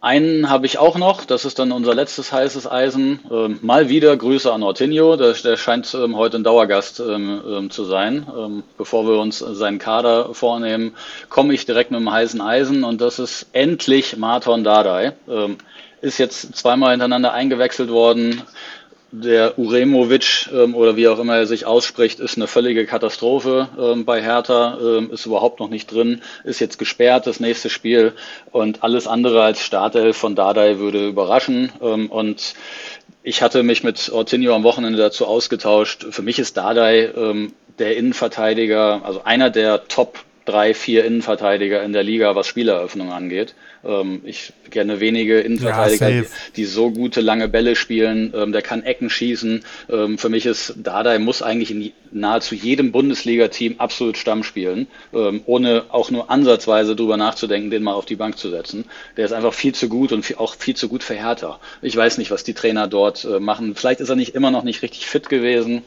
Einen 0.03 0.49
habe 0.49 0.65
ich 0.65 0.79
auch 0.79 0.97
noch, 0.97 1.23
das 1.23 1.45
ist 1.45 1.59
dann 1.59 1.71
unser 1.71 1.95
letztes 1.95 2.33
heißes 2.33 2.69
Eisen. 2.69 3.21
Ähm, 3.31 3.59
mal 3.61 3.87
wieder 3.87 4.17
Grüße 4.17 4.51
an 4.51 4.61
Ortinho, 4.61 5.15
der, 5.15 5.31
der 5.31 5.55
scheint 5.55 5.93
ähm, 5.93 6.17
heute 6.17 6.35
ein 6.35 6.43
Dauergast 6.43 6.99
ähm, 6.99 7.41
ähm 7.47 7.69
zu 7.69 7.85
sein. 7.85 8.27
Ähm, 8.37 8.63
bevor 8.77 9.07
wir 9.07 9.17
uns 9.17 9.39
seinen 9.39 9.79
Kader 9.79 10.33
vornehmen, 10.33 10.93
komme 11.29 11.53
ich 11.53 11.65
direkt 11.65 11.91
mit 11.91 12.01
dem 12.01 12.11
heißen 12.11 12.41
Eisen 12.41 12.83
und 12.83 12.99
das 12.99 13.17
ist 13.17 13.45
endlich 13.53 14.17
Marton 14.17 14.65
Dardai. 14.65 15.13
Ähm, 15.29 15.57
ist 16.01 16.17
jetzt 16.17 16.53
zweimal 16.57 16.91
hintereinander 16.91 17.31
eingewechselt 17.31 17.89
worden, 17.89 18.41
der 19.13 19.59
Uremovic 19.59 20.49
ähm, 20.51 20.73
oder 20.73 20.95
wie 20.95 21.07
auch 21.07 21.19
immer 21.19 21.37
er 21.37 21.45
sich 21.45 21.67
ausspricht, 21.67 22.19
ist 22.19 22.35
eine 22.35 22.47
völlige 22.47 22.85
Katastrophe 22.87 23.69
ähm, 23.79 24.05
bei 24.05 24.21
Hertha, 24.21 24.77
ähm, 24.81 25.11
ist 25.11 25.27
überhaupt 25.27 25.59
noch 25.59 25.69
nicht 25.69 25.91
drin, 25.91 26.21
ist 26.43 26.59
jetzt 26.59 26.79
gesperrt, 26.79 27.27
das 27.27 27.39
nächste 27.39 27.69
Spiel 27.69 28.13
und 28.51 28.83
alles 28.83 29.07
andere 29.07 29.43
als 29.43 29.59
Startelf 29.59 30.17
von 30.17 30.35
Dardai 30.35 30.79
würde 30.79 31.07
überraschen 31.07 31.71
ähm, 31.81 32.09
und 32.09 32.55
ich 33.21 33.41
hatte 33.43 33.61
mich 33.61 33.83
mit 33.83 34.11
Ortinho 34.11 34.53
am 34.53 34.63
Wochenende 34.63 34.97
dazu 34.97 35.25
ausgetauscht. 35.25 36.07
Für 36.09 36.23
mich 36.23 36.39
ist 36.39 36.57
Dardai 36.57 37.11
ähm, 37.15 37.53
der 37.79 37.95
Innenverteidiger, 37.95 39.01
also 39.05 39.23
einer 39.23 39.49
der 39.49 39.87
Top 39.87 40.19
drei, 40.45 40.73
vier 40.73 41.05
Innenverteidiger 41.05 41.83
in 41.83 41.93
der 41.93 42.03
Liga, 42.03 42.35
was 42.35 42.47
Spieleröffnung 42.47 43.11
angeht. 43.11 43.55
Ähm, 43.85 44.21
ich 44.25 44.53
kenne 44.71 44.99
wenige 44.99 45.39
Innenverteidiger, 45.39 46.09
Ja, 46.09 46.21
die, 46.21 46.27
die 46.55 46.65
so 46.65 46.91
gute 46.91 47.21
lange 47.21 47.47
Bälle 47.47 47.75
spielen. 47.75 48.33
Ähm, 48.35 48.51
der 48.51 48.61
kann 48.61 48.83
Ecken 48.83 49.09
schießen. 49.09 49.63
Ähm, 49.89 50.17
für 50.17 50.29
mich 50.29 50.45
ist 50.45 50.75
Dardai 50.77 51.19
muss 51.19 51.41
eigentlich 51.41 51.71
in 51.71 51.91
nahezu 52.11 52.55
jedem 52.55 52.91
Bundesliga-Team 52.91 53.75
absolut 53.79 54.17
Stamm 54.17 54.43
spielen, 54.43 54.87
ähm, 55.13 55.41
ohne 55.45 55.85
auch 55.89 56.11
nur 56.11 56.29
ansatzweise 56.29 56.95
drüber 56.95 57.17
nachzudenken, 57.17 57.71
den 57.71 57.83
mal 57.83 57.93
auf 57.93 58.05
die 58.05 58.15
Bank 58.15 58.37
zu 58.37 58.49
setzen. 58.49 58.85
Der 59.17 59.25
ist 59.25 59.33
einfach 59.33 59.53
viel 59.53 59.73
zu 59.73 59.89
gut 59.89 60.11
und 60.11 60.23
viel, 60.23 60.37
auch 60.37 60.55
viel 60.55 60.75
zu 60.75 60.87
gut 60.87 61.03
für 61.03 61.15
Hertha. 61.15 61.59
Ich 61.81 61.95
weiß 61.95 62.17
nicht, 62.17 62.31
was 62.31 62.43
die 62.43 62.53
Trainer 62.53 62.87
dort 62.87 63.25
äh, 63.25 63.39
machen. 63.39 63.75
Vielleicht 63.75 63.99
ist 63.99 64.09
er 64.09 64.15
nicht 64.15 64.35
immer 64.35 64.51
noch 64.51 64.63
nicht 64.63 64.81
richtig 64.81 65.05
fit 65.07 65.29
gewesen. 65.29 65.83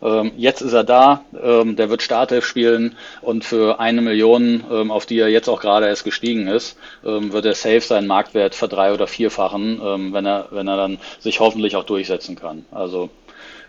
Ähm, 0.00 0.32
jetzt 0.36 0.60
ist 0.60 0.72
er 0.72 0.84
da, 0.84 1.22
ähm, 1.42 1.76
der 1.76 1.90
wird 1.90 2.02
Startelf 2.02 2.46
spielen 2.46 2.96
und 3.20 3.44
für 3.44 3.80
eine 3.80 4.00
Million, 4.00 4.64
ähm, 4.70 4.90
auf 4.90 5.06
die 5.06 5.18
er 5.18 5.28
jetzt 5.28 5.48
auch 5.48 5.60
gerade 5.60 5.86
erst 5.86 6.04
gestiegen 6.04 6.46
ist, 6.46 6.78
ähm, 7.04 7.32
wird 7.32 7.46
er 7.46 7.54
safe 7.54 7.80
seinen 7.80 8.06
Marktwert 8.06 8.54
verdrei- 8.54 8.92
oder 8.92 9.06
vierfachen, 9.06 9.80
ähm, 9.84 10.12
wenn 10.12 10.26
er, 10.26 10.48
wenn 10.50 10.68
er 10.68 10.76
dann 10.76 10.98
sich 11.18 11.40
hoffentlich 11.40 11.74
auch 11.76 11.84
durchsetzen 11.84 12.36
kann. 12.36 12.64
Also 12.70 13.10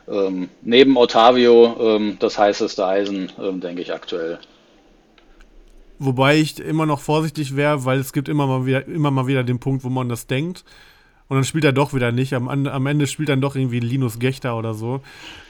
ähm, 0.07 0.49
neben 0.61 0.97
Otavio 0.97 1.77
ähm, 1.79 2.17
das 2.19 2.37
heißeste 2.37 2.85
Eisen, 2.85 3.31
denke 3.37 3.81
ich 3.81 3.93
aktuell. 3.93 4.39
Wobei 5.99 6.37
ich 6.37 6.59
immer 6.59 6.85
noch 6.85 6.99
vorsichtig 6.99 7.55
wäre, 7.57 7.83
weil 7.83 7.99
es 7.99 8.13
gibt 8.13 8.29
immer 8.29 8.47
mal 8.47 8.65
wieder, 8.65 8.87
immer 8.87 9.11
mal 9.11 9.27
wieder 9.27 9.43
den 9.43 9.59
Punkt, 9.59 9.83
wo 9.83 9.89
man 9.89 10.07
das 10.07 10.27
denkt. 10.27 10.63
Und 11.29 11.35
dann 11.35 11.43
spielt 11.45 11.63
er 11.63 11.71
doch 11.71 11.93
wieder 11.93 12.11
nicht. 12.11 12.33
Am, 12.33 12.49
am 12.49 12.85
Ende 12.87 13.05
spielt 13.05 13.29
dann 13.29 13.39
doch 13.39 13.55
irgendwie 13.55 13.79
Linus 13.79 14.17
Gechter 14.17 14.57
oder 14.57 14.73
so. 14.73 15.01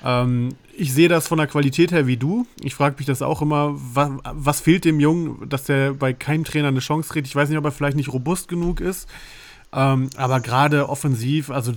Ähm, 0.04 0.50
ich 0.78 0.94
sehe 0.94 1.08
das 1.08 1.28
von 1.30 1.38
der 1.38 1.48
Qualität 1.48 1.92
her 1.94 2.06
wie 2.06 2.18
du. 2.18 2.46
Ich 2.62 2.76
frage 2.76 2.96
mich 2.98 3.08
das 3.08 3.22
auch 3.22 3.42
immer, 3.42 3.76
was, 3.76 4.12
was 4.34 4.60
fehlt 4.60 4.84
dem 4.84 5.00
Jungen, 5.00 5.48
dass 5.48 5.64
der 5.64 5.94
bei 5.94 6.12
keinem 6.12 6.44
Trainer 6.44 6.68
eine 6.68 6.82
Chance 6.82 7.10
kriegt. 7.10 7.28
Ich 7.28 7.36
weiß 7.36 7.48
nicht, 7.48 7.58
ob 7.58 7.64
er 7.64 7.72
vielleicht 7.72 7.96
nicht 7.96 8.12
robust 8.12 8.50
genug 8.50 8.82
ist. 8.82 9.10
Ähm, 9.72 10.10
aber 10.18 10.42
gerade 10.42 10.90
offensiv, 10.90 11.50
also 11.50 11.72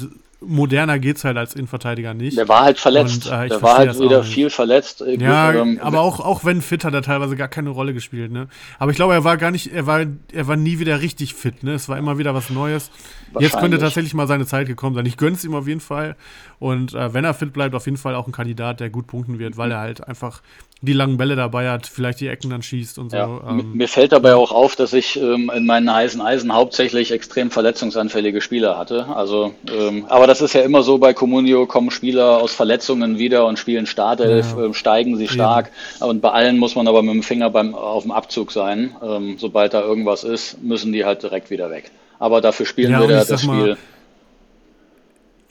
moderner 0.47 0.99
geht's 0.99 1.25
halt 1.25 1.37
als 1.37 1.55
Innenverteidiger 1.55 2.15
nicht. 2.15 2.37
Der 2.37 2.49
war 2.49 2.63
halt 2.63 2.79
verletzt. 2.79 3.27
Und, 3.27 3.33
äh, 3.33 3.45
ich 3.45 3.53
der 3.53 3.63
war 3.63 3.79
halt 3.79 3.99
wieder 3.99 4.25
viel 4.25 4.51
verletzt. 4.51 5.01
Äh, 5.03 5.17
Ja, 5.17 5.53
ähm, 5.53 5.79
aber 5.83 6.01
auch, 6.01 6.21
auch 6.21 6.45
wenn 6.45 6.63
fit 6.63 6.85
hat 6.85 6.95
er 6.95 7.03
teilweise 7.03 7.37
gar 7.37 7.49
keine 7.49 7.71
Rolle 7.71 7.95
gespielt, 7.95 8.33
ne? 8.33 8.49
Aber 8.79 8.91
ich 8.91 8.97
glaube, 8.97 9.15
er 9.15 9.25
war 9.25 9.37
gar 9.37 9.51
nicht, 9.51 9.73
er 9.73 9.87
war, 9.87 10.05
er 10.33 10.47
war 10.49 10.57
nie 10.57 10.79
wieder 10.79 11.01
richtig 11.01 11.35
fit, 11.35 11.63
ne? 11.63 11.73
Es 11.75 11.89
war 11.89 11.99
immer 11.99 12.19
wieder 12.19 12.35
was 12.35 12.51
Neues. 12.51 12.91
Jetzt 13.39 13.59
könnte 13.59 13.79
tatsächlich 13.79 14.15
mal 14.15 14.27
seine 14.27 14.47
Zeit 14.47 14.67
gekommen 14.67 14.95
sein. 14.95 15.07
Ich 15.07 15.17
gönn's 15.17 15.45
ihm 15.45 15.55
auf 15.55 15.67
jeden 15.67 15.81
Fall. 15.81 16.17
Und 16.63 16.95
äh, 16.95 17.13
wenn 17.13 17.25
er 17.25 17.35
fit 17.35 17.53
bleibt, 17.53 17.75
auf 17.75 17.87
jeden 17.87 17.97
Fall 17.99 18.15
auch 18.15 18.29
ein 18.29 18.33
Kandidat, 18.33 18.79
der 18.79 18.89
gut 18.89 19.09
punkten 19.09 19.41
wird, 19.41 19.57
weil 19.57 19.73
er 19.73 19.81
halt 19.81 20.07
einfach 20.07 20.43
die 20.81 20.93
langen 20.93 21.17
Bälle 21.17 21.35
dabei 21.35 21.69
hat, 21.69 21.89
vielleicht 21.89 22.21
die 22.21 22.29
Ecken 22.29 22.51
dann 22.51 22.63
schießt 22.63 22.99
und 22.99 23.11
so. 23.11 23.17
Ja, 23.17 23.41
ähm, 23.49 23.73
mir 23.75 23.89
fällt 23.89 24.13
dabei 24.13 24.37
auch 24.37 24.53
auf, 24.53 24.77
dass 24.77 24.93
ich 24.93 25.21
ähm, 25.21 25.51
in 25.53 25.67
meinen 25.67 25.93
heißen 25.93 26.21
Eisen 26.21 26.55
hauptsächlich 26.55 27.11
extrem 27.11 27.51
verletzungsanfällige 27.51 28.41
Spieler 28.41 28.79
hatte. 28.79 29.09
Also, 29.09 29.55
ähm, 29.77 30.05
aber 30.09 30.29
das 30.29 30.41
ist 30.41 30.53
ja 30.55 30.61
immer 30.61 30.85
so 30.85 30.99
bei 30.99 31.13
Comunio, 31.13 31.67
kommen 31.67 31.91
Spieler 31.91 32.39
aus 32.41 32.53
Verletzungen 32.55 33.19
wieder 33.19 33.45
und 33.47 33.59
spielen 33.59 33.87
Startelf, 33.87 34.55
Ja. 34.57 34.65
ähm, 34.65 34.75
steigen 34.75 35.17
sie 35.17 35.27
stark. 35.27 35.73
Und 35.99 36.21
bei 36.21 36.31
allen 36.31 36.59
muss 36.59 36.77
man 36.77 36.87
aber 36.87 37.03
mit 37.03 37.13
dem 37.13 37.23
Finger 37.25 37.51
beim, 37.51 37.75
auf 37.75 38.05
dem 38.05 38.13
Abzug 38.13 38.53
sein. 38.53 38.95
Ähm, 39.03 39.35
sobald 39.37 39.75
da 39.75 39.81
irgendwas 39.83 40.23
ist, 40.23 40.63
müssen 40.63 40.93
die 40.93 41.05
halt 41.05 41.25
direkt 41.25 41.51
wieder 41.51 41.71
weg. 41.73 41.91
Aber 42.21 42.41
dafür 42.41 42.67
spielen 42.67 42.93
Ja, 42.93 43.01
wir 43.01 43.09
das 43.09 43.27
sag 43.27 43.43
mal, 43.45 43.61
Spiel. 43.61 43.77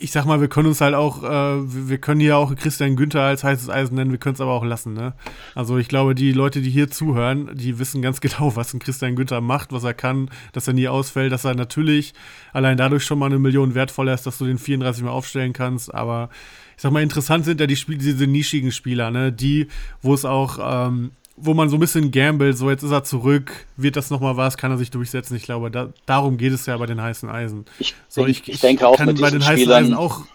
Ich 0.02 0.12
sag 0.12 0.26
mal, 0.26 0.42
wir 0.42 0.48
können 0.48 0.68
uns 0.68 0.82
halt 0.82 0.96
auch, 0.96 1.24
äh, 1.24 1.88
wir 1.88 2.00
können 2.00 2.20
hier 2.20 2.36
auch 2.36 2.56
Christian 2.56 2.96
Günther 2.96 3.22
als 3.22 3.44
heißes 3.44 3.70
Eisen 3.70 3.96
nennen, 3.96 4.12
wir 4.12 4.18
können 4.18 4.34
es 4.34 4.42
aber 4.42 4.52
auch 4.52 4.66
lassen, 4.66 4.94
ne? 4.94 5.14
Also 5.54 5.78
ich 5.78 5.88
glaube, 5.88 6.16
die 6.16 6.32
Leute, 6.32 6.62
die 6.62 6.72
hier 6.72 6.90
zuhören, 6.90 7.52
die 7.54 7.78
wissen 7.78 8.02
ganz 8.02 8.20
genau, 8.22 8.56
was 8.56 8.74
ein 8.74 8.80
Christian 8.80 9.16
Günther 9.16 9.42
macht, 9.42 9.72
was 9.72 9.84
er 9.84 9.94
kann, 9.94 10.30
dass 10.54 10.68
er 10.68 10.74
nie 10.74 10.88
ausfällt, 10.88 11.32
dass 11.32 11.46
er 11.46 11.54
natürlich 11.54 12.14
allein 12.52 12.78
dadurch 12.78 13.06
schon 13.06 13.20
mal 13.20 13.28
eine 13.28 13.40
Million 13.40 13.76
wertvoller 13.76 14.14
ist, 14.14 14.26
dass 14.26 14.40
du 14.40 14.46
den 14.46 14.58
34 14.58 15.04
Mal 15.04 15.12
aufstellen 15.12 15.54
kannst, 15.54 15.94
aber 15.94 16.30
ich 16.76 16.82
sag 16.82 16.92
mal, 16.92 17.04
interessant 17.04 17.46
sind 17.46 17.60
ja 17.60 17.68
die 17.68 17.76
Spiele, 17.76 18.00
diese 18.00 18.26
nischigen 18.26 18.72
Spieler, 18.72 19.12
ne? 19.12 19.32
Die, 19.32 19.68
wo 20.02 20.16
es 20.16 20.26
auch, 20.26 20.88
ähm, 20.88 21.12
wo 21.36 21.54
man 21.54 21.70
so 21.70 21.78
ein 21.78 21.80
bisschen 21.80 22.12
gambelt, 22.12 22.58
so 22.58 22.70
jetzt 22.70 22.84
ist 22.84 22.92
er 22.92 23.04
zurück, 23.04 23.66
wird 23.78 23.96
das 23.96 24.10
nochmal 24.10 24.38
was, 24.38 24.58
kann 24.58 24.72
er 24.72 24.78
sich 24.78 24.92
durchsetzen. 24.92 25.36
Ich 25.36 25.44
glaube, 25.44 25.72
da, 25.72 25.90
darum 26.06 26.38
geht 26.38 26.54
es 26.54 26.66
ja 26.66 26.78
bei 26.78 26.86
den 26.86 27.02
heißen 27.02 27.30
Eisen. 27.30 27.66
Ich, 27.80 27.96
So, 28.08 28.26
ich, 28.28 28.48
ich 28.48 28.60
denke 28.60 28.88
auch 28.88 28.98
kann 28.98 29.16
bei 29.16 29.30
den 29.30 29.42
heißen 29.42 29.58
Spielern, 29.58 29.84
Eisen 29.84 29.94
auch. 29.94 30.26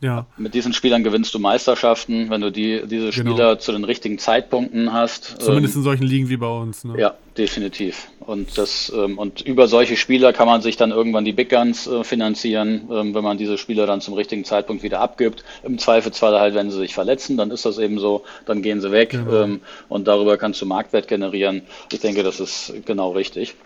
Ja, 0.00 0.26
mit 0.36 0.54
diesen 0.54 0.72
Spielern 0.72 1.02
gewinnst 1.02 1.34
du 1.34 1.40
Meisterschaften, 1.40 2.30
wenn 2.30 2.40
du 2.40 2.52
die, 2.52 2.82
diese 2.86 3.10
Genau. 3.10 3.32
Spieler 3.32 3.58
zu 3.58 3.72
den 3.72 3.82
richtigen 3.82 4.18
Zeitpunkten 4.20 4.92
hast. 4.92 5.42
zumindest 5.42 5.74
Ähm, 5.74 5.80
in 5.80 5.84
solchen 5.84 6.04
Ligen 6.04 6.28
wie 6.28 6.36
bei 6.36 6.46
uns. 6.46 6.84
Ne? 6.84 6.94
Ja, 7.00 7.14
definitiv. 7.36 8.06
Und 8.20 8.56
das 8.58 8.92
ähm, 8.94 9.18
und 9.18 9.40
über 9.40 9.66
solche 9.66 9.96
Spieler 9.96 10.32
kann 10.32 10.46
man 10.46 10.62
sich 10.62 10.76
dann 10.76 10.92
irgendwann 10.92 11.24
die 11.24 11.32
Big 11.32 11.50
Guns 11.50 11.88
äh, 11.88 12.04
finanzieren, 12.04 12.82
ähm, 12.92 13.12
wenn 13.12 13.24
man 13.24 13.38
diese 13.38 13.58
Spieler 13.58 13.86
dann 13.86 14.00
zum 14.00 14.14
richtigen 14.14 14.44
Zeitpunkt 14.44 14.84
wieder 14.84 15.00
abgibt. 15.00 15.42
Im 15.64 15.78
Zweifelsfall 15.78 16.38
halt, 16.38 16.54
wenn 16.54 16.70
sie 16.70 16.78
sich 16.78 16.94
verletzen, 16.94 17.36
dann 17.36 17.50
ist 17.50 17.64
das 17.64 17.78
eben 17.78 17.98
so, 17.98 18.22
dann 18.46 18.62
gehen 18.62 18.80
sie 18.80 18.92
weg 18.92 19.10
Genau. 19.10 19.42
ähm, 19.42 19.60
und 19.88 20.06
darüber 20.06 20.36
kannst 20.36 20.62
du 20.62 20.66
Marktwert 20.66 21.08
generieren. 21.08 21.62
Ich 21.92 21.98
denke, 21.98 22.22
das 22.22 22.38
ist 22.38 22.72
genau 22.86 23.10
richtig. 23.12 23.56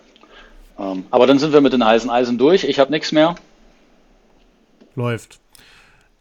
Ähm, 0.79 1.05
aber 1.11 1.27
dann 1.27 1.37
sind 1.37 1.53
wir 1.53 1.61
mit 1.61 1.73
den 1.73 1.85
heißen 1.85 2.09
Eisen 2.09 2.39
durch. 2.39 2.63
Ich 2.63 2.79
habe 2.79 2.89
nichts 2.91 3.11
mehr. 3.11 3.35
Läuft. 4.95 5.37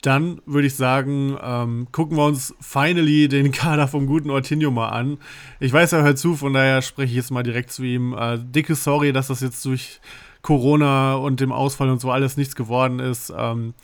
Dann 0.03 0.43
würde 0.47 0.67
ich 0.67 0.75
sagen, 0.75 1.39
ähm, 1.41 1.87
gucken 1.93 2.17
wir 2.17 2.27
uns 2.27 2.55
finally 2.61 3.29
den 3.29 3.53
Kader 3.53 3.87
vom 3.87 4.07
guten 4.07 4.31
Ortinho 4.31 4.73
mal 4.73 4.89
an. 4.89 5.19
Ich 5.61 5.73
weiß, 5.73 5.93
er 5.93 6.03
hört 6.03 6.19
zu, 6.19 6.35
von 6.35 6.53
daher 6.53 6.83
spreche 6.83 7.11
ich 7.11 7.17
jetzt 7.17 7.31
mal 7.31 7.45
direkt 7.45 7.71
zu 7.71 7.85
ihm. 7.85 8.13
Äh, 8.13 8.39
dicke 8.41 8.75
Sorry, 8.75 9.13
dass 9.13 9.29
das 9.29 9.41
jetzt 9.41 9.65
durch 9.65 10.01
Corona 10.43 11.15
und 11.15 11.39
dem 11.39 11.53
Ausfall 11.53 11.89
und 11.89 12.01
so 12.01 12.11
alles 12.11 12.37
nichts 12.37 12.57
geworden 12.57 12.99
ist. 12.99 13.33
Ähm, 13.37 13.75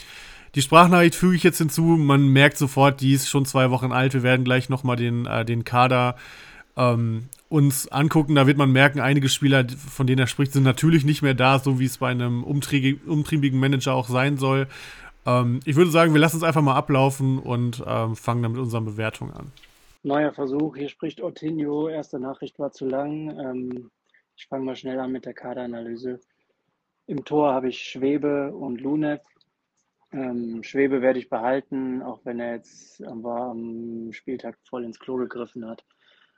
die 0.57 0.63
Sprachnachricht 0.63 1.15
füge 1.15 1.37
ich 1.37 1.45
jetzt 1.45 1.59
hinzu. 1.59 1.83
Man 1.83 2.27
merkt 2.29 2.59
sofort, 2.59 3.01
die 3.01 3.13
ist 3.13 3.29
schon 3.29 3.45
zwei 3.45 3.71
Wochen 3.71 3.93
alt. 3.93 4.13
Wir 4.13 4.25
werden 4.25 4.45
gleich 4.45 4.69
nochmal 4.69 4.97
den, 4.97 5.25
äh, 5.27 5.45
den 5.45 5.65
Kader 5.65 6.17
ähm, 6.77 7.29
uns 7.49 7.87
angucken. 7.89 8.35
Da 8.35 8.49
wird 8.49 8.59
man 8.59 8.73
merken, 8.73 8.99
einige 8.99 9.29
Spieler, 9.29 9.65
von 9.69 10.09
denen 10.09 10.19
er 10.19 10.27
spricht, 10.27 10.53
sind 10.53 10.65
natürlich 10.65 11.05
nicht 11.05 11.23
mehr 11.23 11.35
da, 11.35 11.61
so 11.61 11.79
wie 11.79 11.85
es 11.85 11.99
bei 11.99 12.11
einem 12.11 12.43
umtriebig- 12.43 13.07
umtriebigen 13.07 13.61
Manager 13.61 13.95
auch 13.95 14.09
sein 14.09 14.37
soll. 14.37 14.67
Ähm, 15.29 15.61
ich 15.67 15.77
würde 15.77 15.91
sagen, 15.91 16.15
wir 16.15 16.21
lassen 16.21 16.39
es 16.39 16.43
einfach 16.43 16.63
mal 16.63 16.75
ablaufen 16.75 17.39
und 17.39 17.85
ähm, 17.87 18.17
fangen 18.17 18.43
dann 18.43 18.53
mit 18.53 18.61
unseren 18.61 18.87
Bewertungen 18.87 19.35
an. 19.35 19.53
Neuer 20.03 20.33
Versuch, 20.33 20.77
hier 20.77 20.89
spricht 20.89 21.21
Ortinho. 21.21 21.89
Erste 21.89 22.19
Nachricht 22.19 22.59
war 22.59 22.73
zu 22.73 22.87
lang. 22.87 23.39
Ähm, 23.39 23.91
ich 24.37 24.47
fange 24.47 24.65
mal 24.65 24.77
schnell 24.77 24.99
an 25.01 25.13
mit 25.13 25.27
der 25.27 25.35
Kaderanalyse. 25.35 26.21
Im 27.07 27.25
Tor 27.25 27.53
habe 27.53 27.69
ich 27.69 27.83
Schwebe 27.83 28.53
und 28.53 28.81
Lunev. 28.81 29.21
Ähm, 30.13 30.63
Schwebe 30.63 31.03
werde 31.03 31.19
ich 31.19 31.29
behalten, 31.29 32.03
auch 32.03 32.21
wenn 32.25 32.41
er 32.41 32.55
jetzt 32.55 33.03
am, 33.05 33.27
am 33.27 34.13
Spieltag 34.13 34.57
voll 34.65 34.85
ins 34.85 34.99
Klo 34.99 35.17
gegriffen 35.17 35.67
hat. 35.67 35.85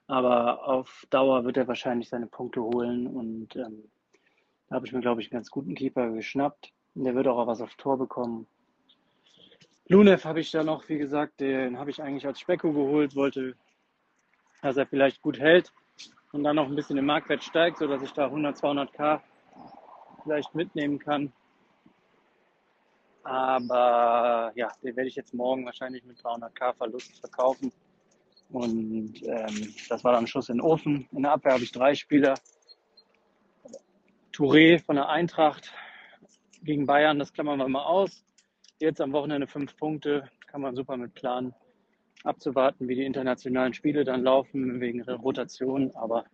Aber 0.09 0.67
auf 0.67 1.07
Dauer 1.11 1.45
wird 1.45 1.57
er 1.57 1.69
wahrscheinlich 1.69 2.09
seine 2.09 2.27
Punkte 2.27 2.63
holen 2.63 3.07
und 3.07 3.55
ähm, 3.55 3.85
da 4.69 4.77
habe 4.77 4.87
ich 4.87 4.93
mir, 4.93 5.01
glaube 5.01 5.21
ich, 5.21 5.31
einen 5.31 5.39
ganz 5.39 5.51
guten 5.51 5.75
Keeper 5.77 6.11
geschnappt. 6.11 6.73
Und 6.95 7.05
der 7.05 7.15
wird 7.15 7.29
auch 7.29 7.47
was 7.47 7.61
aufs 7.61 7.77
Tor 7.77 7.97
bekommen. 7.97 8.49
Lunev 9.91 10.25
habe 10.25 10.39
ich 10.39 10.53
da 10.53 10.63
noch, 10.63 10.89
wie 10.89 10.99
gesagt, 10.99 11.41
den 11.41 11.77
habe 11.77 11.91
ich 11.91 12.01
eigentlich 12.01 12.25
als 12.25 12.39
Specko 12.39 12.73
geholt, 12.73 13.17
wollte, 13.17 13.57
dass 14.63 14.77
er 14.77 14.87
vielleicht 14.87 15.21
gut 15.21 15.41
hält 15.41 15.73
und 16.31 16.45
dann 16.45 16.55
noch 16.55 16.69
ein 16.69 16.77
bisschen 16.77 16.97
im 16.97 17.07
Marktwert 17.07 17.43
steigt, 17.43 17.79
sodass 17.79 18.01
ich 18.01 18.13
da 18.13 18.27
100, 18.27 18.57
200k 18.57 19.21
vielleicht 20.23 20.55
mitnehmen 20.55 21.01
kann. 21.01 21.33
Aber 23.25 24.53
ja, 24.55 24.69
den 24.81 24.95
werde 24.95 25.09
ich 25.09 25.17
jetzt 25.17 25.35
morgen 25.35 25.67
wahrscheinlich 25.67 26.05
mit 26.05 26.19
300k 26.19 26.73
Verlust 26.75 27.19
verkaufen. 27.19 27.73
Und 28.51 29.21
ähm, 29.25 29.75
das 29.89 30.05
war 30.05 30.13
dann 30.13 30.29
Schuss 30.29 30.51
in 30.51 30.59
den 30.59 30.63
Ofen. 30.63 31.09
In 31.11 31.25
der 31.25 31.33
Abwehr 31.33 31.55
habe 31.55 31.65
ich 31.65 31.73
drei 31.73 31.97
Spieler. 31.97 32.35
Touré 34.33 34.79
von 34.79 34.95
der 34.95 35.09
Eintracht 35.09 35.73
gegen 36.63 36.87
Bayern, 36.87 37.19
das 37.19 37.33
klammern 37.33 37.59
wir 37.59 37.67
mal 37.67 37.83
aus. 37.83 38.25
Jetzt 38.83 39.03
am 39.03 39.13
Wochenende 39.13 39.47
fünf 39.47 39.77
Punkte, 39.77 40.31
kann 40.47 40.63
man 40.63 40.75
super 40.75 40.97
mit 40.97 41.13
planen. 41.13 41.55
Abzuwarten, 42.25 42.89
wie 42.89 42.95
die 42.95 43.05
internationalen 43.05 43.75
Spiele 43.75 44.05
dann 44.05 44.23
laufen, 44.23 44.81
wegen 44.81 45.03
Rotation. 45.03 45.95
Aber 45.95 46.25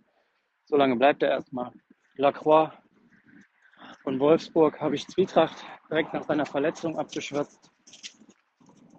so 0.64 0.76
lange 0.76 0.94
bleibt 0.94 1.24
er 1.24 1.30
erstmal. 1.30 1.72
Lacroix 2.14 2.70
von 4.04 4.20
Wolfsburg 4.20 4.80
habe 4.80 4.94
ich 4.94 5.08
Zwietracht 5.08 5.56
direkt 5.90 6.14
nach 6.14 6.22
seiner 6.22 6.46
Verletzung 6.46 6.96
abgeschwatzt. 6.96 7.68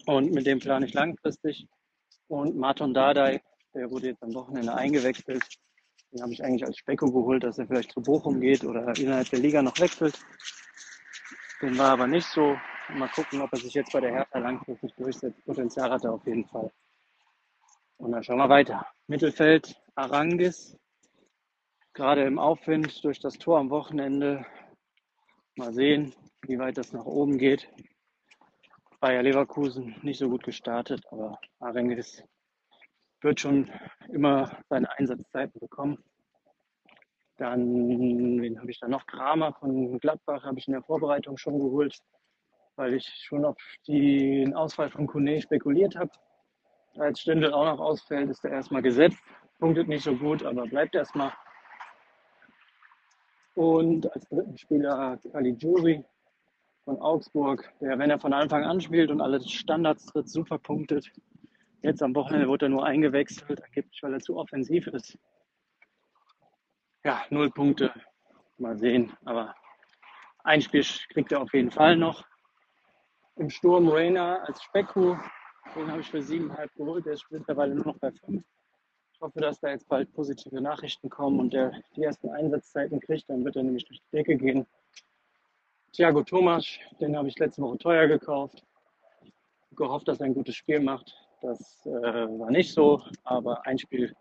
Und 0.06 0.34
mit 0.34 0.46
dem 0.46 0.60
plane 0.60 0.86
ich 0.86 0.94
langfristig. 0.94 1.68
Und 2.28 2.58
Martin 2.58 2.94
Dardai, 2.94 3.42
der 3.74 3.90
wurde 3.90 4.08
jetzt 4.08 4.24
am 4.24 4.34
Wochenende 4.34 4.74
eingewechselt. 4.74 5.42
Den 6.12 6.22
habe 6.22 6.34
ich 6.34 6.44
eigentlich 6.44 6.66
als 6.66 6.78
Specko 6.78 7.10
geholt, 7.14 7.46
dass 7.46 7.58
er 7.58 7.68
vielleicht 7.68 7.94
zu 7.94 8.02
Bochum 8.02 8.42
geht 8.42 8.66
oder 8.66 8.94
innerhalb 8.98 9.30
der 9.30 9.40
Liga 9.40 9.62
noch 9.62 9.80
wechselt. 9.80 10.20
Den 11.62 11.78
war 11.78 11.92
aber 11.92 12.08
nicht 12.08 12.28
so. 12.28 12.58
Mal 12.90 13.10
gucken, 13.10 13.42
ob 13.42 13.52
er 13.52 13.60
sich 13.60 13.74
jetzt 13.74 13.92
bei 13.92 14.00
der 14.00 14.12
Hertha 14.12 14.40
langfristig 14.40 14.94
durchsetzt. 14.96 15.44
Potenzial 15.46 15.92
hat 15.92 16.06
er 16.06 16.14
auf 16.14 16.26
jeden 16.26 16.46
Fall. 16.46 16.72
Und 17.98 18.12
dann 18.12 18.24
schauen 18.24 18.38
wir 18.38 18.50
weiter. 18.50 18.88
Mittelfeld, 19.08 19.76
Arangis. 19.96 20.78
Gerade 21.94 22.24
im 22.24 22.40
Aufwind 22.40 23.04
durch 23.04 23.20
das 23.20 23.38
Tor 23.38 23.60
am 23.60 23.70
Wochenende. 23.70 24.46
Mal 25.56 25.74
sehen, 25.74 26.16
wie 26.44 26.60
weit 26.60 26.78
das 26.78 26.94
nach 26.94 27.06
oben 27.06 27.38
geht. 27.38 27.68
Bayer 29.00 29.22
Leverkusen 29.22 29.96
nicht 30.02 30.20
so 30.20 30.30
gut 30.30 30.44
gestartet, 30.44 31.06
aber 31.12 31.40
Arangis 31.60 32.24
wird 33.22 33.40
schon 33.40 33.70
immer 34.10 34.58
seine 34.70 34.90
Einsatzzeiten 34.98 35.60
bekommen. 35.60 36.04
Dann, 37.38 38.42
wen 38.42 38.60
habe 38.60 38.72
ich 38.72 38.80
da 38.80 38.88
noch? 38.88 39.06
Kramer 39.06 39.54
von 39.54 40.00
Gladbach 40.00 40.44
habe 40.44 40.58
ich 40.58 40.68
in 40.68 40.74
der 40.74 40.84
Vorbereitung 40.84 41.38
schon 41.38 41.60
geholt, 41.60 42.00
weil 42.78 42.94
ich 42.94 43.06
schon 43.26 43.44
auf 43.44 43.58
den 43.88 44.54
Ausfall 44.54 44.90
von 44.90 45.08
Kone 45.08 45.42
spekuliert 45.42 45.96
habe. 45.96 46.12
Als 46.98 47.20
Stindl 47.20 47.54
auch 47.54 47.66
noch 47.66 47.80
ausfällt, 47.80 48.30
ist 48.30 48.46
er 48.46 48.52
erstmal 48.52 48.82
gesetzt. 48.82 49.20
Punktet 49.60 49.88
nicht 49.88 50.04
so 50.04 50.16
gut, 50.16 50.44
aber 50.44 50.64
bleibt 50.64 50.96
erstmal. 50.96 51.34
Und 53.56 54.12
als 54.14 54.28
dritten 54.30 54.58
Spieler 54.58 55.20
Caligiuri 55.32 56.06
von 56.86 57.02
Augsburg, 57.02 57.72
der, 57.82 57.98
wenn 57.98 58.12
er 58.12 58.20
von 58.20 58.34
Anfang 58.34 58.64
an 58.64 58.80
spielt 58.80 59.10
und 59.10 59.20
alle 59.20 59.42
Standards 59.42 60.06
tritt, 60.06 60.30
super 60.30 60.60
punktet. 60.60 61.12
Jetzt 61.82 62.04
am 62.04 62.16
Wochenende 62.16 62.48
wurde 62.48 62.68
er 62.68 62.70
nur 62.70 62.86
eingewechselt, 62.86 63.64
angeblich, 63.64 64.02
weil 64.04 64.14
er 64.14 64.20
zu 64.20 64.38
offensiv 64.38 64.88
ist. 64.88 65.18
Ja, 67.04 67.24
null 67.30 67.50
Punkte. 67.50 67.92
Mal 68.58 68.78
sehen. 68.78 69.14
Aber 69.26 69.56
ein 70.44 70.62
Spiel 70.62 70.84
kriegt 71.10 71.32
er 71.32 71.42
auf 71.42 71.54
jeden 71.54 71.72
Fall 71.72 71.96
noch. 71.96 72.26
Im 73.38 73.52
Sturm 73.52 73.88
Rainer 73.88 74.44
als 74.48 74.64
Specku. 74.64 75.16
Den 75.76 75.92
habe 75.92 76.02
ich 76.02 76.10
für 76.10 76.24
siebeneinhalb 76.24 76.74
geholt. 76.74 77.06
Der 77.06 77.14
ist 77.14 77.26
mittlerweile 77.30 77.76
nur 77.76 77.86
noch 77.86 77.98
bei 78.00 78.12
fünf. 78.12 78.44
Ich 79.14 79.22
hoffe, 79.22 79.40
dass 79.40 79.60
da 79.60 79.70
jetzt 79.70 79.88
bald 79.88 80.12
positive 80.14 80.60
Nachrichten 80.60 81.10
kommen 81.10 81.40
und 81.40 81.54
der 81.54 81.72
die 81.96 82.04
ersten 82.04 82.30
Einsatzzeiten 82.30 83.00
kriegt. 83.00 83.30
Dann 83.30 83.46
wird 83.46 83.56
er 83.56 83.64
nämlich 83.64 83.86
durch 83.86 84.00
die 84.00 84.18
Decke 84.18 84.38
gehen. 84.38 84.66
Thiago 85.94 86.24
Thomas, 86.24 86.66
den 87.00 87.16
habe 87.16 87.28
ich 87.28 87.38
letzte 87.38 87.62
Woche 87.62 87.78
teuer 87.78 88.08
gekauft. 88.08 88.64
Gehofft, 89.76 90.08
dass 90.08 90.20
er 90.20 90.28
ein 90.28 90.34
gutes 90.34 90.56
Spiel 90.56 90.80
macht. 90.80 91.16
Das 91.42 91.86
äh, 91.86 91.90
war 91.92 92.50
nicht 92.50 92.74
so, 92.74 93.04
aber 93.24 93.66
ein 93.68 93.78
Spiel 93.78 94.16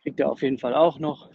kriegt 0.00 0.18
er 0.20 0.30
auf 0.30 0.40
jeden 0.40 0.58
Fall 0.58 0.74
auch 0.74 0.98
noch. 0.98 1.30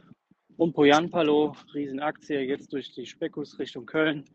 Und 0.58 0.74
Poyanpalo, 0.74 1.56
Riesenaktie, 1.76 2.40
jetzt 2.40 2.74
durch 2.74 2.92
die 2.94 3.06
Spekus 3.06 3.60
Richtung 3.60 3.86
Köln. 3.86 4.26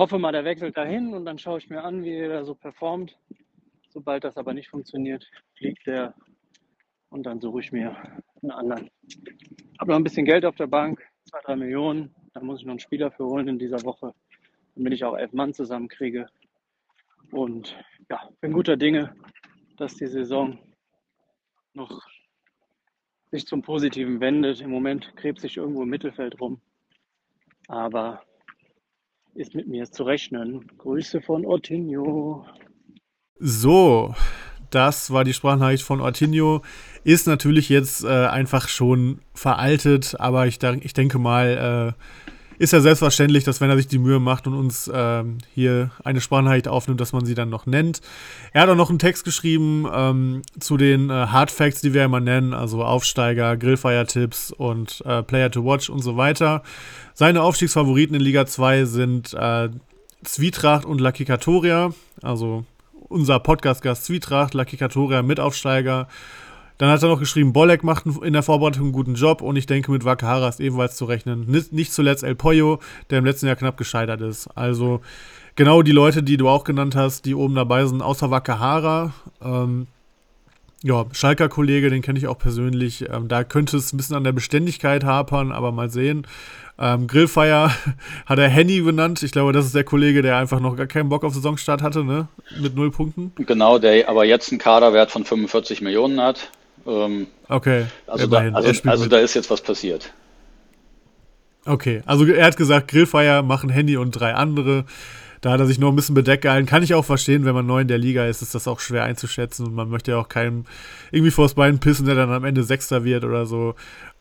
Hoffe 0.00 0.18
mal, 0.18 0.32
der 0.32 0.46
wechselt 0.46 0.78
dahin 0.78 1.12
und 1.12 1.26
dann 1.26 1.38
schaue 1.38 1.58
ich 1.58 1.68
mir 1.68 1.84
an, 1.84 2.02
wie 2.02 2.16
er 2.16 2.42
so 2.46 2.54
performt. 2.54 3.18
Sobald 3.90 4.24
das 4.24 4.38
aber 4.38 4.54
nicht 4.54 4.70
funktioniert, 4.70 5.30
fliegt 5.58 5.86
er 5.86 6.14
und 7.10 7.24
dann 7.24 7.38
suche 7.38 7.60
ich 7.60 7.70
mir 7.70 7.94
einen 8.40 8.50
anderen. 8.50 8.90
Habe 9.78 9.90
noch 9.90 9.98
ein 9.98 10.02
bisschen 10.02 10.24
Geld 10.24 10.46
auf 10.46 10.54
der 10.54 10.68
Bank, 10.68 11.06
zwei, 11.24 11.40
drei 11.44 11.54
Millionen. 11.54 12.14
Da 12.32 12.40
muss 12.40 12.60
ich 12.60 12.64
noch 12.64 12.70
einen 12.70 12.80
Spieler 12.80 13.10
für 13.10 13.26
holen 13.26 13.46
in 13.46 13.58
dieser 13.58 13.82
Woche, 13.84 14.14
damit 14.74 14.94
ich 14.94 15.04
auch 15.04 15.18
elf 15.18 15.34
Mann 15.34 15.52
zusammenkriege. 15.52 16.30
Und 17.30 17.76
ja, 18.08 18.26
bin 18.40 18.54
guter 18.54 18.78
Dinge, 18.78 19.14
dass 19.76 19.96
die 19.96 20.06
Saison 20.06 20.58
noch 21.74 22.06
sich 23.30 23.44
zum 23.44 23.60
Positiven 23.60 24.18
wendet. 24.20 24.62
Im 24.62 24.70
Moment 24.70 25.14
krebs 25.16 25.44
ich 25.44 25.58
irgendwo 25.58 25.82
im 25.82 25.90
Mittelfeld 25.90 26.40
rum. 26.40 26.58
Aber 27.68 28.22
ist 29.34 29.54
mit 29.54 29.68
mir 29.68 29.90
zu 29.90 30.04
rechnen. 30.04 30.66
Grüße 30.78 31.20
von 31.20 31.44
Ortinho. 31.44 32.44
So, 33.38 34.14
das 34.70 35.10
war 35.10 35.24
die 35.24 35.32
Sprachnachricht 35.32 35.82
von 35.82 36.00
Ortinho. 36.00 36.62
Ist 37.04 37.26
natürlich 37.26 37.68
jetzt 37.68 38.04
äh, 38.04 38.08
einfach 38.08 38.68
schon 38.68 39.20
veraltet, 39.34 40.16
aber 40.18 40.46
ich, 40.46 40.62
ich 40.62 40.92
denke 40.92 41.18
mal, 41.18 41.96
äh, 41.96 42.02
ist 42.60 42.74
ja 42.74 42.80
selbstverständlich, 42.80 43.42
dass 43.44 43.62
wenn 43.62 43.70
er 43.70 43.78
sich 43.78 43.88
die 43.88 43.98
Mühe 43.98 44.20
macht 44.20 44.46
und 44.46 44.52
uns 44.52 44.90
ähm, 44.92 45.38
hier 45.54 45.92
eine 46.04 46.20
Sprachnachricht 46.20 46.68
aufnimmt, 46.68 47.00
dass 47.00 47.14
man 47.14 47.24
sie 47.24 47.34
dann 47.34 47.48
noch 47.48 47.64
nennt. 47.64 48.02
Er 48.52 48.60
hat 48.60 48.68
auch 48.68 48.76
noch 48.76 48.90
einen 48.90 48.98
Text 48.98 49.24
geschrieben 49.24 49.86
ähm, 49.90 50.42
zu 50.58 50.76
den 50.76 51.08
äh, 51.08 51.12
Hard 51.28 51.50
Facts, 51.50 51.80
die 51.80 51.94
wir 51.94 52.04
immer 52.04 52.20
nennen, 52.20 52.52
also 52.52 52.84
Aufsteiger, 52.84 53.56
Grillfire-Tipps 53.56 54.52
und 54.52 55.02
äh, 55.06 55.22
Player 55.22 55.50
to 55.50 55.64
Watch 55.64 55.88
und 55.88 56.02
so 56.02 56.18
weiter. 56.18 56.62
Seine 57.14 57.40
Aufstiegsfavoriten 57.42 58.14
in 58.14 58.20
Liga 58.20 58.44
2 58.44 58.84
sind 58.84 59.32
äh, 59.32 59.70
Zwietracht 60.22 60.84
und 60.84 61.00
Lucky 61.00 61.26
also 62.20 62.66
unser 63.08 63.40
Podcast-Gast 63.40 64.04
Zwietracht, 64.04 64.52
Lucky 64.52 64.76
Katoria, 64.76 65.22
Mitaufsteiger. 65.22 66.08
Dann 66.80 66.88
hat 66.88 67.02
er 67.02 67.10
noch 67.10 67.18
geschrieben, 67.18 67.52
Bolek 67.52 67.84
macht 67.84 68.06
in 68.06 68.32
der 68.32 68.42
Vorbereitung 68.42 68.84
einen 68.84 68.92
guten 68.92 69.14
Job 69.14 69.42
und 69.42 69.54
ich 69.56 69.66
denke, 69.66 69.92
mit 69.92 70.06
Wakahara 70.06 70.48
ist 70.48 70.60
ebenfalls 70.60 70.96
zu 70.96 71.04
rechnen. 71.04 71.44
Nicht 71.72 71.92
zuletzt 71.92 72.24
El 72.24 72.34
Pollo, 72.34 72.78
der 73.10 73.18
im 73.18 73.26
letzten 73.26 73.48
Jahr 73.48 73.56
knapp 73.56 73.76
gescheitert 73.76 74.22
ist. 74.22 74.46
Also 74.54 75.02
genau 75.56 75.82
die 75.82 75.92
Leute, 75.92 76.22
die 76.22 76.38
du 76.38 76.48
auch 76.48 76.64
genannt 76.64 76.96
hast, 76.96 77.26
die 77.26 77.34
oben 77.34 77.54
dabei 77.54 77.84
sind, 77.84 78.00
außer 78.00 78.30
Wakahara. 78.30 79.12
Ähm, 79.44 79.88
ja, 80.82 81.04
Schalker 81.12 81.50
Kollege, 81.50 81.90
den 81.90 82.00
kenne 82.00 82.18
ich 82.18 82.26
auch 82.26 82.38
persönlich. 82.38 83.04
Ähm, 83.12 83.28
da 83.28 83.44
könnte 83.44 83.76
es 83.76 83.92
ein 83.92 83.98
bisschen 83.98 84.16
an 84.16 84.24
der 84.24 84.32
Beständigkeit 84.32 85.04
hapern, 85.04 85.52
aber 85.52 85.72
mal 85.72 85.90
sehen. 85.90 86.26
Ähm, 86.78 87.08
Grillfeier 87.08 87.74
hat 88.24 88.38
er 88.38 88.48
Henny 88.48 88.80
genannt. 88.80 89.22
Ich 89.22 89.32
glaube, 89.32 89.52
das 89.52 89.66
ist 89.66 89.74
der 89.74 89.84
Kollege, 89.84 90.22
der 90.22 90.38
einfach 90.38 90.60
noch 90.60 90.76
gar 90.76 90.86
keinen 90.86 91.10
Bock 91.10 91.24
auf 91.24 91.34
Saisonstart 91.34 91.82
hatte, 91.82 92.04
ne? 92.04 92.28
Mit 92.58 92.74
null 92.74 92.90
Punkten. 92.90 93.32
Genau, 93.36 93.78
der 93.78 94.08
aber 94.08 94.24
jetzt 94.24 94.50
einen 94.50 94.58
Kaderwert 94.58 95.10
von 95.10 95.26
45 95.26 95.82
Millionen 95.82 96.22
hat. 96.22 96.50
Ähm, 96.90 97.26
okay. 97.48 97.86
Also, 98.06 98.26
da, 98.26 98.38
also, 98.52 98.88
also 98.88 99.06
da 99.06 99.18
ist 99.18 99.34
jetzt 99.34 99.50
was 99.50 99.60
passiert. 99.60 100.12
Okay, 101.64 102.02
also 102.06 102.24
er 102.26 102.46
hat 102.46 102.56
gesagt, 102.56 102.88
Grillfeier 102.88 103.42
machen 103.42 103.70
Handy 103.70 103.96
und 103.96 104.12
drei 104.12 104.34
andere. 104.34 104.84
Da 105.40 105.52
hat 105.52 105.60
er 105.60 105.66
sich 105.66 105.78
noch 105.78 105.88
ein 105.88 105.96
bisschen 105.96 106.14
bedeckt 106.14 106.42
gehalten. 106.42 106.66
Kann 106.66 106.82
ich 106.82 106.92
auch 106.94 107.04
verstehen, 107.04 107.44
wenn 107.44 107.54
man 107.54 107.66
neu 107.66 107.80
in 107.80 107.88
der 107.88 107.96
Liga 107.96 108.26
ist, 108.26 108.42
ist 108.42 108.54
das 108.54 108.68
auch 108.68 108.80
schwer 108.80 109.04
einzuschätzen 109.04 109.66
und 109.66 109.74
man 109.74 109.88
möchte 109.88 110.10
ja 110.10 110.18
auch 110.18 110.28
keinem 110.28 110.64
irgendwie 111.12 111.30
vors 111.30 111.54
Bein 111.54 111.78
pissen, 111.78 112.06
der 112.06 112.14
dann 112.14 112.30
am 112.30 112.44
Ende 112.44 112.62
Sechster 112.62 113.04
wird 113.04 113.24
oder 113.24 113.46
so. 113.46 113.74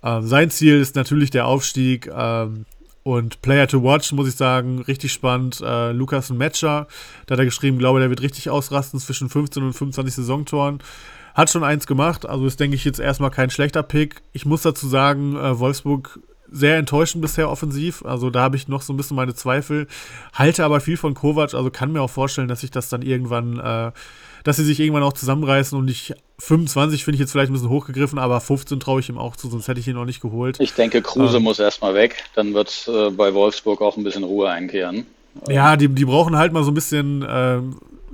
Ähm, 0.04 0.26
sein 0.26 0.50
Ziel 0.50 0.80
ist 0.80 0.96
natürlich 0.96 1.30
der 1.30 1.46
Aufstieg 1.46 2.10
ähm, 2.14 2.66
und 3.04 3.42
Player 3.42 3.68
to 3.68 3.84
Watch, 3.84 4.12
muss 4.14 4.30
ich 4.30 4.36
sagen, 4.36 4.80
richtig 4.80 5.12
spannend. 5.12 5.62
Äh, 5.62 5.92
Lukas 5.92 6.30
Matcher, 6.30 6.88
da 7.26 7.34
hat 7.34 7.40
er 7.40 7.46
geschrieben, 7.46 7.80
glaube, 7.80 8.00
der 8.00 8.10
wird 8.10 8.22
richtig 8.22 8.50
ausrasten 8.50 9.00
zwischen 9.00 9.30
15 9.30 9.64
und 9.64 9.74
25 9.74 10.16
Saisontoren. 10.16 10.80
Hat 11.40 11.50
schon 11.50 11.64
eins 11.64 11.88
gemacht, 11.88 12.28
also 12.28 12.46
ist, 12.46 12.60
denke 12.60 12.76
ich, 12.76 12.84
jetzt 12.84 13.00
erstmal 13.00 13.32
kein 13.32 13.50
schlechter 13.50 13.82
Pick. 13.82 14.24
Ich 14.34 14.46
muss 14.46 14.64
dazu 14.64 14.90
sagen, 14.90 15.38
äh, 15.38 15.58
Wolfsburg 15.58 16.20
sehr 16.52 16.76
enttäuschend 16.76 17.22
bisher 17.22 17.50
offensiv. 17.50 18.04
Also 18.04 18.30
da 18.30 18.42
habe 18.42 18.58
ich 18.58 18.68
noch 18.68 18.82
so 18.82 18.92
ein 18.92 18.98
bisschen 18.98 19.16
meine 19.16 19.34
Zweifel. 19.34 19.88
Halte 20.34 20.66
aber 20.66 20.82
viel 20.82 20.98
von 20.98 21.14
Kovac, 21.14 21.54
also 21.54 21.72
kann 21.72 21.94
mir 21.94 22.02
auch 22.02 22.10
vorstellen, 22.10 22.50
dass 22.50 22.60
sich 22.60 22.72
das 22.72 22.90
dann 22.90 23.04
irgendwann, 23.04 23.58
äh, 23.58 23.94
dass 24.44 24.58
sie 24.58 24.66
sich 24.66 24.82
irgendwann 24.82 25.04
auch 25.04 25.14
zusammenreißen 25.14 25.80
und 25.80 25.86
nicht 25.86 26.14
25 26.40 27.06
finde 27.06 27.16
ich 27.16 27.22
jetzt 27.22 27.32
vielleicht 27.32 27.52
ein 27.52 27.54
bisschen 27.54 27.70
hochgegriffen, 27.70 28.20
aber 28.20 28.42
15 28.42 28.82
traue 28.82 29.00
ich 29.00 29.08
ihm 29.08 29.18
auch 29.18 29.38
zu, 29.38 29.50
sonst 29.50 29.70
hätte 29.70 29.80
ich 29.80 29.88
ihn 29.88 29.96
noch 29.96 30.04
nicht 30.04 30.20
geholt. 30.20 30.60
Ich 30.60 30.74
denke, 30.74 31.02
Kruse 31.02 31.38
ähm, 31.38 31.44
muss 31.44 31.60
erstmal 31.60 31.94
weg, 31.94 32.22
dann 32.36 32.54
wird 32.54 32.90
äh, 32.94 33.12
bei 33.12 33.34
Wolfsburg 33.34 33.80
auch 33.80 33.96
ein 33.96 34.04
bisschen 34.04 34.26
Ruhe 34.26 34.50
einkehren. 34.50 35.06
Ja, 35.48 35.78
die, 35.78 35.88
die 35.88 36.04
brauchen 36.04 36.36
halt 36.36 36.52
mal 36.52 36.66
so 36.66 36.72
ein 36.72 36.74
bisschen 36.74 37.22
äh, 37.22 37.62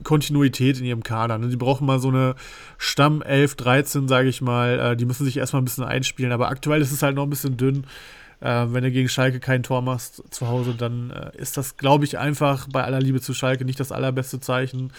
Kontinuität 0.05 0.79
in 0.79 0.85
ihrem 0.85 1.03
Kader. 1.03 1.37
Ne? 1.37 1.49
Die 1.49 1.57
brauchen 1.57 1.85
mal 1.85 1.99
so 1.99 2.07
eine 2.07 2.35
Stamm 2.77 3.21
11, 3.21 3.55
13, 3.55 4.07
sage 4.07 4.29
ich 4.29 4.41
mal. 4.41 4.79
Äh, 4.79 4.95
die 4.95 5.05
müssen 5.05 5.25
sich 5.25 5.35
erstmal 5.35 5.61
ein 5.61 5.65
bisschen 5.65 5.83
einspielen. 5.83 6.31
Aber 6.31 6.47
aktuell 6.47 6.81
ist 6.81 6.93
es 6.93 7.03
halt 7.03 7.17
noch 7.17 7.23
ein 7.23 7.29
bisschen 7.29 7.57
dünn. 7.57 7.85
Äh, 8.41 8.65
wenn 8.69 8.83
du 8.83 8.91
gegen 8.91 9.07
Schalke 9.07 9.39
kein 9.39 9.63
Tor 9.63 9.81
machst 9.81 10.21
zu 10.29 10.47
Hause, 10.47 10.75
dann 10.77 11.11
äh, 11.11 11.41
ist 11.41 11.57
das, 11.57 11.77
glaube 11.77 12.05
ich, 12.05 12.17
einfach 12.17 12.67
bei 12.71 12.83
aller 12.83 12.99
Liebe 12.99 13.21
zu 13.21 13.33
Schalke 13.33 13.65
nicht 13.65 13.79
das 13.79 13.91
allerbeste 13.91 14.39
Zeichen. 14.39 14.91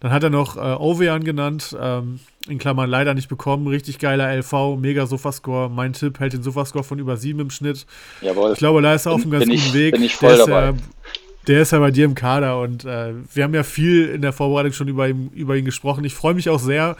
Dann 0.00 0.12
hat 0.12 0.22
er 0.22 0.30
noch 0.30 0.56
äh, 0.56 0.60
Ovean 0.60 1.24
genannt, 1.24 1.76
ähm, 1.80 2.20
in 2.48 2.58
Klammern 2.58 2.90
leider 2.90 3.14
nicht 3.14 3.28
bekommen. 3.28 3.66
Richtig 3.66 3.98
geiler 3.98 4.32
LV, 4.36 4.76
mega 4.78 5.06
Sofascore. 5.06 5.70
Mein 5.70 5.94
Tipp 5.94 6.20
hält 6.20 6.34
den 6.34 6.42
Sofascore 6.42 6.84
von 6.84 6.98
über 6.98 7.16
7 7.16 7.40
im 7.40 7.50
Schnitt. 7.50 7.86
Jawohl. 8.20 8.52
Ich 8.52 8.58
glaube, 8.58 8.82
da 8.82 8.94
ist 8.94 9.06
er 9.06 9.12
auf 9.12 9.22
einem 9.22 9.30
ganz 9.30 9.46
bin 9.46 9.54
guten 9.54 9.66
ich, 9.68 9.74
Weg. 9.74 9.94
Bin 9.94 10.02
ich 10.02 10.14
voll 10.14 10.36
dabei. 10.36 10.70
Ist, 10.70 10.76
Der 11.48 11.62
ist 11.62 11.72
ja 11.72 11.80
bei 11.80 11.90
dir 11.90 12.04
im 12.04 12.14
Kader 12.14 12.60
und 12.60 12.84
äh, 12.84 13.14
wir 13.34 13.44
haben 13.44 13.54
ja 13.54 13.64
viel 13.64 14.08
in 14.08 14.22
der 14.22 14.32
Vorbereitung 14.32 14.72
schon 14.72 14.88
über 14.88 15.08
ihn, 15.08 15.30
über 15.34 15.56
ihn 15.56 15.64
gesprochen. 15.64 16.04
Ich 16.04 16.14
freue 16.14 16.34
mich 16.34 16.48
auch 16.48 16.60
sehr, 16.60 16.96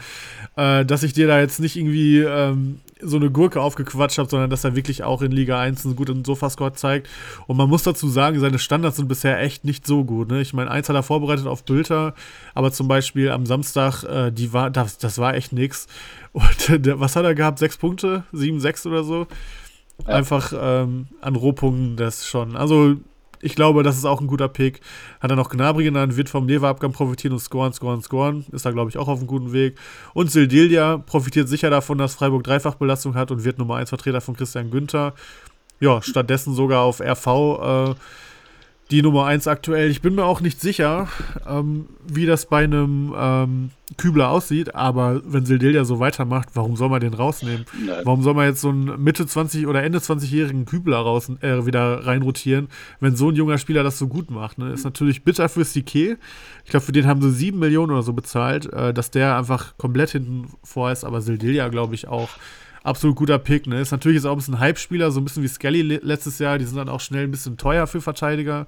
äh, 0.57 0.83
dass 0.83 1.03
ich 1.03 1.13
dir 1.13 1.27
da 1.27 1.39
jetzt 1.39 1.61
nicht 1.61 1.77
irgendwie 1.77 2.19
ähm, 2.19 2.79
so 3.01 3.17
eine 3.17 3.29
Gurke 3.29 3.61
aufgequatscht 3.61 4.17
habe, 4.17 4.29
sondern 4.29 4.49
dass 4.49 4.63
er 4.63 4.75
wirklich 4.75 5.03
auch 5.03 5.21
in 5.21 5.31
Liga 5.31 5.59
1 5.59 5.85
einen 5.85 5.95
guten 5.95 6.25
Sofascore 6.25 6.73
zeigt. 6.73 7.09
Und 7.47 7.57
man 7.57 7.69
muss 7.69 7.83
dazu 7.83 8.07
sagen, 8.09 8.39
seine 8.39 8.59
Standards 8.59 8.97
sind 8.97 9.07
bisher 9.07 9.39
echt 9.41 9.65
nicht 9.65 9.85
so 9.87 10.03
gut. 10.03 10.29
Ne? 10.29 10.41
Ich 10.41 10.53
meine, 10.53 10.71
eins 10.71 10.89
hat 10.89 10.95
er 10.95 11.03
vorbereitet 11.03 11.47
auf 11.47 11.63
Bülter, 11.63 12.13
aber 12.53 12.71
zum 12.71 12.87
Beispiel 12.87 13.29
am 13.31 13.45
Samstag, 13.45 14.03
äh, 14.03 14.31
die 14.31 14.53
war, 14.53 14.69
das, 14.69 14.97
das 14.97 15.17
war 15.17 15.35
echt 15.35 15.53
nix. 15.53 15.87
Und 16.31 16.69
der, 16.85 16.99
was 16.99 17.15
hat 17.15 17.25
er 17.25 17.35
gehabt? 17.35 17.59
Sechs 17.59 17.77
Punkte? 17.77 18.23
Sieben, 18.31 18.59
sechs 18.59 18.85
oder 18.85 19.03
so? 19.03 19.27
Ja. 20.07 20.15
Einfach 20.15 20.53
ähm, 20.55 21.07
an 21.21 21.35
Rohpunkten 21.35 21.95
das 21.95 22.27
schon. 22.27 22.55
Also 22.57 22.97
ich 23.43 23.55
glaube, 23.55 23.83
das 23.83 23.97
ist 23.97 24.05
auch 24.05 24.21
ein 24.21 24.27
guter 24.27 24.47
Pick. 24.47 24.79
Hat 25.19 25.29
er 25.29 25.35
noch 25.35 25.49
Gnabry 25.49 25.83
genannt, 25.83 26.15
wird 26.17 26.29
vom 26.29 26.47
Leverabgang 26.47 26.91
profitieren 26.91 27.33
und 27.33 27.39
scoren, 27.39 27.73
scoren, 27.73 28.01
scoren. 28.01 28.45
Ist 28.51 28.65
da, 28.65 28.71
glaube 28.71 28.89
ich, 28.89 28.97
auch 28.97 29.07
auf 29.07 29.19
einem 29.19 29.27
guten 29.27 29.51
Weg. 29.53 29.77
Und 30.13 30.31
Sildilia 30.31 30.97
profitiert 30.97 31.49
sicher 31.49 31.69
davon, 31.69 31.97
dass 31.97 32.15
Freiburg 32.15 32.43
Dreifachbelastung 32.43 33.15
hat 33.15 33.31
und 33.31 33.43
wird 33.43 33.57
Nummer 33.57 33.75
1 33.75 33.89
Vertreter 33.89 34.21
von 34.21 34.35
Christian 34.35 34.71
Günther. 34.71 35.13
Ja, 35.79 36.01
stattdessen 36.01 36.53
sogar 36.55 36.83
auf 36.83 37.01
RV 37.01 37.27
äh, 37.27 37.95
die 38.91 39.01
Nummer 39.01 39.25
1 39.25 39.47
aktuell. 39.47 39.89
Ich 39.89 40.01
bin 40.01 40.15
mir 40.15 40.25
auch 40.25 40.41
nicht 40.41 40.59
sicher, 40.59 41.07
ähm, 41.47 41.87
wie 42.07 42.25
das 42.25 42.45
bei 42.45 42.63
einem 42.63 43.13
ähm, 43.17 43.69
Kübler 43.97 44.29
aussieht, 44.29 44.75
aber 44.75 45.21
wenn 45.25 45.45
Sildelia 45.45 45.85
so 45.85 45.99
weitermacht, 45.99 46.49
warum 46.53 46.75
soll 46.75 46.89
man 46.89 46.99
den 46.99 47.13
rausnehmen? 47.13 47.65
Nein. 47.85 48.01
Warum 48.03 48.21
soll 48.21 48.33
man 48.33 48.47
jetzt 48.47 48.61
so 48.61 48.69
einen 48.69 49.01
Mitte 49.03 49.25
20 49.25 49.67
oder 49.67 49.83
Ende 49.83 49.99
20-jährigen 49.99 50.65
Kübler 50.65 50.97
raus, 50.97 51.29
äh, 51.41 51.65
wieder 51.65 52.05
reinrotieren, 52.05 52.67
wenn 52.99 53.15
so 53.15 53.29
ein 53.29 53.35
junger 53.35 53.57
Spieler 53.57 53.83
das 53.83 53.97
so 53.99 54.07
gut 54.07 54.31
macht? 54.31 54.57
Ne? 54.57 54.71
Ist 54.71 54.83
natürlich 54.83 55.23
bitter 55.23 55.49
für 55.49 55.63
Sique. 55.63 56.17
Ich 56.65 56.69
glaube, 56.69 56.85
für 56.85 56.91
den 56.91 57.07
haben 57.07 57.21
sie 57.21 57.31
7 57.31 57.57
Millionen 57.57 57.91
oder 57.91 58.03
so 58.03 58.13
bezahlt, 58.13 58.71
äh, 58.73 58.93
dass 58.93 59.11
der 59.11 59.37
einfach 59.37 59.77
komplett 59.77 60.11
hinten 60.11 60.49
vor 60.63 60.91
ist, 60.91 61.03
aber 61.03 61.21
Sildelia, 61.21 61.67
glaube 61.69 61.95
ich, 61.95 62.07
auch 62.07 62.29
absolut 62.83 63.15
guter 63.15 63.39
Pick. 63.39 63.65
Ne? 63.67 63.79
Ist 63.79 63.91
natürlich 63.91 64.15
jetzt 64.15 64.25
auch 64.25 64.33
ein 64.33 64.37
bisschen 64.37 64.59
Hype-Spieler, 64.59 65.11
so 65.11 65.19
ein 65.19 65.23
bisschen 65.23 65.43
wie 65.43 65.47
Skelly 65.47 65.81
letztes 65.81 66.39
Jahr. 66.39 66.57
Die 66.57 66.65
sind 66.65 66.77
dann 66.77 66.89
auch 66.89 66.99
schnell 66.99 67.23
ein 67.23 67.31
bisschen 67.31 67.57
teuer 67.57 67.87
für 67.87 68.01
Verteidiger. 68.01 68.67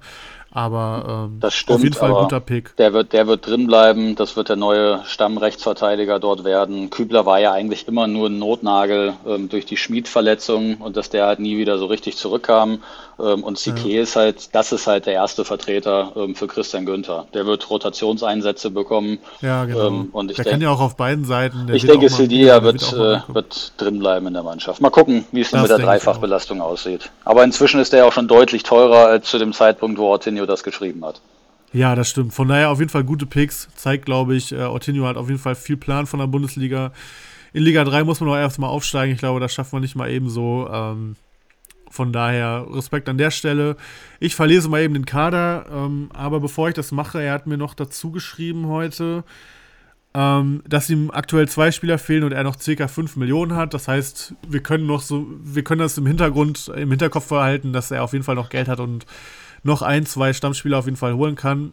Aber 0.56 1.28
ähm, 1.28 1.38
das 1.38 1.52
stimmt, 1.52 1.76
auf 1.76 1.82
jeden 1.82 1.94
Fall 1.94 2.14
ein 2.14 2.22
guter 2.22 2.40
Pick. 2.40 2.74
Der 2.78 2.94
wird, 2.94 3.12
der 3.12 3.26
wird 3.26 3.46
drin 3.46 3.66
bleiben. 3.66 4.16
Das 4.16 4.36
wird 4.36 4.48
der 4.48 4.56
neue 4.56 5.02
Stammrechtsverteidiger 5.04 6.18
dort 6.18 6.44
werden. 6.44 6.88
Kübler 6.88 7.26
war 7.26 7.38
ja 7.38 7.52
eigentlich 7.52 7.86
immer 7.86 8.06
nur 8.06 8.30
ein 8.30 8.38
Notnagel 8.38 9.12
ähm, 9.26 9.50
durch 9.50 9.66
die 9.66 9.76
Schmiedverletzung 9.76 10.76
und 10.76 10.96
dass 10.96 11.10
der 11.10 11.26
halt 11.26 11.40
nie 11.40 11.58
wieder 11.58 11.76
so 11.76 11.84
richtig 11.84 12.16
zurückkam. 12.16 12.78
Ähm, 13.18 13.44
und 13.44 13.58
Sique 13.58 13.88
ja. 13.88 14.00
ist 14.00 14.16
halt, 14.16 14.54
das 14.54 14.72
ist 14.72 14.86
halt 14.86 15.04
der 15.04 15.12
erste 15.12 15.44
Vertreter 15.44 16.12
ähm, 16.16 16.34
für 16.34 16.46
Christian 16.46 16.86
Günther. 16.86 17.26
Der 17.34 17.44
wird 17.44 17.68
Rotationseinsätze 17.68 18.70
bekommen. 18.70 19.18
Ja, 19.42 19.66
genau. 19.66 19.88
Ähm, 19.88 20.08
und 20.12 20.30
ich 20.30 20.36
der 20.36 20.44
denk, 20.44 20.54
kann 20.54 20.62
ja 20.62 20.70
auch 20.70 20.80
auf 20.80 20.96
beiden 20.96 21.26
Seiten. 21.26 21.68
ich 21.70 21.84
denke, 21.84 22.08
Sidia 22.08 22.62
wird, 22.62 22.92
wird, 22.92 23.24
äh, 23.28 23.34
wird 23.34 23.72
drin 23.76 23.98
bleiben 23.98 24.26
in 24.26 24.32
der 24.32 24.42
Mannschaft. 24.42 24.80
Mal 24.80 24.90
gucken, 24.90 25.26
wie 25.32 25.42
es 25.42 25.50
denn 25.50 25.60
mit 25.60 25.70
der 25.70 25.78
Dreifachbelastung 25.78 26.62
aussieht. 26.62 27.10
Aber 27.26 27.44
inzwischen 27.44 27.78
ist 27.78 27.92
der 27.92 28.06
auch 28.06 28.12
schon 28.12 28.26
deutlich 28.26 28.62
teurer 28.62 29.06
als 29.06 29.28
zu 29.28 29.38
dem 29.38 29.52
Zeitpunkt, 29.52 29.98
wo 29.98 30.06
Ortinho 30.06 30.45
das 30.46 30.62
geschrieben 30.64 31.04
hat. 31.04 31.20
Ja, 31.72 31.94
das 31.94 32.08
stimmt. 32.08 32.32
Von 32.32 32.48
daher 32.48 32.70
auf 32.70 32.78
jeden 32.78 32.90
Fall 32.90 33.04
gute 33.04 33.26
Picks. 33.26 33.68
Zeigt, 33.74 34.06
glaube 34.06 34.34
ich, 34.36 34.52
äh, 34.52 34.62
Ortinho 34.62 35.06
hat 35.06 35.16
auf 35.16 35.28
jeden 35.28 35.40
Fall 35.40 35.54
viel 35.54 35.76
Plan 35.76 36.06
von 36.06 36.20
der 36.20 36.26
Bundesliga. 36.26 36.92
In 37.52 37.62
Liga 37.62 37.84
3 37.84 38.04
muss 38.04 38.20
man 38.20 38.30
auch 38.30 38.36
erstmal 38.36 38.70
aufsteigen. 38.70 39.14
Ich 39.14 39.18
glaube, 39.18 39.40
das 39.40 39.52
schafft 39.52 39.72
man 39.72 39.82
nicht 39.82 39.96
mal 39.96 40.10
eben 40.10 40.28
so. 40.28 40.68
Ähm, 40.72 41.16
von 41.90 42.12
daher 42.12 42.66
Respekt 42.70 43.08
an 43.08 43.18
der 43.18 43.30
Stelle. 43.30 43.76
Ich 44.20 44.34
verlese 44.34 44.68
mal 44.68 44.82
eben 44.82 44.94
den 44.94 45.06
Kader. 45.06 45.66
Ähm, 45.72 46.10
aber 46.12 46.40
bevor 46.40 46.68
ich 46.68 46.74
das 46.74 46.92
mache, 46.92 47.22
er 47.22 47.32
hat 47.32 47.46
mir 47.46 47.56
noch 47.56 47.74
dazu 47.74 48.10
geschrieben 48.10 48.68
heute, 48.68 49.24
ähm, 50.14 50.62
dass 50.68 50.90
ihm 50.90 51.10
aktuell 51.10 51.48
zwei 51.48 51.72
Spieler 51.72 51.98
fehlen 51.98 52.24
und 52.24 52.32
er 52.32 52.44
noch 52.44 52.56
ca. 52.58 52.88
5 52.88 53.16
Millionen 53.16 53.54
hat. 53.54 53.74
Das 53.74 53.88
heißt, 53.88 54.34
wir 54.46 54.60
können 54.60 54.86
noch 54.86 55.02
so, 55.02 55.26
wir 55.42 55.64
können 55.64 55.80
das 55.80 55.98
im 55.98 56.06
Hintergrund, 56.06 56.70
im 56.74 56.90
Hinterkopf 56.90 57.26
verhalten, 57.26 57.72
dass 57.72 57.90
er 57.90 58.04
auf 58.04 58.12
jeden 58.12 58.24
Fall 58.24 58.34
noch 58.34 58.50
Geld 58.50 58.68
hat 58.68 58.80
und 58.80 59.06
noch 59.62 59.82
ein, 59.82 60.06
zwei 60.06 60.32
Stammspieler 60.32 60.78
auf 60.78 60.84
jeden 60.84 60.96
Fall 60.96 61.14
holen 61.14 61.36
kann. 61.36 61.72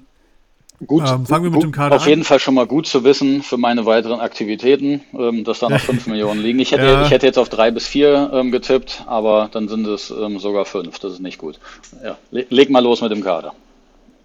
Gut, 0.88 1.04
ähm, 1.08 1.26
fangen 1.26 1.46
wir 1.46 1.52
mit 1.52 1.64
dem 1.64 1.72
Kader 1.72 1.96
auf 1.96 2.04
an. 2.04 2.10
jeden 2.10 2.24
Fall 2.24 2.40
schon 2.40 2.56
mal 2.56 2.66
gut 2.66 2.88
zu 2.88 3.04
wissen 3.04 3.42
für 3.42 3.58
meine 3.58 3.86
weiteren 3.86 4.20
Aktivitäten, 4.20 5.02
ähm, 5.14 5.44
dass 5.44 5.60
da 5.60 5.70
noch 5.70 5.80
5 5.82 6.08
Millionen 6.08 6.42
liegen. 6.42 6.60
Ich 6.60 6.72
hätte, 6.72 6.86
ja. 6.86 7.04
ich 7.04 7.12
hätte 7.12 7.26
jetzt 7.26 7.38
auf 7.38 7.50
3 7.50 7.72
bis 7.72 7.88
4 7.88 8.32
ähm, 8.34 8.52
getippt, 8.52 9.04
aber 9.08 9.50
dann 9.52 9.68
sind 9.68 9.88
es 9.88 10.12
ähm, 10.12 10.40
sogar 10.40 10.66
5. 10.66 11.00
Das 11.00 11.14
ist 11.14 11.20
nicht 11.22 11.38
gut. 11.38 11.60
Ja, 12.04 12.18
leg 12.32 12.70
mal 12.70 12.84
los 12.84 13.02
mit 13.02 13.12
dem 13.12 13.24
Kader. 13.24 13.54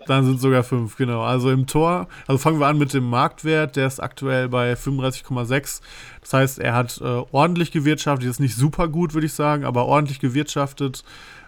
Dann 0.07 0.25
sind 0.25 0.37
es 0.37 0.41
sogar 0.41 0.65
5, 0.65 0.97
genau. 0.97 1.21
Also 1.21 1.51
im 1.51 1.67
Tor, 1.67 2.09
also 2.27 2.39
fangen 2.39 2.59
wir 2.59 2.67
an 2.67 2.79
mit 2.79 2.95
dem 2.95 3.09
Marktwert, 3.09 3.77
der 3.77 3.87
ist 3.87 4.01
aktuell 4.01 4.49
bei 4.49 4.73
35,6. 4.73 5.81
Das 6.23 6.33
heißt, 6.33 6.59
er 6.61 6.75
hat 6.75 6.99
äh, 7.03 7.23
ordentlich 7.31 7.73
gewirtschaftet, 7.73 8.29
ist 8.29 8.41
nicht 8.41 8.57
super 8.57 8.89
gut, 8.89 9.13
würde 9.13 9.27
ich 9.27 9.35
sagen, 9.35 9.65
aber 9.65 9.85
ordentlich 9.85 10.19
gewirtschaftet. 10.19 11.05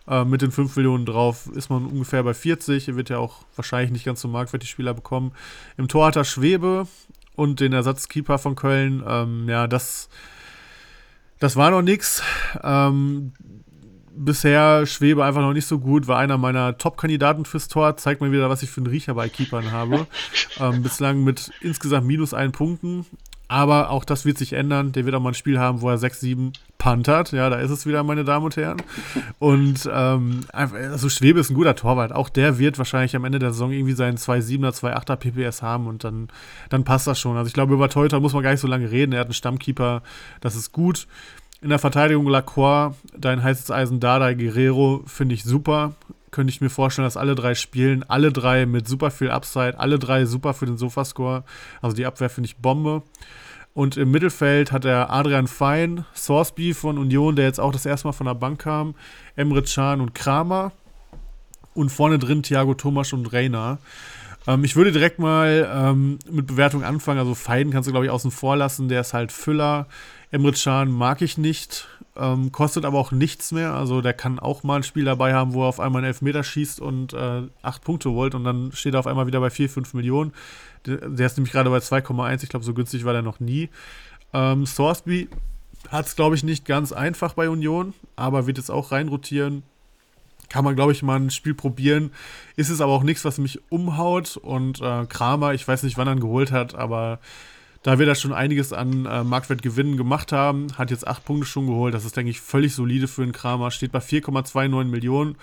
Äh, 0.09 0.25
mit 0.25 0.43
den 0.43 0.51
5 0.51 0.77
Millionen 0.77 1.07
drauf 1.07 1.49
ist 1.55 1.71
man 1.71 1.87
ungefähr 1.87 2.23
bei 2.23 2.35
40. 2.35 2.89
Er 2.89 2.97
wird 2.97 3.11
ja 3.11 3.19
auch 3.19 3.45
wahrscheinlich 3.57 3.91
nicht 3.91 4.05
ganz 4.05 4.21
so 4.21 4.29
marktwertig 4.29 4.71
Spieler 4.71 4.95
bekommen. 4.95 5.33
Im 5.77 5.89
Tor 5.89 6.07
hat 6.07 6.17
er 6.17 6.25
Schwebe 6.25 6.87
und 7.37 7.61
den 7.61 7.73
Ersatzkeeper 7.73 8.39
von 8.39 8.57
Köln. 8.57 9.03
Ähm, 9.07 9.49
ja, 9.49 9.67
das, 9.67 10.09
das 11.39 11.57
war 11.57 11.71
noch 11.71 11.83
nichts. 11.83 12.23
Ähm, 12.63 13.33
bisher 14.15 14.87
Schwebe 14.87 15.25
einfach 15.25 15.41
noch 15.41 15.53
nicht 15.53 15.67
so 15.67 15.79
gut, 15.79 16.07
war 16.07 16.19
einer 16.19 16.39
meiner 16.39 16.77
Top-Kandidaten 16.77 17.45
fürs 17.45 17.69
Tor. 17.69 17.97
Zeigt 17.97 18.21
mal 18.21 18.33
wieder, 18.33 18.51
was 18.51 18.63
ich 18.63 18.71
für 18.71 18.81
einen 18.81 18.89
Riecher 18.89 19.15
bei 19.15 19.29
Keepern 19.29 19.73
habe. 19.73 20.07
ähm, 20.61 20.83
bislang 20.83 21.25
mit 21.25 21.51
insgesamt 21.61 22.07
minus 22.07 22.35
ein 22.35 22.53
Punkten. 22.53 23.07
Aber 23.51 23.91
auch 23.91 24.05
das 24.05 24.25
wird 24.25 24.39
sich 24.39 24.53
ändern. 24.53 24.93
Der 24.93 25.05
wird 25.05 25.17
auch 25.17 25.21
mal 25.21 25.31
ein 25.31 25.35
Spiel 25.35 25.59
haben, 25.59 25.81
wo 25.81 25.91
er 25.91 25.99
6-7 25.99 26.53
pantert. 26.79 27.33
Ja, 27.33 27.51
da 27.51 27.57
ist 27.57 27.73
es 27.73 27.85
wieder, 27.85 28.05
meine 28.05 28.23
Damen 28.23 28.45
und 28.45 28.57
Herren. 28.57 28.81
Und 29.41 29.91
ähm, 29.93 30.43
also 30.53 31.09
Schwebe 31.09 31.41
ist 31.41 31.51
ein 31.51 31.57
guter 31.57 31.75
Torwart. 31.75 32.13
Auch 32.13 32.29
der 32.29 32.61
wird 32.61 32.79
wahrscheinlich 32.79 33.17
am 33.17 33.25
Ende 33.25 33.41
der 33.41 33.51
Saison 33.51 33.73
irgendwie 33.73 33.95
seinen 33.95 34.19
2-7er, 34.19 34.71
2-8er 34.71 35.17
PPS 35.17 35.63
haben 35.63 35.89
und 35.89 36.05
dann, 36.05 36.29
dann 36.69 36.85
passt 36.85 37.09
das 37.09 37.19
schon. 37.19 37.37
Also 37.37 37.49
ich 37.49 37.53
glaube, 37.53 37.75
über 37.75 37.89
Teuter 37.89 38.21
muss 38.21 38.35
man 38.35 38.45
gar 38.45 38.53
nicht 38.53 38.61
so 38.61 38.69
lange 38.69 38.89
reden. 38.89 39.13
Er 39.15 39.19
hat 39.19 39.27
einen 39.27 39.35
Stammkeeper, 39.35 40.05
das 40.41 40.55
ist 40.55 40.71
gut. 40.71 41.09
In 41.61 41.71
der 41.71 41.81
Verteidigung 41.81 42.29
Lacroix, 42.29 42.95
dein 43.19 43.43
heißes 43.43 43.73
Eisen 43.73 43.99
Dada 43.99 44.33
Guerrero 44.33 45.03
finde 45.07 45.35
ich 45.35 45.43
super. 45.43 45.97
Könnte 46.31 46.53
ich 46.53 46.61
mir 46.61 46.71
vorstellen, 46.71 47.07
dass 47.07 47.17
alle 47.17 47.35
drei 47.35 47.55
spielen. 47.55 48.05
Alle 48.09 48.33
drei 48.33 48.67
mit 48.67 48.87
super 48.87 49.11
viel 49.11 49.31
Upside. 49.31 49.79
Alle 49.79 49.99
drei 49.99 50.25
super 50.25 50.55
für 50.55 50.67
den 50.67 50.79
Sofascore. 50.79 51.45
Also 51.83 51.97
die 51.97 52.07
Abwehr 52.07 52.31
finde 52.31 52.49
ich 52.49 52.57
Bombe. 52.57 53.03
Und 53.73 53.97
im 53.97 54.11
Mittelfeld 54.11 54.73
hat 54.73 54.85
er 54.85 55.11
Adrian 55.11 55.47
Fein, 55.47 56.05
Sourceby 56.15 56.75
von 56.75 56.99
Union, 56.99 57.37
der 57.37 57.45
jetzt 57.45 57.61
auch 57.61 57.73
das 57.73 57.87
erste 57.87 58.09
Mal 58.09 58.13
von 58.13 58.27
der 58.27 58.35
Bank 58.35 58.61
kam, 58.61 58.95
Emre 59.37 59.63
Can 59.63 60.01
und 60.01 60.15
Kramer. 60.15 60.73
Und 61.73 61.91
vorne 61.91 62.19
drin 62.19 62.43
Thiago 62.43 62.75
Thomas 62.75 63.13
und 63.13 63.33
Reina. 63.33 63.79
Ähm, 64.47 64.65
ich 64.65 64.75
würde 64.75 64.91
direkt 64.93 65.19
mal 65.19 65.71
ähm, 65.73 66.19
mit 66.29 66.49
Bewertung 66.49 66.83
anfangen. 66.83 67.21
Also 67.21 67.35
Fein 67.35 67.71
kannst 67.71 67.87
du, 67.87 67.93
glaube 67.93 68.07
ich, 68.07 68.11
außen 68.11 68.31
vor 68.31 68.57
lassen. 68.57 68.89
Der 68.89 69.03
ist 69.03 69.15
halt 69.15 69.31
Füller. 69.31 69.87
Emre 70.31 70.53
Can 70.53 70.91
mag 70.91 71.23
ich 71.23 71.39
nicht. 71.39 71.89
Ähm, 72.17 72.53
kostet 72.53 72.85
aber 72.85 72.99
auch 72.99 73.13
nichts 73.13 73.53
mehr. 73.53 73.75
Also 73.75 74.01
der 74.01 74.13
kann 74.13 74.39
auch 74.39 74.63
mal 74.63 74.77
ein 74.77 74.83
Spiel 74.83 75.05
dabei 75.05 75.35
haben, 75.35 75.55
wo 75.55 75.63
er 75.63 75.69
auf 75.69 75.81
einmal 75.81 76.01
einen 76.01 76.09
Elfmeter 76.09 76.43
schießt 76.45 76.81
und 76.81 77.13
äh, 77.13 77.43
8 77.63 77.83
Punkte 77.83 78.11
holt 78.11 78.35
und 78.35 78.45
dann 78.45 78.73
steht 78.73 78.95
er 78.95 79.01
auf 79.01 79.07
einmal 79.07 79.27
wieder 79.27 79.41
bei 79.41 79.51
4, 79.51 79.71
5 79.71 79.95
Millionen. 79.95 80.33
Der 80.87 81.27
ist 81.27 81.37
nämlich 81.37 81.53
gerade 81.53 81.71
bei 81.71 81.79
2,1. 81.79 82.43
Ich 82.43 82.49
glaube, 82.49 82.65
so 82.65 82.75
günstig 82.75 83.05
war 83.05 83.13
der 83.13 83.23
noch 83.23 83.41
nie. 83.41 83.69
Ähm, 84.33 84.67
Sourceby 84.67 85.29
hat 85.89 86.07
es, 86.07 86.17
glaube 86.17 86.35
ich, 86.35 86.43
nicht 86.43 86.65
ganz 86.65 86.93
einfach 86.93 87.35
bei 87.35 87.49
Union, 87.49 87.95
aber 88.17 88.47
wird 88.47 88.59
jetzt 88.59 88.71
auch 88.71 88.93
reinrotieren. 88.93 89.63
Kann 90.49 90.65
man, 90.65 90.75
glaube 90.75 90.93
ich, 90.93 91.03
mal 91.03 91.17
ein 91.17 91.31
Spiel 91.31 91.55
probieren. 91.55 92.11
Ist 92.57 92.71
es 92.71 92.81
aber 92.81 92.93
auch 92.93 93.05
nichts, 93.05 93.25
was 93.25 93.39
mich 93.39 93.61
umhaut. 93.71 94.37
Und 94.37 94.81
äh, 94.81 95.07
Kramer, 95.07 95.55
ich 95.55 95.67
weiß 95.67 95.85
nicht, 95.85 95.97
wann 95.97 96.09
er 96.09 96.15
ihn 96.15 96.21
geholt 96.21 96.51
hat, 96.51 96.75
aber 96.75 97.21
da 97.83 97.99
wir 97.99 98.07
da 98.07 98.15
schon 98.15 98.33
einiges 98.33 98.73
an 98.73 99.07
äh, 99.07 99.25
Marktwertgewinnen 99.25 99.97
gemacht 99.97 100.33
haben, 100.33 100.67
hat 100.77 100.91
jetzt 100.91 101.07
8 101.07 101.25
Punkte 101.25 101.47
schon 101.47 101.67
geholt. 101.67 101.95
Das 101.95 102.05
ist, 102.05 102.17
denke 102.17 102.31
ich, 102.31 102.41
völlig 102.41 102.75
solide 102.75 103.09
für 103.09 103.23
einen 103.23 103.33
Kramer. 103.33 103.71
Steht 103.71 103.93
bei 103.93 104.01
4,29 104.01 104.85
Millionen 104.85 105.37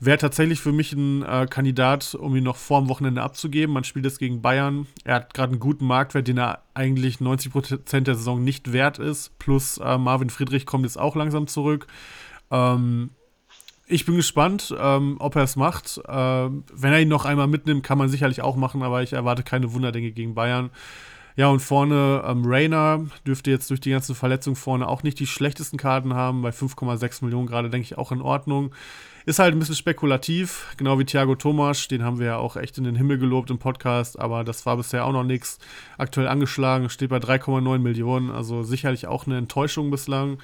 wäre 0.00 0.18
tatsächlich 0.18 0.60
für 0.60 0.72
mich 0.72 0.92
ein 0.92 1.22
äh, 1.22 1.46
Kandidat, 1.48 2.14
um 2.14 2.34
ihn 2.36 2.44
noch 2.44 2.56
vor 2.56 2.80
dem 2.80 2.88
Wochenende 2.88 3.22
abzugeben. 3.22 3.72
Man 3.72 3.84
spielt 3.84 4.04
jetzt 4.04 4.18
gegen 4.18 4.42
Bayern. 4.42 4.86
Er 5.04 5.16
hat 5.16 5.34
gerade 5.34 5.52
einen 5.52 5.60
guten 5.60 5.86
Marktwert, 5.86 6.28
den 6.28 6.38
er 6.38 6.62
eigentlich 6.74 7.18
90% 7.18 8.00
der 8.00 8.14
Saison 8.14 8.42
nicht 8.42 8.72
wert 8.72 8.98
ist. 8.98 9.38
Plus 9.38 9.78
äh, 9.78 9.98
Marvin 9.98 10.30
Friedrich 10.30 10.66
kommt 10.66 10.84
jetzt 10.84 10.98
auch 10.98 11.16
langsam 11.16 11.46
zurück. 11.46 11.86
Ähm, 12.50 13.10
ich 13.86 14.06
bin 14.06 14.16
gespannt, 14.16 14.74
ähm, 14.78 15.16
ob 15.18 15.36
er 15.36 15.42
es 15.42 15.56
macht. 15.56 16.00
Ähm, 16.08 16.64
wenn 16.72 16.92
er 16.92 17.00
ihn 17.00 17.08
noch 17.08 17.24
einmal 17.24 17.46
mitnimmt, 17.46 17.82
kann 17.82 17.98
man 17.98 18.08
sicherlich 18.08 18.42
auch 18.42 18.56
machen, 18.56 18.82
aber 18.82 19.02
ich 19.02 19.12
erwarte 19.12 19.42
keine 19.42 19.72
Wunderdinge 19.72 20.10
gegen 20.10 20.34
Bayern. 20.34 20.70
Ja, 21.36 21.48
und 21.48 21.60
vorne 21.60 22.22
ähm, 22.26 22.44
Rainer 22.46 23.04
dürfte 23.26 23.50
jetzt 23.50 23.68
durch 23.70 23.80
die 23.80 23.90
ganzen 23.90 24.14
Verletzungen 24.14 24.54
vorne 24.54 24.86
auch 24.86 25.02
nicht 25.02 25.18
die 25.18 25.26
schlechtesten 25.26 25.78
Karten 25.78 26.14
haben. 26.14 26.42
Bei 26.42 26.50
5,6 26.50 27.24
Millionen 27.24 27.48
gerade, 27.48 27.70
denke 27.70 27.84
ich, 27.84 27.98
auch 27.98 28.12
in 28.12 28.20
Ordnung. 28.20 28.72
Ist 29.26 29.38
halt 29.38 29.54
ein 29.54 29.58
bisschen 29.58 29.74
spekulativ, 29.74 30.66
genau 30.76 30.98
wie 30.98 31.06
Thiago 31.06 31.34
Thomas. 31.34 31.88
Den 31.88 32.04
haben 32.04 32.18
wir 32.18 32.26
ja 32.26 32.36
auch 32.36 32.56
echt 32.56 32.78
in 32.78 32.84
den 32.84 32.94
Himmel 32.94 33.18
gelobt 33.18 33.50
im 33.50 33.58
Podcast, 33.58 34.18
aber 34.18 34.44
das 34.44 34.64
war 34.66 34.76
bisher 34.76 35.06
auch 35.06 35.12
noch 35.12 35.24
nichts. 35.24 35.58
Aktuell 35.98 36.28
angeschlagen, 36.28 36.88
steht 36.88 37.10
bei 37.10 37.16
3,9 37.16 37.78
Millionen, 37.78 38.30
also 38.30 38.62
sicherlich 38.62 39.06
auch 39.06 39.26
eine 39.26 39.38
Enttäuschung 39.38 39.90
bislang. 39.90 40.38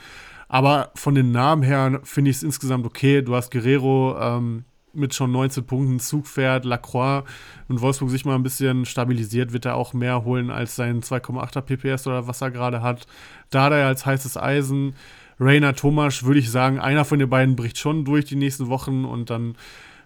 Aber 0.49 0.91
von 0.97 1.15
den 1.15 1.31
Namen 1.31 1.63
her 1.63 2.01
finde 2.03 2.31
ich 2.31 2.39
es 2.39 2.43
insgesamt 2.43 2.85
okay. 2.85 3.23
Du 3.23 3.37
hast 3.37 3.53
Guerrero, 3.53 4.19
ähm, 4.19 4.65
mit 4.93 5.15
schon 5.15 5.33
19 5.33 5.65
Punkten 5.65 6.01
Zug 6.01 6.27
fährt, 6.27 6.65
Lacroix 6.65 7.25
und 7.69 7.81
Wolfsburg 7.81 8.11
sich 8.11 8.25
mal 8.25 8.35
ein 8.35 8.43
bisschen 8.43 8.85
stabilisiert, 8.85 9.53
wird 9.53 9.65
er 9.65 9.77
auch 9.77 9.93
mehr 9.93 10.25
holen 10.25 10.51
als 10.51 10.77
sein 10.77 11.03
2,8er 11.03 11.63
PPS 11.63 12.07
oder 12.07 12.27
was 12.27 12.41
er 12.41 12.51
gerade 12.51 12.83
hat. 12.83 13.07
Dada 13.51 13.87
als 13.87 14.07
heißes 14.07 14.37
Eisen. 14.37 14.95
Rainer 15.39 15.75
Thomas, 15.75 16.25
würde 16.25 16.41
ich 16.41 16.51
sagen, 16.51 16.79
einer 16.79 17.05
von 17.05 17.19
den 17.19 17.31
beiden 17.31 17.57
bricht 17.57 17.79
schon 17.79 18.05
durch 18.05 18.27
die 18.27 18.37
nächsten 18.37 18.69
Wochen 18.69 19.07
und 19.07 19.31
dann 19.31 19.57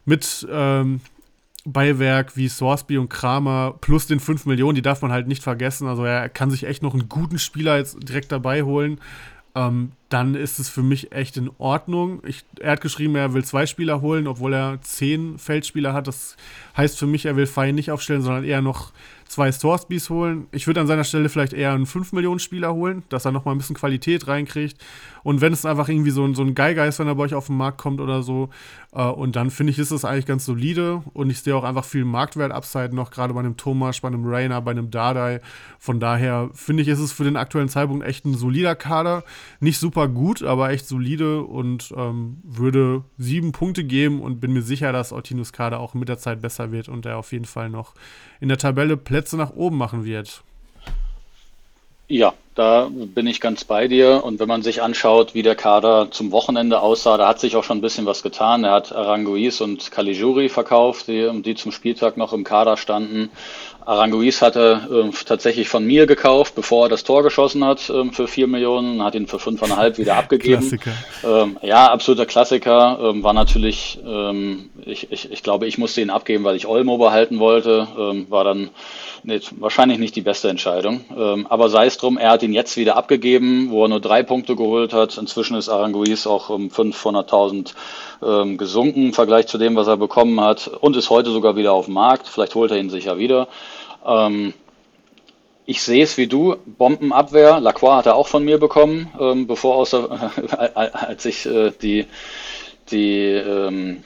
mit 0.05 0.47
ähm, 0.51 1.01
Beiwerk 1.65 2.37
wie 2.37 2.49
Sorsby 2.49 2.99
und 2.99 3.09
Kramer 3.09 3.75
plus 3.81 4.07
den 4.07 4.21
5 4.21 4.47
Millionen, 4.47 4.77
die 4.77 4.83
darf 4.83 5.03
man 5.03 5.11
halt 5.11 5.27
nicht 5.27 5.43
vergessen. 5.43 5.89
Also 5.89 6.05
er 6.05 6.29
kann 6.29 6.51
sich 6.51 6.65
echt 6.65 6.83
noch 6.83 6.93
einen 6.93 7.09
guten 7.09 7.39
Spieler 7.39 7.79
jetzt 7.79 7.97
direkt 8.09 8.31
dabei 8.31 8.63
holen 8.63 9.01
ähm, 9.55 9.93
dann 10.09 10.35
ist 10.35 10.59
es 10.59 10.69
für 10.69 10.83
mich 10.83 11.13
echt 11.13 11.37
in 11.37 11.51
Ordnung. 11.59 12.23
Ich, 12.27 12.45
er 12.61 12.73
hat 12.73 12.81
geschrieben, 12.81 13.15
er 13.15 13.35
will 13.35 13.45
zwei 13.45 13.67
Spieler 13.67 14.01
holen, 14.01 14.27
obwohl 14.27 14.53
er 14.53 14.81
zehn 14.83 15.39
Feldspieler 15.39 15.93
hat. 15.93 16.09
Das 16.09 16.37
heißt 16.77 16.99
für 16.99 17.07
mich, 17.07 17.27
er 17.27 17.37
will 17.37 17.47
Fein 17.47 17.75
nicht 17.75 17.91
aufstellen, 17.91 18.23
sondern 18.23 18.45
eher 18.45 18.63
noch 18.63 18.93
zwei 19.27 19.51
Storesbys 19.51 20.11
holen. 20.11 20.47
Ich 20.53 20.67
würde 20.67 20.81
an 20.81 20.87
seiner 20.87 21.05
Stelle 21.05 21.29
vielleicht 21.29 21.53
eher 21.53 21.73
einen 21.73 21.87
5-Millionen-Spieler 21.87 22.75
holen, 22.75 23.05
dass 23.09 23.25
er 23.25 23.33
nochmal 23.33 23.55
ein 23.55 23.59
bisschen 23.59 23.77
Qualität 23.77 24.27
reinkriegt. 24.27 24.77
Und 25.25 25.41
wenn 25.41 25.53
es 25.53 25.67
einfach 25.67 25.89
irgendwie 25.89 26.11
so 26.11 26.25
ein, 26.25 26.35
so 26.35 26.43
ein 26.43 26.55
Geiger 26.55 26.87
ist, 26.87 27.01
wenn 27.01 27.09
er 27.09 27.17
bei 27.17 27.25
euch 27.25 27.35
auf 27.35 27.49
den 27.49 27.57
Markt 27.57 27.79
kommt 27.79 28.01
oder 28.01 28.23
so, 28.23 28.51
äh, 28.93 29.03
und 29.03 29.35
dann 29.35 29.51
finde 29.51 29.73
ich, 29.73 29.79
ist 29.79 29.91
das 29.91 30.05
eigentlich 30.05 30.27
ganz 30.27 30.45
solide. 30.45 31.03
Und 31.15 31.31
ich 31.31 31.41
sehe 31.41 31.57
auch 31.57 31.65
einfach 31.65 31.85
viel 31.85 32.05
Marktwert-Upside 32.05 32.95
noch, 32.95 33.11
gerade 33.11 33.35
bei 33.35 33.41
einem 33.41 33.57
Thomas, 33.57 34.01
bei 34.01 34.09
einem 34.09 34.25
Rainer, 34.25 34.61
bei 34.61 34.71
einem 34.71 34.91
Dardai. 34.91 35.41
Von 35.79 35.99
daher 35.99 36.51
finde 36.53 36.83
ich, 36.83 36.89
ist 36.89 37.01
es 37.01 37.13
für 37.13 37.25
den 37.25 37.37
aktuellen 37.37 37.69
Zeitpunkt 37.69 38.07
echt 38.07 38.25
ein 38.25 38.35
solider 38.35 38.77
Kader. 38.77 39.25
Nicht 39.61 39.79
super 39.79 40.09
gut, 40.09 40.43
aber 40.43 40.71
echt 40.71 40.87
solide 40.87 41.43
und 41.43 41.93
ähm, 41.97 42.39
würde 42.45 43.03
sieben 43.19 43.53
Punkte 43.53 43.83
geben 43.83 44.21
und 44.21 44.41
bin 44.41 44.53
mir 44.53 44.63
sicher, 44.63 44.93
dass 44.93 45.13
Ortinus 45.13 45.53
Kader 45.53 45.81
auch 45.81 45.95
mit 45.95 46.09
der 46.09 46.19
Zeit 46.19 46.43
besser 46.43 46.71
wird 46.71 46.89
und 46.89 47.07
er 47.07 47.17
auf 47.17 47.33
jeden 47.33 47.47
Fall 47.47 47.71
noch 47.71 47.95
in 48.41 48.49
der 48.49 48.59
Tabelle 48.59 48.97
Plätze 48.97 49.37
nach 49.37 49.51
oben 49.51 49.79
machen 49.79 50.05
wird. 50.05 50.45
Ja, 52.07 52.35
da 52.55 52.89
bin 52.91 53.27
ich 53.27 53.41
ganz 53.41 53.65
bei 53.65 53.89
dir. 53.89 54.23
Und 54.25 54.39
wenn 54.39 54.47
man 54.47 54.63
sich 54.63 54.83
anschaut, 54.83 55.35
wie 55.35 55.43
der 55.43 55.57
Kader 55.57 56.11
zum 56.11 56.33
Wochenende 56.33 56.81
aussah, 56.81 57.17
da 57.17 57.27
hat 57.27 57.41
sich 57.41 57.57
auch 57.57 57.65
schon 57.65 57.79
ein 57.79 57.81
bisschen 57.83 58.07
was 58.07 58.23
getan. 58.23 58.63
Er 58.63 58.73
hat 58.73 58.93
Aranguiz 58.93 59.61
und 59.61 59.91
Caligiuri 59.91 60.49
verkauft, 60.49 61.09
die, 61.09 61.31
die 61.43 61.55
zum 61.55 61.73
Spieltag 61.73 62.17
noch 62.17 62.33
im 62.33 62.45
Kader 62.45 62.77
standen. 62.77 63.31
Aranguiz 63.87 64.41
hatte 64.41 65.11
äh, 65.11 65.25
tatsächlich 65.25 65.69
von 65.69 65.85
mir 65.85 66.07
gekauft, 66.07 66.55
bevor 66.55 66.87
er 66.87 66.89
das 66.89 67.05
Tor 67.05 67.23
geschossen 67.23 67.65
hat, 67.65 67.91
äh, 67.91 68.11
für 68.13 68.29
vier 68.29 68.47
Millionen, 68.47 69.03
hat 69.03 69.15
ihn 69.15 69.27
für 69.27 69.39
fünfeinhalb 69.39 69.99
wieder 69.99 70.17
abgegeben. 70.17 70.79
Ähm, 71.23 71.59
ja, 71.63 71.91
absoluter 71.91 72.27
Klassiker. 72.27 72.99
Ähm, 73.03 73.23
war 73.23 73.33
natürlich, 73.33 73.99
ähm, 74.07 74.71
ich, 74.87 75.11
ich, 75.11 75.33
ich 75.33 75.43
glaube, 75.43 75.67
ich 75.67 75.77
musste 75.77 76.01
ihn 76.01 76.11
abgeben, 76.11 76.45
weil 76.45 76.57
ich 76.57 76.67
Olmo 76.67 76.99
behalten 76.99 77.41
wollte. 77.41 77.89
Ähm, 77.99 78.27
war 78.31 78.45
dann 78.45 78.71
nee, 79.25 79.41
wahrscheinlich 79.59 79.99
nicht 79.99 80.15
die 80.17 80.23
beste 80.23 80.49
Entscheidung. 80.49 81.05
Ähm, 81.17 81.47
aber 81.49 81.69
sei 81.69 81.87
es 81.87 81.99
drum, 81.99 82.17
er 82.17 82.31
hat 82.31 82.43
ihn 82.43 82.53
jetzt 82.53 82.77
wieder 82.77 82.97
abgegeben, 82.97 83.71
wo 83.71 83.85
er 83.85 83.89
nur 83.89 84.01
drei 84.01 84.23
Punkte 84.23 84.57
geholt 84.57 84.93
hat. 84.93 85.19
Inzwischen 85.19 85.57
ist 85.57 85.69
Aranguiz 85.69 86.27
auch 86.27 86.51
um 86.51 86.69
500.000 86.69 87.75
ähm, 88.23 88.57
gesunken 88.57 89.07
im 89.07 89.13
Vergleich 89.13 89.47
zu 89.47 89.59
dem, 89.59 89.77
was 89.77 89.89
er 89.89 89.97
bekommen 89.97 90.41
hat 90.41 90.69
und 90.69 90.97
ist 90.97 91.11
heute 91.11 91.31
sogar 91.31 91.57
wieder 91.57 91.73
auf 91.73 91.87
dem 91.87 91.95
Markt. 91.95 92.29
Vielleicht 92.29 92.55
holt 92.55 92.71
er 92.71 92.79
ihn 92.79 92.91
sicher 92.91 93.19
wieder. 93.19 93.49
Ähm, 94.07 94.55
ich 95.67 95.83
sehe 95.83 96.05
es 96.05 96.19
wie 96.19 96.27
du, 96.27 96.57
Bombenabwehr, 96.67 97.59
Lacroix 97.59 97.97
hat 97.97 98.07
er 98.07 98.17
auch 98.17 98.29
von 98.29 98.45
mir 98.45 98.59
bekommen, 98.59 99.11
ähm, 99.19 99.47
bevor 99.47 99.77
außer, 99.77 100.31
als 100.75 101.25
ich 101.25 101.47
äh, 101.47 101.73
die, 101.81 102.07
die 102.91 103.31
ähm, 103.31 104.05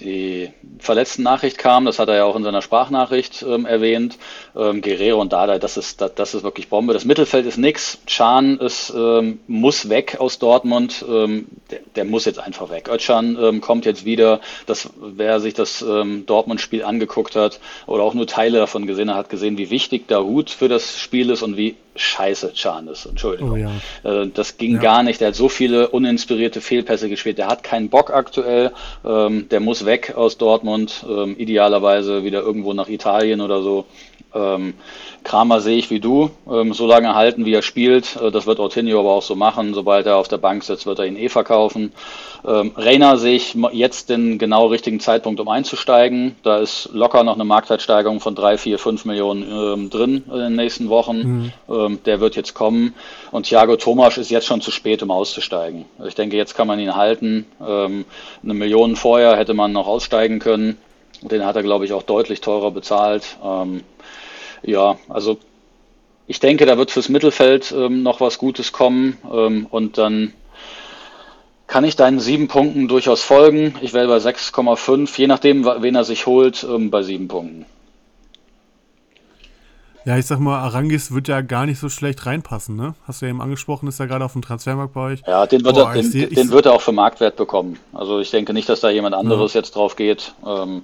die 0.00 0.52
verletzten 0.78 1.22
Nachricht 1.22 1.58
kam, 1.58 1.84
das 1.84 1.98
hat 1.98 2.08
er 2.08 2.16
ja 2.16 2.24
auch 2.24 2.36
in 2.36 2.44
seiner 2.44 2.62
Sprachnachricht 2.62 3.42
ähm, 3.42 3.66
erwähnt. 3.66 4.18
Ähm, 4.56 4.80
Guerrero 4.80 5.20
und 5.20 5.32
Dada, 5.32 5.58
das 5.58 5.76
ist, 5.76 6.00
das, 6.00 6.14
das, 6.14 6.34
ist 6.34 6.42
wirklich 6.42 6.68
Bombe. 6.68 6.94
Das 6.94 7.04
Mittelfeld 7.04 7.46
ist 7.46 7.58
nix. 7.58 7.98
Chan 8.06 8.58
ist, 8.58 8.92
ähm, 8.96 9.40
muss 9.46 9.88
weg 9.88 10.16
aus 10.18 10.38
Dortmund. 10.38 11.04
Ähm, 11.08 11.46
der, 11.70 11.80
der, 11.94 12.04
muss 12.04 12.24
jetzt 12.24 12.38
einfach 12.38 12.70
weg. 12.70 12.88
Özcan 12.88 13.36
ähm, 13.40 13.60
kommt 13.60 13.84
jetzt 13.84 14.04
wieder. 14.04 14.40
Das, 14.66 14.90
wer 14.98 15.40
sich 15.40 15.54
das 15.54 15.82
ähm, 15.82 16.24
Dortmund-Spiel 16.26 16.84
angeguckt 16.84 17.36
hat 17.36 17.60
oder 17.86 18.02
auch 18.02 18.14
nur 18.14 18.26
Teile 18.26 18.58
davon 18.58 18.86
gesehen 18.86 19.10
hat, 19.10 19.16
hat 19.16 19.30
gesehen, 19.30 19.58
wie 19.58 19.70
wichtig 19.70 20.08
Dahut 20.08 20.50
für 20.50 20.68
das 20.68 20.98
Spiel 20.98 21.30
ist 21.30 21.42
und 21.42 21.56
wie 21.56 21.76
scheiße 21.96 22.52
Chan 22.52 22.88
ist. 22.88 23.06
Entschuldigung. 23.06 23.52
Oh, 23.52 23.56
ja. 23.56 23.70
äh, 24.22 24.28
das 24.32 24.58
ging 24.58 24.74
ja. 24.74 24.80
gar 24.80 25.02
nicht. 25.02 25.20
Der 25.20 25.28
hat 25.28 25.34
so 25.34 25.48
viele 25.48 25.88
uninspirierte 25.88 26.60
Fehlpässe 26.60 27.08
gespielt. 27.08 27.38
Der 27.38 27.48
hat 27.48 27.62
keinen 27.62 27.88
Bock 27.88 28.10
aktuell. 28.10 28.72
Ähm, 29.04 29.48
der 29.50 29.60
muss 29.60 29.84
weg 29.84 30.14
aus 30.16 30.38
Dortmund. 30.38 31.04
Ähm, 31.08 31.36
idealerweise 31.38 32.24
wieder 32.24 32.42
irgendwo 32.42 32.72
nach 32.72 32.88
Italien 32.88 33.40
oder 33.40 33.62
so. 33.62 33.86
Ähm, 34.34 34.74
Kramer 35.24 35.60
sehe 35.60 35.76
ich 35.76 35.90
wie 35.90 36.00
du, 36.00 36.30
ähm, 36.50 36.72
so 36.72 36.86
lange 36.86 37.14
halten, 37.14 37.44
wie 37.46 37.54
er 37.54 37.62
spielt. 37.62 38.16
Äh, 38.16 38.30
das 38.30 38.46
wird 38.46 38.60
Ortinho 38.60 39.00
aber 39.00 39.12
auch 39.12 39.22
so 39.22 39.34
machen. 39.34 39.74
Sobald 39.74 40.06
er 40.06 40.16
auf 40.16 40.28
der 40.28 40.38
Bank 40.38 40.62
sitzt, 40.62 40.86
wird 40.86 40.98
er 40.98 41.06
ihn 41.06 41.16
eh 41.16 41.28
verkaufen. 41.28 41.92
Ähm, 42.46 42.72
Reiner 42.76 43.16
sehe 43.16 43.36
ich 43.36 43.56
jetzt 43.72 44.08
den 44.08 44.38
genau 44.38 44.66
richtigen 44.66 45.00
Zeitpunkt, 45.00 45.40
um 45.40 45.48
einzusteigen. 45.48 46.36
Da 46.42 46.58
ist 46.58 46.90
locker 46.92 47.24
noch 47.24 47.34
eine 47.34 47.44
Marktwertsteigerung 47.44 48.20
von 48.20 48.34
drei, 48.34 48.56
vier, 48.56 48.78
fünf 48.78 49.04
Millionen 49.04 49.42
ähm, 49.42 49.90
drin 49.90 50.24
in 50.30 50.38
den 50.38 50.56
nächsten 50.56 50.88
Wochen. 50.88 51.18
Mhm. 51.18 51.52
Ähm, 51.68 51.98
der 52.04 52.20
wird 52.20 52.36
jetzt 52.36 52.54
kommen. 52.54 52.94
Und 53.32 53.46
Thiago 53.46 53.76
Thomas 53.76 54.16
ist 54.18 54.30
jetzt 54.30 54.46
schon 54.46 54.60
zu 54.60 54.70
spät, 54.70 55.02
um 55.02 55.10
auszusteigen. 55.10 55.86
Ich 56.06 56.14
denke, 56.14 56.36
jetzt 56.36 56.54
kann 56.54 56.68
man 56.68 56.78
ihn 56.78 56.94
halten. 56.94 57.46
Ähm, 57.66 58.04
eine 58.42 58.54
Million 58.54 58.96
vorher 58.96 59.36
hätte 59.36 59.54
man 59.54 59.72
noch 59.72 59.86
aussteigen 59.86 60.38
können. 60.38 60.78
Den 61.22 61.44
hat 61.44 61.56
er, 61.56 61.62
glaube 61.62 61.84
ich, 61.84 61.92
auch 61.92 62.02
deutlich 62.02 62.40
teurer 62.40 62.70
bezahlt. 62.70 63.38
Ähm, 63.42 63.82
ja, 64.66 64.98
also 65.08 65.38
ich 66.26 66.40
denke, 66.40 66.66
da 66.66 66.76
wird 66.76 66.90
fürs 66.90 67.08
Mittelfeld 67.08 67.72
ähm, 67.72 68.02
noch 68.02 68.20
was 68.20 68.38
Gutes 68.38 68.72
kommen 68.72 69.16
ähm, 69.32 69.66
und 69.70 69.98
dann 69.98 70.32
kann 71.66 71.84
ich 71.84 71.96
deinen 71.96 72.20
sieben 72.20 72.48
Punkten 72.48 72.88
durchaus 72.88 73.22
folgen. 73.22 73.74
Ich 73.80 73.92
wäre 73.92 74.08
bei 74.08 74.18
6,5, 74.18 75.18
je 75.18 75.26
nachdem, 75.26 75.64
wen 75.64 75.94
er 75.94 76.04
sich 76.04 76.26
holt, 76.26 76.64
ähm, 76.68 76.90
bei 76.90 77.02
sieben 77.02 77.28
Punkten. 77.28 77.66
Ja, 80.04 80.16
ich 80.16 80.26
sag 80.26 80.38
mal, 80.38 80.60
Arangis 80.60 81.12
wird 81.12 81.26
ja 81.26 81.40
gar 81.40 81.66
nicht 81.66 81.80
so 81.80 81.88
schlecht 81.88 82.26
reinpassen, 82.26 82.76
ne? 82.76 82.94
Hast 83.08 83.20
du 83.20 83.26
ja 83.26 83.30
eben 83.30 83.42
angesprochen, 83.42 83.88
ist 83.88 83.98
ja 83.98 84.06
gerade 84.06 84.24
auf 84.24 84.34
dem 84.34 84.42
Transfermarkt 84.42 84.94
bei 84.94 85.00
euch. 85.00 85.22
Ja, 85.26 85.46
den 85.46 85.64
wird, 85.64 85.74
Boah, 85.74 85.88
er, 85.88 85.94
den, 85.94 86.04
seh, 86.04 86.26
den 86.26 86.50
wird 86.52 86.66
er 86.66 86.74
auch 86.74 86.80
für 86.80 86.92
Marktwert 86.92 87.34
bekommen. 87.34 87.80
Also 87.92 88.20
ich 88.20 88.30
denke 88.30 88.52
nicht, 88.52 88.68
dass 88.68 88.78
da 88.78 88.90
jemand 88.90 89.16
anderes 89.16 89.54
ja. 89.54 89.60
jetzt 89.60 89.74
drauf 89.74 89.96
geht. 89.96 90.32
Ähm, 90.46 90.82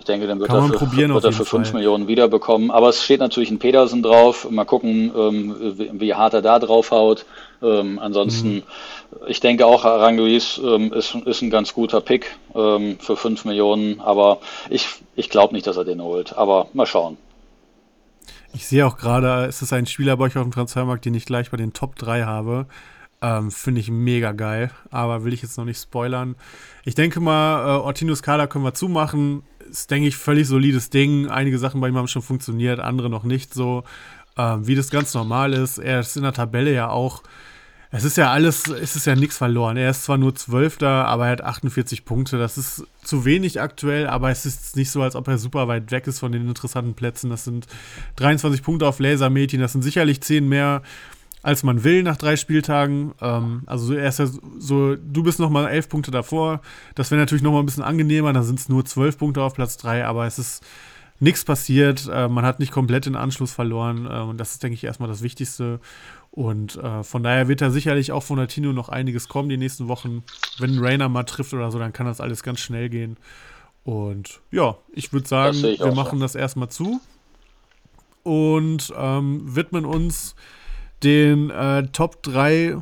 ich 0.00 0.06
denke, 0.06 0.26
dann 0.26 0.40
wird 0.40 0.48
Kann 0.48 0.72
er 0.72 0.78
für, 0.78 0.90
wird 0.90 1.24
er 1.24 1.32
für 1.32 1.44
5 1.44 1.74
Millionen 1.74 2.08
wiederbekommen. 2.08 2.70
Aber 2.70 2.88
es 2.88 3.04
steht 3.04 3.20
natürlich 3.20 3.50
ein 3.50 3.58
Pedersen 3.58 4.02
drauf. 4.02 4.50
Mal 4.50 4.64
gucken, 4.64 5.12
ähm, 5.14 5.54
wie, 5.78 5.90
wie, 5.92 6.14
hart 6.14 6.32
er 6.32 6.40
da 6.40 6.58
drauf 6.58 6.90
haut. 6.90 7.26
Ähm, 7.62 7.98
ansonsten, 7.98 8.54
mhm. 8.54 8.62
ich 9.28 9.40
denke 9.40 9.66
auch, 9.66 9.84
Aranguiz 9.84 10.58
ähm, 10.64 10.90
ist, 10.94 11.14
ist 11.14 11.42
ein 11.42 11.50
ganz 11.50 11.74
guter 11.74 12.00
Pick 12.00 12.34
ähm, 12.54 12.96
für 12.98 13.14
5 13.14 13.44
Millionen. 13.44 14.00
Aber 14.00 14.38
ich, 14.70 14.88
ich 15.16 15.28
glaube 15.28 15.52
nicht, 15.52 15.66
dass 15.66 15.76
er 15.76 15.84
den 15.84 16.00
holt. 16.00 16.34
Aber 16.34 16.68
mal 16.72 16.86
schauen. 16.86 17.18
Ich 18.54 18.66
sehe 18.66 18.86
auch 18.86 18.96
gerade, 18.96 19.44
es 19.44 19.60
ist 19.60 19.74
ein 19.74 19.84
Spieler 19.84 20.16
bei 20.16 20.24
euch 20.24 20.36
auf 20.38 20.42
dem 20.42 20.50
Transfermarkt, 20.50 21.04
den 21.04 21.14
ich 21.14 21.26
gleich 21.26 21.50
bei 21.50 21.58
den 21.58 21.74
Top 21.74 21.96
3 21.96 22.22
habe. 22.22 22.66
Ähm, 23.20 23.50
Finde 23.50 23.82
ich 23.82 23.90
mega 23.90 24.32
geil, 24.32 24.70
aber 24.90 25.24
will 25.24 25.34
ich 25.34 25.42
jetzt 25.42 25.58
noch 25.58 25.66
nicht 25.66 25.78
spoilern. 25.78 26.36
Ich 26.86 26.94
denke 26.94 27.20
mal, 27.20 27.66
äh, 27.66 27.80
Ortinus 27.80 28.22
Kader 28.22 28.46
können 28.46 28.64
wir 28.64 28.72
zumachen 28.72 29.42
ist, 29.70 29.90
denke 29.90 30.08
ich, 30.08 30.16
völlig 30.16 30.46
solides 30.46 30.90
Ding. 30.90 31.28
Einige 31.28 31.58
Sachen 31.58 31.80
bei 31.80 31.88
ihm 31.88 31.96
haben 31.96 32.08
schon 32.08 32.22
funktioniert, 32.22 32.80
andere 32.80 33.10
noch 33.10 33.24
nicht 33.24 33.54
so. 33.54 33.84
Ähm, 34.36 34.66
wie 34.66 34.74
das 34.74 34.90
ganz 34.90 35.14
normal 35.14 35.52
ist. 35.52 35.78
Er 35.78 36.00
ist 36.00 36.16
in 36.16 36.22
der 36.22 36.32
Tabelle 36.32 36.72
ja 36.72 36.88
auch. 36.88 37.22
Es 37.92 38.04
ist 38.04 38.16
ja 38.16 38.30
alles, 38.30 38.68
es 38.68 38.94
ist 38.94 39.06
ja 39.06 39.16
nichts 39.16 39.36
verloren. 39.36 39.76
Er 39.76 39.90
ist 39.90 40.04
zwar 40.04 40.16
nur 40.16 40.34
Zwölfter, 40.36 41.06
aber 41.06 41.26
er 41.26 41.32
hat 41.32 41.42
48 41.42 42.04
Punkte. 42.04 42.38
Das 42.38 42.56
ist 42.56 42.84
zu 43.02 43.24
wenig 43.24 43.60
aktuell, 43.60 44.06
aber 44.06 44.30
es 44.30 44.46
ist 44.46 44.76
nicht 44.76 44.92
so, 44.92 45.02
als 45.02 45.16
ob 45.16 45.26
er 45.26 45.38
super 45.38 45.66
weit 45.66 45.90
weg 45.90 46.06
ist 46.06 46.20
von 46.20 46.30
den 46.30 46.46
interessanten 46.46 46.94
Plätzen. 46.94 47.30
Das 47.30 47.44
sind 47.44 47.66
23 48.16 48.62
Punkte 48.62 48.86
auf 48.86 49.00
Lasermädchen, 49.00 49.60
das 49.60 49.72
sind 49.72 49.82
sicherlich 49.82 50.20
10 50.20 50.48
mehr 50.48 50.82
als 51.42 51.62
man 51.62 51.84
will 51.84 52.02
nach 52.02 52.16
drei 52.16 52.36
Spieltagen. 52.36 53.12
Ähm, 53.20 53.62
also 53.66 53.94
er 53.94 54.08
ist 54.08 54.18
ja 54.18 54.26
so, 54.58 54.96
du 54.96 55.22
bist 55.22 55.38
noch 55.38 55.50
mal 55.50 55.68
elf 55.68 55.88
Punkte 55.88 56.10
davor. 56.10 56.60
Das 56.94 57.10
wäre 57.10 57.20
natürlich 57.20 57.42
noch 57.42 57.52
mal 57.52 57.60
ein 57.60 57.66
bisschen 57.66 57.82
angenehmer. 57.82 58.32
Dann 58.32 58.42
sind 58.42 58.58
es 58.58 58.68
nur 58.68 58.84
zwölf 58.84 59.18
Punkte 59.18 59.42
auf 59.42 59.54
Platz 59.54 59.76
drei, 59.76 60.04
aber 60.04 60.26
es 60.26 60.38
ist 60.38 60.62
nichts 61.20 61.44
passiert, 61.44 62.08
äh, 62.12 62.28
man 62.28 62.44
hat 62.44 62.58
nicht 62.58 62.72
komplett 62.72 63.06
den 63.06 63.14
Anschluss 63.14 63.52
verloren 63.52 64.06
äh, 64.06 64.20
und 64.20 64.38
das 64.38 64.52
ist, 64.52 64.62
denke 64.62 64.74
ich, 64.74 64.84
erstmal 64.84 65.08
das 65.08 65.22
Wichtigste. 65.22 65.78
Und 66.30 66.76
äh, 66.76 67.02
von 67.02 67.22
daher 67.22 67.48
wird 67.48 67.60
da 67.60 67.70
sicherlich 67.70 68.12
auch 68.12 68.22
von 68.22 68.38
der 68.38 68.48
Tino 68.48 68.72
noch 68.72 68.88
einiges 68.88 69.28
kommen 69.28 69.48
die 69.48 69.56
nächsten 69.56 69.88
Wochen. 69.88 70.24
Wenn 70.58 70.78
Rainer 70.78 71.08
mal 71.08 71.24
trifft 71.24 71.52
oder 71.52 71.70
so, 71.70 71.78
dann 71.78 71.92
kann 71.92 72.06
das 72.06 72.20
alles 72.20 72.42
ganz 72.42 72.60
schnell 72.60 72.88
gehen. 72.88 73.16
Und 73.84 74.40
ja, 74.50 74.76
ich 74.92 75.12
würde 75.12 75.28
sagen, 75.28 75.64
ich 75.64 75.80
wir 75.80 75.94
machen 75.94 76.18
so. 76.18 76.24
das 76.24 76.34
erstmal 76.34 76.68
zu 76.70 77.00
und 78.22 78.92
ähm, 78.96 79.42
widmen 79.54 79.84
uns 79.84 80.34
den 81.02 81.50
äh, 81.50 81.86
Top 81.92 82.22
3 82.22 82.76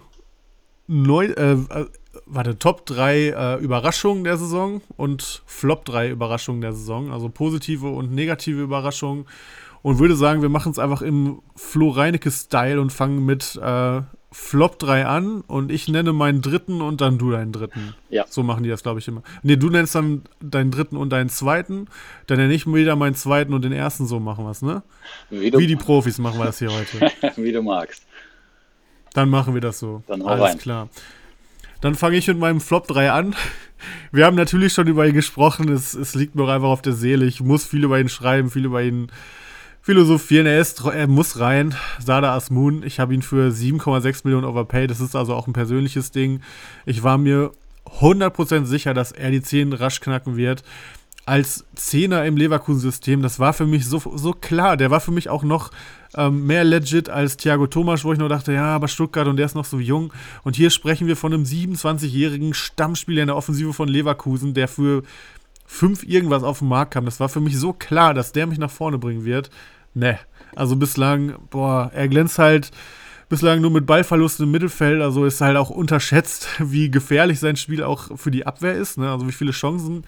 neu, 0.86 1.27
äh, 1.27 1.53
äh, 1.53 1.86
warte, 2.27 2.59
Top 2.59 2.86
3 2.86 3.28
äh, 3.28 3.55
Überraschungen 3.57 4.24
der 4.24 4.36
Saison 4.36 4.81
und 4.97 5.43
Flop 5.47 5.85
3 5.85 6.11
Überraschungen 6.11 6.61
der 6.61 6.73
Saison, 6.73 7.12
also 7.12 7.28
positive 7.28 7.89
und 7.89 8.12
negative 8.12 8.61
Überraschungen. 8.61 9.27
Und 9.81 10.01
würde 10.01 10.16
sagen, 10.16 10.43
wir 10.43 10.49
machen 10.49 10.73
es 10.73 10.78
einfach 10.78 11.03
im 11.03 11.40
Flo 11.55 11.90
Reinecke-Style 11.90 12.81
und 12.81 12.93
fangen 12.93 13.24
mit 13.24 13.55
äh, 13.62 14.03
Flop 14.31 14.78
3 14.78 15.07
an 15.07 15.40
und 15.43 15.73
ich 15.73 15.89
nenne 15.89 16.12
meinen 16.12 16.43
dritten 16.43 16.82
und 16.82 17.01
dann 17.01 17.16
du 17.16 17.31
deinen 17.31 17.53
dritten. 17.53 17.95
Ja. 18.11 18.27
So 18.28 18.43
machen 18.43 18.62
die 18.62 18.69
das, 18.69 18.82
glaube 18.82 18.99
ich, 18.99 19.09
immer. 19.09 19.23
Nee, 19.43 19.57
du 19.57 19.70
nennst 19.70 19.95
dann 19.95 20.23
deinen 20.40 20.70
dritten 20.70 20.97
und 20.97 21.11
deinen 21.11 21.31
zweiten, 21.31 21.86
dann 22.27 22.36
nenne 22.36 22.53
ich 22.53 22.66
wieder 22.66 22.95
meinen 22.95 23.15
zweiten 23.15 23.55
und 23.55 23.65
den 23.65 23.73
ersten, 23.73 24.07
so 24.07 24.20
machen 24.20 24.45
wir 24.45 24.51
es, 24.51 24.61
ne? 24.61 24.82
Wie 25.31 25.53
Wie 25.53 25.66
die 25.66 25.77
Profis 25.77 26.19
machen 26.19 26.39
wir 26.39 26.45
das 26.45 26.59
hier 26.59 26.70
heute. 26.70 27.11
wie 27.43 27.53
du 27.53 27.62
magst. 27.62 28.07
Dann 29.19 29.31
machen 29.31 29.53
wir 29.53 29.61
das 29.61 29.81
so. 29.81 30.05
Dann 30.07 30.23
hau 30.23 30.28
Alles 30.28 30.51
rein. 30.51 30.59
klar. 30.59 30.89
Dann 31.81 31.97
fange 31.97 32.16
ich 32.16 32.28
mit 32.28 32.39
meinem 32.39 32.61
Flop 32.61 32.86
3 32.86 33.11
an. 33.11 33.35
Wir 34.12 34.27
haben 34.27 34.36
natürlich 34.36 34.73
schon 34.73 34.86
über 34.86 35.09
ihn 35.09 35.15
gesprochen. 35.15 35.69
Es, 35.69 35.93
es 35.95 36.15
liegt 36.15 36.36
mir 36.36 36.45
auch 36.45 36.49
einfach 36.49 36.69
auf 36.69 36.82
der 36.82 36.93
Seele. 36.93 37.27
Ich 37.27 37.40
muss 37.40 37.66
viel 37.66 37.82
über 37.82 37.99
ihn 37.99 38.09
schreiben, 38.09 38.49
viel 38.49 38.65
über 38.65 38.81
ihn 38.81 39.11
philosophieren. 39.82 40.47
Er, 40.47 40.61
ist, 40.61 40.85
er 40.85 41.09
muss 41.09 41.40
rein. 41.40 41.74
Sada 41.99 42.36
Asmun. 42.36 42.85
Ich 42.85 43.01
habe 43.01 43.12
ihn 43.12 43.23
für 43.23 43.51
7,6 43.51 44.20
Millionen 44.23 44.45
overpaid. 44.45 44.89
Das 44.89 45.01
ist 45.01 45.16
also 45.16 45.35
auch 45.35 45.49
ein 45.49 45.53
persönliches 45.53 46.12
Ding. 46.12 46.40
Ich 46.86 47.03
war 47.03 47.19
mir 47.19 47.51
100% 48.01 48.66
sicher, 48.66 48.95
dass 48.95 49.11
er 49.11 49.32
die 49.32 49.43
10 49.43 49.73
rasch 49.73 49.99
knacken 49.99 50.36
wird. 50.36 50.62
Als 51.27 51.65
Zehner 51.74 52.24
im 52.24 52.36
Leverkusen-System, 52.36 53.20
das 53.20 53.40
war 53.40 53.53
für 53.53 53.66
mich 53.66 53.86
so, 53.86 54.01
so 54.15 54.32
klar. 54.32 54.77
Der 54.77 54.93
war 54.93 55.01
für 55.01 55.11
mich 55.11 55.28
auch 55.28 55.43
noch 55.43 55.73
ähm, 56.16 56.47
mehr 56.47 56.64
legit 56.64 57.10
als 57.10 57.36
Thiago 57.36 57.66
Thomas, 57.66 58.05
wo 58.05 58.12
ich 58.12 58.18
nur 58.18 58.28
dachte, 58.28 58.52
ja, 58.52 58.74
aber 58.74 58.89
Stuttgart 58.89 59.26
und 59.26 59.36
der 59.36 59.47
ist 59.47 59.55
noch 59.55 59.64
so 59.64 59.78
jung. 59.78 60.12
Und 60.43 60.56
hier 60.56 60.70
sprechen 60.70 61.06
wir 61.06 61.16
von 61.16 61.32
einem 61.32 61.44
27-jährigen 61.44 62.55
Stammspieler 62.55 63.22
in 63.22 63.28
der 63.28 63.36
Offensive 63.36 63.72
von 63.72 63.89
Leverkusen, 63.89 64.55
der 64.55 64.68
für 64.68 65.02
fünf 65.66 66.02
irgendwas 66.02 66.43
auf 66.43 66.60
den 66.60 66.68
Markt 66.68 66.94
kam. 66.94 67.05
Das 67.05 67.20
war 67.20 67.28
für 67.28 67.40
mich 67.40 67.59
so 67.59 67.72
klar, 67.72 68.14
dass 68.14 68.32
der 68.32 68.47
mich 68.47 68.59
nach 68.59 68.70
vorne 68.70 68.98
bringen 68.98 69.24
wird. 69.24 69.51
Ne. 69.94 70.18
Also 70.56 70.76
bislang, 70.76 71.35
boah, 71.51 71.90
er 71.94 72.09
glänzt 72.09 72.39
halt 72.39 72.70
bislang 73.28 73.60
nur 73.60 73.70
mit 73.70 73.85
Ballverlusten 73.86 74.47
im 74.47 74.51
Mittelfeld. 74.51 75.02
Also 75.02 75.26
ist 75.26 75.40
halt 75.40 75.56
auch 75.56 75.70
unterschätzt, 75.70 76.48
wie 76.59 76.90
gefährlich 76.90 77.39
sein 77.39 77.56
Spiel 77.56 77.82
auch 77.82 78.16
für 78.16 78.30
die 78.30 78.47
Abwehr 78.47 78.74
ist. 78.74 78.98
Ne? 78.98 79.10
Also 79.10 79.28
wie 79.28 79.32
viele 79.32 79.52
Chancen 79.52 80.05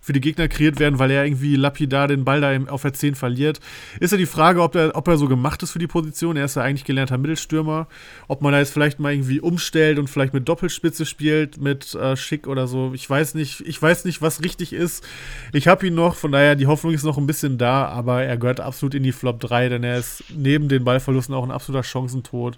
für 0.00 0.12
die 0.12 0.20
Gegner 0.20 0.48
kreiert 0.48 0.80
werden, 0.80 0.98
weil 0.98 1.10
er 1.10 1.24
irgendwie 1.24 1.56
lapidar 1.56 2.08
den 2.08 2.24
Ball 2.24 2.40
da 2.40 2.72
auf 2.72 2.82
der 2.82 2.94
10 2.94 3.14
verliert. 3.14 3.60
Ist 4.00 4.12
ja 4.12 4.18
die 4.18 4.26
Frage, 4.26 4.62
ob 4.62 4.74
er, 4.74 4.96
ob 4.96 5.06
er 5.08 5.18
so 5.18 5.28
gemacht 5.28 5.62
ist 5.62 5.72
für 5.72 5.78
die 5.78 5.86
Position. 5.86 6.36
Er 6.36 6.46
ist 6.46 6.56
ja 6.56 6.62
eigentlich 6.62 6.84
gelernter 6.84 7.18
Mittelstürmer. 7.18 7.86
Ob 8.26 8.40
man 8.40 8.52
da 8.52 8.58
jetzt 8.58 8.72
vielleicht 8.72 8.98
mal 8.98 9.12
irgendwie 9.12 9.40
umstellt 9.40 9.98
und 9.98 10.08
vielleicht 10.08 10.32
mit 10.32 10.48
Doppelspitze 10.48 11.04
spielt, 11.04 11.60
mit 11.60 11.94
äh, 11.94 12.16
Schick 12.16 12.46
oder 12.46 12.66
so. 12.66 12.92
Ich 12.94 13.08
weiß 13.08 13.34
nicht, 13.34 13.60
ich 13.60 13.80
weiß 13.80 14.06
nicht, 14.06 14.22
was 14.22 14.42
richtig 14.42 14.72
ist. 14.72 15.06
Ich 15.52 15.68
habe 15.68 15.86
ihn 15.86 15.94
noch, 15.94 16.16
von 16.16 16.32
daher, 16.32 16.56
die 16.56 16.66
Hoffnung 16.66 16.94
ist 16.94 17.04
noch 17.04 17.18
ein 17.18 17.26
bisschen 17.26 17.58
da, 17.58 17.86
aber 17.86 18.22
er 18.22 18.38
gehört 18.38 18.60
absolut 18.60 18.94
in 18.94 19.02
die 19.02 19.12
Flop 19.12 19.38
3, 19.40 19.68
denn 19.68 19.84
er 19.84 19.98
ist 19.98 20.24
neben 20.34 20.68
den 20.68 20.84
Ballverlusten 20.84 21.34
auch 21.34 21.44
ein 21.44 21.50
absoluter 21.50 21.84
Chancentod. 21.84 22.56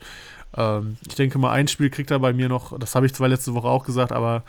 Ähm, 0.56 0.96
ich 1.08 1.16
denke 1.16 1.38
mal, 1.38 1.50
ein 1.50 1.68
Spiel 1.68 1.90
kriegt 1.90 2.10
er 2.10 2.20
bei 2.20 2.32
mir 2.32 2.48
noch, 2.48 2.78
das 2.78 2.94
habe 2.94 3.06
ich 3.06 3.14
zwar 3.14 3.28
letzte 3.28 3.54
Woche 3.54 3.68
auch 3.68 3.84
gesagt, 3.84 4.12
aber 4.12 4.44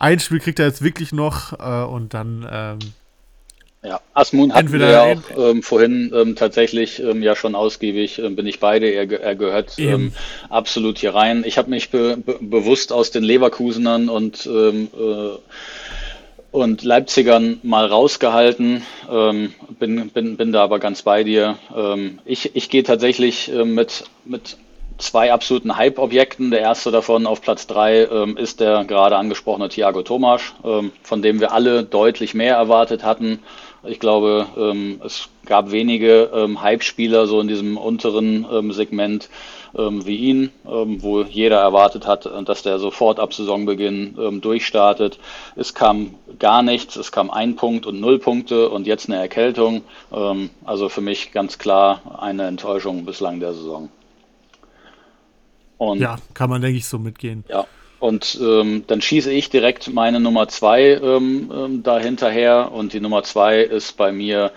ein 0.00 0.18
Spiel 0.18 0.40
kriegt 0.40 0.58
er 0.58 0.66
jetzt 0.66 0.82
wirklich 0.82 1.12
noch 1.12 1.52
äh, 1.52 1.84
und 1.86 2.12
dann 2.14 2.46
ähm, 2.50 2.78
Ja, 3.82 4.00
Asmun 4.14 4.52
hatten 4.52 4.66
Entweder- 4.66 4.86
wir 4.86 4.92
ja 4.92 5.02
auch 5.14 5.50
ähm, 5.50 5.62
vorhin 5.62 6.12
ähm, 6.14 6.36
tatsächlich 6.36 6.98
ähm, 7.00 7.22
ja 7.22 7.36
schon 7.36 7.54
ausgiebig, 7.54 8.18
ähm, 8.18 8.34
bin 8.34 8.46
ich 8.46 8.60
beide, 8.60 8.88
er, 8.88 9.10
er 9.20 9.34
gehört 9.36 9.78
ähm, 9.78 10.12
absolut 10.48 10.98
hier 10.98 11.14
rein. 11.14 11.44
Ich 11.46 11.56
habe 11.58 11.70
mich 11.70 11.90
be 11.90 12.16
be 12.16 12.38
bewusst 12.40 12.92
aus 12.92 13.10
den 13.10 13.22
Leverkusenern 13.22 14.08
und 14.08 14.46
ähm, 14.46 14.88
äh, 14.98 15.38
und 16.52 16.82
Leipzigern 16.82 17.60
mal 17.62 17.86
rausgehalten, 17.86 18.82
bin, 19.78 20.08
bin, 20.10 20.36
bin 20.36 20.50
da 20.52 20.64
aber 20.64 20.80
ganz 20.80 21.02
bei 21.02 21.22
dir. 21.22 21.56
Ich 22.24 22.56
ich 22.56 22.68
gehe 22.68 22.82
tatsächlich 22.82 23.52
ähm, 23.52 23.76
mit, 23.76 24.02
mit 24.24 24.56
zwei 25.00 25.32
absoluten 25.32 25.76
Hype-Objekten. 25.76 26.50
Der 26.50 26.60
erste 26.60 26.90
davon 26.90 27.26
auf 27.26 27.40
Platz 27.40 27.66
drei 27.66 28.04
ähm, 28.04 28.36
ist 28.36 28.60
der 28.60 28.84
gerade 28.84 29.16
angesprochene 29.16 29.68
Thiago 29.68 30.02
Tomasch, 30.02 30.54
ähm, 30.64 30.92
von 31.02 31.22
dem 31.22 31.40
wir 31.40 31.52
alle 31.52 31.82
deutlich 31.82 32.34
mehr 32.34 32.56
erwartet 32.56 33.04
hatten. 33.04 33.40
Ich 33.82 33.98
glaube, 33.98 34.46
ähm, 34.58 35.00
es 35.04 35.28
gab 35.46 35.70
wenige 35.70 36.30
ähm, 36.34 36.60
Hype-Spieler 36.60 37.26
so 37.26 37.40
in 37.40 37.48
diesem 37.48 37.78
unteren 37.78 38.46
ähm, 38.52 38.72
Segment 38.72 39.30
ähm, 39.74 40.04
wie 40.04 40.16
ihn, 40.16 40.50
ähm, 40.68 41.02
wo 41.02 41.22
jeder 41.22 41.60
erwartet 41.60 42.06
hat, 42.06 42.26
äh, 42.26 42.42
dass 42.42 42.62
der 42.62 42.78
sofort 42.78 43.18
ab 43.18 43.32
Saisonbeginn 43.32 44.40
durchstartet. 44.42 45.18
Es 45.56 45.74
kam 45.74 46.14
gar 46.38 46.62
nichts, 46.62 46.96
es 46.96 47.10
kam 47.10 47.30
ein 47.30 47.56
Punkt 47.56 47.86
und 47.86 48.00
null 48.00 48.18
Punkte 48.18 48.68
und 48.68 48.86
jetzt 48.86 49.08
eine 49.08 49.18
Erkältung. 49.18 49.82
Also 50.64 50.88
für 50.88 51.00
mich 51.00 51.32
ganz 51.32 51.58
klar 51.58 52.18
eine 52.20 52.46
Enttäuschung 52.46 53.04
bislang 53.04 53.40
der 53.40 53.54
Saison. 53.54 53.88
Und 55.80 55.98
ja, 55.98 56.18
kann 56.34 56.50
man, 56.50 56.60
denke 56.60 56.76
ich, 56.76 56.86
so 56.86 56.98
mitgehen. 56.98 57.42
ja, 57.48 57.64
und 58.00 58.38
ähm, 58.42 58.84
dann 58.86 59.00
schieße 59.00 59.32
ich 59.32 59.48
direkt 59.48 59.92
meine 59.92 60.20
Nummer 60.20 60.46
zwei 60.48 60.82
ähm, 61.02 61.50
ähm, 61.54 61.82
da 61.82 61.98
hinterher. 61.98 62.70
Und 62.70 62.92
die 62.92 63.00
Nummer 63.00 63.22
zwei 63.22 63.60
ist 63.60 63.96
bei 63.96 64.12
mir 64.12 64.52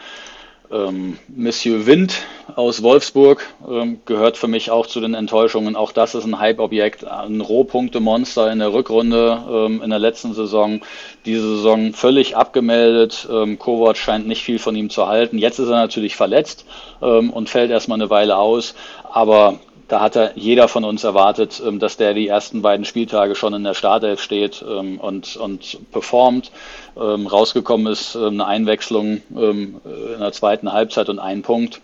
ähm, 0.70 1.18
Monsieur 1.28 1.86
Wind 1.86 2.24
aus 2.56 2.84
Wolfsburg. 2.84 3.46
Ähm, 3.70 4.02
gehört 4.06 4.36
für 4.36 4.50
mich 4.50 4.70
auch 4.70 4.86
zu 4.86 5.00
den 5.00 5.14
Enttäuschungen. 5.14 5.78
Auch 5.78 5.94
das 5.94 6.14
ist 6.14 6.26
ein 6.26 6.40
Hype-Objekt, 6.40 7.06
ein 7.06 7.40
Rohpunkte-Monster 7.40 8.52
in 8.52 8.60
der 8.60 8.74
Rückrunde 8.74 9.44
ähm, 9.50 9.82
in 9.82 9.92
der 9.92 10.00
letzten 10.00 10.34
Saison. 10.34 10.82
Diese 11.26 11.56
Saison 11.58 11.94
völlig 11.94 12.36
abgemeldet. 12.36 13.30
Ähm, 13.32 13.60
Kovac 13.60 13.96
scheint 13.96 14.28
nicht 14.28 14.44
viel 14.44 14.60
von 14.60 14.76
ihm 14.76 14.90
zu 14.90 15.08
halten. 15.08 15.38
Jetzt 15.38 15.60
ist 15.60 15.70
er 15.70 15.76
natürlich 15.76 16.18
verletzt 16.18 16.66
ähm, 17.02 17.30
und 17.30 17.50
fällt 17.50 17.72
erstmal 17.72 17.98
eine 17.98 18.10
Weile 18.10 18.38
aus. 18.38 18.76
Aber 19.04 19.60
da 19.88 20.00
hat 20.00 20.16
er 20.16 20.38
jeder 20.38 20.68
von 20.68 20.84
uns 20.84 21.04
erwartet, 21.04 21.62
ähm, 21.66 21.80
dass 21.80 21.98
der 21.98 22.14
die 22.14 22.28
ersten 22.28 22.62
beiden 22.62 22.86
Spieltage 22.86 23.36
schon 23.36 23.54
in 23.54 23.64
der 23.64 23.74
Startelf 23.74 24.22
steht 24.22 24.64
ähm, 24.68 25.00
und, 25.00 25.36
und 25.36 25.92
performt. 25.92 26.52
Ähm, 26.96 27.28
Rausgekommen 27.28 27.88
ist 27.88 28.16
eine 28.16 28.46
Einwechslung 28.46 29.22
in 29.30 29.82
der 30.20 30.32
zweiten 30.32 30.72
Halbzeit 30.72 31.10
und 31.10 31.20
ein 31.20 31.42
Punkt. 31.42 31.82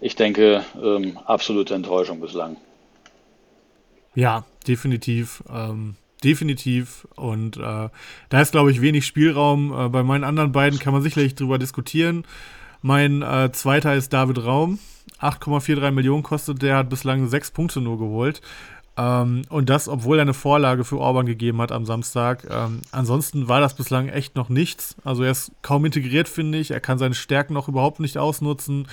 Ich 0.00 0.16
denke, 0.16 0.64
absolute 1.26 1.74
Enttäuschung 1.74 2.20
bislang. 2.20 2.56
Ja, 4.14 4.44
definitiv. 4.66 5.42
Ähm, 5.52 5.96
definitiv. 6.22 7.06
Und 7.16 7.56
äh, 7.56 7.88
da 8.28 8.40
ist, 8.40 8.52
glaube 8.52 8.70
ich, 8.70 8.80
wenig 8.80 9.06
Spielraum. 9.06 9.72
Äh, 9.72 9.88
bei 9.88 10.02
meinen 10.02 10.24
anderen 10.24 10.52
beiden 10.52 10.78
kann 10.78 10.92
man 10.92 11.02
sicherlich 11.02 11.34
drüber 11.34 11.58
diskutieren. 11.58 12.24
Mein 12.82 13.22
äh, 13.22 13.50
zweiter 13.52 13.94
ist 13.94 14.12
David 14.12 14.44
Raum. 14.44 14.78
8,43 15.20 15.92
Millionen 15.92 16.24
kostet 16.24 16.62
der, 16.62 16.76
hat 16.76 16.88
bislang 16.88 17.28
sechs 17.28 17.52
Punkte 17.52 17.80
nur 17.80 17.96
geholt. 17.96 18.42
Ähm, 18.94 19.42
und 19.48 19.70
das, 19.70 19.88
obwohl 19.88 20.18
er 20.18 20.22
eine 20.22 20.34
Vorlage 20.34 20.84
für 20.84 20.98
Orban 20.98 21.24
gegeben 21.24 21.62
hat 21.62 21.72
am 21.72 21.86
Samstag. 21.86 22.46
Ähm, 22.50 22.82
ansonsten 22.90 23.48
war 23.48 23.60
das 23.60 23.74
bislang 23.74 24.08
echt 24.08 24.36
noch 24.36 24.50
nichts. 24.50 24.96
Also 25.04 25.22
er 25.22 25.30
ist 25.30 25.52
kaum 25.62 25.84
integriert, 25.86 26.28
finde 26.28 26.58
ich. 26.58 26.72
Er 26.72 26.80
kann 26.80 26.98
seine 26.98 27.14
Stärken 27.14 27.54
noch 27.54 27.68
überhaupt 27.68 28.00
nicht 28.00 28.18
ausnutzen. 28.18 28.88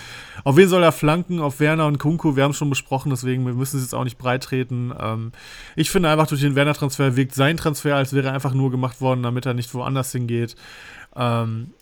Auf 0.45 0.55
wen 0.55 0.69
soll 0.69 0.83
er 0.83 0.93
flanken? 0.93 1.41
Auf 1.41 1.59
Werner 1.59 1.87
und 1.87 1.97
Kunku. 1.97 2.35
Wir 2.37 2.43
haben 2.43 2.51
es 2.51 2.57
schon 2.57 2.69
besprochen, 2.69 3.09
deswegen 3.09 3.45
wir 3.45 3.53
müssen 3.53 3.77
es 3.77 3.83
jetzt 3.83 3.95
auch 3.95 4.05
nicht 4.05 4.17
breit 4.17 4.43
treten. 4.43 4.93
Ähm, 4.97 5.31
ich 5.75 5.89
finde 5.89 6.09
einfach, 6.09 6.27
durch 6.27 6.41
den 6.41 6.55
Werner-Transfer 6.55 7.17
wirkt 7.17 7.35
sein 7.35 7.57
Transfer, 7.57 7.95
als 7.95 8.13
wäre 8.13 8.27
er 8.27 8.33
einfach 8.33 8.53
nur 8.53 8.71
gemacht 8.71 9.01
worden, 9.01 9.23
damit 9.23 9.45
er 9.45 9.53
nicht 9.53 9.73
woanders 9.73 10.11
hingeht. 10.13 10.55
Ähm, 11.15 11.73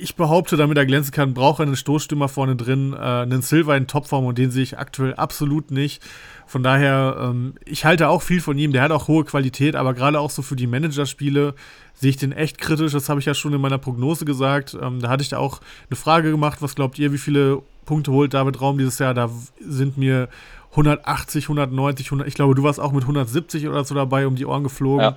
ich 0.00 0.16
behaupte, 0.16 0.56
damit 0.56 0.76
er 0.78 0.86
glänzen 0.86 1.12
kann, 1.12 1.34
braucht 1.34 1.60
er 1.60 1.66
einen 1.66 1.76
Stoßstürmer 1.76 2.28
vorne 2.28 2.56
drin, 2.56 2.92
äh, 2.92 2.96
einen 2.96 3.42
Silver 3.42 3.76
in 3.76 3.86
Topform 3.86 4.26
und 4.26 4.38
den 4.38 4.50
sehe 4.50 4.62
ich 4.62 4.78
aktuell 4.78 5.14
absolut 5.14 5.70
nicht. 5.70 6.02
Von 6.46 6.62
daher, 6.62 7.16
ähm, 7.20 7.54
ich 7.64 7.84
halte 7.84 8.08
auch 8.08 8.22
viel 8.22 8.40
von 8.40 8.56
ihm. 8.56 8.72
Der 8.72 8.82
hat 8.82 8.92
auch 8.92 9.08
hohe 9.08 9.24
Qualität, 9.24 9.74
aber 9.74 9.94
gerade 9.94 10.20
auch 10.20 10.30
so 10.30 10.42
für 10.42 10.56
die 10.56 10.68
Managerspiele 10.68 11.54
sehe 11.94 12.10
ich 12.10 12.16
den 12.16 12.32
echt 12.32 12.58
kritisch. 12.58 12.92
Das 12.92 13.08
habe 13.08 13.20
ich 13.20 13.26
ja 13.26 13.34
schon 13.34 13.52
in 13.52 13.60
meiner 13.60 13.78
Prognose 13.78 14.24
gesagt. 14.24 14.76
Ähm, 14.80 15.00
da 15.00 15.08
hatte 15.08 15.22
ich 15.22 15.28
da 15.28 15.38
auch 15.38 15.60
eine 15.90 15.96
Frage 15.96 16.30
gemacht. 16.30 16.58
Was 16.60 16.74
glaubt 16.74 16.98
ihr, 16.98 17.12
wie 17.12 17.18
viele 17.18 17.62
Punkte 17.84 18.12
holt 18.12 18.34
David 18.34 18.60
Raum 18.60 18.78
dieses 18.78 18.98
Jahr? 18.98 19.14
Da 19.14 19.30
sind 19.60 19.98
mir 19.98 20.28
180, 20.72 21.44
190, 21.44 22.06
100, 22.08 22.28
ich 22.28 22.34
glaube, 22.34 22.54
du 22.54 22.62
warst 22.62 22.78
auch 22.78 22.92
mit 22.92 23.04
170 23.04 23.66
oder 23.66 23.82
so 23.84 23.94
dabei 23.94 24.26
um 24.26 24.36
die 24.36 24.44
Ohren 24.44 24.62
geflogen. 24.62 25.14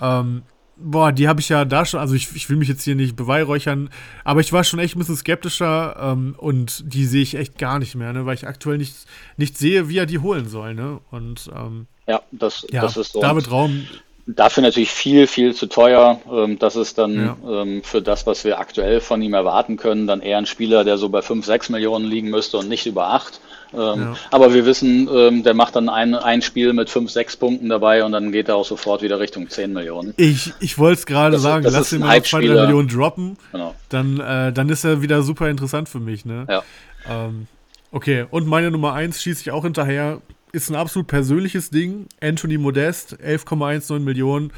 Ähm, 0.00 0.42
boah, 0.82 1.12
die 1.12 1.28
habe 1.28 1.40
ich 1.40 1.48
ja 1.48 1.64
da 1.64 1.84
schon, 1.84 2.00
also 2.00 2.14
ich, 2.14 2.34
ich 2.34 2.48
will 2.48 2.56
mich 2.56 2.68
jetzt 2.68 2.82
hier 2.82 2.94
nicht 2.94 3.16
beweihräuchern, 3.16 3.90
aber 4.24 4.40
ich 4.40 4.52
war 4.52 4.64
schon 4.64 4.78
echt 4.80 4.96
ein 4.96 4.98
bisschen 4.98 5.16
skeptischer 5.16 5.96
ähm, 6.00 6.34
und 6.38 6.82
die 6.92 7.04
sehe 7.04 7.22
ich 7.22 7.34
echt 7.34 7.58
gar 7.58 7.78
nicht 7.78 7.94
mehr, 7.94 8.12
ne, 8.12 8.26
weil 8.26 8.34
ich 8.34 8.46
aktuell 8.46 8.78
nicht, 8.78 8.94
nicht 9.36 9.58
sehe, 9.58 9.88
wie 9.88 9.98
er 9.98 10.06
die 10.06 10.18
holen 10.18 10.48
soll. 10.48 10.74
Ne? 10.74 11.00
Und 11.10 11.50
ähm, 11.54 11.86
ja, 12.06 12.22
das, 12.32 12.66
ja, 12.70 12.82
das 12.82 12.96
ist 12.96 13.12
so. 13.12 13.20
David 13.20 13.50
Raum 13.50 13.86
Dafür 14.26 14.62
natürlich 14.62 14.90
viel, 14.92 15.26
viel 15.26 15.54
zu 15.54 15.66
teuer. 15.66 16.20
Ähm, 16.30 16.58
das 16.58 16.76
ist 16.76 16.98
dann 16.98 17.16
Ja. 17.16 17.36
ähm, 17.62 17.82
für 17.82 18.00
das, 18.00 18.26
was 18.26 18.44
wir 18.44 18.60
aktuell 18.60 19.00
von 19.00 19.20
ihm 19.22 19.34
erwarten 19.34 19.76
können, 19.76 20.06
dann 20.06 20.20
eher 20.20 20.38
ein 20.38 20.46
Spieler, 20.46 20.84
der 20.84 20.98
so 20.98 21.08
bei 21.08 21.22
5, 21.22 21.44
6 21.44 21.70
Millionen 21.70 22.04
liegen 22.04 22.30
müsste 22.30 22.58
und 22.58 22.68
nicht 22.68 22.86
über 22.86 23.08
8. 23.08 23.40
Ähm, 23.72 23.78
Ja. 24.00 24.14
Aber 24.30 24.52
wir 24.52 24.66
wissen, 24.66 25.08
ähm, 25.12 25.42
der 25.42 25.54
macht 25.54 25.76
dann 25.76 25.88
ein, 25.88 26.14
ein 26.14 26.42
Spiel 26.42 26.72
mit 26.72 26.90
5, 26.90 27.10
6 27.10 27.36
Punkten 27.36 27.68
dabei 27.68 28.04
und 28.04 28.12
dann 28.12 28.32
geht 28.32 28.48
er 28.48 28.56
auch 28.56 28.64
sofort 28.64 29.02
wieder 29.02 29.20
Richtung 29.20 29.48
10 29.48 29.72
Millionen. 29.72 30.12
Ich, 30.16 30.52
ich 30.60 30.78
wollte 30.78 30.98
es 31.00 31.06
gerade 31.06 31.38
sagen, 31.38 31.64
das 31.64 31.74
lass 31.74 31.92
ihn 31.92 32.00
mal 32.00 32.06
noch 32.06 32.12
zwei, 32.24 32.38
drei 32.38 32.46
Hype-Spieler. 32.48 32.62
Millionen 32.66 32.88
droppen, 32.88 33.36
Genau. 33.52 33.74
dann, 33.88 34.18
äh, 34.20 34.52
dann 34.52 34.68
ist 34.68 34.84
er 34.84 35.02
wieder 35.02 35.22
super 35.22 35.48
interessant 35.48 35.88
für 35.88 36.00
mich. 36.00 36.24
Ne? 36.24 36.46
Ja. 36.48 36.62
Ähm, 37.08 37.46
okay, 37.92 38.26
und 38.30 38.46
meine 38.46 38.70
Nummer 38.70 38.92
1 38.94 39.22
schieße 39.22 39.42
ich 39.42 39.50
auch 39.50 39.64
hinterher. 39.64 40.20
Ist 40.52 40.68
ein 40.68 40.74
absolut 40.74 41.06
persönliches 41.06 41.70
Ding. 41.70 42.06
Anthony 42.20 42.58
Modest, 42.58 43.16
11,19 43.24 44.00
Millionen. 44.00 44.52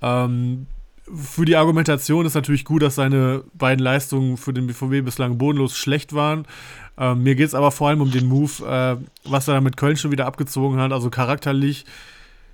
Ähm, 0.00 0.66
für 1.12 1.44
die 1.44 1.56
Argumentation 1.56 2.24
ist 2.24 2.34
natürlich 2.34 2.64
gut, 2.64 2.82
dass 2.82 2.94
seine 2.94 3.44
beiden 3.52 3.82
Leistungen 3.82 4.36
für 4.36 4.52
den 4.52 4.66
BVB 4.66 5.04
bislang 5.04 5.38
bodenlos 5.38 5.76
schlecht 5.76 6.14
waren. 6.14 6.46
Ähm, 6.96 7.22
mir 7.22 7.34
geht 7.34 7.48
es 7.48 7.54
aber 7.54 7.70
vor 7.70 7.88
allem 7.88 8.00
um 8.00 8.10
den 8.10 8.26
Move, 8.26 8.64
äh, 8.64 8.96
was 9.28 9.48
er 9.48 9.60
mit 9.60 9.76
Köln 9.76 9.96
schon 9.96 10.12
wieder 10.12 10.26
abgezogen 10.26 10.78
hat. 10.80 10.92
Also 10.92 11.10
charakterlich 11.10 11.84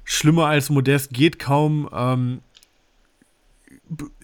schlimmer 0.05 0.47
als 0.47 0.71
Modest 0.71 1.13
geht 1.13 1.39
kaum. 1.39 1.89
Ähm, 1.93 2.41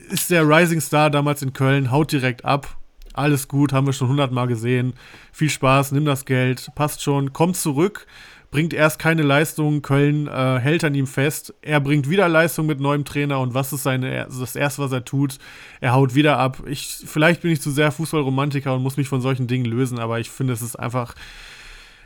ist 0.08 0.30
der 0.30 0.48
Rising 0.48 0.80
Star 0.80 1.10
damals 1.10 1.42
in 1.42 1.52
Köln, 1.52 1.90
haut 1.90 2.12
direkt 2.12 2.44
ab. 2.44 2.76
Alles 3.12 3.48
gut, 3.48 3.72
haben 3.72 3.86
wir 3.86 3.92
schon 3.92 4.08
hundertmal 4.08 4.46
gesehen. 4.46 4.94
Viel 5.32 5.50
Spaß, 5.50 5.92
nimm 5.92 6.04
das 6.04 6.24
Geld, 6.24 6.70
passt 6.74 7.02
schon, 7.02 7.32
kommt 7.32 7.56
zurück, 7.56 8.06
bringt 8.56 8.72
erst 8.72 8.98
keine 8.98 9.20
Leistung, 9.20 9.82
Köln 9.82 10.28
äh, 10.28 10.58
hält 10.58 10.82
an 10.82 10.94
ihm 10.94 11.06
fest. 11.06 11.52
Er 11.60 11.78
bringt 11.78 12.08
wieder 12.08 12.26
Leistung 12.26 12.64
mit 12.64 12.80
neuem 12.80 13.04
Trainer 13.04 13.38
und 13.40 13.52
was 13.52 13.70
ist 13.74 13.82
seine, 13.82 14.26
das 14.30 14.56
erste, 14.56 14.80
was 14.80 14.92
er 14.92 15.04
tut? 15.04 15.36
Er 15.82 15.92
haut 15.92 16.14
wieder 16.14 16.38
ab. 16.38 16.62
Ich, 16.64 17.00
vielleicht 17.04 17.42
bin 17.42 17.50
ich 17.50 17.60
zu 17.60 17.70
sehr 17.70 17.92
Fußballromantiker 17.92 18.74
und 18.74 18.82
muss 18.82 18.96
mich 18.96 19.08
von 19.08 19.20
solchen 19.20 19.46
Dingen 19.46 19.66
lösen, 19.66 19.98
aber 19.98 20.20
ich 20.20 20.30
finde, 20.30 20.54
es 20.54 20.62
ist 20.62 20.74
einfach, 20.74 21.14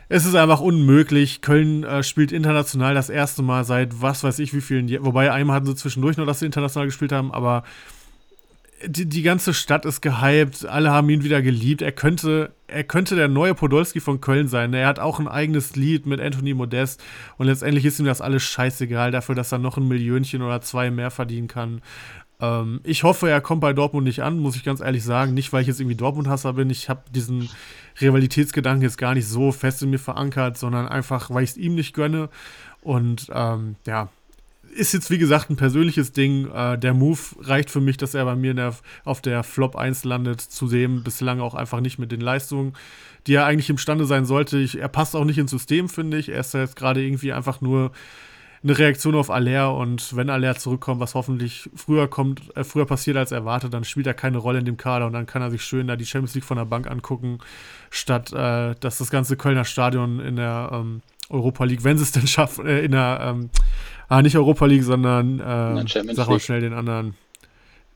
es 0.09 0.25
ist 0.25 0.35
einfach 0.35 0.59
unmöglich. 0.59 1.41
Köln 1.41 1.85
äh, 1.85 2.03
spielt 2.03 2.33
international 2.33 2.95
das 2.95 3.09
erste 3.09 3.43
Mal 3.43 3.63
seit 3.63 4.01
was 4.01 4.21
weiß 4.25 4.39
ich 4.39 4.53
wie 4.53 4.59
vielen 4.59 4.89
Jahren. 4.89 5.05
Wobei 5.05 5.31
einmal 5.31 5.55
hatten 5.55 5.67
sie 5.67 5.75
zwischendurch 5.75 6.17
noch, 6.17 6.25
dass 6.25 6.39
sie 6.39 6.47
international 6.47 6.87
gespielt 6.87 7.13
haben, 7.13 7.31
aber 7.31 7.63
die, 8.85 9.05
die 9.05 9.21
ganze 9.21 9.53
Stadt 9.53 9.85
ist 9.85 10.01
gehypt, 10.01 10.65
alle 10.65 10.91
haben 10.91 11.09
ihn 11.09 11.23
wieder 11.23 11.41
geliebt. 11.41 11.81
Er 11.81 11.91
könnte, 11.91 12.53
er 12.67 12.83
könnte 12.83 13.15
der 13.15 13.27
neue 13.27 13.55
Podolski 13.55 13.99
von 13.99 14.21
Köln 14.21 14.47
sein. 14.47 14.73
Er 14.73 14.87
hat 14.87 14.99
auch 14.99 15.19
ein 15.19 15.27
eigenes 15.27 15.75
Lied 15.75 16.05
mit 16.05 16.19
Anthony 16.19 16.53
Modest 16.53 17.03
und 17.37 17.47
letztendlich 17.47 17.85
ist 17.85 17.99
ihm 17.99 18.05
das 18.05 18.21
alles 18.21 18.43
scheißegal 18.43 19.11
dafür, 19.11 19.35
dass 19.35 19.51
er 19.51 19.59
noch 19.59 19.77
ein 19.77 19.87
Millionchen 19.87 20.41
oder 20.41 20.61
zwei 20.61 20.91
mehr 20.91 21.11
verdienen 21.11 21.47
kann. 21.47 21.81
Ähm, 22.39 22.81
ich 22.83 23.03
hoffe, 23.03 23.29
er 23.29 23.39
kommt 23.39 23.61
bei 23.61 23.73
Dortmund 23.73 24.05
nicht 24.05 24.23
an, 24.23 24.39
muss 24.39 24.55
ich 24.55 24.63
ganz 24.63 24.81
ehrlich 24.81 25.03
sagen. 25.03 25.33
Nicht, 25.33 25.53
weil 25.53 25.61
ich 25.61 25.67
jetzt 25.67 25.79
irgendwie 25.79 25.97
Dortmund-Hasser 25.97 26.53
bin. 26.53 26.69
Ich 26.69 26.89
habe 26.89 27.03
diesen 27.13 27.49
Rivalitätsgedanken 28.01 28.81
jetzt 28.81 28.97
gar 28.97 29.13
nicht 29.13 29.27
so 29.27 29.51
fest 29.51 29.83
in 29.83 29.91
mir 29.91 29.99
verankert, 29.99 30.57
sondern 30.57 30.87
einfach, 30.87 31.29
weil 31.29 31.43
ich 31.43 31.51
es 31.51 31.57
ihm 31.57 31.75
nicht 31.75 31.93
gönne. 31.93 32.29
Und 32.81 33.27
ähm, 33.33 33.75
ja, 33.85 34.09
ist 34.71 34.93
jetzt 34.93 35.09
wie 35.09 35.17
gesagt 35.17 35.49
ein 35.49 35.55
persönliches 35.55 36.11
Ding. 36.11 36.49
Äh, 36.51 36.77
der 36.77 36.93
Move 36.93 37.19
reicht 37.41 37.69
für 37.69 37.81
mich, 37.81 37.97
dass 37.97 38.13
er 38.13 38.25
bei 38.25 38.35
mir 38.35 38.53
der, 38.53 38.75
auf 39.03 39.21
der 39.21 39.43
Flop 39.43 39.75
1 39.75 40.03
landet. 40.03 40.41
Zudem 40.41 41.03
bislang 41.03 41.39
auch 41.39 41.55
einfach 41.55 41.81
nicht 41.81 41.99
mit 41.99 42.11
den 42.11 42.21
Leistungen, 42.21 42.73
die 43.27 43.35
er 43.35 43.45
eigentlich 43.45 43.69
imstande 43.69 44.05
sein 44.05 44.25
sollte. 44.25 44.57
Ich, 44.57 44.79
er 44.79 44.87
passt 44.87 45.15
auch 45.15 45.25
nicht 45.25 45.37
ins 45.37 45.51
System, 45.51 45.89
finde 45.89 46.17
ich. 46.17 46.29
Er 46.29 46.39
ist 46.39 46.53
jetzt 46.53 46.75
gerade 46.75 47.03
irgendwie 47.03 47.33
einfach 47.33 47.61
nur 47.61 47.91
eine 48.63 48.77
Reaktion 48.77 49.15
auf 49.15 49.31
Aller 49.31 49.75
und 49.75 50.15
wenn 50.15 50.29
Aller 50.29 50.55
zurückkommt, 50.55 50.99
was 50.99 51.15
hoffentlich 51.15 51.69
früher 51.75 52.07
kommt, 52.07 52.55
äh, 52.55 52.63
früher 52.63 52.85
passiert 52.85 53.17
als 53.17 53.31
erwartet, 53.31 53.73
dann 53.73 53.83
spielt 53.83 54.05
er 54.05 54.13
keine 54.13 54.37
Rolle 54.37 54.59
in 54.59 54.65
dem 54.65 54.77
Kader 54.77 55.07
und 55.07 55.13
dann 55.13 55.25
kann 55.25 55.41
er 55.41 55.49
sich 55.49 55.63
schön 55.63 55.87
da 55.87 55.95
die 55.95 56.05
Champions 56.05 56.35
League 56.35 56.43
von 56.43 56.57
der 56.57 56.65
Bank 56.65 56.89
angucken, 56.89 57.39
statt 57.89 58.31
äh, 58.31 58.75
dass 58.79 58.99
das 58.99 59.09
ganze 59.09 59.35
Kölner 59.35 59.65
Stadion 59.65 60.19
in 60.19 60.35
der 60.35 60.69
ähm, 60.73 61.01
Europa 61.31 61.63
League, 61.63 61.83
wenn 61.83 61.97
sie 61.97 62.03
es 62.03 62.11
denn 62.11 62.27
schaffen, 62.27 62.65
äh, 62.67 62.81
in 62.81 62.91
der 62.91 63.19
ähm, 63.21 63.49
ah, 64.07 64.21
nicht 64.21 64.35
Europa 64.35 64.65
League, 64.65 64.83
sondern 64.83 65.39
äh, 65.39 66.13
sag 66.13 66.27
mal 66.27 66.39
schnell 66.39 66.61
den 66.61 66.73
anderen. 66.73 67.15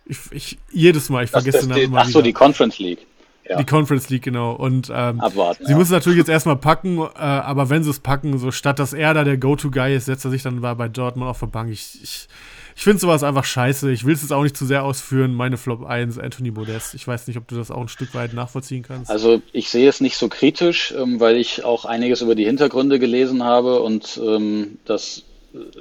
Ich, 0.05 0.19
ich 0.31 0.57
jedes 0.71 1.09
Mal, 1.09 1.23
ich 1.23 1.31
Das, 1.31 1.43
vergesse 1.43 1.67
das, 1.67 1.67
den 1.67 1.69
Namen 1.69 1.93
immer 1.93 2.01
ach 2.01 2.05
so, 2.05 2.19
wieder. 2.19 2.23
die 2.23 2.33
Conference 2.33 2.79
League. 2.79 3.05
Ja, 3.47 3.57
Die 3.57 3.65
Conference 3.65 4.09
League, 4.09 4.23
genau. 4.23 4.53
Und 4.53 4.91
ähm, 4.93 5.19
abwarten. 5.19 5.65
Sie 5.65 5.71
ja. 5.71 5.77
müssen 5.77 5.91
natürlich 5.91 6.17
jetzt 6.17 6.29
erstmal 6.29 6.55
packen, 6.55 6.97
äh, 6.97 7.19
aber 7.19 7.69
wenn 7.69 7.83
sie 7.83 7.91
es 7.91 7.99
packen, 7.99 8.37
so 8.39 8.49
statt 8.51 8.79
dass 8.79 8.93
er 8.93 9.13
da 9.13 9.23
der 9.23 9.37
Go-To-Guy 9.37 9.95
ist, 9.95 10.05
setzt 10.05 10.25
er 10.25 10.31
sich 10.31 10.41
dann 10.41 10.61
bei 10.61 10.73
bei 10.73 10.89
Dortmund 10.89 11.29
auf 11.29 11.39
der 11.39 11.47
Bank. 11.47 11.71
Ich, 11.71 11.99
ich, 12.01 12.27
ich 12.75 12.83
finde 12.83 12.99
sowas 12.99 13.23
einfach 13.23 13.45
scheiße. 13.45 13.89
Ich 13.91 14.05
will 14.05 14.13
es 14.13 14.21
jetzt 14.21 14.33
auch 14.33 14.43
nicht 14.43 14.57
zu 14.57 14.65
sehr 14.65 14.83
ausführen. 14.83 15.33
Meine 15.33 15.55
Flop 15.55 15.85
1, 15.85 16.19
Anthony 16.19 16.51
Modest. 16.51 16.93
Ich 16.93 17.07
weiß 17.07 17.25
nicht, 17.27 17.37
ob 17.37 17.47
du 17.47 17.55
das 17.55 17.71
auch 17.71 17.79
ein 17.79 17.87
Stück 17.87 18.13
weit 18.13 18.33
nachvollziehen 18.33 18.83
kannst. 18.83 19.09
Also 19.09 19.41
ich 19.53 19.69
sehe 19.69 19.87
es 19.87 20.01
nicht 20.01 20.17
so 20.17 20.27
kritisch, 20.27 20.93
ähm, 20.97 21.21
weil 21.21 21.37
ich 21.37 21.63
auch 21.63 21.85
einiges 21.85 22.21
über 22.21 22.35
die 22.35 22.43
Hintergründe 22.43 22.99
gelesen 22.99 23.43
habe 23.43 23.81
und 23.81 24.19
ähm, 24.21 24.77
das 24.83 25.23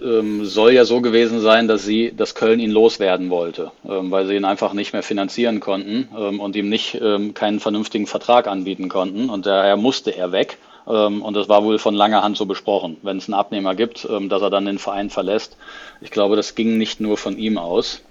ähm, 0.02 0.44
soll 0.44 0.72
ja 0.72 0.84
so 0.84 1.00
gewesen 1.00 1.40
sein, 1.40 1.66
dass 1.66 1.84
sie, 1.84 2.12
dass 2.16 2.36
Köln 2.36 2.60
ihn 2.60 2.70
loswerden 2.70 3.28
wollte, 3.28 3.72
weil 3.82 4.28
sie 4.28 4.36
ihn 4.36 4.44
einfach 4.44 4.72
nicht 4.72 4.92
mehr 4.92 5.02
finanzieren 5.02 5.58
konnten 5.58 6.04
und 6.38 6.54
ihm 6.54 6.68
nicht 6.68 7.00
keinen 7.34 7.58
vernünftigen 7.58 8.06
Vertrag 8.06 8.46
anbieten 8.46 8.88
konnten 8.88 9.30
und 9.30 9.46
daher 9.46 9.76
musste 9.76 10.16
er 10.16 10.30
weg. 10.30 10.58
Ähm, 10.86 11.22
und 11.22 11.34
das 11.34 11.48
war 11.48 11.64
wohl 11.64 11.78
von 11.78 11.94
langer 11.94 12.22
Hand 12.22 12.36
so 12.36 12.46
besprochen, 12.46 12.96
wenn 13.02 13.18
es 13.18 13.28
einen 13.28 13.34
Abnehmer 13.34 13.74
gibt, 13.74 14.06
ähm, 14.10 14.28
dass 14.28 14.42
er 14.42 14.50
dann 14.50 14.66
den 14.66 14.78
Verein 14.78 15.10
verlässt. 15.10 15.56
Ich 16.00 16.10
glaube, 16.10 16.36
das 16.36 16.54
ging 16.54 16.78
nicht 16.78 17.00
nur 17.00 17.16
von 17.16 17.38
ihm 17.38 17.58
aus. 17.58 18.02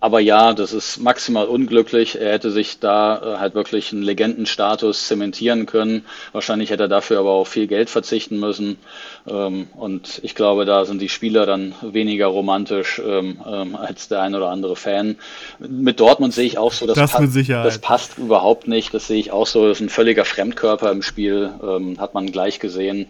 Aber 0.00 0.20
ja, 0.20 0.52
das 0.54 0.72
ist 0.72 0.98
maximal 0.98 1.46
unglücklich. 1.46 2.20
Er 2.20 2.32
hätte 2.32 2.52
sich 2.52 2.78
da 2.78 3.34
äh, 3.34 3.38
halt 3.38 3.54
wirklich 3.56 3.92
einen 3.92 4.02
Legendenstatus 4.04 5.08
zementieren 5.08 5.66
können. 5.66 6.04
Wahrscheinlich 6.32 6.70
hätte 6.70 6.84
er 6.84 6.88
dafür 6.88 7.18
aber 7.18 7.30
auch 7.32 7.48
viel 7.48 7.66
Geld 7.66 7.90
verzichten 7.90 8.38
müssen. 8.38 8.78
Ähm, 9.26 9.66
und 9.76 10.20
ich 10.22 10.36
glaube, 10.36 10.66
da 10.66 10.84
sind 10.84 11.02
die 11.02 11.08
Spieler 11.08 11.46
dann 11.46 11.74
weniger 11.82 12.28
romantisch 12.28 13.02
ähm, 13.04 13.40
ähm, 13.44 13.74
als 13.74 14.06
der 14.06 14.22
ein 14.22 14.36
oder 14.36 14.50
andere 14.50 14.76
Fan. 14.76 15.16
Mit 15.58 15.98
Dortmund 15.98 16.32
sehe 16.32 16.46
ich 16.46 16.58
auch 16.58 16.72
so, 16.72 16.86
Das 16.86 17.10
pa- 17.10 17.20
mit 17.20 17.32
Sicherheit. 17.32 17.66
das 17.66 17.78
passt 17.78 18.18
überhaupt 18.18 18.68
nicht. 18.68 18.94
Das 18.94 19.08
sehe 19.08 19.18
ich 19.18 19.32
auch 19.32 19.48
so. 19.48 19.66
Das 19.66 19.78
ist 19.78 19.82
ein 19.82 19.88
völliger 19.88 20.24
Fremdkörper 20.24 20.92
im 20.92 21.02
Spiel. 21.02 21.50
Hat 21.98 22.14
man 22.14 22.30
gleich 22.30 22.60
gesehen. 22.60 23.06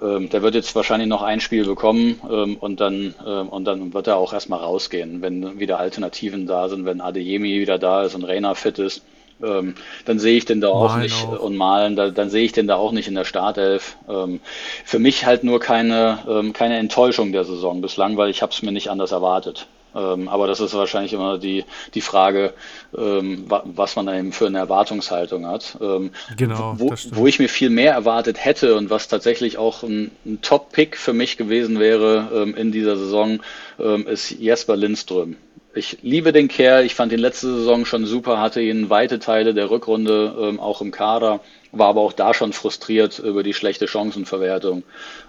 Ähm, 0.00 0.28
der 0.28 0.42
wird 0.42 0.54
jetzt 0.54 0.74
wahrscheinlich 0.74 1.08
noch 1.08 1.22
ein 1.22 1.40
Spiel 1.40 1.64
bekommen 1.64 2.20
ähm, 2.28 2.56
und 2.56 2.80
dann 2.80 3.14
ähm, 3.26 3.48
und 3.48 3.64
dann 3.64 3.94
wird 3.94 4.06
er 4.06 4.16
auch 4.16 4.32
erstmal 4.32 4.60
rausgehen, 4.60 5.22
wenn 5.22 5.60
wieder 5.60 5.78
Alternativen 5.78 6.46
da 6.46 6.68
sind, 6.68 6.84
wenn 6.84 7.00
Adeyemi 7.00 7.60
wieder 7.60 7.78
da 7.78 8.02
ist 8.02 8.14
und 8.14 8.24
Reina 8.24 8.54
fit 8.54 8.78
ist. 8.78 9.04
Ähm, 9.42 9.74
dann 10.04 10.18
sehe 10.18 10.36
ich 10.36 10.44
den 10.44 10.60
da 10.60 10.68
auch 10.68 10.90
Malen 10.90 11.02
nicht 11.02 11.26
auch. 11.26 11.40
und 11.40 11.56
malen, 11.56 11.96
da, 11.96 12.10
dann 12.10 12.30
sehe 12.30 12.44
ich 12.44 12.52
den 12.52 12.66
da 12.66 12.76
auch 12.76 12.92
nicht 12.92 13.08
in 13.08 13.14
der 13.14 13.24
Startelf. 13.24 13.96
Ähm, 14.08 14.40
für 14.84 14.98
mich 14.98 15.26
halt 15.26 15.44
nur 15.44 15.60
keine 15.60 16.18
ähm, 16.28 16.52
keine 16.52 16.78
Enttäuschung 16.78 17.32
der 17.32 17.44
Saison 17.44 17.80
bislang, 17.80 18.16
weil 18.16 18.30
ich 18.30 18.42
habe 18.42 18.52
es 18.52 18.62
mir 18.62 18.72
nicht 18.72 18.90
anders 18.90 19.12
erwartet. 19.12 19.66
Ähm, 19.94 20.28
aber 20.28 20.46
das 20.46 20.60
ist 20.60 20.74
wahrscheinlich 20.74 21.12
immer 21.12 21.38
die 21.38 21.64
die 21.94 22.00
Frage, 22.00 22.52
ähm, 22.96 23.44
wa 23.48 23.62
was 23.64 23.96
man 23.96 24.06
dann 24.06 24.18
eben 24.18 24.32
für 24.32 24.46
eine 24.46 24.58
Erwartungshaltung 24.58 25.46
hat. 25.46 25.76
Ähm, 25.80 26.10
Genau, 26.36 26.74
wo, 26.78 26.94
wo 27.12 27.26
ich 27.26 27.38
mir 27.38 27.48
viel 27.48 27.70
mehr 27.70 27.92
erwartet 27.92 28.44
hätte 28.44 28.76
und 28.76 28.90
was 28.90 29.08
tatsächlich 29.08 29.58
auch 29.58 29.82
ein, 29.82 30.10
ein 30.24 30.40
Top-Pick 30.42 30.96
für 30.96 31.12
mich 31.12 31.36
gewesen 31.36 31.78
wäre 31.78 32.30
ähm, 32.34 32.54
in 32.54 32.72
dieser 32.72 32.96
Saison, 32.96 33.40
ähm, 33.78 34.06
ist 34.06 34.30
Jesper 34.30 34.76
Lindström. 34.76 35.36
Ich 35.76 35.98
liebe 36.02 36.32
den 36.32 36.46
Kerl, 36.46 36.84
ich 36.84 36.94
fand 36.94 37.12
ihn 37.12 37.18
letzte 37.18 37.52
Saison 37.52 37.84
schon 37.84 38.06
super, 38.06 38.40
hatte 38.40 38.60
ihn 38.60 38.90
weite 38.90 39.18
Teile 39.18 39.54
der 39.54 39.70
Rückrunde 39.70 40.34
ähm, 40.38 40.60
auch 40.60 40.80
im 40.80 40.92
Kader, 40.92 41.40
war 41.72 41.88
aber 41.88 42.00
auch 42.00 42.12
da 42.12 42.32
schon 42.32 42.52
frustriert 42.52 43.18
über 43.18 43.42
die 43.42 43.54
schlechte 43.54 43.88
Chancenverwertung, 43.88 44.84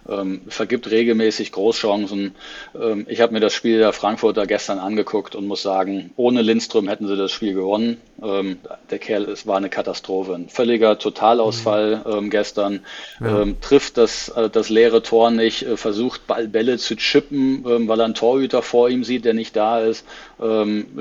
ähm, 0.08 0.42
vergibt 0.48 0.90
regelmäßig 0.92 1.52
Großchancen. 1.52 2.36
Ähm, 2.80 3.06
ich 3.10 3.22
habe 3.22 3.34
mir 3.34 3.40
das 3.40 3.54
Spiel 3.54 3.80
der 3.80 3.94
Frankfurter 3.94 4.46
gestern 4.46 4.80
angeguckt 4.80 5.36
und 5.36 5.48
muss 5.48 5.62
sagen, 5.62 6.12
ohne 6.16 6.42
Lindström 6.42 6.88
hätten 6.88 7.08
sie 7.08 7.18
das 7.18 7.32
Spiel 7.32 7.54
gewonnen. 7.54 7.98
Ähm, 8.22 8.60
der 8.90 9.00
Kerl, 9.00 9.24
es 9.26 9.48
war 9.48 9.58
eine 9.58 9.70
Katastrophe, 9.70 10.36
ein 10.36 10.50
völliger 10.50 11.00
Totalausfall 11.00 12.04
ähm, 12.06 12.30
gestern, 12.30 12.82
ähm, 13.22 13.58
trifft 13.62 13.98
das, 13.98 14.30
äh, 14.30 14.50
das 14.50 14.70
leere 14.70 15.02
Tor 15.02 15.32
nicht, 15.32 15.64
äh, 15.64 15.78
versucht 15.78 16.28
Ball, 16.28 16.48
Bälle 16.48 16.78
zu 16.78 16.96
chippen, 16.96 17.66
ähm, 17.68 17.88
weil 17.88 18.00
er 18.00 18.06
einen 18.06 18.14
Torhüter 18.14 18.62
vor 18.62 18.90
ihm 18.90 19.04
sieht, 19.04 19.26
der 19.26 19.34
nicht 19.34 19.56
da 19.56 19.80
ist, 19.80 20.06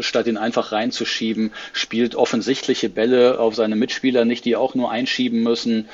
statt 0.00 0.26
ihn 0.28 0.36
einfach 0.36 0.70
reinzuschieben, 0.70 1.52
spielt 1.72 2.14
offensichtliche 2.14 2.88
Bälle 2.88 3.40
auf 3.40 3.54
seine 3.56 3.74
Mitspieler 3.74 4.24
nicht, 4.24 4.44
die 4.44 4.54
auch 4.54 4.74
nur 4.76 4.90
einschieben 4.90 5.42
müssen, 5.42 5.88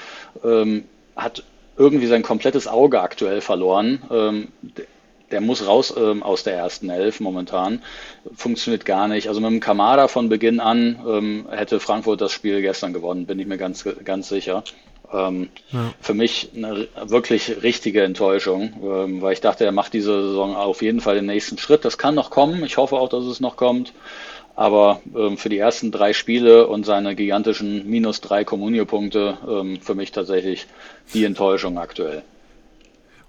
hat 1.16 1.42
irgendwie 1.80 2.06
sein 2.06 2.22
komplettes 2.22 2.68
Auge 2.68 3.00
aktuell 3.00 3.40
verloren. 3.40 4.02
Ähm, 4.10 4.48
der 5.30 5.40
muss 5.40 5.66
raus 5.66 5.94
ähm, 5.96 6.22
aus 6.22 6.42
der 6.42 6.54
ersten 6.54 6.90
Elf 6.90 7.20
momentan. 7.20 7.82
Funktioniert 8.34 8.84
gar 8.84 9.08
nicht. 9.08 9.28
Also 9.28 9.40
mit 9.40 9.50
dem 9.50 9.60
Kamada 9.60 10.06
von 10.06 10.28
Beginn 10.28 10.60
an 10.60 11.00
ähm, 11.06 11.46
hätte 11.50 11.80
Frankfurt 11.80 12.20
das 12.20 12.32
Spiel 12.32 12.60
gestern 12.60 12.92
gewonnen, 12.92 13.26
bin 13.26 13.38
ich 13.38 13.46
mir 13.46 13.56
ganz, 13.56 13.84
ganz 14.04 14.28
sicher. 14.28 14.62
Ähm, 15.10 15.48
ja. 15.70 15.94
Für 16.00 16.14
mich 16.14 16.50
eine 16.54 16.86
wirklich 17.06 17.62
richtige 17.62 18.02
Enttäuschung, 18.02 18.74
ähm, 18.82 19.22
weil 19.22 19.32
ich 19.32 19.40
dachte, 19.40 19.64
er 19.64 19.72
macht 19.72 19.94
diese 19.94 20.22
Saison 20.28 20.54
auf 20.56 20.82
jeden 20.82 21.00
Fall 21.00 21.14
den 21.14 21.26
nächsten 21.26 21.56
Schritt. 21.56 21.84
Das 21.86 21.96
kann 21.96 22.14
noch 22.14 22.30
kommen. 22.30 22.62
Ich 22.64 22.76
hoffe 22.76 22.96
auch, 22.96 23.08
dass 23.08 23.24
es 23.24 23.40
noch 23.40 23.56
kommt. 23.56 23.94
Aber 24.56 25.00
ähm, 25.16 25.38
für 25.38 25.48
die 25.48 25.58
ersten 25.58 25.90
drei 25.90 26.12
Spiele 26.12 26.66
und 26.66 26.84
seine 26.84 27.14
gigantischen 27.14 27.88
minus 27.88 28.20
drei 28.20 28.44
Kommunio-Punkte 28.44 29.38
ähm, 29.48 29.80
für 29.80 29.94
mich 29.94 30.12
tatsächlich 30.12 30.66
die 31.14 31.24
Enttäuschung 31.24 31.78
aktuell. 31.78 32.22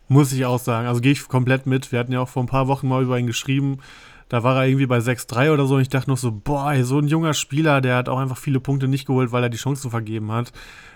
Muss 0.07 0.33
ich 0.33 0.45
auch 0.45 0.59
sagen. 0.59 0.87
Also 0.87 0.99
gehe 0.99 1.13
ich 1.13 1.27
komplett 1.27 1.65
mit. 1.65 1.91
Wir 1.91 1.99
hatten 1.99 2.11
ja 2.11 2.19
auch 2.19 2.27
vor 2.27 2.43
ein 2.43 2.47
paar 2.47 2.67
Wochen 2.67 2.87
mal 2.87 3.01
über 3.01 3.17
ihn 3.17 3.27
geschrieben. 3.27 3.79
Da 4.27 4.43
war 4.43 4.57
er 4.57 4.67
irgendwie 4.67 4.85
bei 4.85 4.99
6-3 4.99 5.53
oder 5.53 5.65
so 5.65 5.75
und 5.75 5.81
ich 5.81 5.89
dachte 5.89 6.09
noch 6.09 6.17
so, 6.17 6.31
boah, 6.31 6.73
so 6.83 6.99
ein 6.99 7.07
junger 7.07 7.33
Spieler, 7.33 7.81
der 7.81 7.97
hat 7.97 8.07
auch 8.07 8.17
einfach 8.17 8.37
viele 8.37 8.61
Punkte 8.61 8.87
nicht 8.87 9.05
geholt, 9.05 9.31
weil 9.31 9.43
er 9.43 9.49
die 9.49 9.57
Chancen 9.57 9.91
vergeben 9.91 10.31
hat. 10.31 10.53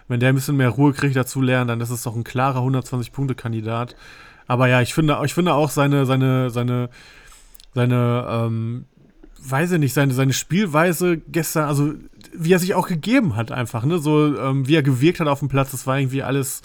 Wenn 0.07 0.19
der 0.19 0.30
ein 0.30 0.35
bisschen 0.35 0.56
mehr 0.56 0.69
Ruhe 0.69 0.93
kriegt, 0.93 1.15
dazu 1.15 1.41
lernen, 1.41 1.68
dann 1.68 1.81
ist 1.81 1.89
es 1.89 2.03
doch 2.03 2.15
ein 2.15 2.23
klarer 2.23 2.60
120-Punkte-Kandidat. 2.60 3.95
Aber 4.47 4.68
ja, 4.68 4.81
ich 4.81 4.93
finde, 4.93 5.19
ich 5.26 5.34
finde 5.34 5.53
auch 5.53 5.69
seine, 5.69 6.06
seine, 6.06 6.49
seine, 6.49 6.89
seine, 7.73 8.27
ähm, 8.30 8.85
weiß 9.50 9.74
ich 9.74 9.80
nicht, 9.80 9.94
seine, 9.94 10.14
seine 10.14 10.34
Spielweise 10.34 11.18
gestern, 11.18 11.66
also 11.66 11.94
wie 12.34 12.54
er 12.54 12.60
sich 12.60 12.74
auch 12.74 12.88
gegeben 12.88 13.36
hat 13.36 13.52
einfach, 13.52 13.86
ne, 13.86 14.00
so 14.00 14.38
ähm, 14.38 14.68
wie 14.68 14.76
er 14.76 14.84
gewirkt 14.84 15.20
hat 15.20 15.28
auf 15.28 15.40
dem 15.40 15.50
Platz, 15.50 15.72
das 15.72 15.88
war 15.88 16.00
irgendwie 16.00 16.24
alles 16.24 16.62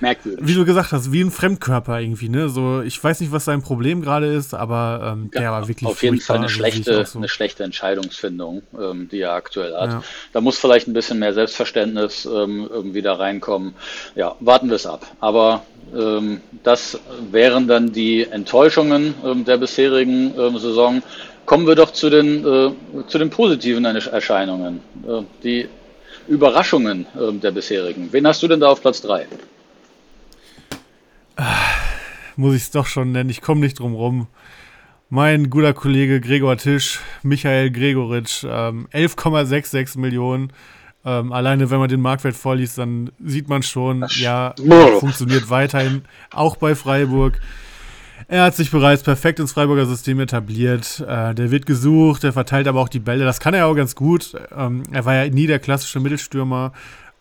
merkwürdig. 0.00 0.46
Wie 0.46 0.54
du 0.54 0.64
gesagt 0.64 0.92
hast, 0.92 1.12
wie 1.12 1.22
ein 1.22 1.30
Fremdkörper 1.30 2.00
irgendwie, 2.00 2.28
ne? 2.28 2.48
So, 2.48 2.82
ich 2.82 3.02
weiß 3.02 3.20
nicht, 3.20 3.32
was 3.32 3.44
sein 3.44 3.62
Problem 3.62 4.02
gerade 4.02 4.26
ist, 4.26 4.54
aber 4.54 5.12
ähm, 5.12 5.30
ja, 5.32 5.40
der 5.40 5.50
war 5.52 5.68
wirklich 5.68 5.88
Auf 5.88 6.02
jeden 6.02 6.20
Fall 6.20 6.38
eine 6.38 6.48
schlechte, 6.48 7.04
so. 7.06 7.18
eine 7.18 7.28
schlechte 7.28 7.64
Entscheidungsfindung, 7.64 8.62
ähm, 8.78 9.08
die 9.10 9.20
er 9.20 9.32
aktuell 9.32 9.74
hat. 9.74 9.90
Ja. 9.90 10.02
Da 10.32 10.40
muss 10.40 10.58
vielleicht 10.58 10.88
ein 10.88 10.92
bisschen 10.92 11.18
mehr 11.18 11.34
Selbstverständnis 11.34 12.26
ähm, 12.26 12.68
irgendwie 12.70 13.02
da 13.02 13.14
reinkommen. 13.14 13.74
Ja, 14.14 14.36
warten 14.40 14.68
wir 14.68 14.76
es 14.76 14.86
ab. 14.86 15.06
Aber 15.20 15.62
ähm, 15.94 16.40
das 16.62 16.98
wären 17.30 17.68
dann 17.68 17.92
die 17.92 18.24
Enttäuschungen 18.24 19.14
ähm, 19.24 19.44
der 19.44 19.56
bisherigen 19.56 20.34
ähm, 20.38 20.58
Saison. 20.58 21.02
Kommen 21.46 21.66
wir 21.66 21.76
doch 21.76 21.92
zu 21.92 22.10
den, 22.10 22.44
äh, 22.44 22.70
zu 23.06 23.18
den 23.18 23.30
positiven 23.30 23.84
Erscheinungen, 23.84 24.80
äh, 25.06 25.22
die 25.42 25.68
Überraschungen 26.28 27.06
äh, 27.14 27.32
der 27.32 27.52
bisherigen. 27.52 28.08
Wen 28.10 28.26
hast 28.26 28.42
du 28.42 28.48
denn 28.48 28.60
da 28.60 28.68
auf 28.68 28.82
Platz 28.82 29.00
3? 29.02 29.26
muss 32.36 32.54
ich 32.54 32.62
es 32.62 32.70
doch 32.70 32.86
schon 32.86 33.12
nennen. 33.12 33.30
Ich 33.30 33.40
komme 33.40 33.60
nicht 33.60 33.78
drum 33.78 33.94
rum. 33.94 34.26
Mein 35.08 35.50
guter 35.50 35.72
Kollege 35.72 36.20
Gregor 36.20 36.56
Tisch, 36.56 37.00
Michael 37.22 37.70
Gregoritsch, 37.70 38.44
ähm, 38.44 38.88
11,66 38.92 39.98
Millionen. 39.98 40.52
Ähm, 41.04 41.32
alleine 41.32 41.70
wenn 41.70 41.78
man 41.78 41.88
den 41.88 42.00
Marktwert 42.00 42.34
vorliest, 42.34 42.78
dann 42.78 43.12
sieht 43.24 43.48
man 43.48 43.62
schon, 43.62 44.04
ja, 44.16 44.54
funktioniert 44.98 45.48
weiterhin, 45.48 46.02
auch 46.32 46.56
bei 46.56 46.74
Freiburg. 46.74 47.40
Er 48.28 48.44
hat 48.44 48.56
sich 48.56 48.70
bereits 48.70 49.02
perfekt 49.02 49.38
ins 49.38 49.52
Freiburger 49.52 49.86
System 49.86 50.18
etabliert. 50.20 51.00
Äh, 51.06 51.34
der 51.34 51.50
wird 51.50 51.66
gesucht, 51.66 52.22
der 52.22 52.32
verteilt 52.32 52.66
aber 52.66 52.80
auch 52.80 52.88
die 52.88 52.98
Bälle. 52.98 53.24
Das 53.24 53.40
kann 53.40 53.54
er 53.54 53.66
auch 53.66 53.74
ganz 53.74 53.94
gut. 53.94 54.32
Ähm, 54.56 54.82
er 54.90 55.04
war 55.04 55.14
ja 55.14 55.30
nie 55.30 55.46
der 55.46 55.58
klassische 55.58 56.00
Mittelstürmer. 56.00 56.72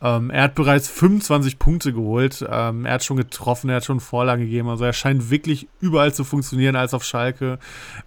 Ähm, 0.01 0.29
er 0.29 0.43
hat 0.43 0.55
bereits 0.55 0.89
25 0.89 1.59
Punkte 1.59 1.93
geholt. 1.93 2.45
Ähm, 2.49 2.85
er 2.85 2.93
hat 2.93 3.03
schon 3.03 3.17
getroffen, 3.17 3.69
er 3.69 3.77
hat 3.77 3.85
schon 3.85 3.99
Vorlagen 3.99 4.43
gegeben. 4.43 4.69
Also 4.69 4.83
er 4.83 4.93
scheint 4.93 5.29
wirklich 5.29 5.67
überall 5.79 6.13
zu 6.13 6.23
funktionieren 6.23 6.75
als 6.75 6.93
auf 6.93 7.03
Schalke. 7.03 7.59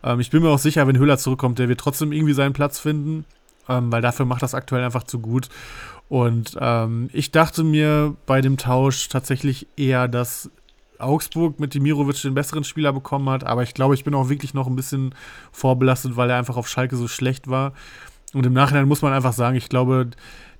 Ähm, 0.02 0.20
ich 0.20 0.30
bin 0.30 0.42
mir 0.42 0.50
auch 0.50 0.58
sicher, 0.58 0.86
wenn 0.86 0.98
Höhler 0.98 1.18
zurückkommt, 1.18 1.58
der 1.58 1.68
wird 1.68 1.80
trotzdem 1.80 2.12
irgendwie 2.12 2.34
seinen 2.34 2.52
Platz 2.52 2.78
finden, 2.78 3.24
ähm, 3.68 3.90
weil 3.90 4.02
dafür 4.02 4.26
macht 4.26 4.42
das 4.42 4.54
aktuell 4.54 4.84
einfach 4.84 5.04
zu 5.04 5.20
gut. 5.20 5.48
Und 6.08 6.56
ähm, 6.60 7.10
ich 7.12 7.32
dachte 7.32 7.64
mir 7.64 8.16
bei 8.26 8.40
dem 8.40 8.56
Tausch 8.56 9.08
tatsächlich 9.08 9.66
eher, 9.76 10.08
dass 10.08 10.50
Augsburg 10.98 11.60
mit 11.60 11.74
Dimirovic 11.74 12.20
den 12.22 12.34
besseren 12.34 12.64
Spieler 12.64 12.92
bekommen 12.92 13.28
hat, 13.28 13.44
aber 13.44 13.62
ich 13.62 13.74
glaube, 13.74 13.94
ich 13.94 14.04
bin 14.04 14.14
auch 14.14 14.28
wirklich 14.28 14.54
noch 14.54 14.66
ein 14.66 14.76
bisschen 14.76 15.14
vorbelastet, 15.52 16.16
weil 16.16 16.30
er 16.30 16.38
einfach 16.38 16.56
auf 16.56 16.68
Schalke 16.68 16.96
so 16.96 17.08
schlecht 17.08 17.48
war. 17.48 17.72
Und 18.34 18.44
im 18.44 18.52
Nachhinein 18.52 18.86
muss 18.86 19.00
man 19.00 19.12
einfach 19.12 19.32
sagen, 19.32 19.56
ich 19.56 19.70
glaube, 19.70 20.10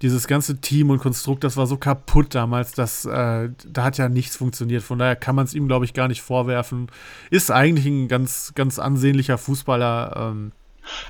dieses 0.00 0.26
ganze 0.26 0.60
Team 0.60 0.90
und 0.90 1.00
Konstrukt, 1.00 1.44
das 1.44 1.56
war 1.56 1.66
so 1.66 1.76
kaputt 1.76 2.34
damals, 2.34 2.72
dass 2.72 3.04
äh, 3.04 3.50
da 3.66 3.84
hat 3.84 3.98
ja 3.98 4.08
nichts 4.08 4.36
funktioniert. 4.36 4.82
Von 4.82 4.98
daher 4.98 5.16
kann 5.16 5.34
man 5.34 5.44
es 5.44 5.54
ihm, 5.54 5.68
glaube 5.68 5.84
ich, 5.84 5.92
gar 5.92 6.08
nicht 6.08 6.22
vorwerfen. 6.22 6.88
Ist 7.30 7.50
eigentlich 7.50 7.86
ein 7.86 8.08
ganz, 8.08 8.52
ganz 8.54 8.78
ansehnlicher 8.78 9.36
Fußballer. 9.36 10.30
Ähm, 10.30 10.52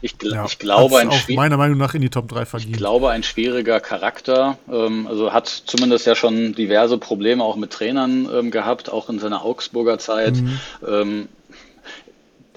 ich, 0.01 0.19
gl 0.19 0.33
ja, 0.33 0.45
ich 0.45 0.59
glaube, 0.59 0.99
ein 0.99 1.09
auch 1.09 1.29
meiner 1.29 1.57
Meinung 1.57 1.79
nach 1.79 1.95
in 1.95 2.03
die 2.03 2.11
Top 2.11 2.29
3 2.29 2.47
verdient. 2.47 2.73
Ich 2.73 2.77
glaube, 2.79 3.11
ein 3.11 3.23
schwieriger 3.23 3.81
Charakter. 3.81 4.59
Ähm, 4.71 5.07
also 5.07 5.33
hat 5.33 5.49
zumindest 5.49 6.07
ja 6.07 6.15
schon 6.15 6.55
diverse 6.55 6.99
Probleme 6.99 7.43
auch 7.45 7.57
mit 7.57 7.73
Trainern 7.73 8.29
ähm, 8.33 8.51
gehabt, 8.51 8.91
auch 8.91 9.09
in 9.09 9.19
seiner 9.19 9.45
Augsburger 9.45 9.99
Zeit. 9.99 10.37
Mhm. 10.37 10.61
Ähm, 10.87 11.29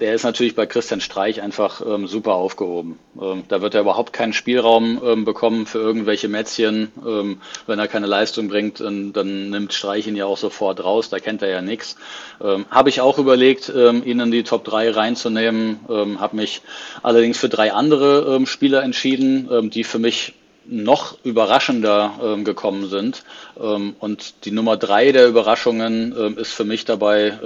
der 0.02 0.14
ist 0.14 0.24
natürlich 0.24 0.56
bei 0.56 0.66
Christian 0.66 1.00
Streich 1.00 1.40
einfach 1.40 1.80
ähm, 1.80 2.08
super 2.08 2.34
aufgehoben. 2.34 2.98
Ähm, 3.20 3.44
da 3.46 3.62
wird 3.62 3.76
er 3.76 3.82
überhaupt 3.82 4.12
keinen 4.12 4.32
Spielraum 4.32 5.00
ähm, 5.04 5.24
bekommen 5.24 5.64
für 5.64 5.78
irgendwelche 5.78 6.26
Mätzchen. 6.26 6.90
Ähm, 7.06 7.40
wenn 7.68 7.78
er 7.78 7.86
keine 7.86 8.08
Leistung 8.08 8.48
bringt, 8.48 8.80
dann, 8.80 9.12
nimmt 9.12 9.72
Streich 9.72 10.08
ihn 10.08 10.16
ja 10.16 10.26
auch 10.26 10.38
sofort 10.38 10.82
raus, 10.82 11.08
da 11.08 11.20
kennt 11.20 11.40
er 11.42 11.50
ja 11.50 11.62
nichts. 11.62 11.94
Ähm, 12.42 12.66
Habe 12.68 12.88
ich 12.88 13.00
auch 13.00 13.16
überlegt, 13.18 13.72
ähm, 13.74 14.02
ihn 14.04 14.18
in 14.18 14.32
die 14.32 14.42
Top 14.42 14.64
3 14.64 14.90
reinzunehmen, 14.90 15.78
habe 16.18 16.36
mich 16.36 16.62
allerdings 17.02 17.38
für 17.38 17.48
drei 17.48 17.72
andere 17.72 18.44
Spieler 18.46 18.82
entschieden, 18.82 19.70
die 19.70 19.84
für 19.84 20.00
mich 20.00 20.34
noch 20.64 21.16
überraschender 21.24 22.12
ähm, 22.22 22.44
gekommen 22.44 22.88
sind. 22.88 23.22
Ähm, 23.60 23.94
und 24.00 24.44
die 24.44 24.50
Nummer 24.50 24.76
drei 24.76 25.12
der 25.12 25.28
Überraschungen 25.28 26.14
ähm, 26.18 26.38
ist 26.38 26.52
für 26.52 26.64
mich 26.64 26.84
dabei 26.84 27.38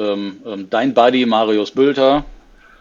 dein 0.70 0.94
Buddy 0.94 1.26
Marius 1.26 1.70
Bülter, 1.70 2.24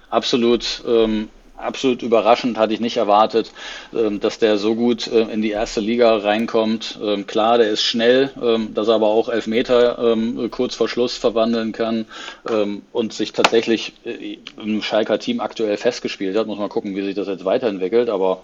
absolut, 0.10 0.84
ähm, 0.88 1.30
absolut 1.58 2.02
überraschend, 2.02 2.58
hatte 2.58 2.74
ich 2.74 2.80
nicht 2.80 2.98
erwartet, 2.98 3.52
ähm, 3.94 4.20
dass 4.20 4.40
der 4.40 4.58
so 4.58 4.76
gut 4.76 5.08
äh, 5.08 5.22
in 5.32 5.42
die 5.42 5.52
erste 5.52 5.80
Liga 5.80 6.18
reinkommt. 6.18 7.00
Ähm, 7.02 7.28
klar, 7.28 7.58
der 7.58 7.70
ist 7.70 7.84
schnell, 7.84 8.32
ähm, 8.42 8.74
dass 8.74 8.88
er 8.88 8.96
aber 8.96 9.08
auch 9.08 9.30
Elfmeter 9.30 9.98
ähm, 10.00 10.50
kurz 10.52 10.76
vor 10.76 10.90
Schluss 10.90 11.18
verwandeln 11.18 11.72
kann 11.72 12.06
ähm, 12.50 12.82
und 12.92 13.14
sich 13.14 13.34
tatsächlich 13.34 13.94
äh, 14.06 14.38
im 14.62 14.82
Schalker 14.82 15.20
Team 15.20 15.40
aktuell 15.40 15.78
festgespielt 15.78 16.38
hat. 16.38 16.48
Muss 16.48 16.60
man 16.60 16.70
gucken, 16.70 16.96
wie 16.96 17.04
sich 17.04 17.16
das 17.16 17.28
jetzt 17.28 17.46
weiterentwickelt, 17.46 18.10
aber 18.10 18.42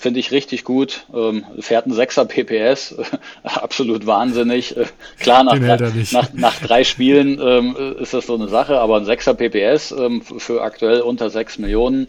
Finde 0.00 0.18
ich 0.18 0.30
richtig 0.30 0.64
gut. 0.64 1.04
Ähm, 1.14 1.44
fährt 1.58 1.86
ein 1.86 1.92
6er 1.92 2.24
PPS, 2.24 2.94
absolut 3.42 4.06
wahnsinnig. 4.06 4.74
Äh, 4.74 4.86
klar, 5.18 5.44
nach, 5.44 5.58
drei, 5.58 5.76
nach, 6.12 6.32
nach 6.32 6.58
drei 6.58 6.84
Spielen 6.84 7.38
ähm, 7.38 7.76
ist 7.98 8.14
das 8.14 8.24
so 8.24 8.34
eine 8.34 8.48
Sache, 8.48 8.78
aber 8.78 8.96
ein 8.96 9.04
6er 9.04 9.34
PPS 9.34 9.90
ähm, 9.92 10.22
für 10.22 10.62
aktuell 10.62 11.02
unter 11.02 11.28
6 11.28 11.58
Millionen 11.58 12.08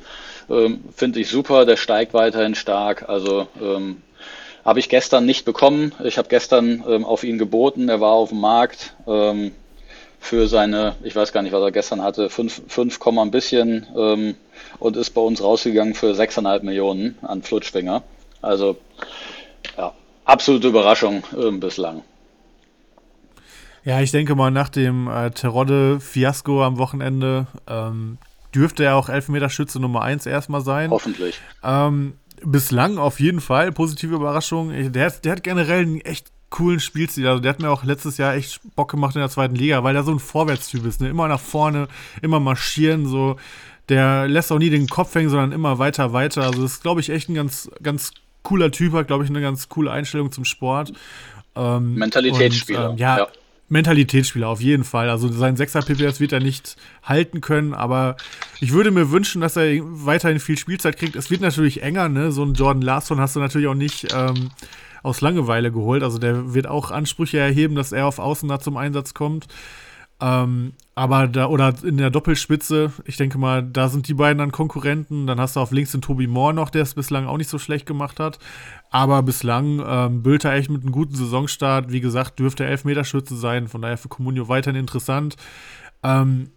ähm, 0.50 0.86
finde 0.96 1.20
ich 1.20 1.28
super. 1.28 1.66
Der 1.66 1.76
steigt 1.76 2.14
weiterhin 2.14 2.56
stark. 2.56 3.10
Also 3.10 3.50
ähm, 3.62 4.02
habe 4.64 4.80
ich 4.80 4.88
gestern 4.88 5.26
nicht 5.26 5.44
bekommen. 5.44 5.94
Ich 6.02 6.18
habe 6.18 6.30
gestern 6.30 6.86
ähm, 6.88 7.04
auf 7.04 7.26
ihn 7.26 7.38
geboten. 7.38 7.90
Er 7.90 8.00
war 8.00 8.14
auf 8.14 8.30
dem 8.30 8.40
Markt. 8.40 8.94
Ähm, 9.06 9.52
für 10.22 10.48
seine, 10.48 10.95
ich 11.03 11.15
weiß 11.15 11.34
gar 11.34 11.41
nicht, 11.41 11.52
was 11.52 11.61
er 11.61 11.72
gestern 11.72 12.02
hatte, 12.02 12.30
5, 12.30 12.61
5 12.68 12.99
ein 13.07 13.31
bisschen 13.31 13.88
ähm, 13.98 14.35
und 14.80 14.95
ist 14.95 15.10
bei 15.10 15.19
uns 15.19 15.43
rausgegangen 15.43 15.95
für 15.95 16.14
6,5 16.14 16.64
Millionen 16.64 17.18
an 17.23 17.41
Flutschfinger. 17.41 18.03
Also 18.41 18.77
ja, 19.76 19.93
absolute 20.23 20.68
Überraschung 20.68 21.23
äh, 21.35 21.52
bislang. 21.52 22.03
Ja, 23.84 23.99
ich 23.99 24.11
denke 24.11 24.35
mal, 24.35 24.52
nach 24.52 24.69
dem 24.69 25.07
äh, 25.07 25.31
Terodde-Fiasko 25.31 26.64
am 26.64 26.77
Wochenende 26.77 27.48
ähm, 27.68 28.19
dürfte 28.53 28.84
er 28.84 28.98
auch 28.98 29.10
Elfmeterschütze 29.10 29.80
Nummer 29.80 30.03
1 30.03 30.27
erstmal 30.27 30.61
sein. 30.61 30.91
Hoffentlich. 30.91 31.39
Ähm, 31.64 32.14
bislang 32.43 32.99
auf 32.99 33.19
jeden 33.19 33.41
Fall 33.41 33.72
positive 33.72 34.14
Überraschung. 34.14 34.91
Der, 34.91 35.10
der 35.10 35.31
hat 35.31 35.43
generell 35.43 35.81
einen 35.81 36.02
echt 36.02 36.31
coolen 36.52 36.80
Spielstil. 36.80 37.28
Also 37.28 37.41
der 37.41 37.49
hat 37.49 37.60
mir 37.60 37.72
auch 37.72 37.84
letztes 37.84 38.18
Jahr 38.18 38.36
echt 38.36 38.61
Bock 38.76 38.91
gemacht 38.91 39.15
in 39.15 39.22
der 39.22 39.30
zweiten 39.30 39.56
Liga, 39.56 39.84
weil 39.84 39.95
er 39.95 40.03
so 40.03 40.11
ein 40.11 40.19
Vorwärtstyp 40.19 40.86
ist. 40.86 41.02
Ne? 41.02 41.10
Immer 41.10 41.28
nach 41.28 41.40
vorne, 41.40 41.88
immer 42.22 42.40
marschieren, 42.40 43.07
so. 43.07 43.38
Der 43.90 44.28
lässt 44.28 44.52
auch 44.52 44.60
nie 44.60 44.69
den 44.69 44.88
Kopf 44.88 45.15
hängen, 45.15 45.30
sondern 45.30 45.52
immer 45.52 45.80
weiter, 45.80 46.14
weiter. 46.14 46.44
Also 46.44 46.61
das 46.61 46.73
ist, 46.73 46.84
glaube 46.84 47.02
ich, 47.02 47.10
echt 47.10 47.30
ein 47.30 47.34
ganz, 47.34 47.69
ganz 47.82 48.11
cooler 48.44 48.72
Typ, 48.72 48.94
hat, 48.94 49.07
glaube 49.07 49.23
ich, 49.23 49.30
eine 49.30 49.41
ganz 49.41 49.68
coole 49.69 49.91
Einstellung 49.91 50.32
zum 50.32 50.45
Sport. 50.45 50.94
Ähm, 51.56 51.95
Mentalitätsspieler. 51.95 52.91
Und, 52.91 52.94
ähm, 52.94 52.98
ja, 52.99 53.18
ja. 53.18 53.28
Mentalitätsspieler 53.69 54.49
auf 54.49 54.61
jeden 54.61 54.84
Fall. 54.84 55.10
Also 55.10 55.30
sein 55.30 55.56
6er 55.56 55.86
PPS 55.86 56.19
wird 56.19 56.34
er 56.34 56.41
nicht 56.41 56.76
halten 57.03 57.40
können, 57.40 57.73
aber 57.73 58.18
ich 58.60 58.73
würde 58.73 58.91
mir 58.91 59.11
wünschen, 59.11 59.41
dass 59.41 59.56
er 59.56 59.80
weiterhin 59.82 60.40
viel 60.40 60.57
Spielzeit 60.57 60.98
kriegt. 60.98 61.15
Es 61.15 61.32
wird 61.32 61.40
natürlich 61.40 61.82
enger, 61.82 62.10
ne? 62.10 62.34
So 62.34 62.44
ein 62.44 62.53
Jordan 62.53 62.82
Larson 62.82 63.22
hast 63.22 63.38
du 63.38 63.40
natürlich 63.40 63.68
auch 63.68 63.73
nicht 63.73 64.14
ähm, 64.14 64.52
aus 65.03 65.22
Langeweile 65.22 65.72
geholt. 65.72 66.03
Also 66.03 66.18
der 66.18 66.53
wird 66.53 66.68
auch 66.68 66.91
Ansprüche 66.91 67.40
erheben, 67.40 67.76
dass 67.76 67.91
er 67.91 68.07
auf 68.07 68.19
Außen 68.19 68.48
da 68.49 68.60
zum 68.60 68.78
Einsatz 68.78 69.14
kommt. 69.14 69.48
Ähm, 70.22 70.73
aber 70.94 71.28
da, 71.28 71.48
oder 71.48 71.73
in 71.84 71.98
der 71.98 72.11
Doppelspitze, 72.11 72.94
ich 73.06 73.18
denke 73.18 73.40
mal, 73.40 73.64
da 73.64 73.90
sind 73.90 74.07
die 74.07 74.14
beiden 74.14 74.38
dann 74.38 74.52
Konkurrenten. 74.52 75.26
Dann 75.26 75.40
hast 75.40 75.56
du 75.56 75.60
auf 75.60 75.72
links 75.72 75.91
den 75.91 76.02
Tobi 76.02 76.28
Moore 76.28 76.53
noch, 76.53 76.69
der 76.69 76.84
es 76.84 76.94
bislang 76.94 77.26
auch 77.26 77.38
nicht 77.38 77.49
so 77.49 77.57
schlecht 77.57 77.88
gemacht 77.88 78.19
hat. 78.19 78.38
Aber 78.91 79.23
bislang 79.23 79.84
ähm, 79.86 80.22
Bülter 80.22 80.53
echt 80.53 80.69
mit 80.69 80.84
einem 80.84 80.91
guten 80.91 81.15
Saisonstart. 81.15 81.91
Wie 81.91 82.02
gesagt, 82.02 82.38
dürfte 82.38 82.65
Elfmeterschütze 82.65 83.36
sein, 83.36 83.68
von 83.68 83.82
daher 83.82 83.98
für 83.98 84.10
Comunio 84.10 84.48
weiterhin 84.48 84.80
interessant. 84.80 85.38
Ähm, 86.03 86.52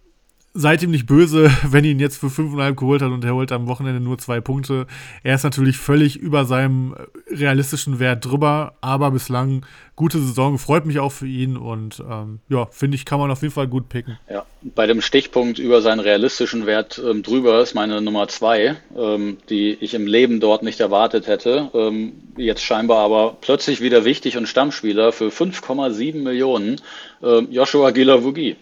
seid 0.55 0.83
ihm 0.85 0.93
nicht 0.93 1.07
böse, 1.07 1.51
wenn 1.69 1.85
ihn 1.85 1.99
jetzt 1.99 2.19
für 2.19 2.29
5,5 2.29 2.75
geholt 2.75 3.03
hat 3.03 3.11
und 3.11 3.25
er 3.25 3.35
holt 3.35 3.53
am 3.53 3.67
Wochenende 3.67 4.01
nur 4.01 4.19
zwei 4.19 4.41
Punkte. 4.41 4.87
Er 5.23 5.35
ist 5.35 5.43
natürlich 5.43 5.77
völlig 5.77 6.17
über 6.17 6.45
seinem 6.45 6.95
realistischen 7.29 7.99
Wert 7.99 8.25
drüber, 8.25 8.75
aber 8.81 9.11
bislang 9.11 9.67
gute 9.97 10.19
Saison, 10.19 10.59
freut 10.59 10.87
mich 10.87 10.99
auch 10.99 11.13
für 11.13 11.27
ihn 11.27 11.57
und 11.57 12.03
ähm, 12.09 12.41
ja, 12.49 12.67
finde 12.71 12.97
ich, 12.97 13.05
kann 13.05 13.19
man 13.19 13.31
auf 13.31 13.43
jeden 13.43 13.55
Fall 13.55 13.69
gut 13.69 13.89
picken. 13.89 14.19
Ja, 14.31 14.45
bei 14.63 14.87
dem 14.87 15.01
Stichpunkt 15.01 15.59
über 15.59 15.83
seinen 15.83 16.01
realistischen 16.01 16.67
Wert 16.67 17.01
ähm, 17.05 17.23
drüber 17.23 17.61
ist 17.61 17.75
meine 17.75 18.01
Nummer 18.01 18.29
zwei, 18.29 18.77
ähm, 18.97 19.39
die 19.51 19.77
ich 19.81 19.95
im 19.95 20.07
Leben 20.07 20.41
dort 20.41 20.63
nicht 20.63 20.81
erwartet 20.81 21.27
hätte. 21.27 21.71
Ähm, 21.75 22.13
jetzt 22.37 22.63
scheinbar 22.63 23.05
aber 23.05 23.37
plötzlich 23.41 23.81
wieder 23.81 24.05
wichtig 24.05 24.37
und 24.37 24.49
Stammspieler 24.49 25.13
für 25.13 25.29
5,7 25.29 26.23
Millionen, 26.23 26.81
ähm, 27.23 27.49
Joshua 27.51 27.91
Gilavugi 27.91 28.57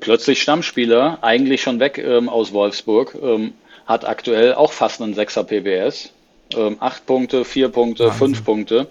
plötzlich 0.00 0.42
Stammspieler, 0.42 1.18
eigentlich 1.22 1.62
schon 1.62 1.80
weg 1.80 1.98
ähm, 1.98 2.28
aus 2.28 2.52
Wolfsburg, 2.52 3.16
ähm, 3.20 3.54
hat 3.86 4.06
aktuell 4.06 4.54
auch 4.54 4.72
fast 4.72 5.02
einen 5.02 5.14
6er 5.14 5.44
PBS. 5.44 6.10
Ähm, 6.56 6.76
acht 6.80 7.06
Punkte, 7.06 7.44
vier 7.44 7.68
Punkte, 7.68 8.04
Wahnsinn. 8.04 8.18
fünf 8.18 8.44
Punkte. 8.44 8.86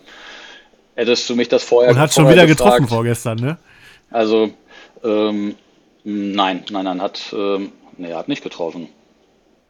Hättest 0.96 1.30
du 1.30 1.36
mich 1.36 1.50
das 1.50 1.64
vorher 1.64 1.92
Und 1.92 2.00
hat 2.00 2.14
schon 2.14 2.30
wieder 2.30 2.46
gefragt. 2.46 2.76
getroffen 2.78 2.88
vorgestern, 2.88 3.38
ne? 3.40 3.58
Also, 4.12 4.52
ähm, 5.04 5.56
nein, 6.04 6.64
nein, 6.72 6.86
nein, 6.86 7.02
hat, 7.02 7.34
ähm, 7.34 7.72
nee, 7.98 8.14
hat 8.14 8.28
nicht 8.28 8.44
getroffen. 8.44 8.90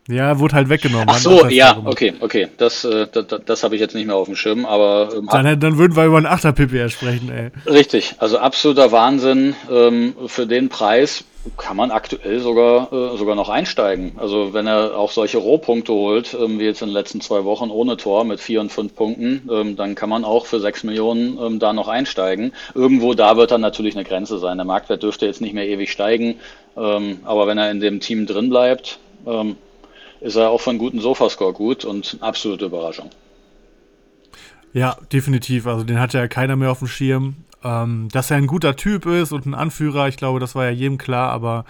Ja, 0.09 0.37
wurde 0.39 0.55
halt 0.55 0.67
weggenommen. 0.67 1.07
Ach 1.09 1.17
so, 1.17 1.47
ja, 1.47 1.77
okay, 1.85 2.13
okay. 2.19 2.49
Das, 2.57 2.83
äh, 2.83 3.07
das, 3.09 3.25
das 3.45 3.63
habe 3.63 3.75
ich 3.75 3.81
jetzt 3.81 3.95
nicht 3.95 4.05
mehr 4.05 4.17
auf 4.17 4.27
dem 4.27 4.35
Schirm, 4.35 4.65
aber. 4.65 5.09
Ähm, 5.15 5.29
dann, 5.31 5.59
dann 5.59 5.77
würden 5.77 5.95
wir 5.95 6.05
über 6.05 6.17
einen 6.17 6.27
8er 6.27 6.51
PPR 6.51 6.89
sprechen, 6.89 7.31
ey. 7.31 7.51
Richtig, 7.71 8.15
also 8.17 8.37
absoluter 8.37 8.91
Wahnsinn. 8.91 9.55
Ähm, 9.71 10.13
für 10.27 10.45
den 10.45 10.67
Preis 10.67 11.23
kann 11.57 11.77
man 11.77 11.91
aktuell 11.91 12.39
sogar, 12.39 12.91
äh, 12.91 13.17
sogar 13.17 13.35
noch 13.35 13.49
einsteigen. 13.49 14.13
Also 14.17 14.53
wenn 14.53 14.67
er 14.67 14.97
auch 14.97 15.11
solche 15.11 15.37
Rohpunkte 15.37 15.93
holt, 15.93 16.33
ähm, 16.33 16.59
wie 16.59 16.65
jetzt 16.65 16.81
in 16.81 16.89
den 16.89 16.93
letzten 16.93 17.21
zwei 17.21 17.43
Wochen 17.45 17.69
ohne 17.69 17.97
Tor 17.97 18.23
mit 18.23 18.39
vier 18.39 18.61
und 18.61 18.71
fünf 18.71 18.95
Punkten, 18.95 19.49
ähm, 19.51 19.75
dann 19.75 19.95
kann 19.95 20.09
man 20.09 20.25
auch 20.25 20.45
für 20.45 20.59
sechs 20.59 20.83
Millionen 20.83 21.37
ähm, 21.41 21.59
da 21.59 21.73
noch 21.73 21.87
einsteigen. 21.87 22.53
Irgendwo 22.75 23.13
da 23.13 23.37
wird 23.37 23.51
dann 23.51 23.61
natürlich 23.61 23.95
eine 23.95 24.05
Grenze 24.05 24.37
sein. 24.39 24.57
Der 24.57 24.65
Marktwert 24.65 25.03
dürfte 25.03 25.25
jetzt 25.25 25.41
nicht 25.41 25.53
mehr 25.53 25.67
ewig 25.67 25.91
steigen, 25.91 26.35
ähm, 26.77 27.19
aber 27.23 27.47
wenn 27.47 27.57
er 27.57 27.71
in 27.71 27.79
dem 27.79 27.99
Team 27.99 28.25
drin 28.25 28.49
bleibt, 28.49 28.99
ähm, 29.25 29.57
ist 30.23 30.35
er 30.35 30.49
auch 30.49 30.61
von 30.61 30.77
guten 30.77 30.99
Sofascore 30.99 31.53
gut 31.53 31.85
und 31.85 32.17
absolute 32.21 32.65
Überraschung. 32.65 33.09
Ja, 34.73 34.97
definitiv. 35.11 35.67
Also 35.67 35.83
den 35.83 35.99
hat 35.99 36.13
ja 36.13 36.27
keiner 36.27 36.55
mehr 36.55 36.71
auf 36.71 36.79
dem 36.79 36.87
Schirm. 36.87 37.35
Ähm, 37.65 38.09
dass 38.11 38.29
er 38.29 38.35
ein 38.35 38.47
guter 38.47 38.75
Typ 38.75 39.05
ist 39.05 39.31
und 39.31 39.45
ein 39.45 39.53
Anführer, 39.53 40.09
ich 40.09 40.17
glaube, 40.17 40.41
das 40.41 40.53
war 40.53 40.65
ja 40.65 40.71
jedem 40.71 40.97
klar, 40.97 41.29
aber 41.29 41.63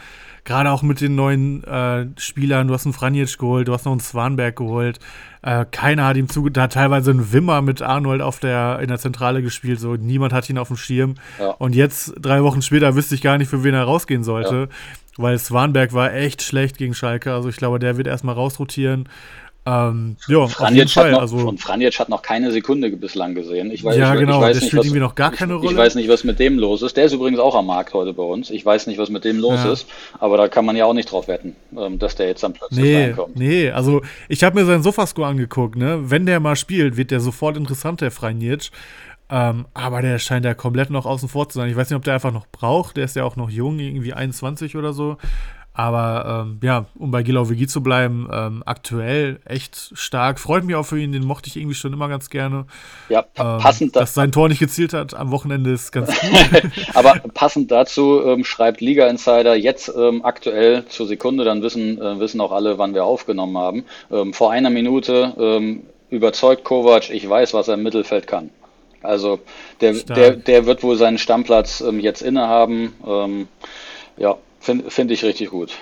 gerade 0.44 0.72
auch 0.72 0.82
mit 0.82 1.02
den 1.02 1.14
neuen 1.14 1.64
äh, 1.66 2.08
Spielern, 2.18 2.68
du 2.68 2.74
hast 2.74 2.88
einen 2.88 2.94
Franjic 2.94 3.38
geholt, 3.38 3.68
du 3.68 3.74
hast 3.74 3.86
noch 3.86 3.92
einen 3.92 4.02
Swanberg 4.02 4.56
geholt, 4.56 4.98
äh, 5.44 5.66
keiner 5.70 6.06
hat 6.06 6.18
ihm 6.18 6.30
zuge... 6.30 6.50
Da 6.50 6.64
hat 6.64 6.74
teilweise 6.74 7.12
ein 7.12 7.32
Wimmer 7.32 7.62
mit 7.62 7.84
Arnold 7.84 8.24
auf 8.24 8.40
der, 8.40 8.80
in 8.80 8.88
der 8.88 8.98
Zentrale 8.98 9.44
gespielt, 9.44 9.80
so 9.80 9.96
niemand 9.96 10.34
hat 10.34 10.50
ihn 10.50 10.58
auf 10.58 10.70
dem 10.70 10.78
Schirm. 10.78 11.14
Ja. 11.38 11.52
Und 11.52 11.76
jetzt, 11.76 12.16
drei 12.20 12.42
Wochen 12.42 12.64
später, 12.64 12.96
wüsste 12.96 13.14
ich 13.14 13.22
gar 13.22 13.38
nicht, 13.38 13.50
für 13.50 13.64
wen 13.64 13.76
er 13.76 13.84
rausgehen 13.84 14.24
sollte. 14.24 14.70
Ja. 14.72 14.76
Weil 15.18 15.38
Swanberg 15.38 15.94
war 15.94 16.14
echt 16.14 16.42
schlecht 16.42 16.78
gegen 16.78 16.94
Schalke. 16.94 17.34
Also 17.34 17.50
ich 17.50 17.58
glaube, 17.58 17.80
der 17.80 17.98
wird 17.98 18.08
erstmal 18.08 18.36
rausrotieren. 18.36 19.08
Ähm, 19.66 20.18
ja, 20.28 20.46
Franjic 20.48 20.90
Fall. 20.90 21.12
Noch, 21.12 21.22
also, 21.22 21.38
und 21.38 21.62
Franjic 21.62 21.98
hat 21.98 22.10
noch 22.10 22.22
keine 22.22 22.52
Sekunde 22.52 22.90
bislang 22.90 23.34
gesehen. 23.34 23.72
Ich 23.72 23.82
weiß, 23.84 23.96
ja, 23.96 24.14
ich, 24.14 24.20
genau, 24.20 24.40
ich 24.40 24.42
weiß 24.42 24.52
der 24.52 24.62
nicht, 24.62 24.68
spielt 24.68 24.80
was, 24.80 24.86
irgendwie 24.88 25.00
noch 25.00 25.16
gar 25.16 25.32
keine 25.32 25.54
Rolle. 25.54 25.72
Ich 25.72 25.78
weiß 25.78 25.96
nicht, 25.96 26.10
was 26.10 26.26
mit 26.26 26.40
dem 26.40 26.60
los 26.60 26.82
ist. 26.82 26.98
Der 26.98 27.06
ist 27.06 27.14
übrigens 27.14 27.40
auch 27.40 27.56
am 27.56 27.68
Markt 27.68 27.94
heute 27.94 28.14
bei 28.14 28.24
uns. 28.24 28.50
Ich 28.50 28.66
weiß 28.66 28.88
nicht, 28.88 28.98
was 28.98 29.10
mit 29.10 29.24
dem 29.24 29.40
los 29.40 29.64
ja. 29.64 29.72
ist, 29.72 29.88
aber 30.20 30.36
da 30.36 30.50
kann 30.50 30.66
man 30.66 30.76
ja 30.76 30.84
auch 30.84 30.94
nicht 30.94 31.10
drauf 31.10 31.30
wetten, 31.30 31.56
ähm, 31.78 31.98
dass 31.98 32.16
der 32.16 32.28
jetzt 32.28 32.44
dann 32.44 32.52
plötzlich 32.52 32.84
nee, 32.84 33.04
reinkommt. 33.06 33.38
Nee, 33.38 33.70
also 33.70 34.02
ich 34.28 34.44
habe 34.44 34.60
mir 34.60 34.66
seinen 34.66 34.84
Sofascore 34.84 35.30
angeguckt, 35.30 35.78
ne? 35.78 36.02
Wenn 36.10 36.26
der 36.26 36.42
mal 36.42 36.58
spielt, 36.58 36.98
wird 36.98 37.12
der 37.12 37.22
sofort 37.22 37.56
interessant, 37.56 38.02
der 38.02 38.12
Franjic. 38.12 38.70
Ähm, 39.34 39.66
aber 39.74 40.04
der 40.04 40.20
scheint 40.20 40.46
ja 40.46 40.54
komplett 40.54 40.92
noch 40.92 41.08
außen 41.08 41.28
vor 41.28 41.50
zu 41.50 41.58
sein. 41.58 41.68
Ich 41.68 41.76
weiß 41.76 41.90
nicht, 41.90 41.98
ob 41.98 42.04
der 42.04 42.14
einfach 42.14 42.32
noch 42.32 42.46
braucht. 42.46 42.98
Der 42.98 43.06
ist 43.06 43.16
ja 43.16 43.24
auch 43.24 43.36
noch 43.36 43.50
jung, 43.50 43.80
irgendwie 43.80 44.14
21 44.14 44.78
oder 44.78 44.94
so. 44.94 45.18
Aber 45.74 46.46
ähm, 46.46 46.60
ja, 46.62 46.86
um 46.94 47.10
bei 47.10 47.24
Gilau 47.24 47.50
Vigi 47.50 47.66
zu 47.66 47.82
bleiben, 47.82 48.30
ähm, 48.32 48.62
aktuell 48.64 49.40
echt 49.46 49.94
stark. 49.96 50.40
Freut 50.40 50.64
mich 50.66 50.76
auch 50.76 50.86
für 50.86 51.00
ihn, 51.00 51.14
den 51.14 51.26
mochte 51.26 51.50
ich 51.50 51.58
irgendwie 51.58 51.74
schon 51.74 51.94
immer 51.94 52.10
ganz 52.10 52.30
gerne. 52.30 52.68
Ja, 53.10 53.26
ähm, 53.36 53.58
passend. 53.58 53.96
dass 53.96 54.14
sein 54.14 54.32
Tor 54.32 54.50
nicht 54.50 54.60
gezielt 54.60 54.94
hat 54.94 55.16
am 55.16 55.32
Wochenende 55.32 55.72
ist 55.72 55.92
ganz 55.92 56.10
gut. 56.22 56.72
Aber 56.94 57.14
passend 57.34 57.72
dazu 57.72 58.22
ähm, 58.24 58.44
schreibt 58.44 58.82
Liga 58.82 59.08
Insider 59.08 59.56
jetzt 59.56 59.92
ähm, 59.98 60.24
aktuell 60.24 60.86
zur 60.86 61.08
Sekunde, 61.08 61.44
dann 61.44 61.64
wissen, 61.64 62.00
äh, 62.00 62.20
wissen 62.20 62.40
auch 62.40 62.52
alle, 62.52 62.78
wann 62.78 62.94
wir 62.94 63.04
aufgenommen 63.04 63.58
haben. 63.58 63.84
Ähm, 64.12 64.32
vor 64.32 64.52
einer 64.52 64.70
Minute 64.70 65.34
ähm, 65.40 65.88
überzeugt 66.12 66.64
Kovac, 66.64 67.10
ich 67.10 67.28
weiß, 67.28 67.56
was 67.56 67.68
er 67.68 67.74
im 67.74 67.82
Mittelfeld 67.82 68.28
kann. 68.28 68.52
Also 69.04 69.40
der, 69.82 69.94
der, 69.94 70.36
der 70.36 70.66
wird 70.66 70.84
wohl 70.84 70.96
seinen 70.96 71.18
Stammplatz 71.18 71.82
ähm, 71.82 72.00
jetzt 72.00 72.22
innehaben. 72.22 72.94
Ähm, 73.06 73.48
ja, 74.18 74.38
Finde 74.60 74.90
find 74.90 75.12
ich 75.12 75.26
richtig 75.26 75.50
gut. 75.50 75.74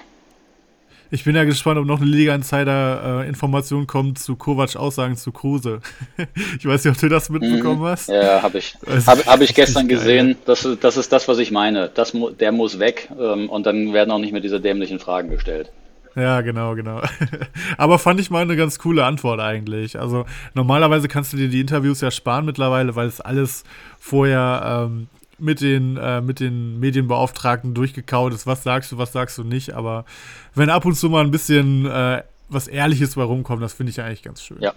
Ich 1.13 1.25
bin 1.25 1.35
ja 1.35 1.43
gespannt, 1.43 1.77
ob 1.77 1.85
noch 1.85 2.01
eine 2.01 2.09
Liga-Insider-Information 2.09 3.83
äh, 3.83 3.85
kommt 3.85 4.17
zu 4.17 4.37
Kovacs 4.37 4.77
Aussagen 4.77 5.17
zu 5.17 5.31
Kruse. 5.33 5.81
ich 6.57 6.65
weiß 6.65 6.85
nicht, 6.85 6.95
ob 6.95 6.99
du 6.99 7.09
das 7.09 7.29
mitbekommen 7.29 7.81
mhm. 7.81 7.85
hast. 7.85 8.07
Ja, 8.09 8.41
habe 8.41 8.57
ich. 8.57 8.75
Habe 9.05 9.25
hab 9.25 9.41
ich 9.41 9.53
gestern 9.55 9.87
gesehen. 9.87 10.37
Das, 10.45 10.67
das 10.79 10.97
ist 10.97 11.11
das, 11.11 11.27
was 11.27 11.37
ich 11.37 11.51
meine. 11.51 11.91
Das, 11.93 12.13
der 12.39 12.51
muss 12.53 12.79
weg 12.79 13.09
ähm, 13.19 13.49
und 13.49 13.65
dann 13.65 13.93
werden 13.93 14.09
auch 14.09 14.19
nicht 14.19 14.31
mehr 14.31 14.41
diese 14.41 14.61
dämlichen 14.61 14.99
Fragen 14.99 15.29
gestellt. 15.29 15.69
Ja, 16.15 16.41
genau, 16.41 16.75
genau. 16.75 17.01
Aber 17.77 17.99
fand 17.99 18.19
ich 18.19 18.29
mal 18.29 18.41
eine 18.41 18.55
ganz 18.55 18.79
coole 18.79 19.05
Antwort 19.05 19.39
eigentlich. 19.39 19.99
Also 19.99 20.25
normalerweise 20.53 21.07
kannst 21.07 21.33
du 21.33 21.37
dir 21.37 21.47
die 21.47 21.61
Interviews 21.61 22.01
ja 22.01 22.11
sparen 22.11 22.45
mittlerweile, 22.45 22.95
weil 22.95 23.07
es 23.07 23.21
alles 23.21 23.63
vorher 23.99 24.87
ähm, 24.89 25.07
mit 25.37 25.61
den, 25.61 25.97
äh, 25.97 26.21
mit 26.21 26.39
den 26.39 26.79
Medienbeauftragten 26.79 27.73
durchgekaut 27.73 28.33
ist, 28.33 28.45
was 28.45 28.63
sagst 28.63 28.91
du, 28.91 28.97
was 28.97 29.11
sagst 29.11 29.37
du 29.37 29.43
nicht. 29.43 29.73
Aber 29.73 30.05
wenn 30.53 30.69
ab 30.69 30.85
und 30.85 30.95
zu 30.95 31.09
mal 31.09 31.23
ein 31.23 31.31
bisschen 31.31 31.85
äh, 31.85 32.23
was 32.49 32.67
Ehrliches 32.67 33.15
bei 33.15 33.23
rumkommt, 33.23 33.63
das 33.63 33.73
finde 33.73 33.91
ich 33.91 34.01
eigentlich 34.01 34.23
ganz 34.23 34.43
schön. 34.43 34.57
Ja. 34.59 34.73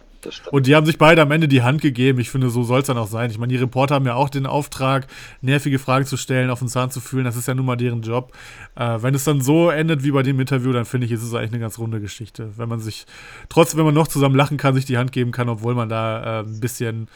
Und 0.50 0.66
die 0.66 0.74
haben 0.74 0.86
sich 0.86 0.98
beide 0.98 1.22
am 1.22 1.30
Ende 1.30 1.48
die 1.48 1.62
Hand 1.62 1.80
gegeben. 1.80 2.18
Ich 2.18 2.30
finde, 2.30 2.50
so 2.50 2.62
soll 2.62 2.80
es 2.80 2.86
dann 2.86 2.98
auch 2.98 3.08
sein. 3.08 3.30
Ich 3.30 3.38
meine, 3.38 3.52
die 3.52 3.58
Reporter 3.58 3.94
haben 3.94 4.06
ja 4.06 4.14
auch 4.14 4.28
den 4.28 4.46
Auftrag, 4.46 5.06
nervige 5.40 5.78
Fragen 5.78 6.06
zu 6.06 6.16
stellen, 6.16 6.50
auf 6.50 6.58
den 6.58 6.68
Zahn 6.68 6.90
zu 6.90 7.00
fühlen. 7.00 7.24
Das 7.24 7.36
ist 7.36 7.48
ja 7.48 7.54
nun 7.54 7.66
mal 7.66 7.76
deren 7.76 8.02
Job. 8.02 8.32
Äh, 8.76 8.98
wenn 9.00 9.14
es 9.14 9.24
dann 9.24 9.40
so 9.40 9.70
endet 9.70 10.04
wie 10.04 10.10
bei 10.10 10.22
dem 10.22 10.40
Interview, 10.40 10.72
dann 10.72 10.84
finde 10.84 11.06
ich, 11.06 11.12
ist 11.12 11.22
es 11.22 11.34
eigentlich 11.34 11.52
eine 11.52 11.60
ganz 11.60 11.78
runde 11.78 12.00
Geschichte. 12.00 12.50
Wenn 12.56 12.68
man 12.68 12.80
sich, 12.80 13.06
trotzdem, 13.48 13.78
wenn 13.78 13.86
man 13.86 13.94
noch 13.94 14.08
zusammen 14.08 14.36
lachen 14.36 14.56
kann, 14.56 14.74
sich 14.74 14.84
die 14.84 14.98
Hand 14.98 15.12
geben 15.12 15.32
kann, 15.32 15.48
obwohl 15.48 15.74
man 15.74 15.88
da 15.88 16.40
äh, 16.40 16.44
ein 16.44 16.60
bisschen 16.60 17.08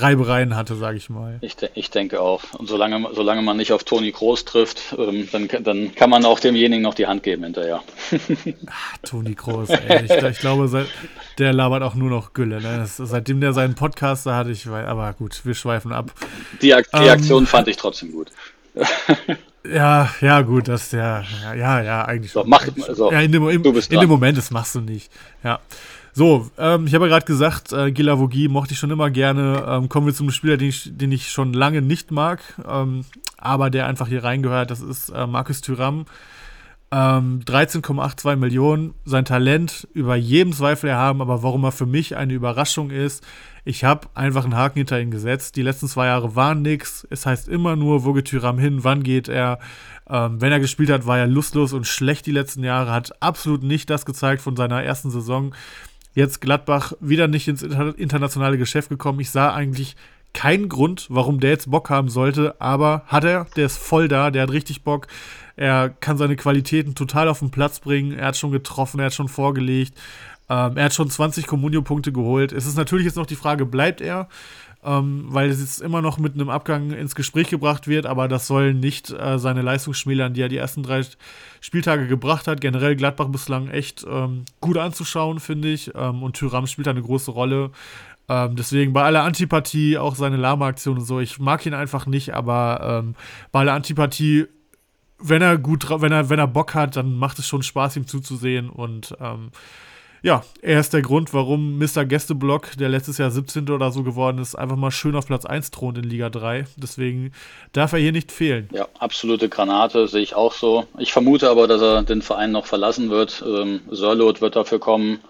Reibereien 0.00 0.56
hatte, 0.56 0.74
sage 0.74 0.96
ich 0.96 1.10
mal. 1.10 1.38
Ich, 1.40 1.56
ich, 1.74 1.90
denke 1.90 2.20
auch. 2.20 2.42
Und 2.58 2.68
solange, 2.68 3.08
solange 3.12 3.42
man 3.42 3.56
nicht 3.56 3.72
auf 3.72 3.84
Toni 3.84 4.10
Groß 4.10 4.44
trifft, 4.44 4.94
ähm, 4.98 5.28
dann, 5.32 5.48
dann 5.62 5.94
kann 5.94 6.10
man 6.10 6.24
auch 6.24 6.40
demjenigen 6.40 6.82
noch 6.82 6.94
die 6.94 7.06
Hand 7.06 7.22
geben 7.22 7.44
hinterher. 7.44 7.82
Ach, 8.66 8.98
Toni 9.02 9.34
Groß, 9.34 9.70
ey. 9.70 10.04
Ich, 10.04 10.10
ich 10.10 10.38
glaube, 10.38 10.68
seit, 10.68 10.86
der 11.38 11.52
labert 11.52 11.82
auch 11.82 11.94
nur 11.94 12.10
noch 12.10 12.32
Gülle. 12.32 12.60
Ne? 12.60 12.78
Das, 12.78 12.96
seitdem 12.96 13.40
der 13.40 13.52
seinen 13.52 13.74
Podcast 13.74 14.26
da 14.26 14.36
hatte, 14.36 14.50
ich 14.50 14.66
aber 14.66 15.12
gut, 15.14 15.40
wir 15.44 15.54
schweifen 15.54 15.92
ab. 15.92 16.12
Die, 16.62 16.68
die 16.68 16.70
ähm, 16.70 17.08
Aktion 17.08 17.46
fand 17.46 17.68
ich 17.68 17.76
trotzdem 17.76 18.12
gut. 18.12 18.30
Ja, 19.62 20.10
ja, 20.22 20.40
gut, 20.40 20.68
das 20.68 20.90
ja, 20.92 21.22
ja, 21.54 21.82
ja, 21.82 22.04
eigentlich. 22.06 22.32
So, 22.32 22.44
mach, 22.44 22.66
so, 22.92 23.12
ja, 23.12 23.20
in 23.20 23.30
dem, 23.30 23.46
im, 23.50 23.62
in 23.62 24.00
dem 24.00 24.08
Moment, 24.08 24.38
das 24.38 24.50
machst 24.50 24.74
du 24.74 24.80
nicht. 24.80 25.12
Ja. 25.44 25.60
So, 26.12 26.50
ähm, 26.58 26.86
ich 26.86 26.94
habe 26.94 27.06
ja 27.06 27.10
gerade 27.10 27.26
gesagt, 27.26 27.72
äh, 27.72 27.92
Gilavogi 27.92 28.48
mochte 28.48 28.72
ich 28.72 28.78
schon 28.78 28.90
immer 28.90 29.10
gerne. 29.10 29.64
Ähm, 29.66 29.88
kommen 29.88 30.06
wir 30.06 30.14
zum 30.14 30.30
Spieler, 30.30 30.56
den 30.56 30.68
ich, 30.68 30.90
den 30.92 31.12
ich 31.12 31.30
schon 31.30 31.52
lange 31.52 31.82
nicht 31.82 32.10
mag, 32.10 32.40
ähm, 32.68 33.04
aber 33.38 33.70
der 33.70 33.86
einfach 33.86 34.08
hier 34.08 34.24
reingehört. 34.24 34.70
Das 34.70 34.80
ist 34.80 35.10
äh, 35.10 35.26
Markus 35.26 35.60
Thüram. 35.60 36.06
13,82 36.92 38.32
ähm, 38.32 38.40
Millionen. 38.40 38.94
Sein 39.04 39.24
Talent 39.24 39.86
über 39.94 40.16
jedem 40.16 40.52
Zweifel 40.52 40.90
erhaben, 40.90 41.22
aber 41.22 41.42
warum 41.44 41.62
er 41.62 41.70
für 41.70 41.86
mich 41.86 42.16
eine 42.16 42.32
Überraschung 42.32 42.90
ist, 42.90 43.24
ich 43.64 43.84
habe 43.84 44.08
einfach 44.14 44.44
einen 44.44 44.56
Haken 44.56 44.78
hinter 44.78 45.00
ihn 45.00 45.10
gesetzt. 45.10 45.54
Die 45.54 45.62
letzten 45.62 45.86
zwei 45.86 46.06
Jahre 46.06 46.34
waren 46.34 46.62
nix. 46.62 47.06
Es 47.10 47.26
heißt 47.26 47.48
immer 47.48 47.76
nur, 47.76 48.04
wo 48.04 48.12
geht 48.12 48.24
Thüram 48.24 48.58
hin, 48.58 48.82
wann 48.82 49.02
geht 49.02 49.28
er. 49.28 49.60
Ähm, 50.08 50.40
wenn 50.40 50.50
er 50.50 50.58
gespielt 50.58 50.90
hat, 50.90 51.06
war 51.06 51.18
er 51.18 51.26
lustlos 51.28 51.72
und 51.72 51.86
schlecht 51.86 52.26
die 52.26 52.32
letzten 52.32 52.64
Jahre, 52.64 52.90
hat 52.90 53.22
absolut 53.22 53.62
nicht 53.62 53.88
das 53.90 54.04
gezeigt 54.04 54.42
von 54.42 54.56
seiner 54.56 54.82
ersten 54.82 55.10
Saison. 55.10 55.54
Jetzt 56.14 56.40
Gladbach 56.40 56.92
wieder 57.00 57.28
nicht 57.28 57.48
ins 57.48 57.62
internationale 57.62 58.58
Geschäft 58.58 58.88
gekommen. 58.88 59.20
Ich 59.20 59.30
sah 59.30 59.54
eigentlich 59.54 59.96
keinen 60.32 60.68
Grund, 60.68 61.06
warum 61.08 61.40
der 61.40 61.50
jetzt 61.50 61.70
Bock 61.70 61.90
haben 61.90 62.08
sollte, 62.08 62.60
aber 62.60 63.02
hat 63.06 63.24
er, 63.24 63.46
der 63.56 63.66
ist 63.66 63.78
voll 63.78 64.08
da, 64.08 64.30
der 64.30 64.42
hat 64.42 64.52
richtig 64.52 64.82
Bock. 64.82 65.06
Er 65.56 65.90
kann 65.90 66.16
seine 66.16 66.36
Qualitäten 66.36 66.94
total 66.94 67.28
auf 67.28 67.40
den 67.40 67.50
Platz 67.50 67.80
bringen. 67.80 68.12
Er 68.12 68.28
hat 68.28 68.36
schon 68.36 68.52
getroffen, 68.52 69.00
er 69.00 69.06
hat 69.06 69.14
schon 69.14 69.28
vorgelegt. 69.28 69.94
Ähm, 70.48 70.76
er 70.76 70.86
hat 70.86 70.94
schon 70.94 71.10
20 71.10 71.46
Communio-Punkte 71.46 72.12
geholt. 72.12 72.52
Es 72.52 72.66
ist 72.66 72.76
natürlich 72.76 73.04
jetzt 73.06 73.16
noch 73.16 73.26
die 73.26 73.36
Frage, 73.36 73.66
bleibt 73.66 74.00
er? 74.00 74.28
Ähm, 74.82 75.26
weil 75.28 75.50
es 75.50 75.60
jetzt 75.60 75.82
immer 75.82 76.00
noch 76.00 76.16
mit 76.16 76.34
einem 76.34 76.48
Abgang 76.48 76.90
ins 76.92 77.14
Gespräch 77.14 77.50
gebracht 77.50 77.86
wird, 77.86 78.06
aber 78.06 78.28
das 78.28 78.46
soll 78.46 78.72
nicht 78.72 79.10
äh, 79.10 79.38
seine 79.38 79.60
Leistung 79.60 79.92
schmälern, 79.92 80.32
die 80.32 80.40
er 80.40 80.48
die 80.48 80.56
ersten 80.56 80.82
drei 80.82 81.02
Spieltage 81.60 82.06
gebracht 82.06 82.46
hat. 82.46 82.62
Generell 82.62 82.96
Gladbach 82.96 83.28
bislang 83.28 83.68
echt 83.68 84.06
ähm, 84.08 84.46
gut 84.60 84.78
anzuschauen, 84.78 85.38
finde 85.38 85.68
ich. 85.68 85.92
Ähm, 85.94 86.22
und 86.22 86.36
Tyram 86.36 86.66
spielt 86.66 86.88
eine 86.88 87.02
große 87.02 87.30
Rolle. 87.30 87.72
Ähm, 88.28 88.56
deswegen 88.56 88.94
bei 88.94 89.02
aller 89.02 89.24
Antipathie, 89.24 89.98
auch 89.98 90.14
seine 90.14 90.36
Lama-Aktion 90.36 90.98
und 90.98 91.04
so, 91.04 91.20
ich 91.20 91.38
mag 91.38 91.66
ihn 91.66 91.74
einfach 91.74 92.06
nicht, 92.06 92.32
aber 92.32 93.02
ähm, 93.04 93.16
bei 93.52 93.60
aller 93.60 93.74
Antipathie 93.74 94.46
wenn 95.20 95.42
er 95.42 95.58
gut, 95.58 95.86
wenn 95.88 96.12
er, 96.12 96.30
wenn 96.30 96.38
er 96.38 96.46
Bock 96.46 96.74
hat, 96.74 96.96
dann 96.96 97.14
macht 97.16 97.38
es 97.38 97.46
schon 97.46 97.62
Spaß, 97.62 97.96
ihm 97.96 98.06
zuzusehen. 98.06 98.70
Und 98.70 99.16
ähm, 99.20 99.50
ja, 100.22 100.42
er 100.60 100.80
ist 100.80 100.92
der 100.92 101.02
Grund, 101.02 101.32
warum 101.32 101.78
Mr. 101.78 102.04
Gästeblock, 102.04 102.76
der 102.76 102.88
letztes 102.88 103.18
Jahr 103.18 103.30
17. 103.30 103.70
oder 103.70 103.90
so 103.90 104.02
geworden 104.02 104.38
ist, 104.38 104.54
einfach 104.54 104.76
mal 104.76 104.90
schön 104.90 105.16
auf 105.16 105.26
Platz 105.26 105.46
1 105.46 105.70
thront 105.70 105.98
in 105.98 106.04
Liga 106.04 106.28
3. 106.28 106.66
Deswegen 106.76 107.32
darf 107.72 107.92
er 107.92 107.98
hier 107.98 108.12
nicht 108.12 108.30
fehlen. 108.30 108.68
Ja, 108.72 108.86
absolute 108.98 109.48
Granate, 109.48 110.08
sehe 110.08 110.22
ich 110.22 110.34
auch 110.34 110.52
so. 110.52 110.86
Ich 110.98 111.12
vermute 111.12 111.48
aber, 111.48 111.66
dass 111.66 111.80
er 111.80 112.02
den 112.02 112.22
Verein 112.22 112.52
noch 112.52 112.66
verlassen 112.66 113.10
wird. 113.10 113.42
Ähm, 113.46 113.80
Sörlot 113.90 114.40
wird 114.40 114.56
dafür 114.56 114.78
kommen. 114.78 115.20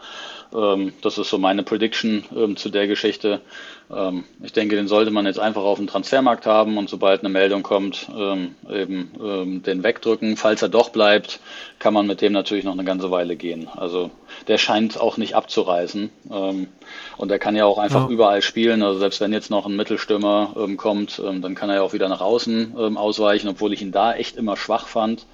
Ähm, 0.54 0.92
das 1.02 1.18
ist 1.18 1.30
so 1.30 1.38
meine 1.38 1.62
Prediction 1.62 2.24
ähm, 2.34 2.56
zu 2.56 2.70
der 2.70 2.86
Geschichte. 2.86 3.40
Ähm, 3.92 4.24
ich 4.42 4.52
denke, 4.52 4.76
den 4.76 4.88
sollte 4.88 5.10
man 5.10 5.26
jetzt 5.26 5.38
einfach 5.38 5.62
auf 5.62 5.78
dem 5.78 5.86
Transfermarkt 5.86 6.46
haben 6.46 6.78
und 6.78 6.88
sobald 6.88 7.20
eine 7.20 7.28
Meldung 7.28 7.62
kommt, 7.62 8.08
ähm, 8.16 8.54
eben 8.68 9.10
ähm, 9.22 9.62
den 9.62 9.82
wegdrücken. 9.82 10.36
Falls 10.36 10.62
er 10.62 10.68
doch 10.68 10.90
bleibt, 10.90 11.40
kann 11.78 11.94
man 11.94 12.06
mit 12.06 12.20
dem 12.20 12.32
natürlich 12.32 12.64
noch 12.64 12.72
eine 12.72 12.84
ganze 12.84 13.10
Weile 13.10 13.36
gehen. 13.36 13.68
Also 13.74 14.10
der 14.48 14.58
scheint 14.58 15.00
auch 15.00 15.16
nicht 15.16 15.34
abzureißen. 15.34 16.10
Ähm, 16.30 16.68
und 17.16 17.30
er 17.30 17.38
kann 17.38 17.56
ja 17.56 17.64
auch 17.64 17.78
einfach 17.78 18.08
ja. 18.08 18.10
überall 18.10 18.42
spielen. 18.42 18.82
Also 18.82 18.98
selbst 18.98 19.20
wenn 19.20 19.32
jetzt 19.32 19.50
noch 19.50 19.66
ein 19.66 19.76
Mittelstürmer 19.76 20.54
kommt, 20.76 21.18
dann 21.18 21.54
kann 21.54 21.68
er 21.68 21.76
ja 21.76 21.82
auch 21.82 21.92
wieder 21.92 22.08
nach 22.08 22.20
außen 22.20 22.96
ausweichen, 22.96 23.48
obwohl 23.48 23.72
ich 23.72 23.82
ihn 23.82 23.92
da 23.92 24.14
echt 24.14 24.36
immer 24.36 24.56
schwach 24.56 24.86
fand. 24.86 25.26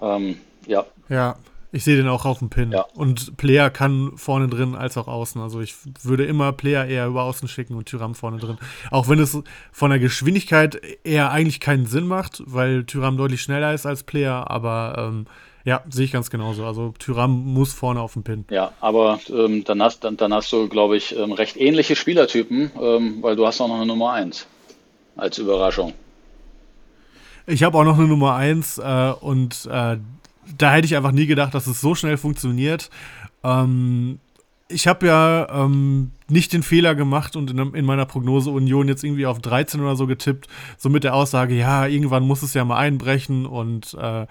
ja. 0.00 0.84
Ja. 1.08 1.36
Ich 1.76 1.84
sehe 1.84 1.98
den 1.98 2.08
auch 2.08 2.24
auf 2.24 2.38
dem 2.38 2.48
Pin. 2.48 2.72
Ja. 2.72 2.86
Und 2.94 3.36
Player 3.36 3.68
kann 3.68 4.12
vorne 4.16 4.48
drin 4.48 4.74
als 4.74 4.96
auch 4.96 5.08
außen. 5.08 5.42
Also 5.42 5.60
ich 5.60 5.74
würde 6.02 6.24
immer 6.24 6.52
Player 6.52 6.86
eher 6.86 7.06
über 7.06 7.24
außen 7.24 7.48
schicken 7.48 7.74
und 7.74 7.84
Tyram 7.84 8.14
vorne 8.14 8.38
drin. 8.38 8.56
Auch 8.90 9.10
wenn 9.10 9.18
es 9.18 9.38
von 9.72 9.90
der 9.90 9.98
Geschwindigkeit 9.98 10.80
eher 11.04 11.32
eigentlich 11.32 11.60
keinen 11.60 11.84
Sinn 11.84 12.06
macht, 12.06 12.42
weil 12.46 12.84
Tyram 12.84 13.18
deutlich 13.18 13.42
schneller 13.42 13.74
ist 13.74 13.84
als 13.84 14.04
Player, 14.04 14.50
aber 14.50 14.94
ähm, 14.96 15.26
ja, 15.66 15.82
sehe 15.90 16.06
ich 16.06 16.12
ganz 16.12 16.30
genauso. 16.30 16.64
Also 16.64 16.94
Tyram 16.98 17.52
muss 17.52 17.74
vorne 17.74 18.00
auf 18.00 18.14
dem 18.14 18.22
Pin. 18.22 18.46
Ja, 18.48 18.72
aber 18.80 19.20
ähm, 19.28 19.62
dann, 19.64 19.82
hast, 19.82 20.02
dann, 20.02 20.16
dann 20.16 20.32
hast 20.32 20.50
du, 20.52 20.70
glaube 20.70 20.96
ich, 20.96 21.14
ähm, 21.14 21.32
recht 21.32 21.58
ähnliche 21.58 21.94
Spielertypen, 21.94 22.70
ähm, 22.80 23.18
weil 23.20 23.36
du 23.36 23.46
hast 23.46 23.60
auch 23.60 23.68
noch 23.68 23.76
eine 23.76 23.84
Nummer 23.84 24.12
1 24.12 24.46
als 25.16 25.36
Überraschung. 25.36 25.92
Ich 27.46 27.62
habe 27.62 27.76
auch 27.76 27.84
noch 27.84 27.98
eine 27.98 28.08
Nummer 28.08 28.34
1 28.34 28.78
äh, 28.78 29.12
und 29.20 29.68
äh, 29.70 29.98
da 30.58 30.72
hätte 30.72 30.86
ich 30.86 30.96
einfach 30.96 31.12
nie 31.12 31.26
gedacht, 31.26 31.54
dass 31.54 31.66
es 31.66 31.80
so 31.80 31.94
schnell 31.94 32.16
funktioniert. 32.16 32.90
Ähm, 33.42 34.18
ich 34.68 34.88
habe 34.88 35.06
ja 35.06 35.46
ähm, 35.50 36.10
nicht 36.28 36.52
den 36.52 36.62
Fehler 36.62 36.94
gemacht 36.94 37.36
und 37.36 37.50
in, 37.50 37.58
in, 37.74 37.84
meiner 37.84 38.06
Prognose 38.06 38.50
Union 38.50 38.88
jetzt 38.88 39.04
irgendwie 39.04 39.26
auf 39.26 39.38
13 39.38 39.80
oder 39.80 39.94
so 39.94 40.06
getippt, 40.06 40.48
so 40.76 40.88
mit 40.88 41.04
der 41.04 41.14
Aussage, 41.14 41.54
ja, 41.54 41.86
irgendwann 41.86 42.24
muss 42.24 42.42
es 42.42 42.54
ja 42.54 42.64
mal 42.64 42.78
einbrechen 42.78 43.46
und 43.46 43.94
äh, 43.94 44.26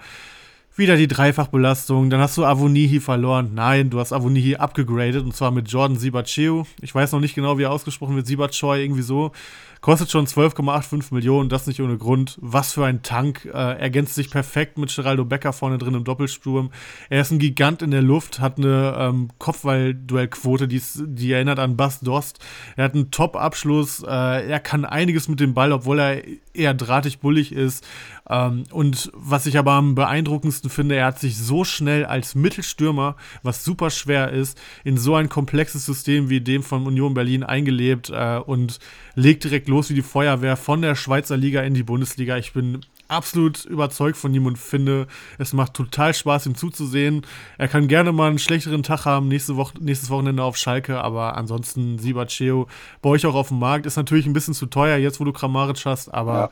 wieder 0.76 0.96
die 0.96 1.08
Dreifachbelastung. 1.08 2.10
Dann 2.10 2.20
hast 2.20 2.36
du 2.36 2.44
Avonihi 2.44 3.00
verloren. 3.00 3.52
Nein, 3.54 3.88
du 3.88 3.98
hast 3.98 4.12
Avonihi 4.12 4.56
abgegradet 4.56 5.24
und 5.24 5.34
zwar 5.34 5.50
mit 5.50 5.70
Jordan 5.70 5.98
Sibacheu. 5.98 6.64
Ich 6.82 6.94
weiß 6.94 7.12
noch 7.12 7.20
nicht 7.20 7.34
genau, 7.34 7.56
wie 7.56 7.62
er 7.62 7.72
ausgesprochen 7.72 8.16
wird. 8.16 8.26
Sibacheu 8.26 8.76
irgendwie 8.76 9.02
so. 9.02 9.32
Kostet 9.80 10.10
schon 10.10 10.26
12,85 10.26 11.14
Millionen, 11.14 11.48
das 11.48 11.66
nicht 11.66 11.80
ohne 11.80 11.96
Grund. 11.98 12.38
Was 12.40 12.72
für 12.72 12.84
ein 12.84 13.02
Tank. 13.02 13.44
Äh, 13.44 13.78
ergänzt 13.78 14.14
sich 14.14 14.30
perfekt 14.30 14.78
mit 14.78 14.94
Geraldo 14.94 15.24
Becker 15.24 15.52
vorne 15.52 15.78
drin 15.78 15.94
im 15.94 16.04
Doppelsturm. 16.04 16.70
Er 17.08 17.20
ist 17.20 17.30
ein 17.30 17.38
Gigant 17.38 17.82
in 17.82 17.90
der 17.90 18.02
Luft, 18.02 18.40
hat 18.40 18.58
eine 18.58 18.96
ähm, 18.98 19.30
Kopfballduellquote, 19.38 20.68
die, 20.68 20.80
die 20.96 21.32
erinnert 21.32 21.58
an 21.58 21.76
Bas 21.76 22.00
Dost. 22.00 22.38
Er 22.76 22.84
hat 22.84 22.94
einen 22.94 23.10
Top-Abschluss. 23.10 24.02
Äh, 24.02 24.48
er 24.48 24.60
kann 24.60 24.84
einiges 24.84 25.28
mit 25.28 25.40
dem 25.40 25.54
Ball, 25.54 25.72
obwohl 25.72 26.00
er 26.00 26.22
eher 26.56 26.74
drahtig 26.74 27.20
bullig 27.20 27.52
ist. 27.52 27.86
Ähm, 28.28 28.64
und 28.70 29.10
was 29.14 29.46
ich 29.46 29.58
aber 29.58 29.72
am 29.72 29.94
beeindruckendsten 29.94 30.70
finde, 30.70 30.96
er 30.96 31.06
hat 31.06 31.20
sich 31.20 31.36
so 31.36 31.64
schnell 31.64 32.04
als 32.04 32.34
Mittelstürmer, 32.34 33.16
was 33.42 33.64
super 33.64 33.90
schwer 33.90 34.30
ist, 34.30 34.58
in 34.84 34.96
so 34.96 35.14
ein 35.14 35.28
komplexes 35.28 35.86
System 35.86 36.28
wie 36.28 36.40
dem 36.40 36.62
von 36.62 36.86
Union 36.86 37.14
Berlin 37.14 37.44
eingelebt 37.44 38.10
äh, 38.10 38.38
und 38.38 38.78
legt 39.14 39.44
direkt 39.44 39.65
los 39.68 39.90
wie 39.90 39.94
die 39.94 40.02
Feuerwehr 40.02 40.56
von 40.56 40.82
der 40.82 40.94
Schweizer 40.94 41.36
Liga 41.36 41.62
in 41.62 41.74
die 41.74 41.82
Bundesliga. 41.82 42.36
Ich 42.36 42.52
bin 42.52 42.80
absolut 43.08 43.64
überzeugt 43.64 44.16
von 44.16 44.34
ihm 44.34 44.46
und 44.46 44.58
finde, 44.58 45.06
es 45.38 45.52
macht 45.52 45.74
total 45.74 46.14
Spaß, 46.14 46.46
ihm 46.46 46.54
zuzusehen. 46.54 47.22
Er 47.58 47.68
kann 47.68 47.88
gerne 47.88 48.12
mal 48.12 48.28
einen 48.28 48.38
schlechteren 48.38 48.82
Tag 48.82 49.04
haben, 49.04 49.28
nächste 49.28 49.56
Woche, 49.56 49.74
nächstes 49.80 50.10
Wochenende 50.10 50.42
auf 50.42 50.56
Schalke, 50.56 51.00
aber 51.00 51.36
ansonsten 51.36 51.98
Sibaceo 51.98 52.66
bei 53.02 53.10
euch 53.10 53.26
auch 53.26 53.34
auf 53.34 53.48
dem 53.48 53.58
Markt. 53.58 53.86
Ist 53.86 53.96
natürlich 53.96 54.26
ein 54.26 54.32
bisschen 54.32 54.54
zu 54.54 54.66
teuer, 54.66 54.96
jetzt 54.96 55.20
wo 55.20 55.24
du 55.24 55.32
Kramaric 55.32 55.84
hast, 55.84 56.12
aber 56.12 56.34
ja. 56.34 56.50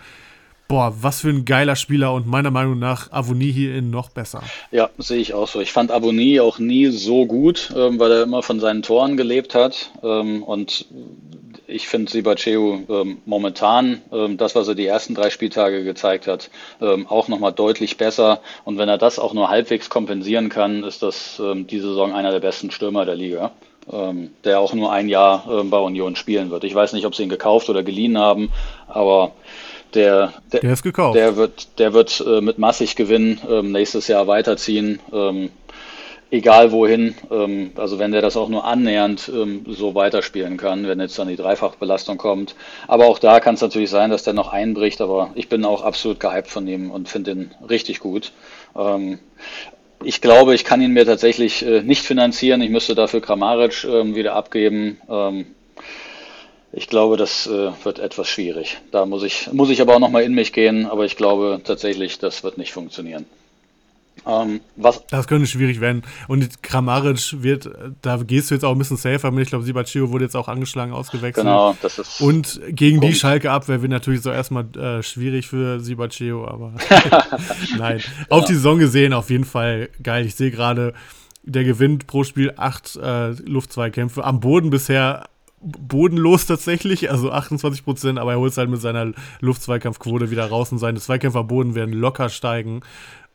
boah, 0.68 0.94
was 1.00 1.20
für 1.20 1.30
ein 1.30 1.44
geiler 1.44 1.76
Spieler 1.76 2.12
und 2.14 2.26
meiner 2.26 2.50
Meinung 2.50 2.78
nach 2.78 3.10
Avoni 3.12 3.52
hierin 3.52 3.90
noch 3.90 4.10
besser. 4.10 4.42
Ja, 4.70 4.90
sehe 4.98 5.18
ich 5.18 5.34
auch 5.34 5.48
so. 5.48 5.60
Ich 5.60 5.72
fand 5.72 5.90
Avoni 5.90 6.40
auch 6.40 6.58
nie 6.58 6.86
so 6.88 7.26
gut, 7.26 7.72
ähm, 7.76 7.98
weil 7.98 8.12
er 8.12 8.22
immer 8.22 8.42
von 8.42 8.60
seinen 8.60 8.82
Toren 8.82 9.16
gelebt 9.16 9.54
hat 9.54 9.90
ähm, 10.02 10.42
und 10.42 10.86
ich 11.66 11.88
finde 11.88 12.10
Sibaceu 12.10 12.78
ähm, 12.88 13.18
momentan, 13.24 14.02
ähm, 14.12 14.36
das, 14.36 14.54
was 14.54 14.68
er 14.68 14.74
die 14.74 14.86
ersten 14.86 15.14
drei 15.14 15.30
Spieltage 15.30 15.84
gezeigt 15.84 16.26
hat, 16.26 16.50
ähm, 16.80 17.06
auch 17.06 17.28
nochmal 17.28 17.52
deutlich 17.52 17.96
besser. 17.96 18.40
Und 18.64 18.78
wenn 18.78 18.88
er 18.88 18.98
das 18.98 19.18
auch 19.18 19.34
nur 19.34 19.48
halbwegs 19.48 19.88
kompensieren 19.88 20.48
kann, 20.48 20.84
ist 20.84 21.02
das 21.02 21.40
ähm, 21.42 21.66
diese 21.66 21.88
Saison 21.88 22.12
einer 22.12 22.32
der 22.32 22.40
besten 22.40 22.70
Stürmer 22.70 23.04
der 23.04 23.16
Liga, 23.16 23.52
ähm, 23.90 24.30
der 24.44 24.60
auch 24.60 24.74
nur 24.74 24.92
ein 24.92 25.08
Jahr 25.08 25.46
ähm, 25.50 25.70
bei 25.70 25.78
Union 25.78 26.16
spielen 26.16 26.50
wird. 26.50 26.64
Ich 26.64 26.74
weiß 26.74 26.92
nicht, 26.92 27.06
ob 27.06 27.14
sie 27.14 27.22
ihn 27.22 27.28
gekauft 27.28 27.68
oder 27.70 27.82
geliehen 27.82 28.18
haben, 28.18 28.50
aber 28.86 29.32
der, 29.94 30.32
der, 30.52 30.60
der 30.60 30.72
ist 30.72 30.82
gekauft. 30.82 31.16
Der 31.16 31.36
wird, 31.36 31.78
der 31.78 31.94
wird 31.94 32.22
äh, 32.26 32.40
mit 32.40 32.58
massig 32.58 32.96
Gewinn 32.96 33.40
ähm, 33.48 33.72
nächstes 33.72 34.08
Jahr 34.08 34.26
weiterziehen. 34.26 34.98
Egal 36.34 36.72
wohin. 36.72 37.14
Ähm, 37.30 37.70
also 37.76 38.00
wenn 38.00 38.10
der 38.10 38.20
das 38.20 38.36
auch 38.36 38.48
nur 38.48 38.64
annähernd 38.64 39.30
ähm, 39.32 39.64
so 39.68 39.94
weiterspielen 39.94 40.56
kann, 40.56 40.84
wenn 40.88 40.98
jetzt 40.98 41.16
dann 41.16 41.28
die 41.28 41.36
Dreifachbelastung 41.36 42.18
kommt. 42.18 42.56
Aber 42.88 43.06
auch 43.06 43.20
da 43.20 43.38
kann 43.38 43.54
es 43.54 43.60
natürlich 43.60 43.88
sein, 43.88 44.10
dass 44.10 44.24
der 44.24 44.32
noch 44.32 44.52
einbricht, 44.52 45.00
aber 45.00 45.30
ich 45.36 45.48
bin 45.48 45.64
auch 45.64 45.82
absolut 45.82 46.18
gehypt 46.18 46.48
von 46.48 46.66
ihm 46.66 46.90
und 46.90 47.08
finde 47.08 47.30
ihn 47.30 47.50
richtig 47.70 48.00
gut. 48.00 48.32
Ähm, 48.76 49.20
ich 50.02 50.20
glaube, 50.20 50.56
ich 50.56 50.64
kann 50.64 50.82
ihn 50.82 50.92
mir 50.92 51.06
tatsächlich 51.06 51.64
äh, 51.64 51.82
nicht 51.82 52.02
finanzieren. 52.02 52.62
Ich 52.62 52.70
müsste 52.70 52.96
dafür 52.96 53.20
Kramaric 53.20 53.84
ähm, 53.84 54.16
wieder 54.16 54.34
abgeben. 54.34 55.00
Ähm, 55.08 55.46
ich 56.72 56.88
glaube, 56.88 57.16
das 57.16 57.46
äh, 57.46 57.70
wird 57.84 58.00
etwas 58.00 58.26
schwierig. 58.26 58.78
Da 58.90 59.06
muss 59.06 59.22
ich, 59.22 59.52
muss 59.52 59.70
ich 59.70 59.80
aber 59.80 59.94
auch 59.94 60.00
nochmal 60.00 60.24
in 60.24 60.34
mich 60.34 60.52
gehen, 60.52 60.86
aber 60.86 61.04
ich 61.04 61.14
glaube 61.16 61.60
tatsächlich, 61.62 62.18
das 62.18 62.42
wird 62.42 62.58
nicht 62.58 62.72
funktionieren. 62.72 63.24
Ähm, 64.26 64.60
was 64.76 65.06
das 65.08 65.26
könnte 65.26 65.46
schwierig 65.46 65.80
werden. 65.80 66.02
Und 66.28 66.62
Kramaric 66.62 67.42
wird, 67.42 67.70
da 68.02 68.16
gehst 68.16 68.50
du 68.50 68.54
jetzt 68.54 68.64
auch 68.64 68.72
ein 68.72 68.78
bisschen 68.78 68.96
safer 68.96 69.30
mit. 69.30 69.44
Ich 69.44 69.48
glaube, 69.50 69.64
Sibachio 69.64 70.10
wurde 70.10 70.24
jetzt 70.24 70.36
auch 70.36 70.48
angeschlagen, 70.48 70.92
ausgewechselt. 70.92 71.44
Genau, 71.44 71.76
das 71.82 71.98
ist. 71.98 72.20
Und 72.20 72.60
gegen 72.68 73.00
Punkt. 73.00 73.14
die 73.14 73.18
Schalke-Abwehr 73.18 73.82
wird 73.82 73.90
natürlich 73.90 74.22
so 74.22 74.30
erstmal 74.30 74.64
äh, 74.76 75.02
schwierig 75.02 75.46
für 75.46 75.80
Sibachio, 75.80 76.46
aber 76.46 76.72
nein. 77.78 77.98
Ja. 77.98 78.04
Auf 78.30 78.46
die 78.46 78.54
Saison 78.54 78.78
gesehen 78.78 79.12
auf 79.12 79.30
jeden 79.30 79.44
Fall 79.44 79.90
geil. 80.02 80.24
Ich 80.24 80.36
sehe 80.36 80.50
gerade, 80.50 80.94
der 81.42 81.64
gewinnt 81.64 82.06
pro 82.06 82.24
Spiel 82.24 82.54
acht 82.56 82.96
äh, 82.96 83.30
Luftzweikämpfe. 83.30 84.24
Am 84.24 84.40
Boden 84.40 84.70
bisher 84.70 85.28
bodenlos 85.60 86.46
tatsächlich, 86.46 87.10
also 87.10 87.30
28 87.30 87.84
Prozent, 87.84 88.18
aber 88.18 88.32
er 88.32 88.38
holt 88.38 88.52
es 88.52 88.58
halt 88.58 88.70
mit 88.70 88.80
seiner 88.80 89.12
Luftzweikampfquote 89.40 90.30
wieder 90.30 90.46
raus 90.46 90.72
und 90.72 90.78
seine 90.78 91.00
Zweikampferboden 91.00 91.74
werden 91.74 91.94
locker 91.94 92.28
steigen. 92.28 92.82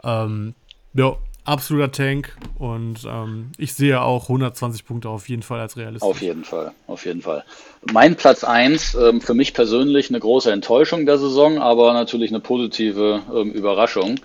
Ähm, 0.03 0.53
ja, 0.93 1.17
absoluter 1.49 1.91
Tank 1.91 2.37
und 2.57 2.99
ähm, 3.07 3.51
ich 3.57 3.73
sehe 3.73 4.01
auch 4.01 4.23
120 4.23 4.85
Punkte 4.85 5.09
auf 5.09 5.29
jeden 5.29 5.41
Fall 5.41 5.59
als 5.59 5.77
realistisch. 5.77 6.07
Auf 6.07 6.21
jeden 6.21 6.43
Fall, 6.43 6.71
auf 6.87 7.05
jeden 7.05 7.21
Fall. 7.21 7.43
Mein 7.91 8.15
Platz 8.15 8.43
1, 8.43 8.95
ähm, 8.95 9.21
für 9.21 9.33
mich 9.33 9.53
persönlich 9.53 10.09
eine 10.09 10.19
große 10.19 10.51
Enttäuschung 10.51 11.05
der 11.05 11.17
Saison, 11.17 11.57
aber 11.57 11.93
natürlich 11.93 12.31
eine 12.31 12.39
positive 12.39 13.21
ähm, 13.33 13.51
Überraschung, 13.51 14.19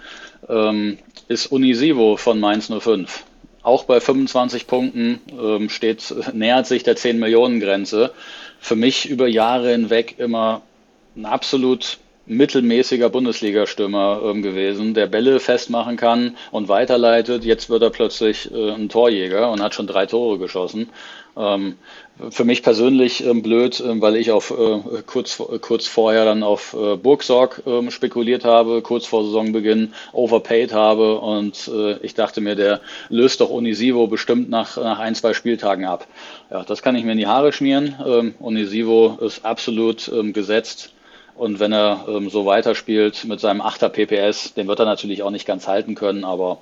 ähm, 0.49 0.99
ist 1.28 1.47
Unisivo 1.47 2.16
von 2.16 2.39
Mainz 2.41 2.70
05. 2.70 3.24
Auch 3.62 3.85
bei 3.85 4.01
25 4.01 4.66
Punkten 4.66 5.20
ähm, 5.41 5.70
steht, 5.70 6.15
nähert 6.35 6.66
sich 6.66 6.82
der 6.82 6.97
10 6.97 7.19
Millionen 7.19 7.61
Grenze 7.61 8.12
für 8.61 8.77
mich 8.77 9.09
über 9.09 9.28
Jahre 9.28 9.70
hinweg 9.70 10.16
immer 10.19 10.62
ein 11.16 11.27
absolut 11.27 11.99
mittelmäßiger 12.27 13.11
Bundesliga-Stürmer 13.11 14.23
ähm, 14.25 14.43
gewesen, 14.43 14.95
der 14.95 15.07
Bälle 15.07 15.41
festmachen 15.41 15.97
kann 15.97 16.37
und 16.51 16.69
weiterleitet. 16.69 17.45
Jetzt 17.45 17.69
wird 17.69 17.83
er 17.83 17.91
plötzlich 17.91 18.51
äh, 18.53 18.71
ein 18.71 18.89
Torjäger 18.89 19.51
und 19.51 19.63
hat 19.63 19.75
schon 19.75 19.87
drei 19.87 20.07
Tore 20.07 20.39
geschossen. 20.39 20.89
Ähm, 21.37 21.77
für 22.31 22.45
mich 22.45 22.63
persönlich 22.63 23.27
ähm, 23.27 23.43
blöd, 23.43 23.83
ähm, 23.85 24.01
weil 24.01 24.17
ich 24.17 24.31
auf 24.31 24.53
äh, 24.53 25.03
kurz, 25.05 25.43
kurz 25.61 25.87
vorher 25.87 26.25
dann 26.25 26.45
auf 26.45 26.75
äh, 26.75 26.97
Burgsorg 26.97 27.63
ähm, 27.67 27.91
spekuliert 27.91 28.45
habe, 28.45 28.83
kurz 28.83 29.07
vor 29.07 29.25
Saisonbeginn 29.25 29.93
overpaid 30.13 30.73
habe 30.73 31.19
und 31.19 31.69
äh, 31.69 31.97
ich 31.99 32.15
dachte 32.15 32.41
mir, 32.41 32.55
der 32.55 32.81
löst 33.09 33.41
doch 33.41 33.51
Unisivo 33.51 34.07
bestimmt 34.07 34.49
nach, 34.49 34.77
nach 34.77 35.01
ein, 35.01 35.17
zwei 35.17 35.35
Spieltagen 35.35 35.87
ab. 35.87 36.07
Ja, 36.51 36.63
das 36.63 36.83
kann 36.83 36.95
ich 36.95 37.05
mir 37.05 37.13
in 37.13 37.19
die 37.19 37.27
Haare 37.27 37.53
schmieren. 37.53 37.97
Ähm, 38.07 38.35
Unisivo 38.39 39.19
ist 39.21 39.45
absolut 39.45 40.09
ähm, 40.09 40.33
gesetzt. 40.33 40.93
Und 41.36 41.59
wenn 41.59 41.73
er 41.73 42.06
ähm, 42.09 42.31
so 42.31 42.47
weiterspielt 42.47 43.24
mit 43.24 43.40
seinem 43.40 43.61
8er 43.61 43.89
PPS, 43.89 44.55
den 44.55 44.69
wird 44.69 44.78
er 44.78 44.85
natürlich 44.85 45.23
auch 45.23 45.31
nicht 45.31 45.47
ganz 45.47 45.66
halten 45.66 45.94
können, 45.94 46.24
aber 46.24 46.59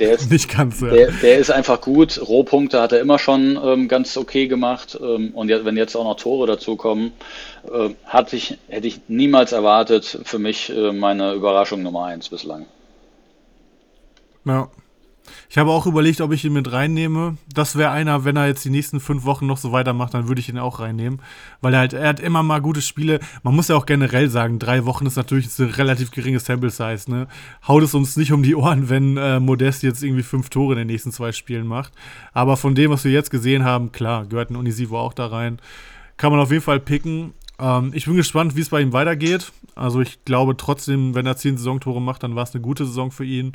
der 0.00 0.12
ist, 0.12 0.30
nicht 0.30 0.50
ganz, 0.50 0.80
ja. 0.80 0.88
der, 0.88 1.12
der 1.12 1.38
ist 1.38 1.50
einfach 1.50 1.80
gut. 1.80 2.20
Rohpunkte 2.26 2.80
hat 2.80 2.92
er 2.92 3.00
immer 3.00 3.18
schon 3.18 3.58
ähm, 3.62 3.86
ganz 3.86 4.16
okay 4.16 4.48
gemacht. 4.48 4.98
Ähm, 5.00 5.30
und 5.34 5.48
jetzt, 5.48 5.64
wenn 5.64 5.76
jetzt 5.76 5.94
auch 5.94 6.04
noch 6.04 6.16
Tore 6.16 6.46
dazukommen, 6.46 7.12
äh, 7.72 7.90
hatte 8.04 8.36
ich, 8.36 8.58
hätte 8.68 8.88
ich 8.88 9.02
niemals 9.08 9.52
erwartet. 9.52 10.20
Für 10.24 10.38
mich 10.38 10.70
äh, 10.70 10.92
meine 10.92 11.34
Überraschung 11.34 11.82
Nummer 11.82 12.06
eins 12.06 12.28
bislang. 12.28 12.66
Ja. 14.44 14.68
Ich 15.48 15.58
habe 15.58 15.70
auch 15.70 15.86
überlegt, 15.86 16.20
ob 16.20 16.32
ich 16.32 16.44
ihn 16.44 16.52
mit 16.52 16.70
reinnehme. 16.70 17.36
Das 17.52 17.76
wäre 17.76 17.90
einer, 17.90 18.24
wenn 18.24 18.36
er 18.36 18.46
jetzt 18.46 18.64
die 18.64 18.70
nächsten 18.70 19.00
fünf 19.00 19.24
Wochen 19.24 19.46
noch 19.46 19.58
so 19.58 19.72
weitermacht, 19.72 20.14
dann 20.14 20.28
würde 20.28 20.40
ich 20.40 20.48
ihn 20.48 20.58
auch 20.58 20.80
reinnehmen. 20.80 21.20
Weil 21.60 21.74
er 21.74 21.80
halt, 21.80 21.92
er 21.92 22.08
hat 22.08 22.20
immer 22.20 22.42
mal 22.42 22.60
gute 22.60 22.82
Spiele. 22.82 23.20
Man 23.42 23.54
muss 23.54 23.68
ja 23.68 23.76
auch 23.76 23.86
generell 23.86 24.28
sagen, 24.28 24.58
drei 24.58 24.84
Wochen 24.86 25.06
ist 25.06 25.16
natürlich 25.16 25.48
eine 25.58 25.76
relativ 25.76 26.10
geringe 26.10 26.40
Sample 26.40 26.70
Size, 26.70 27.10
ne? 27.10 27.28
Haut 27.66 27.82
es 27.82 27.94
uns 27.94 28.16
nicht 28.16 28.32
um 28.32 28.42
die 28.42 28.54
Ohren, 28.54 28.88
wenn 28.88 29.16
äh, 29.16 29.40
Modest 29.40 29.82
jetzt 29.82 30.02
irgendwie 30.02 30.22
fünf 30.22 30.50
Tore 30.50 30.72
in 30.72 30.78
den 30.78 30.86
nächsten 30.86 31.12
zwei 31.12 31.32
Spielen 31.32 31.66
macht. 31.66 31.92
Aber 32.32 32.56
von 32.56 32.74
dem, 32.74 32.90
was 32.90 33.04
wir 33.04 33.12
jetzt 33.12 33.30
gesehen 33.30 33.64
haben, 33.64 33.92
klar, 33.92 34.26
gehört 34.26 34.50
ein 34.50 34.56
Unisivo 34.56 34.98
auch 34.98 35.12
da 35.12 35.26
rein. 35.26 35.58
Kann 36.16 36.32
man 36.32 36.40
auf 36.40 36.50
jeden 36.50 36.62
Fall 36.62 36.80
picken. 36.80 37.32
Ähm, 37.60 37.92
ich 37.94 38.06
bin 38.06 38.16
gespannt, 38.16 38.56
wie 38.56 38.60
es 38.60 38.70
bei 38.70 38.80
ihm 38.80 38.92
weitergeht. 38.92 39.52
Also 39.74 40.00
ich 40.00 40.24
glaube 40.24 40.56
trotzdem, 40.56 41.14
wenn 41.14 41.26
er 41.26 41.36
zehn 41.36 41.56
Saisontore 41.56 42.00
macht, 42.00 42.22
dann 42.22 42.34
war 42.34 42.42
es 42.42 42.54
eine 42.54 42.62
gute 42.62 42.86
Saison 42.86 43.10
für 43.10 43.24
ihn. 43.24 43.52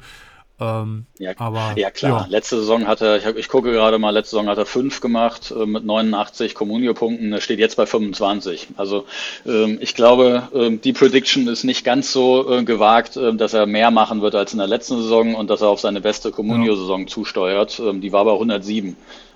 Ähm, 0.59 1.05
Ja, 1.19 1.33
aber 1.37 1.73
ja 1.75 1.91
klar. 1.91 2.21
ja. 2.21 2.27
Letzte 2.29 2.57
Saison 2.57 2.87
hat 2.87 3.01
er, 3.01 3.17
ich, 3.17 3.25
hab- 3.25 3.35
ich 3.35 3.49
gucke 3.49 3.71
gerade 3.71 3.99
mal, 3.99 4.11
letzte 4.11 4.31
Saison 4.37 4.47
hat 4.47 4.57
er 4.57 4.65
fünf 4.65 5.01
gemacht 5.01 5.51
äh, 5.51 5.65
mit 5.65 5.83
89 5.83 6.55
Comunio-Punkten. 6.55 7.33
Er 7.33 7.41
steht 7.41 7.59
jetzt 7.59 7.75
bei 7.75 7.85
25. 7.85 8.69
Also 8.77 9.05
ähm, 9.45 9.77
ich 9.81 9.95
glaube, 9.95 10.47
ähm, 10.53 10.79
die 10.79 10.93
Prediction 10.93 11.47
ist 11.49 11.65
nicht 11.65 11.83
ganz 11.83 12.13
so 12.13 12.49
äh, 12.49 12.63
gewagt, 12.63 13.17
ähm, 13.17 13.37
dass 13.37 13.53
er 13.53 13.65
mehr 13.65 13.91
machen 13.91 14.21
wird 14.21 14.35
als 14.35 14.53
in 14.53 14.59
der 14.59 14.67
letzten 14.67 14.95
Saison 15.01 15.35
und 15.35 15.49
dass 15.49 15.61
er 15.61 15.67
auf 15.67 15.81
seine 15.81 15.99
beste 15.99 16.31
Comunio-Saison 16.31 17.07
zusteuert. 17.07 17.79
Ähm, 17.79 17.99
die 17.99 18.13
war 18.13 18.23
bei 18.23 18.31
107. 18.33 18.95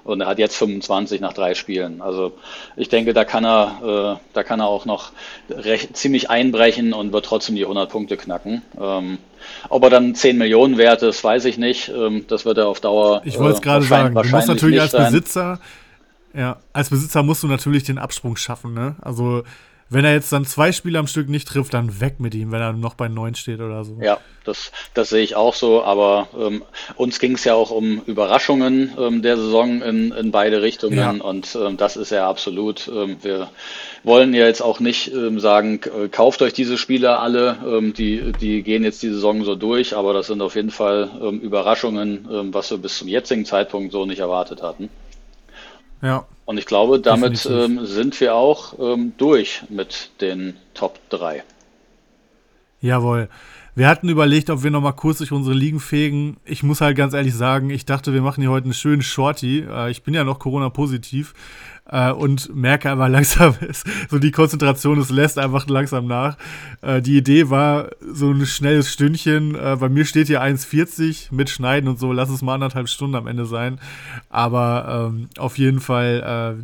Und 0.10 0.22
er 0.22 0.27
hat 0.27 0.40
jetzt 0.40 0.57
25 0.57 1.22
nach 1.22 1.34
drei 1.34 1.53
Spielen. 1.53 2.02
Also 2.02 2.34
ich 2.76 2.90
denke, 2.90 3.14
da 3.14 3.26
kann 3.26 3.45
er, 3.45 4.18
äh, 4.18 4.34
da 4.34 4.44
kann 4.44 4.60
er 4.60 4.68
auch 4.68 4.86
noch 4.86 5.11
recht, 5.49 5.95
ziemlich 5.95 6.30
einbrechen 6.30 6.94
und 6.94 7.14
wird 7.14 7.26
trotzdem 7.26 7.56
die 7.56 7.64
100 7.64 7.90
Punkte 7.90 8.18
knacken. 8.18 8.61
Ähm, 8.80 9.19
ob 9.69 9.84
er 9.84 9.90
dann 9.90 10.15
10 10.15 10.38
Millionen 10.38 10.77
wert 10.77 11.03
ist, 11.03 11.23
weiß 11.23 11.45
ich 11.45 11.57
nicht. 11.57 11.90
Ähm, 11.90 12.26
das 12.27 12.45
wird 12.45 12.57
er 12.57 12.68
auf 12.68 12.80
Dauer. 12.80 13.22
Ich 13.23 13.38
wollte 13.38 13.53
es 13.53 13.60
äh, 13.60 13.64
gerade 13.64 13.86
sagen, 13.86 14.15
du 14.15 14.27
musst 14.30 14.48
natürlich 14.48 14.81
als 14.81 14.91
sein. 14.91 15.11
Besitzer, 15.11 15.60
ja, 16.34 16.57
als 16.73 16.90
Besitzer 16.90 17.23
musst 17.23 17.44
du 17.44 17.48
natürlich 17.48 17.84
den 17.84 17.98
Absprung 17.98 18.36
schaffen, 18.36 18.73
ne? 18.73 18.95
Also, 19.02 19.44
wenn 19.89 20.05
er 20.05 20.13
jetzt 20.13 20.31
dann 20.31 20.45
zwei 20.45 20.71
Spiele 20.71 20.99
am 20.99 21.07
Stück 21.07 21.29
nicht 21.29 21.47
trifft, 21.47 21.73
dann 21.73 21.99
weg 21.99 22.19
mit 22.19 22.35
ihm, 22.35 22.51
wenn 22.51 22.61
er 22.61 22.73
noch 22.73 22.93
bei 22.93 23.07
neun 23.07 23.35
steht 23.35 23.59
oder 23.59 23.83
so. 23.83 23.97
Ja, 24.01 24.19
das, 24.43 24.71
das 24.93 25.09
sehe 25.09 25.23
ich 25.23 25.35
auch 25.35 25.55
so, 25.55 25.83
aber 25.83 26.27
ähm, 26.39 26.63
uns 26.95 27.19
ging 27.19 27.33
es 27.33 27.43
ja 27.43 27.55
auch 27.55 27.71
um 27.71 28.01
Überraschungen 28.05 28.93
ähm, 28.99 29.21
der 29.21 29.37
Saison 29.37 29.81
in, 29.81 30.11
in 30.11 30.31
beide 30.31 30.61
Richtungen 30.61 30.97
Ja. 30.97 31.09
und 31.09 31.57
ähm, 31.59 31.77
das 31.77 31.97
ist 31.97 32.11
ja 32.11 32.29
absolut. 32.29 32.87
Ähm, 32.87 33.17
wir 33.21 33.49
wollen 34.03 34.33
ja 34.33 34.45
jetzt 34.45 34.61
auch 34.61 34.79
nicht 34.79 35.11
ähm, 35.13 35.39
sagen, 35.39 35.81
äh, 35.85 36.07
kauft 36.07 36.41
euch 36.41 36.53
diese 36.53 36.77
Spieler 36.77 37.21
alle, 37.21 37.57
ähm, 37.65 37.93
die, 37.93 38.31
die 38.39 38.61
gehen 38.63 38.83
jetzt 38.83 39.01
die 39.01 39.09
Saison 39.09 39.43
so 39.43 39.55
durch, 39.55 39.95
aber 39.95 40.13
das 40.13 40.27
sind 40.27 40.41
auf 40.41 40.55
jeden 40.55 40.71
Fall 40.71 41.09
Überraschungen, 41.41 42.53
was 42.53 42.71
wir 42.71 42.77
bis 42.77 42.97
zum 42.97 43.07
jetzigen 43.07 43.45
Zeitpunkt 43.45 43.91
so 43.91 44.05
nicht 44.05 44.19
erwartet 44.19 44.61
hatten. 44.61 44.89
Ja, 46.01 46.26
Und 46.45 46.57
ich 46.57 46.65
glaube, 46.65 46.99
damit 46.99 47.45
ähm, 47.45 47.85
sind 47.85 48.19
wir 48.21 48.35
auch 48.35 48.73
ähm, 48.80 49.13
durch 49.17 49.63
mit 49.69 50.11
den 50.21 50.55
Top 50.73 50.99
3. 51.09 51.43
jawohl. 52.81 53.30
Wir 53.76 53.88
hatten 53.88 54.09
überlegt, 54.09 54.49
ob 54.49 54.63
wir 54.63 54.71
noch 54.71 54.81
mal 54.81 54.91
kurz 54.91 55.19
durch 55.19 55.31
unsere 55.31 55.55
Ligen 55.55 55.80
fegen. 55.80 56.38
Ich 56.43 56.63
muss 56.63 56.81
halt 56.81 56.97
ganz 56.97 57.13
ehrlich 57.13 57.34
sagen, 57.34 57.69
ich 57.69 57.85
dachte, 57.85 58.13
wir 58.13 58.21
machen 58.21 58.41
hier 58.41 58.51
heute 58.51 58.65
einen 58.65 58.73
schönen 58.73 59.01
Shorty. 59.01 59.59
Äh, 59.69 59.91
ich 59.91 60.03
bin 60.03 60.13
ja 60.13 60.23
noch 60.23 60.39
Corona-positiv 60.39 61.34
äh, 61.89 62.11
und 62.11 62.55
merke 62.55 62.89
aber 62.89 63.09
langsam, 63.09 63.55
so 64.09 64.19
die 64.19 64.31
Konzentration, 64.31 64.99
es 64.99 65.09
lässt 65.09 65.37
einfach 65.37 65.67
langsam 65.67 66.07
nach. 66.07 66.37
Äh, 66.81 67.01
die 67.01 67.17
Idee 67.17 67.49
war 67.49 67.89
so 68.11 68.31
ein 68.31 68.45
schnelles 68.45 68.91
Stündchen. 68.91 69.55
Äh, 69.55 69.77
bei 69.79 69.89
mir 69.89 70.05
steht 70.05 70.27
hier 70.27 70.41
1,40 70.41 71.33
mit 71.33 71.49
Schneiden 71.49 71.89
und 71.89 71.99
so. 71.99 72.11
Lass 72.11 72.29
es 72.29 72.41
mal 72.41 72.55
anderthalb 72.55 72.89
Stunden 72.89 73.15
am 73.15 73.27
Ende 73.27 73.45
sein. 73.45 73.79
Aber 74.29 75.11
ähm, 75.11 75.29
auf 75.37 75.57
jeden 75.57 75.79
Fall 75.79 76.57
äh, 76.59 76.63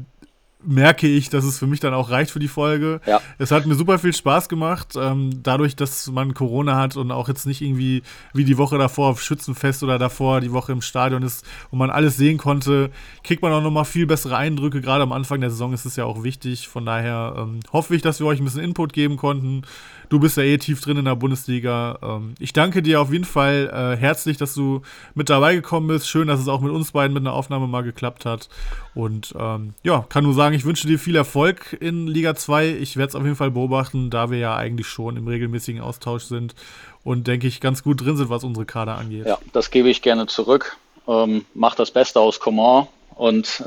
merke 0.65 1.07
ich, 1.07 1.29
dass 1.29 1.43
es 1.43 1.59
für 1.59 1.67
mich 1.67 1.79
dann 1.79 1.93
auch 1.93 2.09
reicht 2.09 2.31
für 2.31 2.39
die 2.39 2.47
Folge. 2.47 3.01
Ja. 3.05 3.21
Es 3.37 3.51
hat 3.51 3.65
mir 3.65 3.75
super 3.75 3.99
viel 3.99 4.13
Spaß 4.13 4.49
gemacht. 4.49 4.95
Ähm, 4.95 5.41
dadurch, 5.43 5.75
dass 5.75 6.09
man 6.11 6.33
Corona 6.33 6.75
hat 6.75 6.97
und 6.97 7.11
auch 7.11 7.27
jetzt 7.27 7.45
nicht 7.45 7.61
irgendwie 7.61 8.03
wie 8.33 8.45
die 8.45 8.57
Woche 8.57 8.77
davor 8.77 9.09
auf 9.09 9.21
Schützenfest 9.21 9.83
oder 9.83 9.99
davor 9.99 10.41
die 10.41 10.51
Woche 10.51 10.71
im 10.71 10.81
Stadion 10.81 11.23
ist 11.23 11.45
und 11.71 11.79
man 11.79 11.89
alles 11.89 12.17
sehen 12.17 12.37
konnte, 12.37 12.91
kriegt 13.23 13.41
man 13.41 13.51
auch 13.51 13.61
nochmal 13.61 13.85
viel 13.85 14.05
bessere 14.05 14.37
Eindrücke. 14.37 14.81
Gerade 14.81 15.03
am 15.03 15.11
Anfang 15.11 15.41
der 15.41 15.49
Saison 15.49 15.73
ist 15.73 15.85
es 15.85 15.95
ja 15.95 16.05
auch 16.05 16.23
wichtig. 16.23 16.67
Von 16.67 16.85
daher 16.85 17.35
ähm, 17.37 17.59
hoffe 17.71 17.95
ich, 17.95 18.01
dass 18.01 18.19
wir 18.19 18.27
euch 18.27 18.39
ein 18.39 18.45
bisschen 18.45 18.63
Input 18.63 18.93
geben 18.93 19.17
konnten. 19.17 19.63
Du 20.09 20.19
bist 20.19 20.37
ja 20.37 20.43
eh 20.43 20.57
tief 20.57 20.81
drin 20.81 20.97
in 20.97 21.05
der 21.05 21.15
Bundesliga. 21.15 21.97
Ähm, 22.01 22.35
ich 22.39 22.53
danke 22.53 22.81
dir 22.81 23.01
auf 23.01 23.11
jeden 23.11 23.25
Fall 23.25 23.69
äh, 23.73 23.99
herzlich, 23.99 24.37
dass 24.37 24.53
du 24.53 24.81
mit 25.13 25.29
dabei 25.29 25.55
gekommen 25.55 25.87
bist. 25.87 26.07
Schön, 26.07 26.27
dass 26.27 26.39
es 26.39 26.47
auch 26.47 26.61
mit 26.61 26.71
uns 26.71 26.91
beiden 26.91 27.13
mit 27.13 27.21
einer 27.21 27.33
Aufnahme 27.33 27.67
mal 27.67 27.81
geklappt 27.81 28.25
hat. 28.25 28.49
Und 28.95 29.35
ähm, 29.37 29.73
ja, 29.83 30.05
kann 30.07 30.23
nur 30.23 30.33
sagen, 30.33 30.55
ich 30.55 30.63
wünsche 30.63 30.87
dir 30.87 30.97
viel 30.97 31.17
Erfolg 31.17 31.77
in 31.81 32.07
Liga 32.07 32.33
2. 32.33 32.77
Ich 32.79 32.95
werde 32.95 33.09
es 33.09 33.15
auf 33.15 33.23
jeden 33.23 33.35
Fall 33.35 33.51
beobachten, 33.51 34.09
da 34.09 34.31
wir 34.31 34.39
ja 34.39 34.55
eigentlich 34.55 34.87
schon 34.87 35.17
im 35.17 35.27
regelmäßigen 35.27 35.81
Austausch 35.81 36.23
sind 36.23 36.55
und 37.03 37.27
denke 37.27 37.45
ich 37.45 37.59
ganz 37.59 37.83
gut 37.83 38.01
drin 38.01 38.15
sind, 38.15 38.29
was 38.29 38.45
unsere 38.45 38.65
Kader 38.65 38.97
angeht. 38.97 39.25
Ja, 39.25 39.37
das 39.51 39.69
gebe 39.69 39.89
ich 39.89 40.01
gerne 40.01 40.27
zurück. 40.27 40.77
Ähm, 41.09 41.45
mach 41.53 41.75
das 41.75 41.91
Beste 41.91 42.21
aus 42.21 42.39
Coman 42.39 42.87
und 43.15 43.63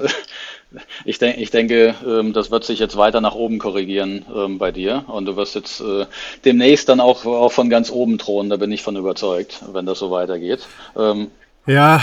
ich, 1.05 1.19
denk, 1.19 1.39
ich 1.39 1.51
denke, 1.51 1.95
ähm, 2.07 2.33
das 2.33 2.51
wird 2.51 2.65
sich 2.65 2.79
jetzt 2.79 2.97
weiter 2.97 3.21
nach 3.21 3.35
oben 3.35 3.59
korrigieren 3.59 4.25
ähm, 4.35 4.59
bei 4.59 4.73
dir 4.73 5.05
und 5.09 5.27
du 5.27 5.37
wirst 5.37 5.55
jetzt 5.55 5.81
äh, 5.81 6.07
demnächst 6.47 6.89
dann 6.89 7.01
auch, 7.01 7.27
auch 7.27 7.53
von 7.53 7.69
ganz 7.69 7.91
oben 7.91 8.17
thronen, 8.17 8.49
da 8.49 8.57
bin 8.57 8.73
ich 8.73 8.83
von 8.83 8.97
überzeugt, 8.97 9.63
wenn 9.73 9.85
das 9.85 9.99
so 9.99 10.11
weitergeht. 10.11 10.67
Ähm, 10.97 11.31
Ja, 11.69 12.01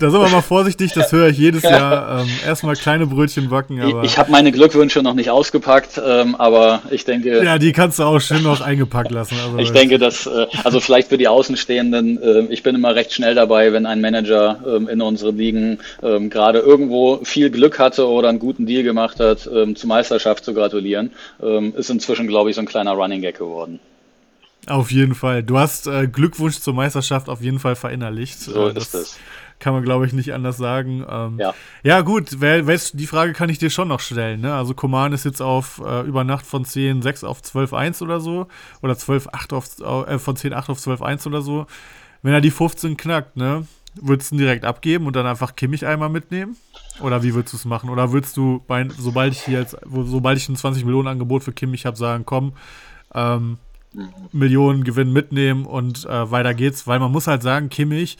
da 0.00 0.10
sind 0.10 0.20
wir 0.20 0.28
mal 0.28 0.42
vorsichtig, 0.42 0.92
das 0.92 1.12
höre 1.12 1.28
ich 1.28 1.38
jedes 1.38 1.62
Jahr. 1.62 2.20
Ähm, 2.20 2.28
erstmal 2.44 2.74
kleine 2.74 3.06
Brötchen 3.06 3.48
backen, 3.48 3.80
ich 3.80 3.94
ich 4.02 4.18
habe 4.18 4.30
meine 4.30 4.50
Glückwünsche 4.50 5.02
noch 5.02 5.14
nicht 5.14 5.30
ausgepackt, 5.30 6.00
ähm, 6.04 6.34
aber 6.34 6.82
ich 6.90 7.04
denke, 7.04 7.44
ja, 7.44 7.58
die 7.58 7.72
kannst 7.72 8.00
du 8.00 8.02
auch 8.02 8.18
schön 8.18 8.42
noch 8.42 8.60
eingepackt 8.60 9.12
lassen. 9.12 9.36
Also 9.42 9.58
Ich 9.58 9.70
denke, 9.70 9.98
dass, 9.98 10.26
äh, 10.26 10.46
also 10.64 10.80
vielleicht 10.80 11.08
für 11.08 11.18
die 11.18 11.28
Außenstehenden, 11.28 12.20
äh, 12.20 12.40
ich 12.52 12.64
bin 12.64 12.74
immer 12.74 12.94
recht 12.94 13.12
schnell 13.12 13.34
dabei, 13.36 13.72
wenn 13.72 13.86
ein 13.86 14.00
Manager 14.00 14.58
ähm, 14.66 14.88
in 14.88 15.00
unseren 15.00 15.36
Ligen 15.36 15.78
ähm, 16.02 16.28
gerade 16.28 16.58
irgendwo 16.58 17.20
viel 17.22 17.50
Glück 17.50 17.78
hatte 17.78 18.08
oder 18.08 18.28
einen 18.28 18.40
guten 18.40 18.66
Deal 18.66 18.82
gemacht 18.82 19.20
hat, 19.20 19.48
ähm, 19.52 19.76
zur 19.76 19.88
Meisterschaft 19.88 20.44
zu 20.44 20.54
gratulieren. 20.54 21.12
Ähm, 21.40 21.72
ist 21.76 21.88
inzwischen, 21.90 22.26
glaube 22.26 22.50
ich, 22.50 22.56
so 22.56 22.62
ein 22.62 22.66
kleiner 22.66 22.92
Running 22.92 23.22
Gag 23.22 23.38
geworden. 23.38 23.78
Auf 24.66 24.90
jeden 24.90 25.14
Fall. 25.14 25.42
Du 25.42 25.58
hast 25.58 25.86
äh, 25.86 26.06
Glückwunsch 26.06 26.60
zur 26.60 26.74
Meisterschaft 26.74 27.28
auf 27.28 27.40
jeden 27.40 27.58
Fall 27.58 27.76
verinnerlicht. 27.76 28.38
So 28.38 28.68
äh, 28.68 28.76
ist 28.78 28.94
es. 28.94 29.18
Kann 29.60 29.72
man, 29.72 29.82
glaube 29.82 30.06
ich, 30.06 30.12
nicht 30.12 30.32
anders 30.32 30.56
sagen. 30.56 31.04
Ähm, 31.08 31.38
Ja. 31.38 31.54
ja, 31.82 32.00
gut, 32.00 32.40
wer, 32.40 32.66
wer, 32.66 32.78
die 32.92 33.06
Frage 33.06 33.32
kann 33.32 33.48
ich 33.48 33.58
dir 33.58 33.70
schon 33.70 33.88
noch 33.88 34.00
stellen. 34.00 34.40
Ne? 34.40 34.54
Also, 34.54 34.74
Coman 34.74 35.12
ist 35.12 35.24
jetzt 35.24 35.40
auf 35.40 35.80
äh, 35.84 36.02
über 36.02 36.24
Nacht 36.24 36.44
von 36.46 36.64
10,6 36.64 37.24
auf 37.24 37.40
12,1 37.40 38.02
oder 38.02 38.20
so. 38.20 38.48
Oder 38.82 38.94
12,8 38.94 39.54
auf, 39.54 40.08
äh, 40.08 40.18
von 40.18 40.36
10,8 40.36 40.70
auf 40.70 40.78
12,1 40.78 41.26
oder 41.26 41.40
so. 41.42 41.66
Wenn 42.22 42.32
er 42.32 42.40
die 42.40 42.50
15 42.50 42.96
knackt, 42.96 43.36
ne? 43.36 43.66
Würdest 43.96 44.32
du 44.32 44.34
ihn 44.34 44.38
direkt 44.38 44.64
abgeben 44.64 45.06
und 45.06 45.14
dann 45.14 45.26
einfach 45.26 45.54
Kimmich 45.54 45.86
einmal 45.86 46.08
mitnehmen? 46.08 46.56
Oder 47.00 47.22
wie 47.22 47.32
würdest 47.32 47.52
du 47.52 47.58
es 47.58 47.64
machen? 47.64 47.90
Oder 47.90 48.10
würdest 48.10 48.36
du, 48.36 48.60
bei, 48.66 48.88
sobald 48.98 49.34
ich 49.34 49.42
hier 49.42 49.60
jetzt, 49.60 49.76
sobald 49.88 50.36
ich 50.36 50.48
ein 50.48 50.56
20 50.56 50.84
Millionen 50.84 51.06
Angebot 51.06 51.44
für 51.44 51.52
Kimmich 51.52 51.86
habe, 51.86 51.96
sagen, 51.96 52.24
komm, 52.26 52.54
ähm, 53.14 53.58
Millionen 54.32 54.84
Gewinn 54.84 55.12
mitnehmen 55.12 55.66
und 55.66 56.04
äh, 56.04 56.30
weiter 56.30 56.54
geht's, 56.54 56.86
weil 56.86 56.98
man 56.98 57.12
muss 57.12 57.26
halt 57.26 57.42
sagen, 57.42 57.68
Kimmich 57.68 58.18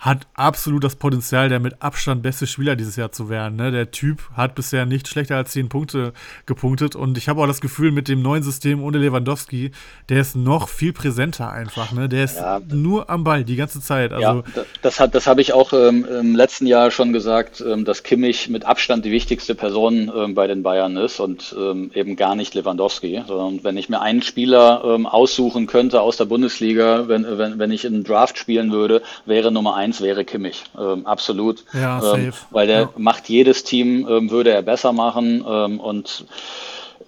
hat 0.00 0.26
absolut 0.32 0.82
das 0.82 0.96
Potenzial, 0.96 1.50
der 1.50 1.60
mit 1.60 1.82
Abstand 1.82 2.22
beste 2.22 2.46
Spieler 2.46 2.74
dieses 2.74 2.96
Jahr 2.96 3.12
zu 3.12 3.28
werden. 3.28 3.56
Ne? 3.56 3.70
Der 3.70 3.90
Typ 3.90 4.22
hat 4.34 4.54
bisher 4.54 4.86
nicht 4.86 5.06
schlechter 5.06 5.36
als 5.36 5.52
10 5.52 5.68
Punkte 5.68 6.14
gepunktet 6.46 6.96
und 6.96 7.18
ich 7.18 7.28
habe 7.28 7.42
auch 7.42 7.46
das 7.46 7.60
Gefühl, 7.60 7.92
mit 7.92 8.08
dem 8.08 8.22
neuen 8.22 8.42
System 8.42 8.82
ohne 8.82 8.96
Lewandowski, 8.96 9.72
der 10.08 10.22
ist 10.22 10.36
noch 10.36 10.70
viel 10.70 10.94
präsenter 10.94 11.50
einfach. 11.50 11.92
Ne? 11.92 12.08
Der 12.08 12.24
ist 12.24 12.36
ja, 12.36 12.62
nur 12.66 13.10
am 13.10 13.24
Ball 13.24 13.44
die 13.44 13.56
ganze 13.56 13.82
Zeit. 13.82 14.12
Also, 14.12 14.42
ja, 14.56 14.64
das, 14.80 15.00
hat, 15.00 15.14
das 15.14 15.26
habe 15.26 15.42
ich 15.42 15.52
auch 15.52 15.74
ähm, 15.74 16.06
im 16.06 16.34
letzten 16.34 16.66
Jahr 16.66 16.90
schon 16.90 17.12
gesagt, 17.12 17.60
ähm, 17.60 17.84
dass 17.84 18.02
Kimmich 18.02 18.48
mit 18.48 18.64
Abstand 18.64 19.04
die 19.04 19.12
wichtigste 19.12 19.54
Person 19.54 20.10
ähm, 20.16 20.34
bei 20.34 20.46
den 20.46 20.62
Bayern 20.62 20.96
ist 20.96 21.20
und 21.20 21.54
ähm, 21.58 21.90
eben 21.94 22.16
gar 22.16 22.34
nicht 22.34 22.54
Lewandowski. 22.54 23.22
Sondern 23.28 23.62
wenn 23.64 23.76
ich 23.76 23.90
mir 23.90 24.00
einen 24.00 24.22
Spieler 24.22 24.82
ähm, 24.82 25.04
aussuchen 25.04 25.66
könnte 25.66 26.00
aus 26.00 26.16
der 26.16 26.24
Bundesliga, 26.24 27.06
wenn, 27.06 27.26
wenn, 27.36 27.58
wenn 27.58 27.70
ich 27.70 27.84
in 27.84 28.02
Draft 28.02 28.38
spielen 28.38 28.72
würde, 28.72 29.02
wäre 29.26 29.52
Nummer 29.52 29.76
eins 29.76 29.89
eins 29.90 30.00
wäre 30.00 30.24
Kimmich. 30.24 30.64
Ähm, 30.78 31.06
absolut. 31.06 31.64
Ja, 31.72 31.96
ähm, 31.98 32.26
safe. 32.26 32.46
weil 32.50 32.66
der 32.66 32.80
ja. 32.80 32.90
macht 32.96 33.28
jedes 33.28 33.64
Team, 33.64 34.06
ähm, 34.08 34.30
würde 34.30 34.50
er 34.52 34.62
besser 34.62 34.92
machen. 34.92 35.44
Ähm, 35.46 35.80
und 35.80 36.24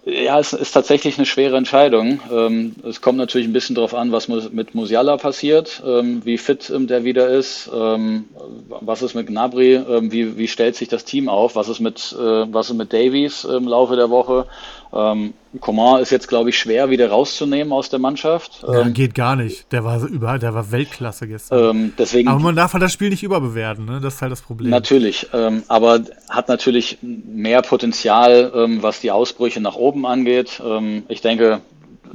ja, 0.05 0.41
es 0.41 0.53
ist 0.53 0.73
tatsächlich 0.73 1.17
eine 1.17 1.27
schwere 1.27 1.57
Entscheidung. 1.57 2.21
Ähm, 2.33 2.75
es 2.85 3.01
kommt 3.01 3.19
natürlich 3.19 3.47
ein 3.47 3.53
bisschen 3.53 3.77
darauf 3.77 3.95
an, 3.95 4.11
was 4.11 4.27
mit 4.27 4.75
Musiala 4.75 5.17
passiert, 5.17 5.81
ähm, 5.87 6.23
wie 6.25 6.39
fit 6.39 6.73
der 6.75 7.05
wieder 7.05 7.29
ist, 7.29 7.71
was 7.71 9.03
ist 9.03 9.15
mit 9.15 9.29
Gnabry, 9.29 9.81
wie, 10.11 10.37
wie 10.37 10.49
stellt 10.49 10.75
sich 10.75 10.89
das 10.89 11.05
Team 11.05 11.29
auf, 11.29 11.55
was 11.55 11.69
ist 11.69 11.79
mit, 11.79 12.17
äh, 12.19 12.53
was 12.53 12.71
ist 12.71 12.77
mit 12.77 12.93
Davies 12.93 13.45
im 13.45 13.69
Laufe 13.69 13.95
der 13.95 14.11
Woche. 14.11 14.47
Ähm, 14.94 15.32
Coman 15.60 16.02
ist 16.02 16.10
jetzt, 16.10 16.28
glaube 16.28 16.51
ich, 16.51 16.59
schwer 16.59 16.90
wieder 16.90 17.10
rauszunehmen 17.10 17.73
aus 17.73 17.89
der 17.89 17.98
Mannschaft. 17.98 18.62
Ja, 18.66 18.82
ähm, 18.82 18.93
geht 18.93 19.14
gar 19.14 19.36
nicht. 19.36 19.73
Der 19.73 19.85
war 19.85 20.02
überall, 20.05 20.39
der 20.39 20.55
war 20.55 20.70
Weltklasse 20.70 21.27
gestern. 21.27 21.77
Ähm, 21.77 21.93
deswegen, 21.98 22.28
aber 22.28 22.40
man 22.40 22.56
darf 22.56 22.74
halt 22.74 22.82
das 22.82 22.93
Spiel 22.93 23.09
nicht 23.09 23.23
überbewerten, 23.23 23.86
ne? 23.86 24.01
Das 24.01 24.14
ist 24.14 24.23
halt 24.23 24.32
das 24.32 24.43
Problem. 24.43 24.70
Natürlich, 24.70 25.28
ähm, 25.32 25.62
aber 25.69 26.01
hat 26.28 26.48
natürlich 26.48 26.98
mehr 27.02 27.62
Potenzial, 27.62 28.52
ähm, 28.55 28.82
was 28.82 29.01
die 29.01 29.10
Ausbrüche 29.10 29.60
nach 29.60 29.77
oben 29.77 30.06
angeht. 30.06 30.60
Ähm, 30.64 31.05
ich 31.09 31.23
denke, 31.23 31.60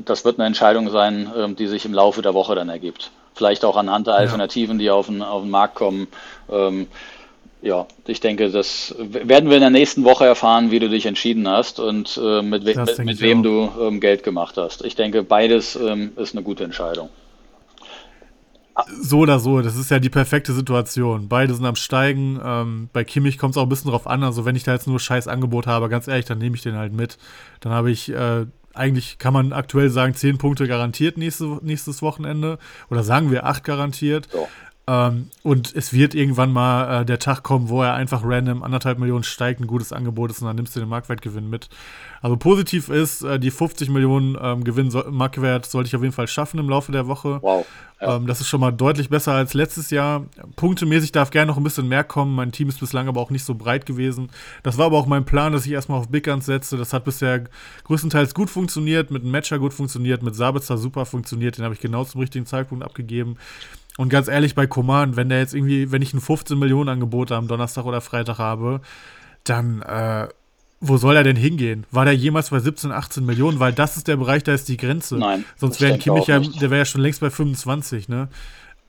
das 0.05 0.23
wird 0.23 0.39
eine 0.39 0.45
Entscheidung 0.45 0.91
sein, 0.91 1.55
die 1.57 1.65
sich 1.65 1.83
im 1.85 1.93
Laufe 1.93 2.21
der 2.21 2.35
Woche 2.35 2.53
dann 2.53 2.69
ergibt. 2.69 3.09
Vielleicht 3.33 3.65
auch 3.65 3.75
anhand 3.75 4.05
der 4.05 4.13
Alternativen, 4.13 4.79
ja. 4.79 4.83
die 4.83 4.89
auf 4.91 5.07
den, 5.07 5.23
auf 5.23 5.41
den 5.41 5.49
Markt 5.49 5.73
kommen 5.73 6.07
ja, 7.61 7.87
ich 8.05 8.19
denke, 8.19 8.49
das 8.49 8.95
werden 8.99 9.49
wir 9.49 9.57
in 9.57 9.61
der 9.61 9.69
nächsten 9.69 10.03
Woche 10.03 10.25
erfahren, 10.25 10.69
wie 10.69 10.79
du 10.79 10.89
dich 10.89 11.05
entschieden 11.05 11.47
hast 11.47 11.79
und 11.79 12.19
äh, 12.21 12.41
mit, 12.41 12.65
we 12.65 12.75
mit, 12.79 12.99
mit 12.99 13.21
wem 13.21 13.41
du 13.41 13.69
ähm, 13.81 13.99
Geld 13.99 14.23
gemacht 14.23 14.57
hast. 14.57 14.85
Ich 14.85 14.95
denke, 14.95 15.23
beides 15.23 15.75
ähm, 15.75 16.11
ist 16.17 16.35
eine 16.35 16.43
gute 16.43 16.63
Entscheidung. 16.63 17.09
So 19.01 19.19
oder 19.19 19.39
so, 19.39 19.61
das 19.61 19.75
ist 19.75 19.89
ja 19.89 19.97
die 19.97 20.09
perfekte 20.09 20.53
Situation. 20.53 21.27
Beide 21.27 21.55
sind 21.55 21.65
am 21.65 21.75
Steigen. 21.75 22.39
Ähm, 22.43 22.89
bei 22.93 23.03
Kimmich 23.03 23.39
kommt 23.39 23.55
es 23.55 23.57
auch 23.57 23.63
ein 23.63 23.69
bisschen 23.69 23.89
drauf 23.89 24.05
an. 24.05 24.23
Also, 24.23 24.45
wenn 24.45 24.55
ich 24.55 24.63
da 24.63 24.73
jetzt 24.73 24.85
nur 24.85 24.99
scheiß 24.99 25.27
Angebot 25.27 25.65
habe, 25.65 25.89
ganz 25.89 26.07
ehrlich, 26.07 26.25
dann 26.25 26.37
nehme 26.37 26.55
ich 26.55 26.61
den 26.61 26.75
halt 26.75 26.93
mit. 26.93 27.17
Dann 27.59 27.71
habe 27.71 27.89
ich, 27.89 28.09
äh, 28.09 28.45
eigentlich 28.75 29.17
kann 29.17 29.33
man 29.33 29.51
aktuell 29.51 29.89
sagen, 29.89 30.13
10 30.13 30.37
Punkte 30.37 30.67
garantiert 30.67 31.17
nächste, 31.17 31.57
nächstes 31.63 32.03
Wochenende. 32.03 32.59
Oder 32.91 33.01
sagen 33.01 33.31
wir 33.31 33.47
8 33.47 33.63
garantiert. 33.63 34.27
So. 34.31 34.47
Ähm, 34.89 35.29
und 35.43 35.75
es 35.75 35.91
wird 35.91 36.15
irgendwann 36.15 36.53
mal 36.53 37.01
äh, 37.01 37.05
der 37.05 37.19
Tag 37.19 37.43
kommen, 37.43 37.67
wo 37.67 37.83
er 37.83 37.93
einfach 37.93 38.21
random 38.23 38.63
anderthalb 38.63 38.99
Millionen 38.99 39.23
steigt, 39.23 39.59
ein 39.59 39.67
gutes 39.67 39.91
Angebot 39.91 40.31
ist 40.31 40.41
und 40.41 40.47
dann 40.47 40.55
nimmst 40.55 40.75
du 40.75 40.79
den 40.79 40.87
Marktwertgewinn 40.87 41.49
mit. 41.49 41.67
Also 42.21 42.37
positiv 42.37 42.87
ist, 42.87 43.21
äh, 43.21 43.37
die 43.37 43.51
50 43.51 43.89
Millionen 43.89 44.37
ähm, 44.41 44.63
Gewinn 44.63 44.89
so, 44.89 45.03
Marktwert 45.09 45.65
sollte 45.65 45.87
ich 45.87 45.95
auf 45.95 46.03
jeden 46.03 46.13
Fall 46.13 46.29
schaffen 46.29 46.57
im 46.59 46.69
Laufe 46.69 46.93
der 46.93 47.07
Woche. 47.07 47.39
Wow. 47.41 47.65
Ja. 47.99 48.15
Ähm, 48.15 48.27
das 48.27 48.39
ist 48.39 48.47
schon 48.47 48.61
mal 48.61 48.71
deutlich 48.71 49.09
besser 49.09 49.33
als 49.33 49.53
letztes 49.53 49.89
Jahr. 49.89 50.25
Punktemäßig 50.55 51.11
darf 51.11 51.31
gerne 51.31 51.51
noch 51.51 51.57
ein 51.57 51.63
bisschen 51.63 51.89
mehr 51.89 52.05
kommen. 52.05 52.33
Mein 52.33 52.53
Team 52.53 52.69
ist 52.69 52.79
bislang 52.79 53.09
aber 53.09 53.19
auch 53.19 53.29
nicht 53.29 53.43
so 53.43 53.55
breit 53.55 53.85
gewesen. 53.85 54.29
Das 54.63 54.77
war 54.77 54.85
aber 54.85 54.97
auch 54.97 55.07
mein 55.07 55.25
Plan, 55.25 55.51
dass 55.51 55.65
ich 55.65 55.71
erstmal 55.73 55.99
auf 55.99 56.07
Big 56.07 56.25
Guns 56.25 56.45
setze. 56.45 56.77
Das 56.77 56.93
hat 56.93 57.03
bisher 57.03 57.45
größtenteils 57.83 58.33
gut 58.33 58.49
funktioniert, 58.49 59.11
mit 59.11 59.23
einem 59.23 59.31
Matcher 59.31 59.59
gut 59.59 59.73
funktioniert, 59.73 60.23
mit 60.23 60.35
Sabitzer 60.35 60.77
super 60.77 61.05
funktioniert. 61.05 61.57
Den 61.57 61.65
habe 61.65 61.73
ich 61.73 61.81
genau 61.81 62.05
zum 62.05 62.21
richtigen 62.21 62.45
Zeitpunkt 62.45 62.85
abgegeben. 62.85 63.37
Und 63.97 64.09
ganz 64.09 64.27
ehrlich, 64.27 64.55
bei 64.55 64.67
Command, 64.67 65.15
wenn 65.15 65.29
der 65.29 65.39
jetzt 65.39 65.53
irgendwie, 65.53 65.91
wenn 65.91 66.01
ich 66.01 66.13
ein 66.13 66.21
15 66.21 66.57
Millionen 66.57 66.89
Angebot 66.89 67.31
am 67.31 67.47
Donnerstag 67.47 67.85
oder 67.85 67.99
Freitag 67.99 68.37
habe, 68.37 68.81
dann, 69.43 69.81
äh, 69.81 70.27
wo 70.79 70.97
soll 70.97 71.15
er 71.15 71.23
denn 71.23 71.35
hingehen? 71.35 71.85
War 71.91 72.05
der 72.05 72.15
jemals 72.15 72.51
bei 72.51 72.59
17, 72.59 72.91
18 72.91 73.25
Millionen? 73.25 73.59
Weil 73.59 73.73
das 73.73 73.97
ist 73.97 74.07
der 74.07 74.17
Bereich, 74.17 74.43
da 74.43 74.53
ist 74.53 74.67
die 74.67 74.77
Grenze. 74.77 75.17
Nein. 75.17 75.43
Sonst 75.57 75.81
wäre 75.81 75.97
Kimmich 75.97 76.27
ja, 76.27 76.39
der 76.39 76.69
wäre 76.69 76.77
ja 76.77 76.85
schon 76.85 77.01
längst 77.01 77.19
bei 77.19 77.31
25, 77.31 78.07
ne? 78.07 78.29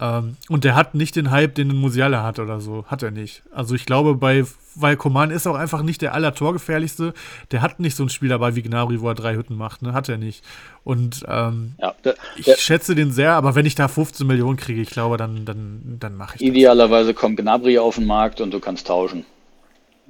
Ähm, 0.01 0.37
und 0.49 0.65
der 0.65 0.75
hat 0.75 0.95
nicht 0.95 1.17
den 1.17 1.31
Hype, 1.31 1.55
den 1.55 1.71
ein 1.71 1.77
Musiala 1.77 2.23
hat 2.23 2.39
oder 2.39 2.61
so. 2.61 2.85
Hat 2.87 3.03
er 3.03 3.11
nicht. 3.11 3.43
Also 3.53 3.75
ich 3.75 3.87
glaube, 3.87 4.15
bei, 4.15 4.45
weil 4.81 4.97
Coman 4.97 5.31
ist 5.31 5.47
auch 5.47 5.55
einfach 5.55 5.83
nicht 5.83 6.03
der 6.03 6.15
aller 6.15 6.35
Torgefährlichste. 6.35 7.15
Der 7.51 7.63
hat 7.63 7.81
nicht 7.81 7.97
so 7.97 8.05
ein 8.05 8.09
Spiel 8.09 8.29
dabei 8.29 8.55
wie 8.55 8.63
Gnabry, 8.63 9.01
wo 9.01 9.09
er 9.09 9.15
drei 9.15 9.35
Hütten 9.35 9.57
macht. 9.57 9.83
Ne? 9.83 9.93
Hat 9.93 10.09
er 10.09 10.19
nicht. 10.19 10.45
Und 10.85 11.25
ähm, 11.29 11.75
ja, 11.79 11.95
der, 12.05 12.15
ich 12.37 12.47
der, 12.47 12.57
schätze 12.57 12.95
den 12.95 13.13
sehr, 13.13 13.33
aber 13.33 13.55
wenn 13.55 13.67
ich 13.67 13.75
da 13.75 13.89
15 13.89 14.27
Millionen 14.27 14.57
kriege, 14.57 14.81
ich 14.81 14.91
glaube, 14.91 15.17
dann, 15.17 15.45
dann, 15.45 15.99
dann 16.01 16.17
mache 16.17 16.37
ich 16.37 16.43
Idealerweise 16.43 17.13
das. 17.13 17.21
kommt 17.21 17.39
Gnabry 17.39 17.79
auf 17.79 17.97
den 17.97 18.07
Markt 18.07 18.41
und 18.41 18.53
du 18.53 18.61
kannst 18.61 18.87
tauschen. 18.87 19.25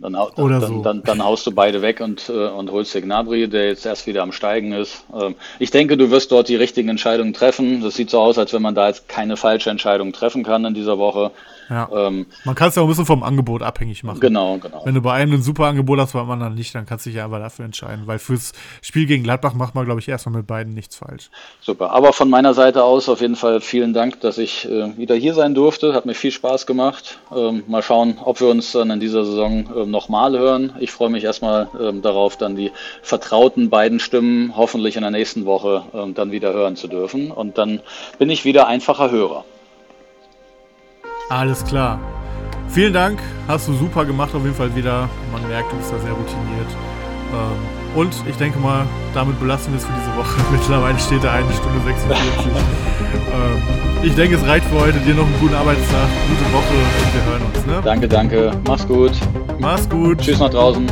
Dann, 0.01 0.13
dann, 0.13 0.45
Oder 0.45 0.61
so. 0.61 0.83
dann, 0.83 1.03
dann, 1.03 1.25
haust 1.25 1.47
du 1.47 1.51
beide 1.51 1.83
weg 1.83 2.01
und, 2.01 2.29
äh, 2.29 2.33
und 2.33 2.71
holst 2.71 2.95
dir 2.95 3.03
Gnabry, 3.03 3.49
der 3.49 3.67
jetzt 3.67 3.85
erst 3.85 4.07
wieder 4.07 4.23
am 4.23 4.31
Steigen 4.31 4.73
ist. 4.73 5.05
Ähm, 5.13 5.35
ich 5.59 5.73
denke, 5.73 5.97
du 5.97 6.11
wirst 6.11 6.31
dort 6.31 6.49
die 6.49 6.57
richtigen 6.57 6.89
Entscheidungen 6.89 7.33
treffen. 7.33 7.83
Das 7.83 7.97
sieht 7.97 8.11
so 8.11 8.21
aus, 8.21 8.39
als 8.39 8.53
wenn 8.53 8.63
man 8.63 8.77
da 8.77 8.87
jetzt 8.89 9.09
keine 9.09 9.37
falsche 9.37 9.71
Entscheidung 9.71 10.13
treffen 10.13 10.45
kann 10.45 10.65
in 10.65 10.75
dieser 10.75 10.99
Woche. 10.99 11.33
Ja. 11.69 11.89
Ähm, 11.93 12.27
man 12.45 12.55
kann 12.55 12.69
es 12.69 12.75
ja 12.75 12.83
auch 12.83 12.87
ein 12.87 12.89
bisschen 12.89 13.07
vom 13.07 13.23
Angebot 13.23 13.63
abhängig 13.63 14.03
machen. 14.05 14.21
Genau, 14.21 14.59
genau. 14.59 14.83
Wenn 14.85 14.95
du 14.95 15.03
bei 15.03 15.13
einem 15.13 15.35
ein 15.35 15.43
super 15.43 15.67
Angebot 15.67 15.99
hast, 15.99 16.13
bei 16.13 16.21
einem 16.21 16.31
anderen 16.31 16.55
nicht, 16.55 16.75
dann 16.75 16.87
kannst 16.87 17.05
du 17.07 17.11
dich 17.11 17.19
ja 17.19 17.25
einfach 17.27 17.41
dafür 17.41 17.65
entscheiden. 17.65 18.07
Weil 18.07 18.19
fürs 18.19 18.53
Spiel 18.81 19.07
gegen 19.07 19.23
Gladbach 19.23 19.55
macht 19.55 19.75
man, 19.75 19.85
glaube 19.85 20.01
ich, 20.01 20.09
erstmal 20.09 20.37
mit 20.37 20.47
beiden 20.47 20.75
nichts 20.75 20.97
falsch. 20.97 21.31
Super. 21.61 21.91
Aber 21.93 22.13
von 22.13 22.31
meiner 22.31 22.55
Seite 22.55 22.85
aus 22.85 23.09
auf 23.09 23.21
jeden 23.21 23.37
Fall 23.37 23.61
vielen 23.61 23.93
Dank, 23.93 24.21
dass 24.21 24.39
ich 24.39 24.67
äh, 24.67 24.97
wieder 24.97 25.15
hier 25.15 25.35
sein 25.35 25.55
durfte. 25.55 25.95
Hat 25.95 26.07
mir 26.07 26.15
viel 26.15 26.31
Spaß 26.31 26.67
gemacht. 26.67 27.19
Ähm, 27.35 27.65
mal 27.67 27.83
schauen, 27.83 28.19
ob 28.25 28.41
wir 28.41 28.49
uns 28.49 28.73
dann 28.73 28.91
in 28.91 29.01
dieser 29.01 29.25
Saison 29.25 29.69
äh, 29.75 29.87
nochmal 29.87 30.39
hören. 30.39 30.73
Ich 30.81 30.91
freue 30.91 31.11
mich 31.11 31.25
erstmal 31.25 31.69
ähm, 31.81 32.03
darauf, 32.03 32.37
dann 32.37 32.57
die 32.57 32.73
vertrauten 33.03 33.71
beiden 33.71 34.01
Stimmen 34.01 34.57
hoffentlich 34.57 34.97
in 34.97 35.03
der 35.03 35.11
nächsten 35.11 35.45
Woche 35.45 35.83
ähm, 35.93 36.15
dann 36.15 36.33
wieder 36.33 36.53
hören 36.53 36.77
zu 36.77 36.89
dürfen. 36.89 37.31
Und 37.31 37.59
dann 37.59 37.81
bin 38.19 38.31
ich 38.31 38.45
wieder 38.45 38.67
einfacher 38.67 39.11
Hörer. 39.11 39.45
Alles 41.29 41.65
klar. 41.65 41.99
Vielen 42.69 42.93
Dank, 42.93 43.19
hast 43.47 43.69
du 43.69 43.75
super 43.75 44.05
gemacht 44.05 44.35
auf 44.35 44.43
jeden 44.43 44.55
Fall 44.55 44.75
wieder. 44.75 45.09
Man 45.33 45.47
merkt, 45.49 45.73
du 45.73 45.77
bist 45.77 45.93
da 45.93 45.99
sehr 45.99 46.13
routiniert. 46.13 46.69
Ähm, 47.33 47.99
und 47.99 48.15
ich 48.29 48.37
denke 48.37 48.59
mal, 48.59 48.87
damit 49.15 49.39
belassen 49.41 49.73
wir 49.73 49.79
es 49.79 49.85
für 49.85 49.93
diese 49.93 50.17
Woche. 50.17 50.41
Mittlerweile 50.53 50.99
steht 50.99 51.25
da 51.25 51.33
eine 51.33 51.53
Stunde 51.53 51.81
46. 51.85 52.27
ähm, 52.47 53.63
ich 54.03 54.15
denke, 54.15 54.37
es 54.37 54.47
reicht 54.47 54.67
für 54.67 54.81
heute. 54.81 54.99
Dir 55.01 55.15
noch 55.15 55.27
einen 55.27 55.41
guten 55.41 55.55
Arbeitstag, 55.55 56.09
gute 56.29 56.53
Woche 56.53 56.75
und 56.75 57.15
wir 57.15 57.33
hören 57.33 57.43
uns. 57.53 57.67
Ne? 57.67 57.81
Danke, 57.83 58.09
danke. 58.09 58.53
Mach's 58.67 58.87
gut. 58.87 59.13
Mach's 59.59 59.89
gut. 59.89 60.19
Tschüss 60.19 60.39
nach 60.39 60.51
draußen. 60.51 60.87